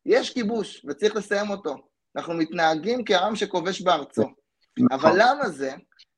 יש 0.06 0.30
כיבוש, 0.30 0.86
וצריך 0.88 1.16
לסיים 1.16 1.50
אותו. 1.50 1.76
אנחנו 2.16 2.34
מתנהגים 2.34 3.04
כעם 3.04 3.36
שכובש 3.36 3.80
בארצו. 3.80 4.22
אבל 4.90 4.96
נכון. 4.96 5.12
למה 5.16 5.48
זה? 5.48 5.72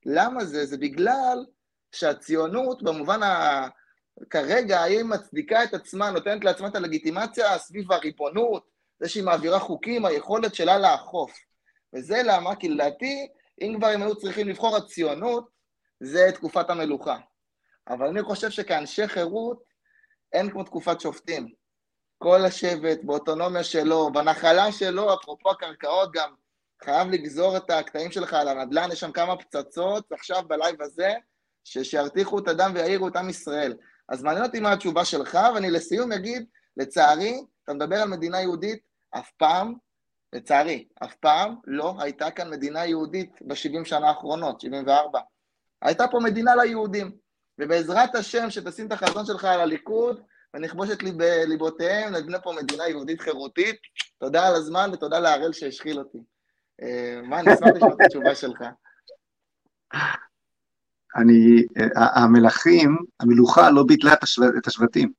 למה 0.05 0.45
זה? 0.45 0.65
זה 0.65 0.77
בגלל 0.77 1.45
שהציונות, 1.91 2.83
במובן 2.83 3.23
ה... 3.23 3.67
כרגע, 4.29 4.81
היא 4.81 5.03
מצדיקה 5.03 5.63
את 5.63 5.73
עצמה, 5.73 6.11
נותנת 6.11 6.43
לעצמה 6.43 6.67
את 6.67 6.75
הלגיטימציה 6.75 7.57
סביב 7.57 7.91
הריבונות, 7.91 8.63
זה 8.99 9.09
שהיא 9.09 9.23
מעבירה 9.23 9.59
חוקים, 9.59 10.05
היכולת 10.05 10.55
שלה 10.55 10.77
לאכוף. 10.77 11.31
וזה 11.95 12.21
למה? 12.25 12.55
כי 12.55 12.69
לדעתי, 12.69 13.27
אם 13.63 13.75
כבר 13.77 13.87
הם 13.87 14.01
היו 14.01 14.15
צריכים 14.15 14.47
לבחור 14.47 14.77
הציונות, 14.77 15.49
זה 15.99 16.31
תקופת 16.33 16.69
המלוכה. 16.69 17.17
אבל 17.87 18.07
אני 18.07 18.23
חושב 18.23 18.49
שכאנשי 18.49 19.07
חירות, 19.07 19.63
אין 20.33 20.49
כמו 20.49 20.63
תקופת 20.63 21.01
שופטים. 21.01 21.53
כל 22.17 22.45
השבט 22.45 22.99
באוטונומיה 23.03 23.63
שלו, 23.63 24.11
בנחלה 24.13 24.71
שלו, 24.71 25.13
אפרופו 25.13 25.51
הקרקעות 25.51 26.11
גם, 26.13 26.33
חייב 26.83 27.07
לגזור 27.07 27.57
את 27.57 27.69
הקטעים 27.69 28.11
שלך 28.11 28.33
על 28.33 28.47
הנדל"ן, 28.47 28.89
יש 28.91 28.99
שם 28.99 29.11
כמה 29.11 29.37
פצצות 29.37 30.11
עכשיו 30.11 30.43
בלייב 30.47 30.81
הזה, 30.81 31.13
שירתיחו 31.63 32.39
את 32.39 32.47
הדם 32.47 32.71
ויעירו 32.75 33.07
את 33.07 33.15
עם 33.15 33.29
ישראל. 33.29 33.77
אז 34.09 34.23
מעניין 34.23 34.45
אותי 34.45 34.59
מה 34.59 34.71
התשובה 34.71 35.05
שלך, 35.05 35.37
ואני 35.55 35.71
לסיום 35.71 36.11
אגיד, 36.11 36.45
לצערי, 36.77 37.45
אתה 37.63 37.73
מדבר 37.73 37.95
על 37.95 38.09
מדינה 38.09 38.41
יהודית, 38.41 38.79
אף 39.11 39.31
פעם, 39.37 39.73
לצערי, 40.33 40.87
אף 41.03 41.15
פעם 41.15 41.55
לא 41.67 41.95
הייתה 41.99 42.31
כאן 42.31 42.49
מדינה 42.49 42.85
יהודית 42.85 43.39
ב-70 43.41 43.85
שנה 43.85 44.07
האחרונות, 44.07 44.61
74. 44.61 45.19
הייתה 45.81 46.07
פה 46.07 46.19
מדינה 46.19 46.55
ליהודים, 46.55 47.11
ובעזרת 47.59 48.15
השם, 48.15 48.49
שתשים 48.49 48.87
את 48.87 48.91
החזון 48.91 49.25
שלך 49.25 49.45
על 49.45 49.59
הליכוד, 49.59 50.21
ונכבוש 50.53 50.89
את 50.89 51.03
ליב, 51.03 51.21
ליבותיהם, 51.21 52.15
נבנה 52.15 52.39
פה 52.39 52.53
מדינה 52.61 52.87
יהודית 52.87 53.21
חירותית. 53.21 53.75
תודה 54.19 54.47
על 54.47 54.55
הזמן 54.55 54.89
ותודה 54.93 55.19
להראל 55.19 55.53
שהשחיל 55.53 55.99
אותי. 55.99 56.17
אה, 56.81 57.19
מה, 57.23 57.39
אני 57.39 57.53
אשמח 57.53 57.69
לשמוע 57.75 57.93
את 57.93 58.01
התשובה 58.05 58.35
שלך. 58.35 58.63
אני, 61.15 61.63
ה- 61.95 62.23
המלכים, 62.23 62.97
המלוכה 63.19 63.71
לא 63.71 63.83
ביטלה 63.87 64.13
את 64.57 64.67
השבטים. 64.67 65.11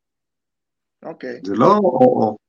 אוקיי. 1.04 1.40
זה 1.44 1.54
לא 1.54 1.66
או-או. 1.66 2.43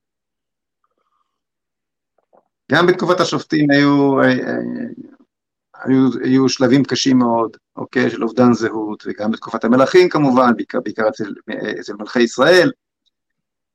גם 2.72 2.88
בתקופת 2.88 3.20
השופטים 3.20 3.72
היו, 3.72 4.22
אה, 4.22 4.28
אה, 4.28 4.58
היו, 5.84 6.10
היו 6.24 6.50
שלבים 6.50 6.84
קשים 6.84 7.18
מאוד, 7.18 7.58
אוקיי, 7.76 8.10
של 8.10 8.24
אובדן 8.24 8.54
זהות, 8.54 9.04
וגם 9.08 9.32
בתקופת 9.32 9.64
המלכים 9.64 10.10
כמובן, 10.10 10.56
בעיקר, 10.56 10.80
בעיקר 10.84 11.10
אצל, 11.10 11.34
אה, 11.50 11.80
אצל 11.80 11.94
מלכי 11.94 12.22
ישראל, 12.22 12.72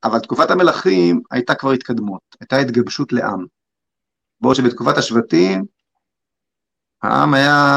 אבל 0.04 0.18
תקופת 0.18 0.50
המלכים 0.50 1.20
הייתה 1.30 1.54
כבר 1.54 1.70
התקדמות, 1.70 2.20
הייתה 2.40 2.56
התגבשות 2.56 3.12
לעם. 3.12 3.46
בעוד 4.40 4.56
שבתקופת 4.56 4.98
השבטים, 4.98 5.64
העם 7.02 7.34
היה 7.34 7.76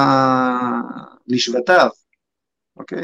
לשבטיו, 1.27 1.89
אוקיי? 2.77 3.03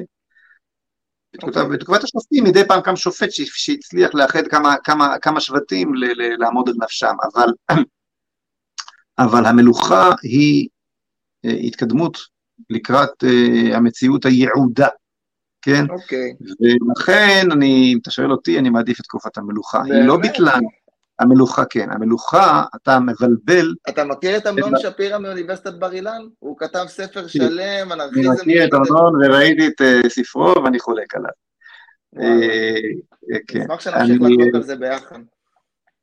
בתקופת, 1.34 1.58
אוקיי. 1.58 1.78
בתקופת 1.78 2.04
השופטים 2.04 2.44
מדי 2.44 2.68
פעם 2.68 2.82
קם 2.82 2.96
שופט 2.96 3.30
שהצליח 3.32 4.10
לאחד 4.14 4.48
כמה, 4.48 4.76
כמה, 4.84 5.20
כמה 5.22 5.40
שבטים 5.40 5.96
ל, 5.96 6.06
ל, 6.06 6.36
לעמוד 6.40 6.70
על 6.70 6.76
נפשם, 6.78 7.16
אבל, 7.24 7.50
אבל 9.20 9.46
המלוכה 9.46 10.10
היא 10.24 10.68
אה, 11.46 11.52
התקדמות 11.52 12.18
לקראת 12.70 13.24
אה, 13.24 13.78
המציאות 13.78 14.26
היעודה, 14.26 14.88
כן? 15.62 15.86
אוקיי. 15.90 16.34
ולכן 16.62 17.48
אני, 17.52 17.92
אם 17.94 18.00
אתה 18.02 18.12
שואל 18.12 18.32
אותי, 18.32 18.60
אני 18.60 18.70
מעדיף 18.70 19.00
את 19.00 19.06
תקופת 19.06 19.38
המלוכה. 19.38 19.82
היא 19.84 19.94
לא 19.94 20.18
באמת? 20.18 20.32
ביטלה, 20.32 20.54
המלוכה 21.20 21.66
כן, 21.66 21.92
המלוכה, 21.92 22.64
אתה 22.76 23.00
מבלבל, 23.00 23.74
אתה 23.90 24.04
מכיר 24.04 24.38
את 24.38 24.48
אמנון 24.48 24.72
שפירא 24.80 25.18
מאוניברסיטת 25.18 25.74
בר 25.74 25.92
אילן? 25.94 26.22
הוא 26.40 26.58
כתב 26.58 26.86
ספר 26.88 27.22
כן. 27.22 27.28
שלם, 27.28 27.60
אני 27.92 27.94
אנרכיזם. 27.94 28.32
מכיר 28.32 28.66
את 28.68 28.74
ארנון 28.74 29.14
וראיתי 29.26 29.68
את 29.68 29.82
אה, 29.82 30.10
ספרו 30.10 30.64
ואני 30.64 30.80
חולק 30.80 31.16
עליו. 31.16 31.30
כן, 33.48 33.60
נשמח 33.62 33.80
שנמשיך 33.80 34.22
אני- 34.22 34.36
לחלוק 34.38 34.56
על 34.56 34.64
זה 34.64 34.76
ביחד. 34.76 35.20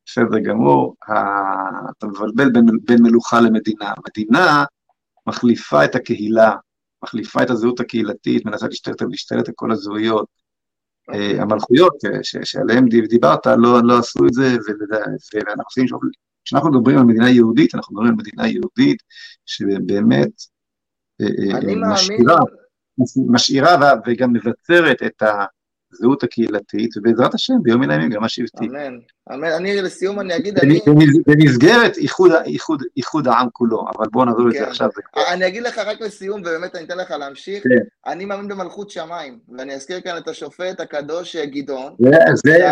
בסדר 0.07 0.39
גמור, 0.39 0.95
ה- 1.09 1.91
אתה 1.99 2.07
מבלבל 2.07 2.53
בין, 2.53 2.67
בין 2.85 3.03
מלוכה 3.03 3.41
למדינה. 3.41 3.93
מדינה 4.09 4.65
מחליפה 5.27 5.85
את 5.85 5.95
הקהילה, 5.95 6.53
מחליפה 7.05 7.43
את 7.43 7.51
הזהות 7.51 7.81
הקהילתית, 7.81 8.47
מנסה 8.47 8.67
להשתלט 8.67 9.03
להשתלט 9.03 9.49
על 9.49 9.55
כל 9.57 9.73
הזהויות. 9.73 10.27
אוקיי. 11.09 11.37
אה, 11.37 11.43
המלכויות 11.43 11.95
אה, 12.05 12.19
ש- 12.23 12.37
שעליהן 12.45 12.89
דיב- 12.89 13.07
דיברת 13.07 13.47
לא, 13.47 13.81
לא 13.85 13.99
עשו 13.99 14.27
את 14.27 14.33
זה, 14.33 14.57
ואנחנו 15.35 15.63
עושים, 15.65 15.87
כשאנחנו 16.45 16.71
מדברים 16.71 16.99
על 16.99 17.05
מדינה 17.05 17.31
יהודית, 17.31 17.75
אנחנו 17.75 17.95
מדברים 17.95 18.13
על 18.13 18.19
מדינה 18.19 18.49
יהודית 18.49 19.03
שבאמת 19.47 20.31
אה, 21.21 21.59
משאירה, 21.93 22.37
משאירה 23.29 23.93
וגם 24.07 24.33
מבצרת 24.33 25.03
את 25.07 25.23
הזהות 25.99 26.23
הקהילתית, 26.23 26.97
ובעזרת 26.97 27.35
השם 27.35 27.55
ביום 27.63 27.81
מן 27.81 27.91
הימים 27.91 28.11
גם 28.11 28.25
השבטי. 28.25 28.65
אמן, 28.67 28.99
אמן. 29.33 29.49
אני 29.53 29.83
לסיום 29.83 30.21
אני 30.21 30.37
אגיד, 30.37 30.59
אני, 30.59 30.81
במס- 30.87 31.23
במסגרת 31.27 31.97
איחוד, 31.97 32.31
איחוד, 32.45 32.83
איחוד 32.97 33.29
העם 33.29 33.47
כולו, 33.53 33.85
אבל 33.97 34.07
בואו 34.13 34.25
נעזוב 34.25 34.47
את 34.47 34.53
כן. 34.53 34.59
זה 34.59 34.67
עכשיו. 34.67 34.89
זה 34.97 35.03
כבר- 35.03 35.23
אני 35.33 35.47
אגיד 35.47 35.63
לך 35.63 35.79
רק 35.79 36.01
לסיום, 36.01 36.41
ובאמת 36.41 36.75
אני 36.77 36.85
אתן 36.85 36.99
לך 36.99 37.11
להמשיך. 37.11 37.63
כן. 37.63 38.11
אני 38.13 38.25
מאמין 38.25 38.49
במלכות 38.49 38.91
שמיים, 38.91 39.39
ואני 39.59 39.75
אזכיר 39.75 40.01
כאן 40.01 40.17
את 40.17 40.29
השופט 40.29 40.81
הקדוש 40.81 41.37
אה, 41.37 41.47
גדעון. 41.47 41.95
זה- 41.99 42.11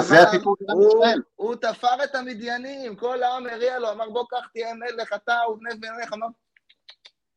זה- 0.03 0.27
הסיפור 0.29 0.57
של 0.61 0.65
ישראל. 0.89 1.23
הוא 1.37 1.55
תפר 1.55 2.05
את 2.05 2.15
המדיינים, 2.15 2.97
כל 2.97 3.23
העם 3.23 3.47
הריע 3.53 3.79
לו, 3.79 3.91
אמר 3.93 4.11
בוא 4.11 4.25
קח 4.31 4.47
תהיה 4.53 4.69
מלך, 4.75 5.13
אתה 5.25 5.33
ובני 5.53 5.71
בניך, 5.81 6.13
אמר, 6.13 6.27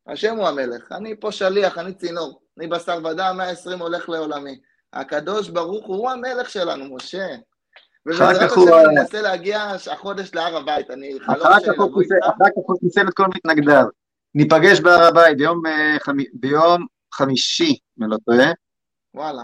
השם 0.06 0.36
הוא 0.36 0.48
המלך, 0.48 0.92
אני 0.92 1.14
פה 1.20 1.32
שליח, 1.32 1.78
אני 1.78 1.92
צינור, 1.94 2.40
אני 2.58 2.66
בשר 2.66 2.98
ודם, 3.04 3.34
120 3.38 3.78
הולך 3.78 4.08
לעולמי. 4.08 4.58
הקדוש 4.92 5.48
ברוך 5.48 5.86
הוא, 5.86 5.96
הוא 5.96 6.10
המלך 6.10 6.50
שלנו, 6.50 6.96
משה. 6.96 7.26
ובעזרת 8.06 8.50
השם 8.50 8.60
הוא- 8.60 8.68
אני 8.90 9.00
אנסה 9.00 9.22
להגיע 9.22 9.62
החודש 9.92 10.30
להר 10.34 10.56
הבית, 10.56 10.90
אני 10.90 11.14
חלום 11.26 11.36
חיסל- 11.36 12.14
איתך. 12.14 12.26
אחר 12.26 12.44
כך 12.44 12.52
הוא 12.66 12.78
חיסל 12.80 13.08
את 13.08 13.14
כל 13.14 13.26
מתנגדיו. 13.34 13.84
ניפגש 14.34 14.80
בהר 14.80 15.02
הבית 15.02 15.36
ביום, 15.38 15.66
אה, 15.66 15.96
חמי- 16.02 16.24
ביום 16.32 16.86
חמישי, 17.14 17.76
אם 17.98 18.04
אני 18.04 18.10
לא 18.12 18.16
טועה, 18.24 18.50
וואלה, 19.14 19.42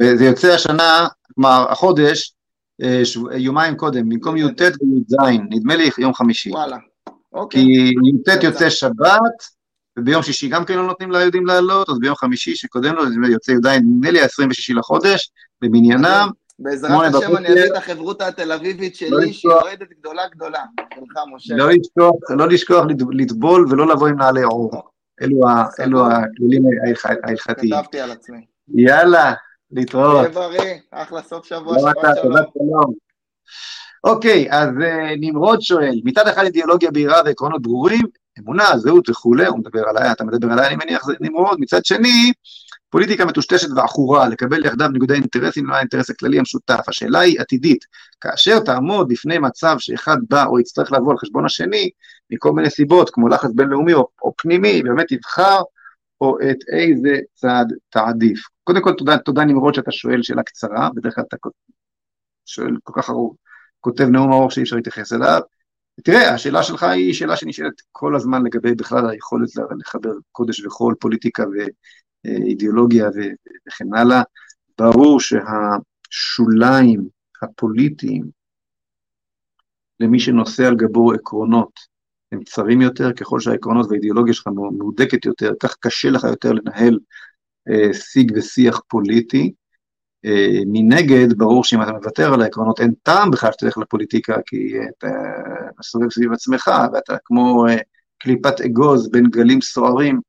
וזה 0.00 0.24
יוצא 0.24 0.48
השנה, 0.48 1.06
כלומר 1.34 1.66
החודש, 1.70 2.34
אה, 2.82 3.02
יומיים 3.36 3.76
קודם, 3.76 4.08
במקום 4.08 4.36
י"ט 4.36 4.60
וי"ז, 4.60 5.14
נדמה 5.50 5.76
לי 5.76 5.90
יום 5.98 6.14
חמישי. 6.14 6.50
וואלה. 6.50 6.76
כי 6.76 7.16
אוקיי, 7.32 7.62
י"ט 7.62 8.42
יוצא 8.44 8.70
שבת, 8.70 9.59
וביום 9.98 10.22
שישי 10.22 10.48
גם 10.48 10.64
כן 10.64 10.76
לא 10.76 10.86
נותנים 10.86 11.10
ליהודים 11.12 11.46
לעלות, 11.46 11.88
אז 11.88 11.98
ביום 11.98 12.14
חמישי 12.14 12.56
שקודם 12.56 12.94
לו, 12.94 13.02
זה 13.08 13.32
יוצא 13.32 13.52
י"ז, 13.52 13.66
נדמה 13.66 14.10
לי 14.10 14.20
ה-26 14.20 14.74
לחודש, 14.78 15.30
במניינם, 15.62 16.28
בעזרת 16.58 16.90
השם. 17.14 17.36
אני 17.36 17.48
אביא 17.52 17.64
את 17.64 17.76
החברותא 17.76 18.24
התל 18.24 18.52
אביבית 18.52 19.02
לא 19.02 19.20
שלי, 19.20 19.30
לשכוח. 19.30 19.62
אוהדת 19.62 19.88
גדולה 20.00 20.22
גדולה. 20.34 20.64
שלך, 20.94 21.18
משה. 21.34 21.54
לא 22.30 22.46
לשכוח, 22.48 22.84
לא 22.88 22.88
לטבול 23.12 23.66
ולא 23.70 23.88
לבוא 23.88 24.08
עם 24.08 24.18
נעלי 24.18 24.42
עור. 24.42 24.70
אלו 25.22 25.36
סגור. 25.72 25.84
אלו 25.86 26.06
הכללים 26.06 26.62
ההלכ- 26.64 27.16
ההלכתיים. 27.24 27.74
כתבתי 27.74 28.00
על 28.00 28.10
עצמי. 28.10 28.46
יאללה, 28.74 29.32
להתראות. 29.70 30.26
תהיה 30.26 30.48
בריא, 30.48 30.74
אחלה 30.90 31.22
סוף 31.22 31.46
שבוע, 31.46 31.74
לא 31.76 31.80
שבת 31.80 31.98
אתה, 31.98 32.08
שלום. 32.22 32.36
תודה 32.36 32.42
שלום. 32.54 32.94
אוקיי, 34.04 34.48
אז 34.50 34.68
uh, 34.68 34.82
נמרוד 35.20 35.60
שואל, 35.62 36.00
מצד 36.04 36.28
אחד 36.28 36.42
אידיאולוגיה 36.44 36.90
בהירה 36.90 37.20
ועקרונות 37.24 37.62
ברורים, 37.62 38.02
אמונה, 38.44 38.78
זהות 38.78 39.08
וכולי, 39.08 39.46
הוא 39.46 39.58
מדבר 39.58 39.88
עליי, 39.88 40.12
אתה 40.12 40.24
מדבר 40.24 40.52
עליי, 40.52 40.66
אני 40.66 40.76
מניח, 40.76 41.04
זה 41.06 41.12
נמרוד, 41.20 41.60
מצד 41.60 41.84
שני, 41.84 42.32
פוליטיקה 42.90 43.24
מטושטשת 43.24 43.68
ועכורה, 43.76 44.28
לקבל 44.28 44.66
יחדיו 44.66 44.88
ניגודי 44.88 45.14
אינטרסים 45.14 45.66
לא 45.66 45.74
האינטרס 45.74 46.10
הכללי 46.10 46.38
המשותף. 46.38 46.88
השאלה 46.88 47.18
היא 47.18 47.40
עתידית, 47.40 47.84
כאשר 48.20 48.60
תעמוד 48.60 49.08
בפני 49.08 49.38
מצב 49.38 49.76
שאחד 49.78 50.16
בא 50.28 50.44
או 50.44 50.60
יצטרך 50.60 50.92
לבוא 50.92 51.12
על 51.12 51.18
חשבון 51.18 51.44
השני, 51.44 51.90
מכל 52.30 52.52
מיני 52.52 52.70
סיבות, 52.70 53.10
כמו 53.10 53.28
לחץ 53.28 53.50
בינלאומי 53.54 53.94
או, 53.94 54.08
או 54.22 54.32
פנימי, 54.36 54.82
באמת 54.82 55.06
תבחר 55.08 55.62
או 56.20 56.36
את 56.40 56.56
איזה 56.72 57.18
צעד 57.34 57.72
תעדיף. 57.90 58.40
קודם 58.64 58.82
כל, 58.82 58.92
תודה, 58.92 59.18
תודה 59.18 59.44
נמרוד 59.44 59.74
שאתה 59.74 59.92
שואל 59.92 60.22
שאלה 60.22 60.42
קצרה, 60.42 60.88
בדרך 60.94 61.14
כלל 61.14 61.24
אתה 61.28 61.36
שואל 62.46 62.76
כל 62.82 62.92
כך 63.02 63.10
ארוך, 63.10 63.34
כותב 63.80 64.04
נאום 64.04 64.32
ארוך 64.32 64.52
שאי 64.52 64.62
אפשר 64.62 64.76
להתייחס 64.76 65.12
אליו. 65.12 65.40
תראה, 66.04 66.34
השאלה 66.34 66.62
שלך 66.62 66.82
היא 66.82 67.14
שאלה 67.14 67.36
שנשאלת 67.36 67.82
כל 67.92 68.16
הזמן 68.16 68.42
לגבי 68.44 68.74
בכלל 68.74 69.10
היכולת 69.10 69.48
לחבר 69.80 70.10
קודש 70.32 70.64
וחול, 70.64 70.94
פוליטיקה 71.00 71.44
ואידיאולוגיה 72.24 73.08
וכן 73.08 73.94
הלאה. 73.94 74.22
ברור 74.78 75.20
שהשוליים 75.20 77.08
הפוליטיים 77.42 78.30
למי 80.00 80.20
שנושא 80.20 80.66
על 80.66 80.76
גבו 80.76 81.12
עקרונות 81.12 81.80
הם 82.32 82.44
צרים 82.44 82.80
יותר, 82.80 83.12
ככל 83.12 83.40
שהעקרונות 83.40 83.86
והאידיאולוגיה 83.86 84.34
שלך 84.34 84.46
מהודקת 84.78 85.24
יותר, 85.24 85.52
כך 85.62 85.76
קשה 85.80 86.10
לך 86.10 86.24
יותר 86.24 86.52
לנהל 86.52 86.98
אה, 87.68 87.94
שיג 87.94 88.32
ושיח 88.36 88.80
פוליטי. 88.88 89.52
אה, 90.24 90.60
מנגד, 90.66 91.32
ברור 91.38 91.64
שאם 91.64 91.82
אתה 91.82 91.92
מוותר 91.92 92.34
על 92.34 92.42
העקרונות, 92.42 92.80
אין 92.80 92.92
טעם 93.02 93.30
בכלל 93.30 93.52
שתלך 93.52 93.78
לפוליטיקה, 93.78 94.36
כי 94.46 94.72
אתה 94.98 95.08
מסובב 95.78 96.10
סביב 96.10 96.32
עצמך, 96.32 96.70
ואתה 96.92 97.16
כמו 97.24 97.66
אה, 97.68 97.76
קליפת 98.18 98.60
אגוז 98.60 99.10
בין 99.10 99.26
גלים 99.30 99.60
סוערים, 99.60 100.20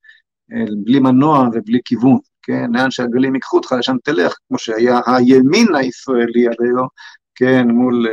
אה, 0.54 0.66
בלי 0.84 1.00
מנוע 1.00 1.48
ובלי 1.54 1.80
כיוון, 1.86 2.18
כן? 2.42 2.72
לאן 2.74 2.92
שהגלים 2.92 3.36
ייקחו 3.36 3.58
אותך, 3.58 3.72
לשם 3.72 3.96
תלך, 4.04 4.34
כמו 4.48 4.58
שהיה 4.58 5.00
הימין 5.08 5.76
הישראלי 5.76 6.48
עד 6.48 6.56
היום, 6.60 6.88
כן, 7.36 7.68
מול 7.68 8.08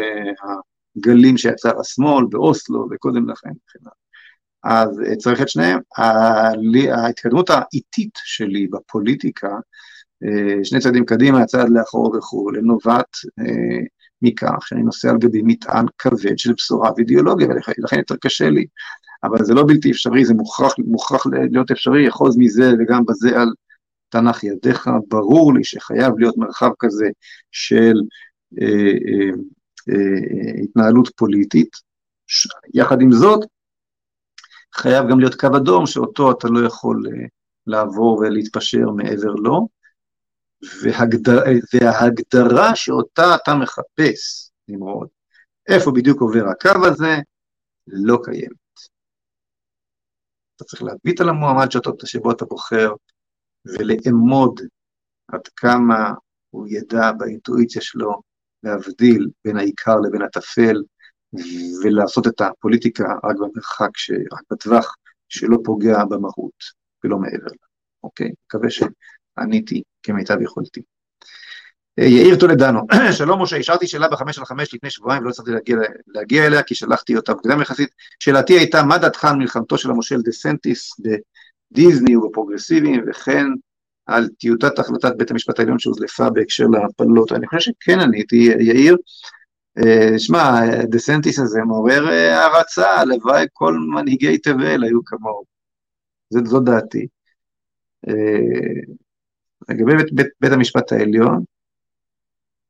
הגלים 0.97 1.39
שיצר 1.39 1.81
השמאל 1.81 2.25
באוסלו 2.31 2.89
וקודם 2.91 3.31
לכן 3.31 3.51
וכן 3.51 3.89
אז 4.65 5.03
צריך 5.19 5.43
את 5.43 5.49
שניהם. 5.49 5.81
ההתקדמות 6.93 7.51
האיטית 7.51 8.19
שלי 8.25 8.67
בפוליטיקה, 8.67 9.49
אה, 9.49 9.59
שני 10.65 10.81
צעדים 10.81 11.05
קדימה, 11.05 11.47
צעד 11.47 11.69
לאחור 11.71 12.17
וכו', 12.17 12.51
נובעת 12.63 13.17
אה, 13.39 13.85
מכך 14.23 14.67
שאני 14.67 14.83
נוסע 14.83 15.11
על 15.11 15.19
גבי 15.19 15.43
מטען 15.45 15.87
כבד 15.99 16.39
של 16.39 16.53
בשורה 16.53 16.91
ואידיאולוגיה, 16.97 17.49
ולכן 17.49 17.99
יותר 17.99 18.15
קשה 18.21 18.51
לי. 18.51 18.67
אבל 19.25 19.45
זה 19.45 19.55
לא 19.55 19.65
בלתי 19.69 19.91
אפשרי, 19.91 20.25
זה 20.25 20.35
מוכרח, 20.35 20.75
מוכרח 20.79 21.27
להיות 21.27 21.71
אפשרי, 21.71 22.09
אחוז 22.09 22.37
מזה 22.39 22.73
וגם 22.79 23.05
בזה 23.07 23.41
על 23.41 23.49
תנ"ך 24.09 24.45
ידיך. 24.45 24.91
ברור 25.09 25.55
לי 25.55 25.65
שחייב 25.65 26.19
להיות 26.19 26.37
מרחב 26.37 26.71
כזה 26.79 27.07
של 27.51 27.95
אה, 28.61 28.67
אה, 28.67 29.31
אה, 29.91 30.63
התנהלות 30.63 31.11
פוליטית. 31.17 31.71
ש... 32.27 32.49
יחד 32.75 33.01
עם 33.01 33.13
זאת, 33.13 33.45
חייב 34.75 35.09
גם 35.11 35.21
להיות 35.21 35.35
קו 35.35 35.57
אדום 35.57 35.87
שאותו 35.87 36.31
אתה 36.31 36.49
לא 36.49 36.67
יכול 36.67 37.03
אה, 37.07 37.27
לעבור 37.67 38.19
ולהתפשר 38.19 38.91
מעבר 38.91 39.35
לו. 39.35 39.78
והגדר, 40.83 41.43
וההגדרה 41.75 42.77
שאותה 42.77 43.35
אתה 43.35 43.55
מחפש, 43.55 44.51
נמרוד, 44.69 45.09
איפה 45.69 45.91
בדיוק 45.91 46.21
עובר 46.21 46.45
הקו 46.49 46.87
הזה, 46.87 47.17
לא 47.87 48.19
קיימת. 48.25 48.69
אתה 50.57 50.65
צריך 50.65 50.83
להביט 50.83 51.21
על 51.21 51.29
המועמד 51.29 51.71
שאותו, 51.71 51.93
שבו 52.05 52.33
אתה 52.33 52.45
בוחר, 52.45 52.93
ולאמוד 53.65 54.61
עד 55.29 55.49
כמה 55.57 56.13
הוא 56.51 56.67
ידע 56.69 57.13
באינטואיציה 57.13 57.83
שלו 57.83 58.21
להבדיל 58.63 59.29
בין 59.45 59.57
העיקר 59.57 59.97
לבין 59.97 60.23
הטפל, 60.23 60.83
ולעשות 61.85 62.27
את 62.27 62.41
הפוליטיקה 62.41 63.05
רק 63.25 63.37
במרחק, 63.37 63.97
ש... 63.97 64.11
רק 64.11 64.43
בטווח 64.51 64.97
שלא 65.29 65.59
פוגע 65.65 66.05
במהות 66.05 66.63
ולא 67.05 67.19
מעבר 67.19 67.47
לה. 67.47 67.67
אוקיי? 68.03 68.33
מקווה 68.47 68.69
שעניתי 68.71 69.83
כמיטב 70.03 70.43
יכולתי. 70.43 70.81
אה, 71.99 72.05
יאיר 72.05 72.37
טולדנו, 72.37 72.81
שלום 73.19 73.43
משה, 73.43 73.57
השארתי 73.57 73.87
שאלה 73.87 74.09
בחמש 74.09 74.39
על 74.39 74.45
חמש 74.45 74.75
לפני 74.75 74.91
שבועיים 74.91 75.23
ולא 75.23 75.31
הצלחתי 75.31 75.51
להגיע, 75.51 75.77
להגיע 76.07 76.47
אליה 76.47 76.63
כי 76.63 76.75
שלחתי 76.75 77.17
אותה 77.17 77.33
מוקדם 77.33 77.61
יחסית. 77.61 77.89
שאלתי 78.19 78.59
הייתה, 78.59 78.83
מה 78.83 78.99
דעתך 78.99 79.25
על 79.25 79.37
מלחמתו 79.37 79.79
של 79.79 79.91
המושל 79.91 80.23
דה 80.23 80.33
סנטיס 80.33 80.91
בדיסני 81.01 82.17
ובפרוגרסיביים 82.17 83.05
וכן 83.09 83.47
על 84.07 84.29
טיוטת 84.29 84.79
החלטת 84.79 85.13
בית 85.17 85.31
המשפט 85.31 85.59
העליון 85.59 85.79
שהודלפה 85.79 86.31
בהקשר 86.31 86.65
להפלות? 86.67 87.33
אני 87.33 87.47
חושב 87.47 87.71
שכן 87.71 88.01
עניתי, 88.01 88.51
יאיר. 88.61 88.97
אה, 89.79 90.19
שמע, 90.19 90.61
דה 90.85 90.99
סנטיס 90.99 91.39
הזה 91.39 91.61
מעורר 91.61 92.09
אה, 92.09 92.39
הערצה, 92.39 92.91
הלוואי 92.91 93.47
כל 93.53 93.75
מנהיגי 93.95 94.39
תבל 94.39 94.85
היו 94.85 95.05
כמוהו. 95.05 95.45
זו 96.31 96.61
דעתי. 96.61 97.07
לגבי 99.69 99.97
בית, 99.97 100.13
בית, 100.13 100.27
בית 100.41 100.53
המשפט 100.53 100.93
העליון 100.93 101.45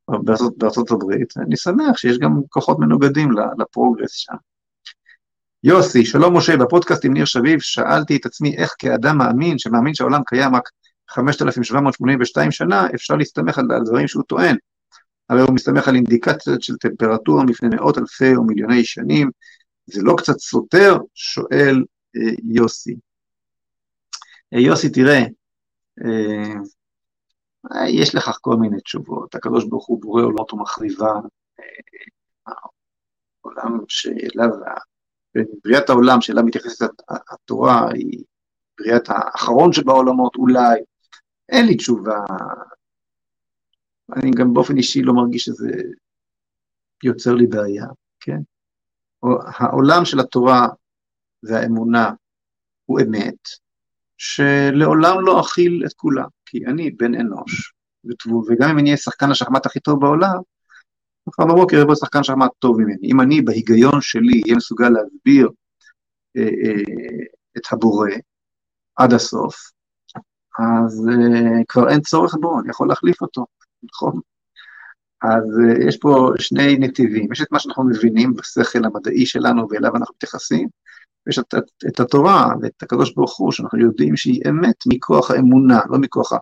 בארצות, 0.09 0.59
בארצות 0.59 0.90
הברית, 0.90 1.36
אני 1.36 1.56
שמח 1.56 1.97
שיש 1.97 2.19
גם 2.19 2.40
כוחות 2.48 2.78
מנוגדים 2.78 3.28
ל 3.59 3.65
progress 3.65 4.12
שם. 4.12 4.35
יוסי, 5.65 6.05
שלום 6.05 6.36
משה, 6.36 6.56
בפודקאסט 6.56 7.05
עם 7.05 7.12
ניר 7.12 7.24
שביב 7.24 7.60
שאלתי 7.60 8.16
את 8.16 8.27
עצמי 8.27 8.56
איך 8.56 8.74
כאדם 8.78 9.19
מאמין, 9.19 9.59
שמאמין 9.59 9.94
שהעולם 9.94 10.20
קיים 10.27 10.55
רק 10.55 10.69
5,782 11.09 12.51
שנה, 12.51 12.86
אפשר 12.94 13.15
להסתמך 13.15 13.59
על, 13.59 13.65
דברים 13.85 14.09
שהוא 14.09 14.23
טוען. 14.23 14.56
הרי 15.28 15.40
הוא 15.40 15.55
מסתמך 15.55 15.89
על 15.89 15.94
אינדיקציות 15.94 16.62
של 16.62 16.77
טמפרטורה 16.77 17.44
מפני 17.44 17.69
מאות 17.77 17.98
אלפי 17.98 18.36
או 18.36 18.44
מיליוני 18.44 18.85
שנים, 18.85 19.31
זה 19.86 20.02
לא 20.02 20.15
קצת 20.19 20.39
סותר? 20.39 20.97
שואל 21.15 21.85
אה, 22.16 22.32
יוסי. 22.44 22.94
אה, 24.55 24.60
יוסי, 24.60 24.89
תראה, 24.90 25.23
אה, 26.05 26.55
יש 27.89 28.14
לכך 28.14 28.39
כל 28.40 28.56
מיני 28.56 28.80
תשובות. 28.80 29.35
הקדוש 29.35 29.64
ברוך 29.64 29.86
הוא 29.86 30.02
בורא 30.02 30.22
עולמות 30.22 30.52
ומחריבה, 30.52 31.12
העולם 32.47 33.78
שאליו, 33.89 34.48
בריאת 35.64 35.90
העולם 35.90 36.20
שאליו 36.20 36.44
מתייחסת 36.44 36.90
התורה 37.30 37.89
היא 37.93 38.24
בריאת 38.78 39.09
האחרון 39.09 39.72
שבעולמות 39.72 40.36
אולי, 40.36 40.80
אין 41.48 41.66
לי 41.66 41.76
תשובה. 41.76 42.18
אני 44.16 44.30
גם 44.30 44.55
באופן 44.55 44.76
אישי 44.76 45.02
לא 45.02 45.12
מרגיש 45.14 45.44
שזה 45.44 45.70
יוצר 47.05 47.35
לי 47.35 47.47
בעיה, 47.47 47.86
כן? 48.20 48.39
העולם 49.59 50.05
של 50.05 50.20
התורה 50.20 50.68
והאמונה 51.43 52.10
הוא 52.85 53.01
אמת, 53.01 53.48
שלעולם 54.16 55.14
לא 55.26 55.40
אכיל 55.40 55.82
את 55.86 55.93
כולם. 55.93 56.28
כי 56.51 56.66
אני 56.66 56.91
בן 56.91 57.15
אנוש, 57.15 57.73
וגם 58.49 58.70
אם 58.70 58.79
אני 58.79 58.89
אהיה 58.89 58.97
שחקן 58.97 59.31
השחמט 59.31 59.66
הכי 59.66 59.81
טוב 59.81 60.01
בעולם, 60.01 60.39
מחר 61.27 61.45
בבוקר 61.45 61.77
יבוא 61.77 61.95
שחקן 61.95 62.23
שחמט 62.23 62.51
טוב 62.59 62.81
ממני. 62.81 63.09
אם 63.12 63.20
אני 63.20 63.41
בהיגיון 63.41 64.01
שלי 64.01 64.41
אהיה 64.45 64.57
מסוגל 64.57 64.89
להסביר 64.89 65.51
אה, 66.37 66.43
אה, 66.43 67.25
את 67.57 67.62
הבורא 67.73 68.09
עד 68.97 69.12
הסוף, 69.12 69.55
אז 70.59 71.09
אה, 71.09 71.65
כבר 71.69 71.89
אין 71.89 72.01
צורך 72.01 72.35
בו, 72.41 72.61
אני 72.61 72.70
יכול 72.70 72.89
להחליף 72.89 73.23
אותו, 73.23 73.47
נכון? 73.83 74.20
אז 75.23 75.45
יש 75.89 75.97
פה 75.97 76.33
שני 76.39 76.77
נתיבים, 76.79 77.33
יש 77.33 77.43
את 77.43 77.53
מה 77.53 77.59
שאנחנו 77.59 77.85
מבינים 77.85 78.35
בשכל 78.35 78.85
המדעי 78.85 79.27
שלנו 79.27 79.66
ואליו 79.70 79.97
אנחנו 79.97 80.15
מתייחסים, 80.15 80.69
ויש 81.28 81.38
את, 81.38 81.55
את, 81.59 81.64
את 81.88 82.00
התורה 82.00 82.46
ואת 82.62 82.82
הקדוש 82.82 83.14
ברוך 83.14 83.38
הוא, 83.38 83.52
שאנחנו 83.52 83.78
יודעים 83.78 84.16
שהיא 84.16 84.42
אמת 84.48 84.76
מכוח 84.92 85.30
האמונה, 85.30 85.80
לא 85.90 85.98
מכוח 85.98 86.32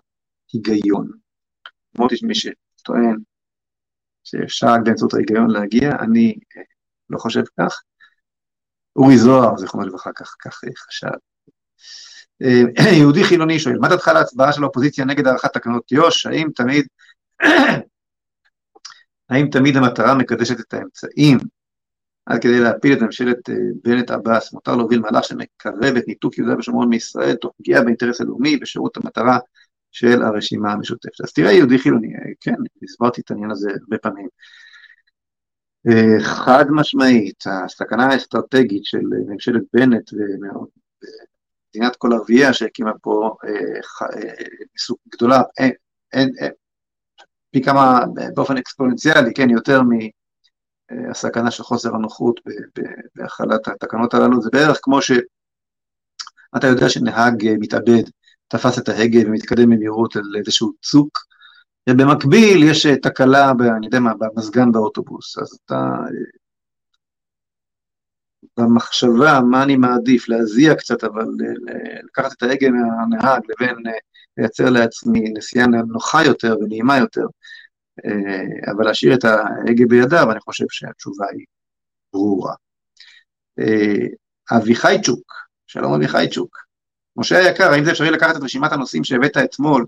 ההיגיון. 0.53 1.07
למרות 1.95 2.11
יש 2.11 2.23
מי 2.23 2.33
שטוען 2.35 3.17
שאפשר 4.23 4.67
באמצעות 4.83 5.13
ההיגיון 5.13 5.49
להגיע, 5.49 5.91
אני 5.99 6.35
אה, 6.57 6.61
לא 7.09 7.17
חושב 7.17 7.43
כך. 7.59 7.81
אורי 8.95 9.17
זוהר, 9.17 9.57
זיכרונו 9.57 9.87
לברכה, 9.87 10.11
כך, 10.15 10.35
כך 10.39 10.61
חשב. 10.87 11.07
אה, 12.41 12.91
יהודי 12.99 13.23
חילוני 13.23 13.59
שואל, 13.59 13.77
מה 13.79 13.89
דעתך 13.89 14.07
להצבעה 14.07 14.53
של 14.53 14.63
האופוזיציה 14.63 15.05
נגד 15.05 15.27
הארכת 15.27 15.53
תקנות 15.53 15.91
יו"ש? 15.91 16.25
האם 16.25 16.47
תמיד, 16.55 16.87
האם 19.29 19.47
תמיד 19.51 19.77
המטרה 19.77 20.15
מקדשת 20.15 20.59
את 20.59 20.73
האמצעים? 20.73 21.37
עד 22.27 22.41
כדי 22.41 22.59
להפיל 22.59 22.93
את 22.93 23.01
ממשלת 23.01 23.49
אה, 23.49 23.55
בנט-עבאס, 23.83 24.53
מותר 24.53 24.75
להוביל 24.75 24.99
מהלך 24.99 25.23
שמקרב 25.23 25.95
את 25.97 26.07
ניתוק 26.07 26.37
יהודה 26.37 26.57
ושומרון 26.57 26.89
מישראל, 26.89 27.35
תוך 27.35 27.53
פגיעה 27.57 27.83
באינטרס 27.83 28.21
הלאומי 28.21 28.57
בשירות 28.57 28.97
המטרה 28.97 29.39
של 29.91 30.23
הרשימה 30.23 30.71
המשותפת. 30.71 31.21
אז 31.23 31.33
תראה 31.33 31.51
יהודי 31.51 31.79
חילוני, 31.79 32.15
אה, 32.15 32.31
כן, 32.41 32.55
הסברתי 32.83 33.21
את 33.21 33.31
העניין 33.31 33.51
הזה 33.51 33.69
הרבה 33.81 33.97
פעמים. 33.97 34.27
אה, 35.87 36.23
חד 36.23 36.65
משמעית, 36.69 37.43
הסכנה 37.47 38.05
האסטרטגית 38.05 38.85
של 38.85 39.01
ממשלת 39.27 39.61
בנט 39.73 40.09
ומדינת 40.13 41.95
כל 41.95 42.13
ערבייה 42.13 42.53
שהקימה 42.53 42.91
פה 43.01 43.35
עיסוק 44.73 44.99
גדולה, 45.13 45.41
אין, 45.57 45.71
אין, 46.13 46.29
אין, 46.39 46.51
פי 47.51 47.63
כמה 47.63 47.99
באופן 48.35 48.57
אקספוננציאלי, 48.57 49.33
כן, 49.33 49.49
יותר 49.49 49.81
מהסכנה 50.91 51.51
של 51.51 51.63
חוסר 51.63 51.95
הנוחות 51.95 52.39
בהחלת 53.15 53.67
התקנות 53.67 54.13
הללו, 54.13 54.41
זה 54.41 54.49
בערך 54.53 54.79
כמו 54.81 55.01
שאתה 55.01 56.67
יודע 56.67 56.89
שנהג 56.89 57.47
מתאבד 57.59 58.03
תפס 58.47 58.79
את 58.79 58.89
ההגה 58.89 59.19
ומתקדם 59.25 59.69
במהירות 59.69 60.15
על 60.15 60.23
איזשהו 60.37 60.73
צוק, 60.81 61.17
ובמקביל 61.89 62.63
יש 62.63 62.87
תקלה, 62.87 63.53
ב, 63.53 63.61
אני 63.61 63.85
יודע 63.85 63.99
מה, 63.99 64.11
במזגן 64.13 64.71
באוטובוס, 64.71 65.37
אז 65.37 65.59
אתה... 65.65 65.95
במחשבה 68.57 69.39
מה 69.51 69.63
אני 69.63 69.75
מעדיף, 69.75 70.29
להזיע 70.29 70.75
קצת, 70.75 71.03
אבל 71.03 71.25
לקחת 72.03 72.33
את 72.33 72.43
ההגה 72.43 72.67
מהנהג 72.69 73.41
לבין 73.49 73.75
לייצר 74.37 74.69
לעצמי 74.69 75.33
נסיעה 75.33 75.67
נוחה 75.67 76.23
יותר 76.25 76.55
ונעימה 76.61 76.97
יותר, 76.97 77.21
אה, 77.21 77.27
אבל 78.71 78.85
להשאיר 78.85 79.13
את 79.13 79.25
ההגה 79.25 79.85
בידיו, 79.89 80.31
אני 80.31 80.39
חושב 80.39 80.65
שהתשובה 80.69 81.25
היא 81.31 81.45
ברורה. 82.13 82.53
אה, 83.59 84.57
אביחי 84.57 84.95
צ'וק, 85.05 85.33
שלום 85.67 85.93
אביחי 85.93 86.27
צ'וק. 86.33 86.57
משה 87.17 87.37
היקר, 87.37 87.71
האם 87.71 87.85
זה 87.85 87.91
אפשרי 87.91 88.11
לקחת 88.11 88.35
את 88.35 88.41
רשימת 88.41 88.71
הנושאים 88.71 89.03
שהבאת 89.03 89.37
אתמול, 89.37 89.85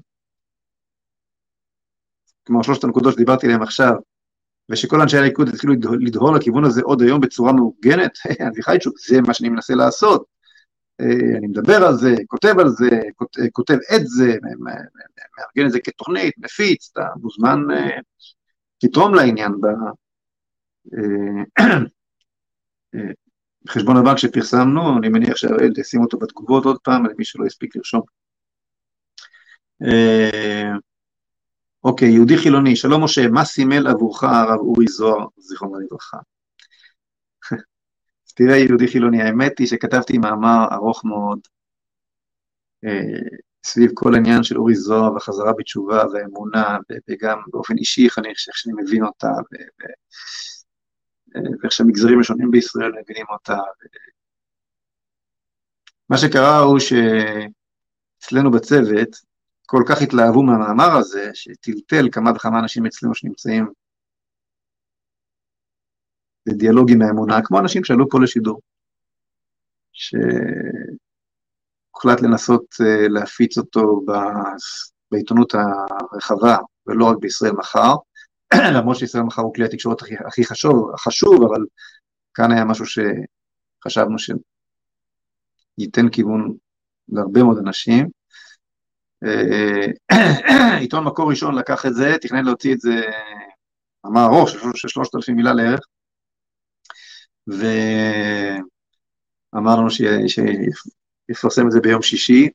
כמו 2.45 2.63
שלושת 2.63 2.83
הנקודות 2.83 3.13
שדיברתי 3.13 3.45
עליהן 3.45 3.61
עכשיו, 3.61 3.93
ושכל 4.69 5.01
אנשי 5.01 5.17
הליכוד 5.17 5.49
התחילו 5.49 5.73
לדהור 5.99 6.35
לכיוון 6.35 6.65
הזה 6.65 6.81
עוד 6.83 7.01
היום 7.01 7.21
בצורה 7.21 7.53
מאורגנת, 7.53 8.11
אביחי 8.51 8.77
צ'וק, 8.83 8.99
זה 8.99 9.21
מה 9.21 9.33
שאני 9.33 9.49
מנסה 9.49 9.75
לעשות. 9.75 10.38
אה, 10.99 11.37
אני 11.37 11.47
מדבר 11.47 11.85
על 11.87 11.95
זה, 11.95 12.15
כותב 12.27 12.55
על 12.59 12.69
זה, 12.69 12.89
כותב 13.51 13.77
את 13.95 14.07
זה, 14.07 14.35
מארגן 14.59 15.65
את 15.65 15.71
זה 15.71 15.79
כתוכנית, 15.79 16.33
מפיץ, 16.37 16.89
אתה 16.93 17.07
מוזמן 17.21 17.59
לתרום 18.83 19.15
לעניין 19.15 19.51
בחשבון 23.65 23.97
הבנק 23.97 24.17
שפרסמנו, 24.17 24.97
אני 24.97 25.09
מניח 25.09 25.35
שהראל 25.37 25.71
תשים 25.75 26.01
אותו 26.01 26.17
בתגובות 26.17 26.65
עוד 26.65 26.77
פעם, 26.83 27.05
למי 27.05 27.25
שלא 27.25 27.45
הספיק 27.45 27.75
לרשום. 27.75 28.01
אה, 29.83 30.71
אוקיי, 31.83 32.09
יהודי 32.09 32.37
חילוני, 32.37 32.75
שלום 32.75 33.03
משה, 33.03 33.27
מה 33.27 33.45
סימל 33.45 33.87
עבורך 33.87 34.23
הרב 34.23 34.59
אורי 34.59 34.87
זוהר, 34.87 35.27
זיכרונו 35.37 35.79
לברכה? 35.79 36.17
תראה, 38.35 38.57
יהודי 38.57 38.87
חילוני, 38.87 39.21
האמת 39.21 39.59
היא 39.59 39.67
שכתבתי 39.67 40.17
מאמר 40.17 40.67
ארוך 40.71 41.05
מאוד 41.05 41.39
אה, 42.85 43.19
סביב 43.63 43.91
כל 43.93 44.13
העניין 44.13 44.43
של 44.43 44.57
אורי 44.57 44.75
זוהר 44.75 45.13
והחזרה 45.13 45.53
בתשובה 45.57 46.03
והאמונה, 46.13 46.77
וגם 47.09 47.39
באופן 47.47 47.77
אישי, 47.77 48.05
איך 48.05 48.57
שאני 48.57 48.73
מבין 48.83 49.03
אותה, 49.03 49.31
ואיך 51.61 51.71
שהמגזרים 51.71 52.19
השונים 52.19 52.51
בישראל 52.51 52.91
מבינים 53.01 53.25
אותה. 53.29 53.57
מה 56.09 56.17
שקרה 56.17 56.59
הוא 56.59 56.79
שאצלנו 56.79 58.51
בצוות 58.51 59.09
כל 59.65 59.83
כך 59.89 60.01
התלהבו 60.01 60.43
מהמאמר 60.43 60.97
הזה, 60.97 61.29
שטלטל 61.33 62.09
כמה 62.11 62.31
וכמה 62.35 62.59
אנשים 62.59 62.85
אצלנו 62.85 63.15
שנמצאים 63.15 63.67
בדיאלוג 66.45 66.91
עם 66.91 67.01
האמונה, 67.01 67.39
כמו 67.43 67.59
אנשים 67.59 67.83
שעלו 67.83 68.09
פה 68.09 68.19
לשידור, 68.19 68.61
שהוחלט 69.91 70.21
לנסות 72.21 72.65
אה, 72.81 73.07
להפיץ 73.07 73.57
אותו 73.57 74.01
בעיתונות 75.11 75.53
הרחבה, 75.53 76.57
ולא 76.87 77.05
רק 77.05 77.17
בישראל 77.19 77.51
מחר, 77.51 77.95
למרות 78.75 78.97
שישראל 78.97 79.23
מחר 79.23 79.41
הוא 79.41 79.53
כלי 79.53 79.65
התקשורת 79.65 80.01
הכי, 80.01 80.15
הכי 80.25 80.45
חשוב, 80.45 80.91
חשוב, 80.99 81.43
אבל 81.43 81.65
כאן 82.33 82.51
היה 82.51 82.65
משהו 82.65 82.85
שחשבנו 82.85 84.19
שייתן 85.79 86.09
כיוון 86.09 86.53
להרבה 87.09 87.43
מאוד 87.43 87.57
אנשים. 87.57 88.09
אה, 89.23 89.85
עיתון 90.79 91.03
מקור 91.03 91.29
ראשון 91.29 91.55
לקח 91.55 91.85
את 91.85 91.93
זה, 91.93 92.15
תכנן 92.21 92.45
להוציא 92.45 92.73
את 92.73 92.79
זה, 92.79 93.01
אמר 94.05 94.25
ארוך, 94.25 94.49
של 94.49 94.87
שלושת 94.87 95.15
אלפים 95.15 95.35
מילה 95.35 95.53
לערך, 95.53 95.79
ואמרנו 99.53 99.87
שיפרסם 99.89 101.67
את 101.67 101.71
זה 101.71 101.79
ביום 101.79 102.01
שישי. 102.01 102.49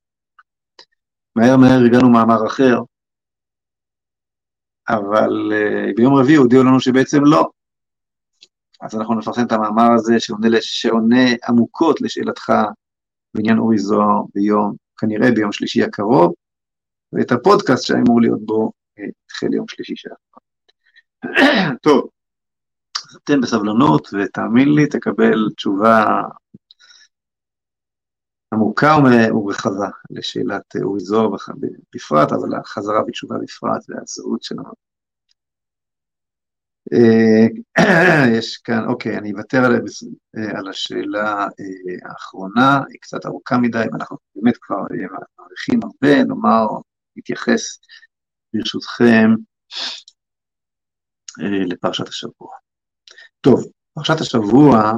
מהר 1.37 1.57
מהר 1.57 1.85
הגענו 1.87 2.11
מאמר 2.11 2.47
אחר, 2.47 2.79
אבל 4.89 5.53
uh, 5.53 5.95
ביום 5.97 6.15
רביעי 6.15 6.37
הודיעו 6.37 6.63
לנו 6.63 6.81
שבעצם 6.81 7.25
לא. 7.25 7.51
אז 8.81 8.95
אנחנו 8.95 9.15
נפרסם 9.15 9.47
את 9.47 9.53
המאמר 9.53 9.93
הזה 9.95 10.21
שעונה, 10.21 10.49
שעונה 10.61 11.25
עמוקות 11.49 12.01
לשאלתך 12.01 12.53
בעניין 13.35 13.59
אורי 13.59 13.79
זוהר 13.79 14.23
ביום, 14.35 14.75
כנראה 14.99 15.31
ביום 15.31 15.53
שלישי 15.53 15.83
הקרוב, 15.83 16.35
ואת 17.13 17.33
הפודקאסט 17.33 17.85
שאמור 17.87 18.21
להיות 18.21 18.41
בו 18.47 18.73
התחיל 19.27 19.49
אה, 19.53 19.57
יום 19.57 19.69
שלישי 19.69 19.95
שעבר. 19.97 20.17
טוב, 21.83 22.09
תן 23.25 23.41
בסבלנות 23.41 24.09
ותאמין 24.13 24.69
לי, 24.75 24.87
תקבל 24.87 25.51
תשובה 25.57 26.23
עמוקה 28.53 28.97
ורחבה 29.35 29.89
לשאלת 30.11 30.77
אורי 30.83 31.01
זוהר 31.01 31.29
בפרט, 31.95 32.33
אבל 32.33 32.59
החזרה 32.61 33.03
בתשובה 33.07 33.37
בפרט 33.39 33.83
והזהות 33.89 34.43
שלנו. 34.43 34.73
אה, 36.93 37.47
יש 38.39 38.57
כאן, 38.57 38.85
אוקיי, 38.89 39.19
אני 39.19 39.33
אוותר 39.33 39.65
על, 39.65 39.73
אה, 40.37 40.59
על 40.59 40.69
השאלה 40.69 41.43
אה, 41.43 42.11
האחרונה, 42.11 42.81
היא 42.89 42.99
קצת 43.01 43.27
ארוכה 43.27 43.59
מדי, 43.59 43.85
ואנחנו 43.93 44.17
באמת 44.35 44.57
כבר 44.61 44.77
מעריכים 45.39 45.81
הרבה, 45.83 46.25
נאמר, 46.25 46.67
נתייחס 47.17 47.79
ברשותכם 48.55 49.31
לפרשת 51.69 52.09
השבוע. 52.09 52.64
טוב, 53.45 53.65
פרשת 53.95 54.21
השבוע, 54.21 54.93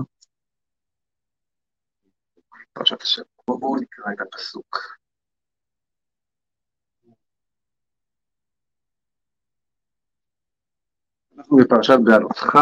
פרשת 2.72 3.02
השבוע, 3.02 3.26
בואו 3.46 3.76
נקרא 3.76 4.12
את 4.12 4.20
הפסוק. 4.20 4.78
אנחנו 11.38 11.56
בפרשת 11.56 11.98
בעלותך, 12.04 12.58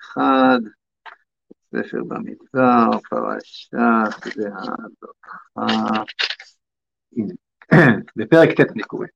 אחד, 0.00 0.58
ספר 1.70 2.04
במדבר, 2.08 2.98
פרשת 3.10 3.74
בעלותך, 4.36 5.28
הנה, 7.16 7.34
בפרק 8.16 8.48
ט' 8.60 8.70
אני 8.72 8.82
קורא. 8.82 9.06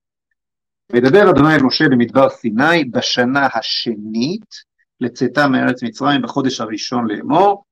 וידבר 0.93 1.31
אדוני 1.31 1.55
אל 1.55 1.63
משה 1.63 1.85
במדבר 1.91 2.29
סיני 2.29 2.85
בשנה 2.85 3.49
השנית 3.55 4.68
לצאתם 5.01 5.53
מארץ 5.53 5.83
מצרים 5.83 6.23
בחודש 6.23 6.61
הראשון 6.61 7.07
לאמור, 7.07 7.65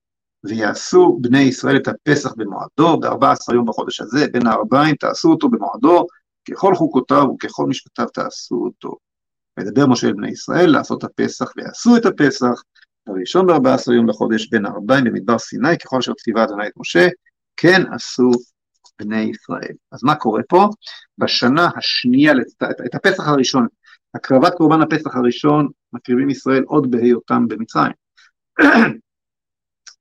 ויעשו 0.44 1.18
בני 1.20 1.40
ישראל 1.40 1.76
את 1.76 1.88
הפסח 1.88 2.32
במועדו, 2.36 3.00
ב-14 3.00 3.54
יום 3.54 3.66
בחודש 3.66 4.00
הזה, 4.00 4.26
בין 4.32 4.46
הארבעים 4.46 4.94
תעשו 4.94 5.30
אותו 5.30 5.48
במועדו, 5.48 6.06
ככל 6.50 6.74
חוקותיו 6.74 7.26
וככל 7.34 7.66
משפטיו 7.66 8.06
תעשו 8.06 8.54
אותו. 8.64 8.96
וידבר 9.58 9.86
משה 9.86 10.06
אל 10.06 10.12
בני 10.12 10.30
ישראל 10.30 10.70
לעשות 10.70 11.04
הפסח, 11.04 11.52
ויעשו 11.56 11.96
את 11.96 12.06
הפסח, 12.06 12.62
בראשון 13.06 13.46
ב-14 13.46 13.92
יום 13.92 14.08
לחודש, 14.08 14.48
בין 14.48 14.66
הארבעים 14.66 15.04
במדבר 15.04 15.38
סיני, 15.38 15.78
ככל 15.78 15.98
אשר 15.98 16.12
ציווה 16.14 16.44
אדוני 16.44 16.66
את 16.66 16.72
משה, 16.76 17.08
כן 17.56 17.82
עשו 17.92 18.30
בני 18.98 19.20
ישראל. 19.20 19.74
אז 19.92 20.04
מה 20.04 20.14
קורה 20.14 20.42
פה? 20.48 20.68
בשנה 21.18 21.68
השנייה, 21.76 22.32
את 22.86 22.94
הפסח 22.94 23.28
הראשון, 23.28 23.66
הקרבת 24.16 24.54
קורבן 24.54 24.80
הפסח 24.82 25.16
הראשון 25.16 25.68
מקריבים 25.92 26.30
ישראל 26.30 26.62
עוד 26.62 26.90
בהיותם 26.90 27.48
במצרים. 27.48 27.92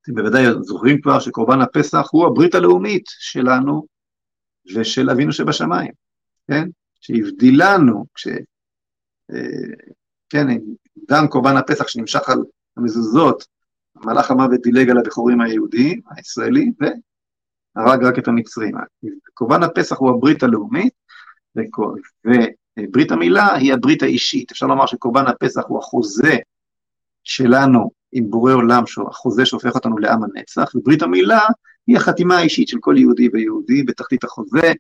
אתם 0.02 0.14
בוודאי 0.16 0.46
זוכרים 0.62 1.02
כבר 1.02 1.20
שקורבן 1.20 1.62
הפסח 1.62 2.08
הוא 2.12 2.28
הברית 2.28 2.56
הלאומית 2.56 3.04
שלנו 3.08 3.86
ושל 4.76 5.10
אבינו 5.10 5.32
שבשמיים, 5.32 5.92
כן? 6.48 6.68
שהבדילנו, 7.02 8.06
כש... 8.16 8.28
אה, 9.32 9.94
כן, 10.30 10.48
גם 11.10 11.28
קורבן 11.28 11.58
הפסח 11.58 11.88
שנמשך 11.88 12.30
על 12.30 12.40
המזוזות, 12.78 13.46
מלאך 13.96 14.32
המוות 14.32 14.62
דילג 14.64 14.90
על 14.90 14.98
הבכורים 14.98 15.42
היהודים, 15.42 16.02
הישראלי, 16.16 16.72
והרג 16.80 18.04
רק 18.04 18.20
את 18.20 18.28
המצרים. 18.28 18.76
קורבן 19.34 19.64
הפסח 19.64 19.98
הוא 20.00 20.10
הברית 20.10 20.44
הלאומית, 20.44 20.94
וברית 22.80 23.12
המילה 23.12 23.54
היא 23.54 23.74
הברית 23.74 24.04
האישית. 24.04 24.52
אפשר 24.52 24.66
לומר 24.66 24.86
שקורבן 24.86 25.28
הפסח 25.28 25.62
הוא 25.68 25.80
החוזה 25.80 26.38
שלנו 27.24 27.92
עם 28.12 28.30
בורא 28.30 28.54
עולם, 28.54 28.84
החוזה 29.08 29.46
שהופך 29.46 29.76
אותנו 29.76 29.98
לעם 29.98 30.24
הנצח, 30.24 30.76
וברית 30.76 31.02
המילה 31.02 31.42
היא 31.88 31.98
החתימה 31.98 32.38
האישית 32.38 32.68
של 32.68 32.78
כל 32.80 32.96
יהודי 32.98 33.30
ויהודי 33.34 33.84
בתחתית 33.84 34.24
החוזה. 34.24 34.74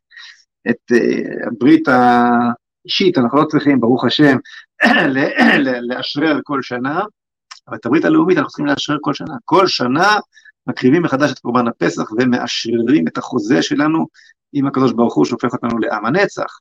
את 0.70 0.92
uh, 0.92 1.48
הברית 1.48 1.88
האישית 1.88 3.18
אנחנו 3.18 3.38
לא 3.38 3.46
צריכים, 3.46 3.80
ברוך 3.80 4.06
השם, 4.06 4.38
לאשרר 5.90 6.40
כל 6.44 6.62
שנה, 6.62 7.02
אבל 7.68 7.78
את 7.78 7.86
הברית 7.86 8.06
הלאומית 8.06 8.38
אנחנו 8.38 8.50
צריכים 8.50 8.66
לאשרר 8.66 8.98
כל 9.02 9.14
שנה. 9.14 9.36
כל 9.46 9.68
שנה 9.68 10.18
מקריבים 10.68 11.02
מחדש 11.02 11.32
את 11.32 11.40
קורבן 11.40 11.68
הפסח 11.68 12.12
ומאשררים 12.12 13.08
את 13.08 13.18
החוזה 13.18 13.62
שלנו 13.62 14.08
עם 14.54 14.68
הקדוש 14.68 14.94
ברוך 14.94 15.16
הוא 15.16 15.26
שהופך 15.26 15.54
אותנו 15.54 15.80
לעם 15.80 16.06
הנצח. 16.06 16.60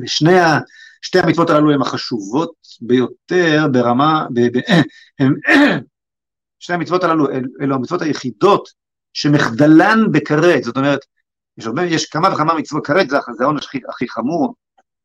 ושני 0.00 0.38
ה... 0.38 0.58
שתי 1.02 1.18
המצוות 1.18 1.50
הללו 1.50 1.72
הן 1.72 1.82
החשובות 1.82 2.52
ביותר 2.80 3.66
ברמה, 3.72 4.26
ב, 4.34 4.40
ב, 4.40 4.60
הם, 5.18 5.34
שתי 6.62 6.72
המצוות 6.72 7.04
הללו 7.04 7.26
אלו 7.60 7.74
המצוות 7.74 8.02
היחידות 8.02 8.68
שמחדלן 9.12 9.98
בכרת, 10.12 10.62
זאת 10.62 10.76
אומרת, 10.76 11.00
יש, 11.58 11.66
הרבה, 11.66 11.84
יש 11.84 12.06
כמה 12.06 12.34
וכמה 12.34 12.54
מצוות, 12.54 12.86
כרת 12.86 13.10
זה, 13.10 13.16
זה 13.38 13.44
העונש 13.44 13.66
הכי, 13.66 13.80
הכי 13.88 14.08
חמור, 14.08 14.54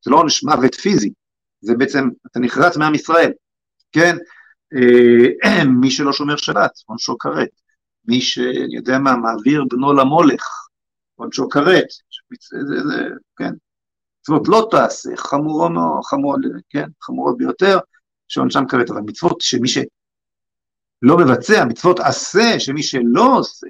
זה 0.06 0.12
לא 0.12 0.18
עונש 0.18 0.44
מוות 0.44 0.76
פיזי, 0.76 1.14
זה 1.62 1.76
בעצם, 1.76 2.10
אתה 2.32 2.40
נחרץ 2.40 2.78
מעם 2.78 2.96
ישראל, 2.96 3.32
כן? 3.92 4.16
אה, 4.74 5.64
מי 5.82 5.92
שלא 5.92 6.14
שומר 6.14 6.36
שבת, 6.36 6.72
עונשו 6.86 7.18
כרת. 7.18 7.50
מי 8.06 8.22
שאני 8.22 8.76
יודע 8.76 9.00
מה, 9.00 9.16
מעביר 9.16 9.64
בנו 9.70 9.94
למולך, 9.94 10.68
עונשו 11.16 11.50
כרת. 11.50 11.88
כן. 13.38 13.54
מצוות 14.30 14.48
לא 14.48 14.68
תעשה, 14.72 15.10
חמורו 15.18 15.70
מאוד, 15.70 16.04
חמור, 16.04 16.36
כן, 16.70 16.88
חמורות 17.02 17.38
ביותר, 17.38 17.80
שעונשם 18.28 18.68
כרת. 18.68 18.90
אבל 18.90 19.02
מצוות 19.02 19.42
שמי 19.42 19.68
שלא 19.68 21.18
מבצע, 21.18 21.66
מצוות 21.66 22.00
עשה, 22.00 22.60
שמי 22.60 22.84
שלא 22.84 23.38
עושה, 23.38 23.68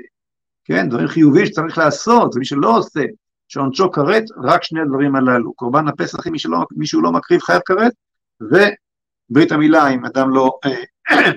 כן, 0.66 0.90
דברים 0.90 1.08
חיוביים 1.08 1.46
שצריך 1.46 1.78
לעשות, 1.78 2.36
ומי 2.36 2.46
שלא 2.46 2.78
עושה, 2.78 3.04
שעונשו 3.48 3.92
כרת, 3.92 4.24
רק 4.44 4.64
שני 4.64 4.82
הדברים 4.82 5.16
הללו. 5.16 5.54
קורבן 5.54 5.88
הפסח, 5.88 6.28
אם 6.28 6.34
מישהו 6.72 7.02
לא 7.02 7.12
מקריב 7.12 7.42
חייב 7.42 7.62
כרת, 7.66 7.94
וברית 8.42 9.52
המילה, 9.52 9.90
אם 9.90 10.06
אדם 10.06 10.30
לא 10.30 10.60
אה, 10.66 10.84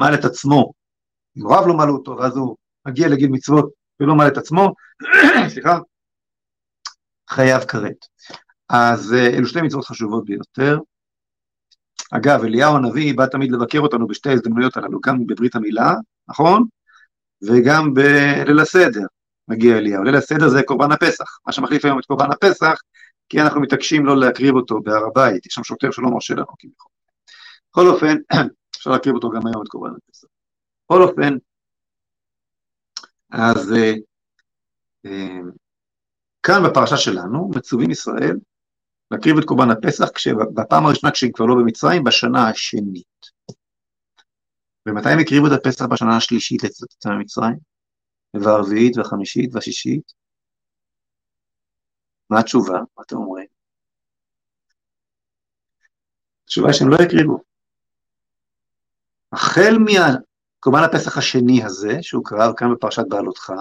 מל 0.00 0.14
את 0.14 0.24
עצמו, 0.24 0.72
אם 1.38 1.46
רב 1.48 1.66
לא 1.66 1.76
מל 1.76 1.88
אותו, 1.88 2.16
ואז 2.16 2.36
הוא 2.36 2.56
מגיע 2.86 3.08
לגיל 3.08 3.30
מצוות 3.30 3.70
ולא 4.00 4.14
מל 4.14 4.26
את 4.26 4.36
עצמו, 4.36 4.74
סליחה, 5.52 5.78
חייב 7.30 7.64
כרת. 7.64 8.06
אז 8.68 9.12
אה, 9.12 9.26
אלו 9.26 9.46
שתי 9.46 9.62
מצוות 9.62 9.84
חשובות 9.84 10.24
ביותר. 10.24 10.78
אגב, 12.12 12.44
אליהו 12.44 12.76
הנביא 12.76 13.14
בא 13.16 13.26
תמיד 13.26 13.52
לבקר 13.52 13.80
אותנו 13.80 14.06
בשתי 14.06 14.28
ההזדמנויות 14.28 14.76
הללו, 14.76 15.00
גם 15.00 15.26
בברית 15.26 15.54
המילה, 15.54 15.92
נכון? 16.28 16.64
וגם 17.42 17.94
בליל 17.94 18.60
הסדר 18.60 19.06
מגיע 19.48 19.78
אליהו. 19.78 20.02
ליל 20.02 20.16
הסדר 20.16 20.48
זה 20.48 20.62
קורבן 20.62 20.92
הפסח, 20.92 21.38
מה 21.46 21.52
שמחליף 21.52 21.84
היום 21.84 21.98
את 21.98 22.04
קורבן 22.04 22.30
הפסח, 22.30 22.80
כי 23.28 23.40
אנחנו 23.40 23.60
מתעקשים 23.60 24.06
לא 24.06 24.16
להקריב 24.16 24.54
אותו 24.54 24.80
בהר 24.80 25.04
הבית, 25.06 25.46
יש 25.46 25.52
שם 25.54 25.64
שוטר 25.64 25.90
שלא 25.90 26.08
מרשה 26.10 26.34
לנו 26.34 26.46
כביכול. 26.58 26.90
בכל 27.70 27.88
אופן, 27.88 28.16
אפשר 28.76 28.90
להקריב 28.90 29.14
אותו 29.14 29.30
גם 29.30 29.46
היום 29.46 29.62
את 29.62 29.68
קורבן 29.68 29.90
הפסח. 29.90 30.28
בכל 30.84 31.02
אופן, 31.02 31.36
אז 33.30 33.72
אה, 33.72 33.92
אה, 35.06 35.40
כאן 36.46 36.70
בפרשה 36.70 36.96
שלנו 36.96 37.50
מצווים 37.56 37.90
ישראל 37.90 38.36
להקריב 39.10 39.38
את 39.38 39.44
קורבן 39.44 39.70
הפסח 39.70 40.08
בפעם 40.54 40.86
הראשונה 40.86 41.12
כשהם 41.12 41.32
כבר 41.32 41.46
לא 41.46 41.54
במצרים, 41.54 42.04
בשנה 42.04 42.48
השנית. 42.48 43.26
ומתי 44.86 45.08
הם 45.08 45.18
הקריבו 45.18 45.46
את 45.46 45.52
הפסח 45.52 45.84
בשנה 45.84 46.16
השלישית 46.16 46.64
לצאת 46.64 47.06
ממצרים? 47.06 47.58
והרביעית 48.34 48.96
והחמישית 48.96 49.54
והשישית? 49.54 50.12
מה 52.30 52.40
התשובה? 52.40 52.78
מה 52.96 53.02
אתם 53.06 53.16
אומרים? 53.16 53.46
התשובה 56.44 56.66
היא 56.68 56.74
שהם 56.74 56.88
לא 56.88 56.96
הקריבו. 56.96 57.38
החל 59.32 59.74
מקורבן 59.78 60.82
הפסח 60.84 61.18
השני 61.18 61.64
הזה, 61.64 62.02
שהוא 62.02 62.24
קרב 62.24 62.54
כאן 62.56 62.74
בפרשת 62.74 63.04
בעלותך, 63.08 63.52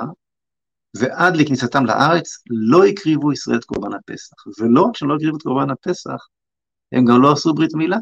ועד 1.00 1.36
לכניסתם 1.38 1.86
לארץ, 1.86 2.44
לא 2.50 2.86
הקריבו 2.86 3.34
ישראל 3.34 3.58
את 3.58 3.64
קורבן 3.64 3.94
הפסח. 3.94 4.36
ולא 4.60 4.82
רק 4.82 4.98
שהם 4.98 5.10
לא 5.10 5.16
הקריבו 5.16 5.38
את 5.38 5.42
קורבן 5.42 5.70
הפסח, 5.70 6.28
הם 6.92 7.06
גם 7.06 7.22
לא 7.22 7.32
עשו 7.32 7.54
ברית 7.54 7.74
מילה 7.74 7.98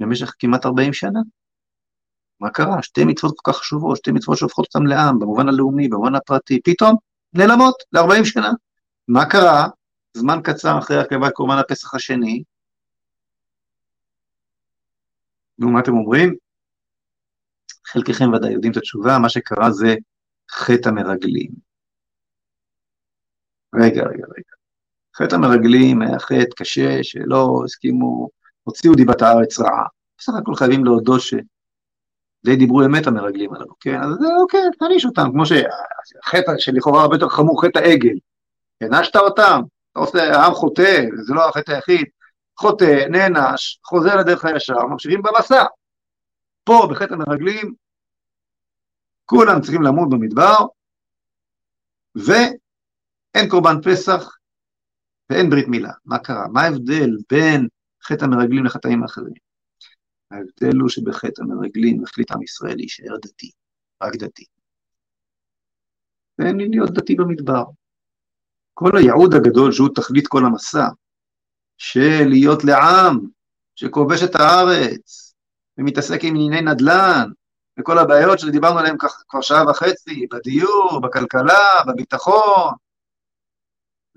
במשך 0.00 0.34
כמעט 0.38 0.66
40 0.66 0.92
שנה. 0.92 1.20
מה 2.40 2.50
קרה? 2.50 2.82
שתי 2.82 3.04
מצוות 3.04 3.34
כל 3.36 3.52
כך 3.52 3.58
חשובות, 3.58 3.96
שתי 3.96 4.12
מצוות 4.12 4.38
שהופכות 4.38 4.66
אותם 4.74 4.86
לעם, 4.86 5.18
במובן 5.18 5.48
הלאומי, 5.48 5.88
במובן 5.88 6.14
הפרטי, 6.14 6.60
פתאום 6.64 6.96
נעלמות 7.32 7.74
ל-40 7.92 8.24
שנה. 8.24 8.50
מה 9.08 9.30
קרה? 9.30 9.68
זמן 10.14 10.40
קצר 10.44 10.78
אחרי 10.78 11.00
הקרבת 11.00 11.32
קורבן 11.32 11.58
הפסח 11.58 11.94
השני, 11.94 12.42
נו, 15.58 15.70
מה 15.70 15.80
אתם 15.80 15.92
אומרים? 15.92 16.34
חלקכם 17.86 18.32
ודאי 18.32 18.52
יודעים 18.52 18.72
את 18.72 18.76
התשובה, 18.76 19.18
מה 19.18 19.28
שקרה 19.28 19.70
זה 19.70 19.94
חטא 20.50 20.88
המרגלים. 20.88 21.65
רגע, 23.74 24.02
רגע, 24.02 24.24
רגע. 24.36 24.56
חטא 25.16 25.34
המרגלים 25.34 26.02
היה 26.02 26.18
חטא 26.18 26.54
קשה, 26.56 27.02
שלא 27.02 27.62
הסכימו, 27.64 28.28
הוציאו 28.62 28.94
דיבת 28.94 29.22
הארץ 29.22 29.58
רעה. 29.60 29.86
בסך 30.18 30.32
הכל 30.38 30.54
חייבים 30.54 30.84
להודות 30.84 31.20
ש... 31.20 31.34
די 32.44 32.56
דיברו 32.56 32.84
אמת 32.84 33.06
המרגלים 33.06 33.54
הללו, 33.54 33.74
כן? 33.80 34.00
אז 34.02 34.08
זה 34.20 34.26
אוקיי, 34.40 34.60
תעניש 34.78 35.04
אותם, 35.04 35.28
כמו 35.32 35.46
שחטא 35.46 36.52
שלכאורה 36.58 37.02
הרבה 37.02 37.16
יותר 37.16 37.28
חמור, 37.28 37.62
חטא 37.62 37.78
העגל. 37.78 38.18
הענשת 38.80 39.16
אותם, 39.16 39.60
אתה 39.92 40.00
עושה, 40.00 40.18
העם 40.18 40.54
חוטא, 40.54 41.04
זה 41.26 41.34
לא 41.34 41.48
החטא 41.48 41.72
היחיד, 41.72 42.06
חוטא, 42.58 43.06
נענש, 43.10 43.78
חוזר 43.84 44.16
לדרך 44.16 44.44
הישר, 44.44 44.86
ממשיכים 44.86 45.22
במסע. 45.22 45.64
פה, 46.64 46.88
בחטא 46.90 47.14
המרגלים, 47.14 47.74
כולם 49.24 49.60
צריכים 49.60 49.82
למות 49.82 50.10
במדבר, 50.10 50.56
ואין 53.36 53.48
קורבן 53.48 53.82
פסח 53.82 54.36
ואין 55.30 55.50
ברית 55.50 55.68
מילה. 55.68 55.92
מה 56.04 56.18
קרה? 56.18 56.48
מה 56.48 56.62
ההבדל 56.62 57.10
בין 57.30 57.68
חטא 58.02 58.24
המרגלים 58.24 58.64
לחטאים 58.64 59.02
האחרים? 59.02 59.34
ההבדל 60.30 60.80
הוא 60.80 60.88
שבחטא 60.88 61.42
המרגלים 61.42 62.04
החליט 62.04 62.32
עם 62.32 62.42
ישראל 62.42 62.76
להישאר 62.76 63.16
דתי, 63.16 63.50
רק 64.02 64.16
דתי. 64.16 64.44
ואין 66.38 66.56
לי 66.56 66.68
להיות 66.68 66.90
דתי 66.90 67.14
במדבר. 67.14 67.64
כל 68.74 68.96
הייעוד 68.96 69.34
הגדול 69.34 69.72
שהוא 69.72 69.88
תכלית 69.94 70.26
כל 70.26 70.44
המסע, 70.44 70.88
של 71.78 72.24
להיות 72.28 72.64
לעם 72.64 73.18
שכובש 73.74 74.22
את 74.22 74.34
הארץ 74.34 75.34
ומתעסק 75.78 76.18
עם 76.22 76.34
ענייני 76.34 76.60
נדל"ן 76.60 77.30
וכל 77.80 77.98
הבעיות 77.98 78.38
שדיברנו 78.38 78.78
עליהן 78.78 78.96
כבר 79.28 79.40
שעה 79.40 79.70
וחצי, 79.70 80.26
בדיור, 80.30 81.00
בכלכלה, 81.02 81.82
בביטחון, 81.86 82.85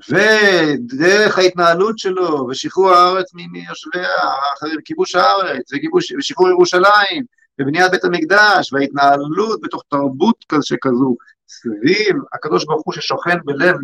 ודרך 0.08 1.38
ההתנהלות 1.38 1.98
שלו 1.98 2.48
ושחרור 2.50 2.92
הארץ 2.92 3.34
מיושביה, 3.34 4.10
כיבוש 4.86 5.16
הארץ 5.16 5.74
וכיבוש, 5.74 6.12
ושחרור 6.12 6.50
ירושלים 6.50 7.24
ובניית 7.62 7.92
בית 7.92 8.04
המקדש 8.04 8.74
וההתנהלות 8.74 9.62
בתוך 9.62 9.84
תרבות 9.90 10.46
כזה 10.50 10.76
כזו 10.82 11.16
סביב 11.48 12.16
הקדוש 12.34 12.66
ברוך 12.66 12.82
הוא 12.86 12.94
ששוכן 12.94 13.38
בלב 13.46 13.76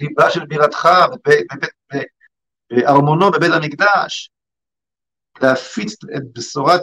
ליבה 0.00 0.30
של 0.30 0.46
בירתך 0.46 0.88
בארמונו 2.70 3.30
בבית 3.30 3.52
המקדש, 3.52 4.30
להפיץ 5.42 5.94
את 6.16 6.22
בשורת 6.32 6.82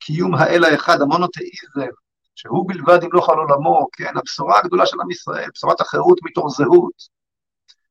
קיום 0.00 0.34
האל 0.34 0.64
האחד, 0.64 1.00
המונותאיזם, 1.00 1.90
שהוא 2.34 2.68
בלבד 2.68 3.02
ימלוך 3.02 3.28
על 3.28 3.36
עולמו, 3.36 3.86
כן, 3.92 4.16
הבשורה 4.16 4.58
הגדולה 4.58 4.86
של 4.86 4.96
עם 5.00 5.10
ישראל, 5.10 5.48
בשורת 5.54 5.80
החירות 5.80 6.18
מתוך 6.24 6.48
זהות, 6.56 7.19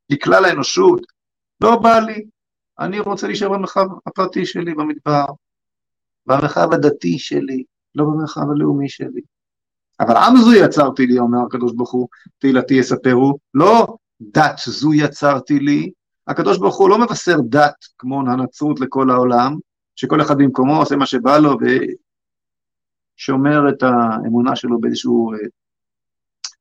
לכלל 0.10 0.46
האנושות, 0.46 1.02
לא 1.62 1.76
בא 1.76 2.00
לי, 2.00 2.26
אני 2.80 3.00
רוצה 3.00 3.28
להישאר 3.28 3.50
במרחב 3.50 3.86
הפרטי 4.06 4.46
שלי 4.46 4.74
במדבר, 4.74 5.26
במרחב 6.26 6.74
הדתי 6.74 7.20
שלי, 7.20 7.64
לא 7.96 8.06
במרחב 8.06 8.52
הלאומי 8.52 8.90
שלי. 8.90 9.22
אבל 10.00 10.18
עם 10.18 10.38
זו 10.38 10.54
יצרתי 10.54 11.08
לי, 11.08 11.20
אומר 11.20 11.40
הקדוש 11.48 11.74
ברוך 11.74 11.92
הוא, 11.92 12.08
תהילתי 12.40 12.74
יספרו, 12.74 13.38
לא 13.54 13.98
דת 14.22 14.60
זו 14.66 14.94
יצרתי 14.94 15.60
לי, 15.60 15.92
הקדוש 16.28 16.58
ברוך 16.58 16.78
הוא 16.78 16.90
לא 16.90 16.98
מבשר 16.98 17.38
דת 17.50 17.86
כמו 17.98 18.20
הנצרות 18.20 18.80
לכל 18.80 19.10
העולם, 19.10 19.56
שכל 19.96 20.22
אחד 20.22 20.38
במקומו 20.38 20.78
עושה 20.78 20.96
מה 20.96 21.06
שבא 21.06 21.38
לו 21.38 21.58
ושומר 23.18 23.70
את 23.70 23.84
האמונה 23.84 24.56
שלו 24.56 24.80
באיזשהו 24.80 25.34
אה, 25.34 25.38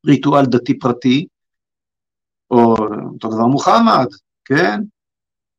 ריטואל 0.05 0.45
דתי 0.45 0.79
פרטי, 0.79 1.27
או 2.51 2.75
אותו 3.13 3.29
דבר 3.29 3.45
מוחמד, 3.45 4.07
כן? 4.45 4.79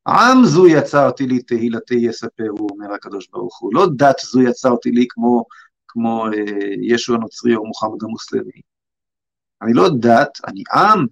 עם 0.09 0.45
זו 0.45 0.67
יצרתי 0.67 1.27
לי 1.27 1.43
תהילתי 1.43 1.95
יספרו, 1.95 2.69
אומר 2.71 2.93
הקדוש 2.95 3.29
ברוך 3.33 3.61
הוא, 3.61 3.75
לא 3.75 3.87
דת 3.97 4.17
זו 4.33 4.43
יצרתי 4.43 4.91
לי 4.91 5.07
כמו, 5.09 5.45
כמו 5.89 6.27
אה, 6.27 6.31
ישו 6.83 7.15
הנוצרי 7.15 7.57
או 7.57 7.67
מוחמד 7.67 8.03
המוסלמי. 8.03 8.61
אני 9.63 9.73
לא 9.73 9.89
דת, 10.01 10.39
אני 10.47 10.63
עם 10.73 11.07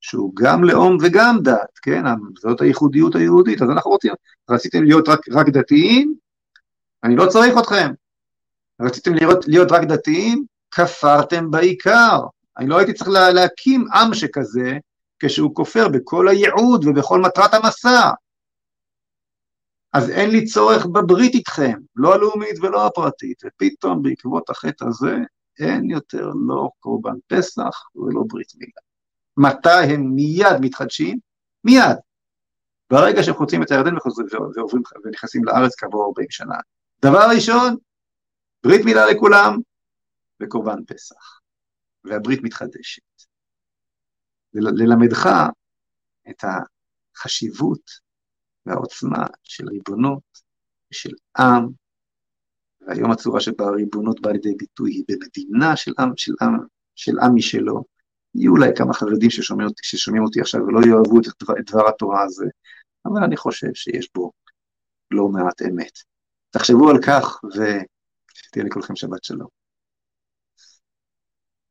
שהוא 0.00 0.32
גם 0.36 0.64
לאום 0.64 0.96
וגם 1.02 1.38
דת, 1.42 1.78
כן, 1.82 2.02
זאת 2.40 2.60
הייחודיות 2.60 3.14
היהודית, 3.14 3.62
אז 3.62 3.70
אנחנו 3.70 3.90
רוצים, 3.90 4.12
רציתם 4.50 4.82
להיות 4.84 5.08
רק, 5.08 5.20
רק 5.32 5.48
דתיים, 5.48 6.14
אני 7.04 7.16
לא 7.16 7.26
צריך 7.26 7.54
אתכם. 7.58 7.92
רציתם 8.80 9.14
להיות, 9.14 9.48
להיות 9.48 9.72
רק 9.72 9.82
דתיים, 9.84 10.44
כפרתם 10.70 11.50
בעיקר. 11.50 12.20
אני 12.58 12.68
לא 12.68 12.78
הייתי 12.78 12.92
צריך 12.92 13.10
לה, 13.10 13.30
להקים 13.30 13.86
עם 13.94 14.14
שכזה, 14.14 14.78
כשהוא 15.18 15.54
כופר 15.54 15.88
בכל 15.88 16.28
הייעוד 16.28 16.84
ובכל 16.84 17.20
מטרת 17.20 17.54
המסע. 17.54 18.10
אז 19.92 20.10
אין 20.10 20.30
לי 20.30 20.44
צורך 20.44 20.86
בברית 20.86 21.34
איתכם, 21.34 21.78
לא 21.96 22.14
הלאומית 22.14 22.58
ולא 22.62 22.86
הפרטית, 22.86 23.42
ופתאום 23.44 24.02
בעקבות 24.02 24.50
החטא 24.50 24.84
הזה 24.84 25.16
אין 25.58 25.90
יותר 25.90 26.30
לא 26.46 26.68
קורבן 26.80 27.14
פסח 27.26 27.82
ולא 27.96 28.22
ברית 28.28 28.52
מילה. 28.56 28.80
מתי 29.36 29.92
הם 29.94 30.14
מיד 30.14 30.60
מתחדשים? 30.60 31.18
מיד. 31.64 31.96
ברגע 32.90 33.22
שהם 33.22 33.34
חוצים 33.34 33.62
את 33.62 33.70
הירדן 33.70 33.96
וחוזרים 33.96 34.28
ונכנסים 35.04 35.44
לארץ 35.44 35.74
כעבור 35.76 36.04
40 36.04 36.26
שנה. 36.30 36.56
דבר 37.02 37.26
ראשון, 37.34 37.76
ברית 38.64 38.84
מילה 38.84 39.06
לכולם 39.06 39.58
וקורבן 40.42 40.84
פסח. 40.86 41.43
והברית 42.04 42.40
מתחדשת. 42.42 43.02
ללמדך 44.52 45.28
את 46.30 46.44
החשיבות 47.16 47.90
והעוצמה 48.66 49.26
של 49.42 49.68
ריבונות 49.68 50.22
ושל 50.90 51.10
עם, 51.38 51.68
והיום 52.80 53.10
הצורה 53.10 53.40
שבה 53.40 53.64
הריבונות 53.64 54.20
באה 54.20 54.32
לידי 54.32 54.54
ביטוי 54.58 54.92
היא 54.92 55.04
במדינה 55.08 55.76
של 55.76 55.92
עם, 55.98 56.10
של 56.16 56.32
עם, 56.42 56.50
של 56.94 57.18
עם 57.18 57.34
משלו. 57.34 57.84
יהיו 58.34 58.52
אולי 58.52 58.70
כמה 58.76 58.94
חרדים 58.94 59.30
ששומעים 59.30 59.68
אותי, 59.68 59.80
ששומעים 59.84 60.24
אותי 60.24 60.40
עכשיו 60.40 60.60
ולא 60.60 60.80
יאהבו 60.86 61.20
את 61.20 61.24
דבר, 61.42 61.54
את 61.60 61.70
דבר 61.70 61.88
התורה 61.88 62.22
הזה, 62.22 62.46
אבל 63.06 63.24
אני 63.24 63.36
חושב 63.36 63.74
שיש 63.74 64.08
בו 64.14 64.32
לא 65.10 65.28
מעט 65.28 65.62
אמת. 65.62 65.98
תחשבו 66.50 66.90
על 66.90 66.96
כך 67.06 67.40
ושתהיה 67.44 68.64
לכולכם 68.64 68.96
שבת 68.96 69.24
שלום. 69.24 69.63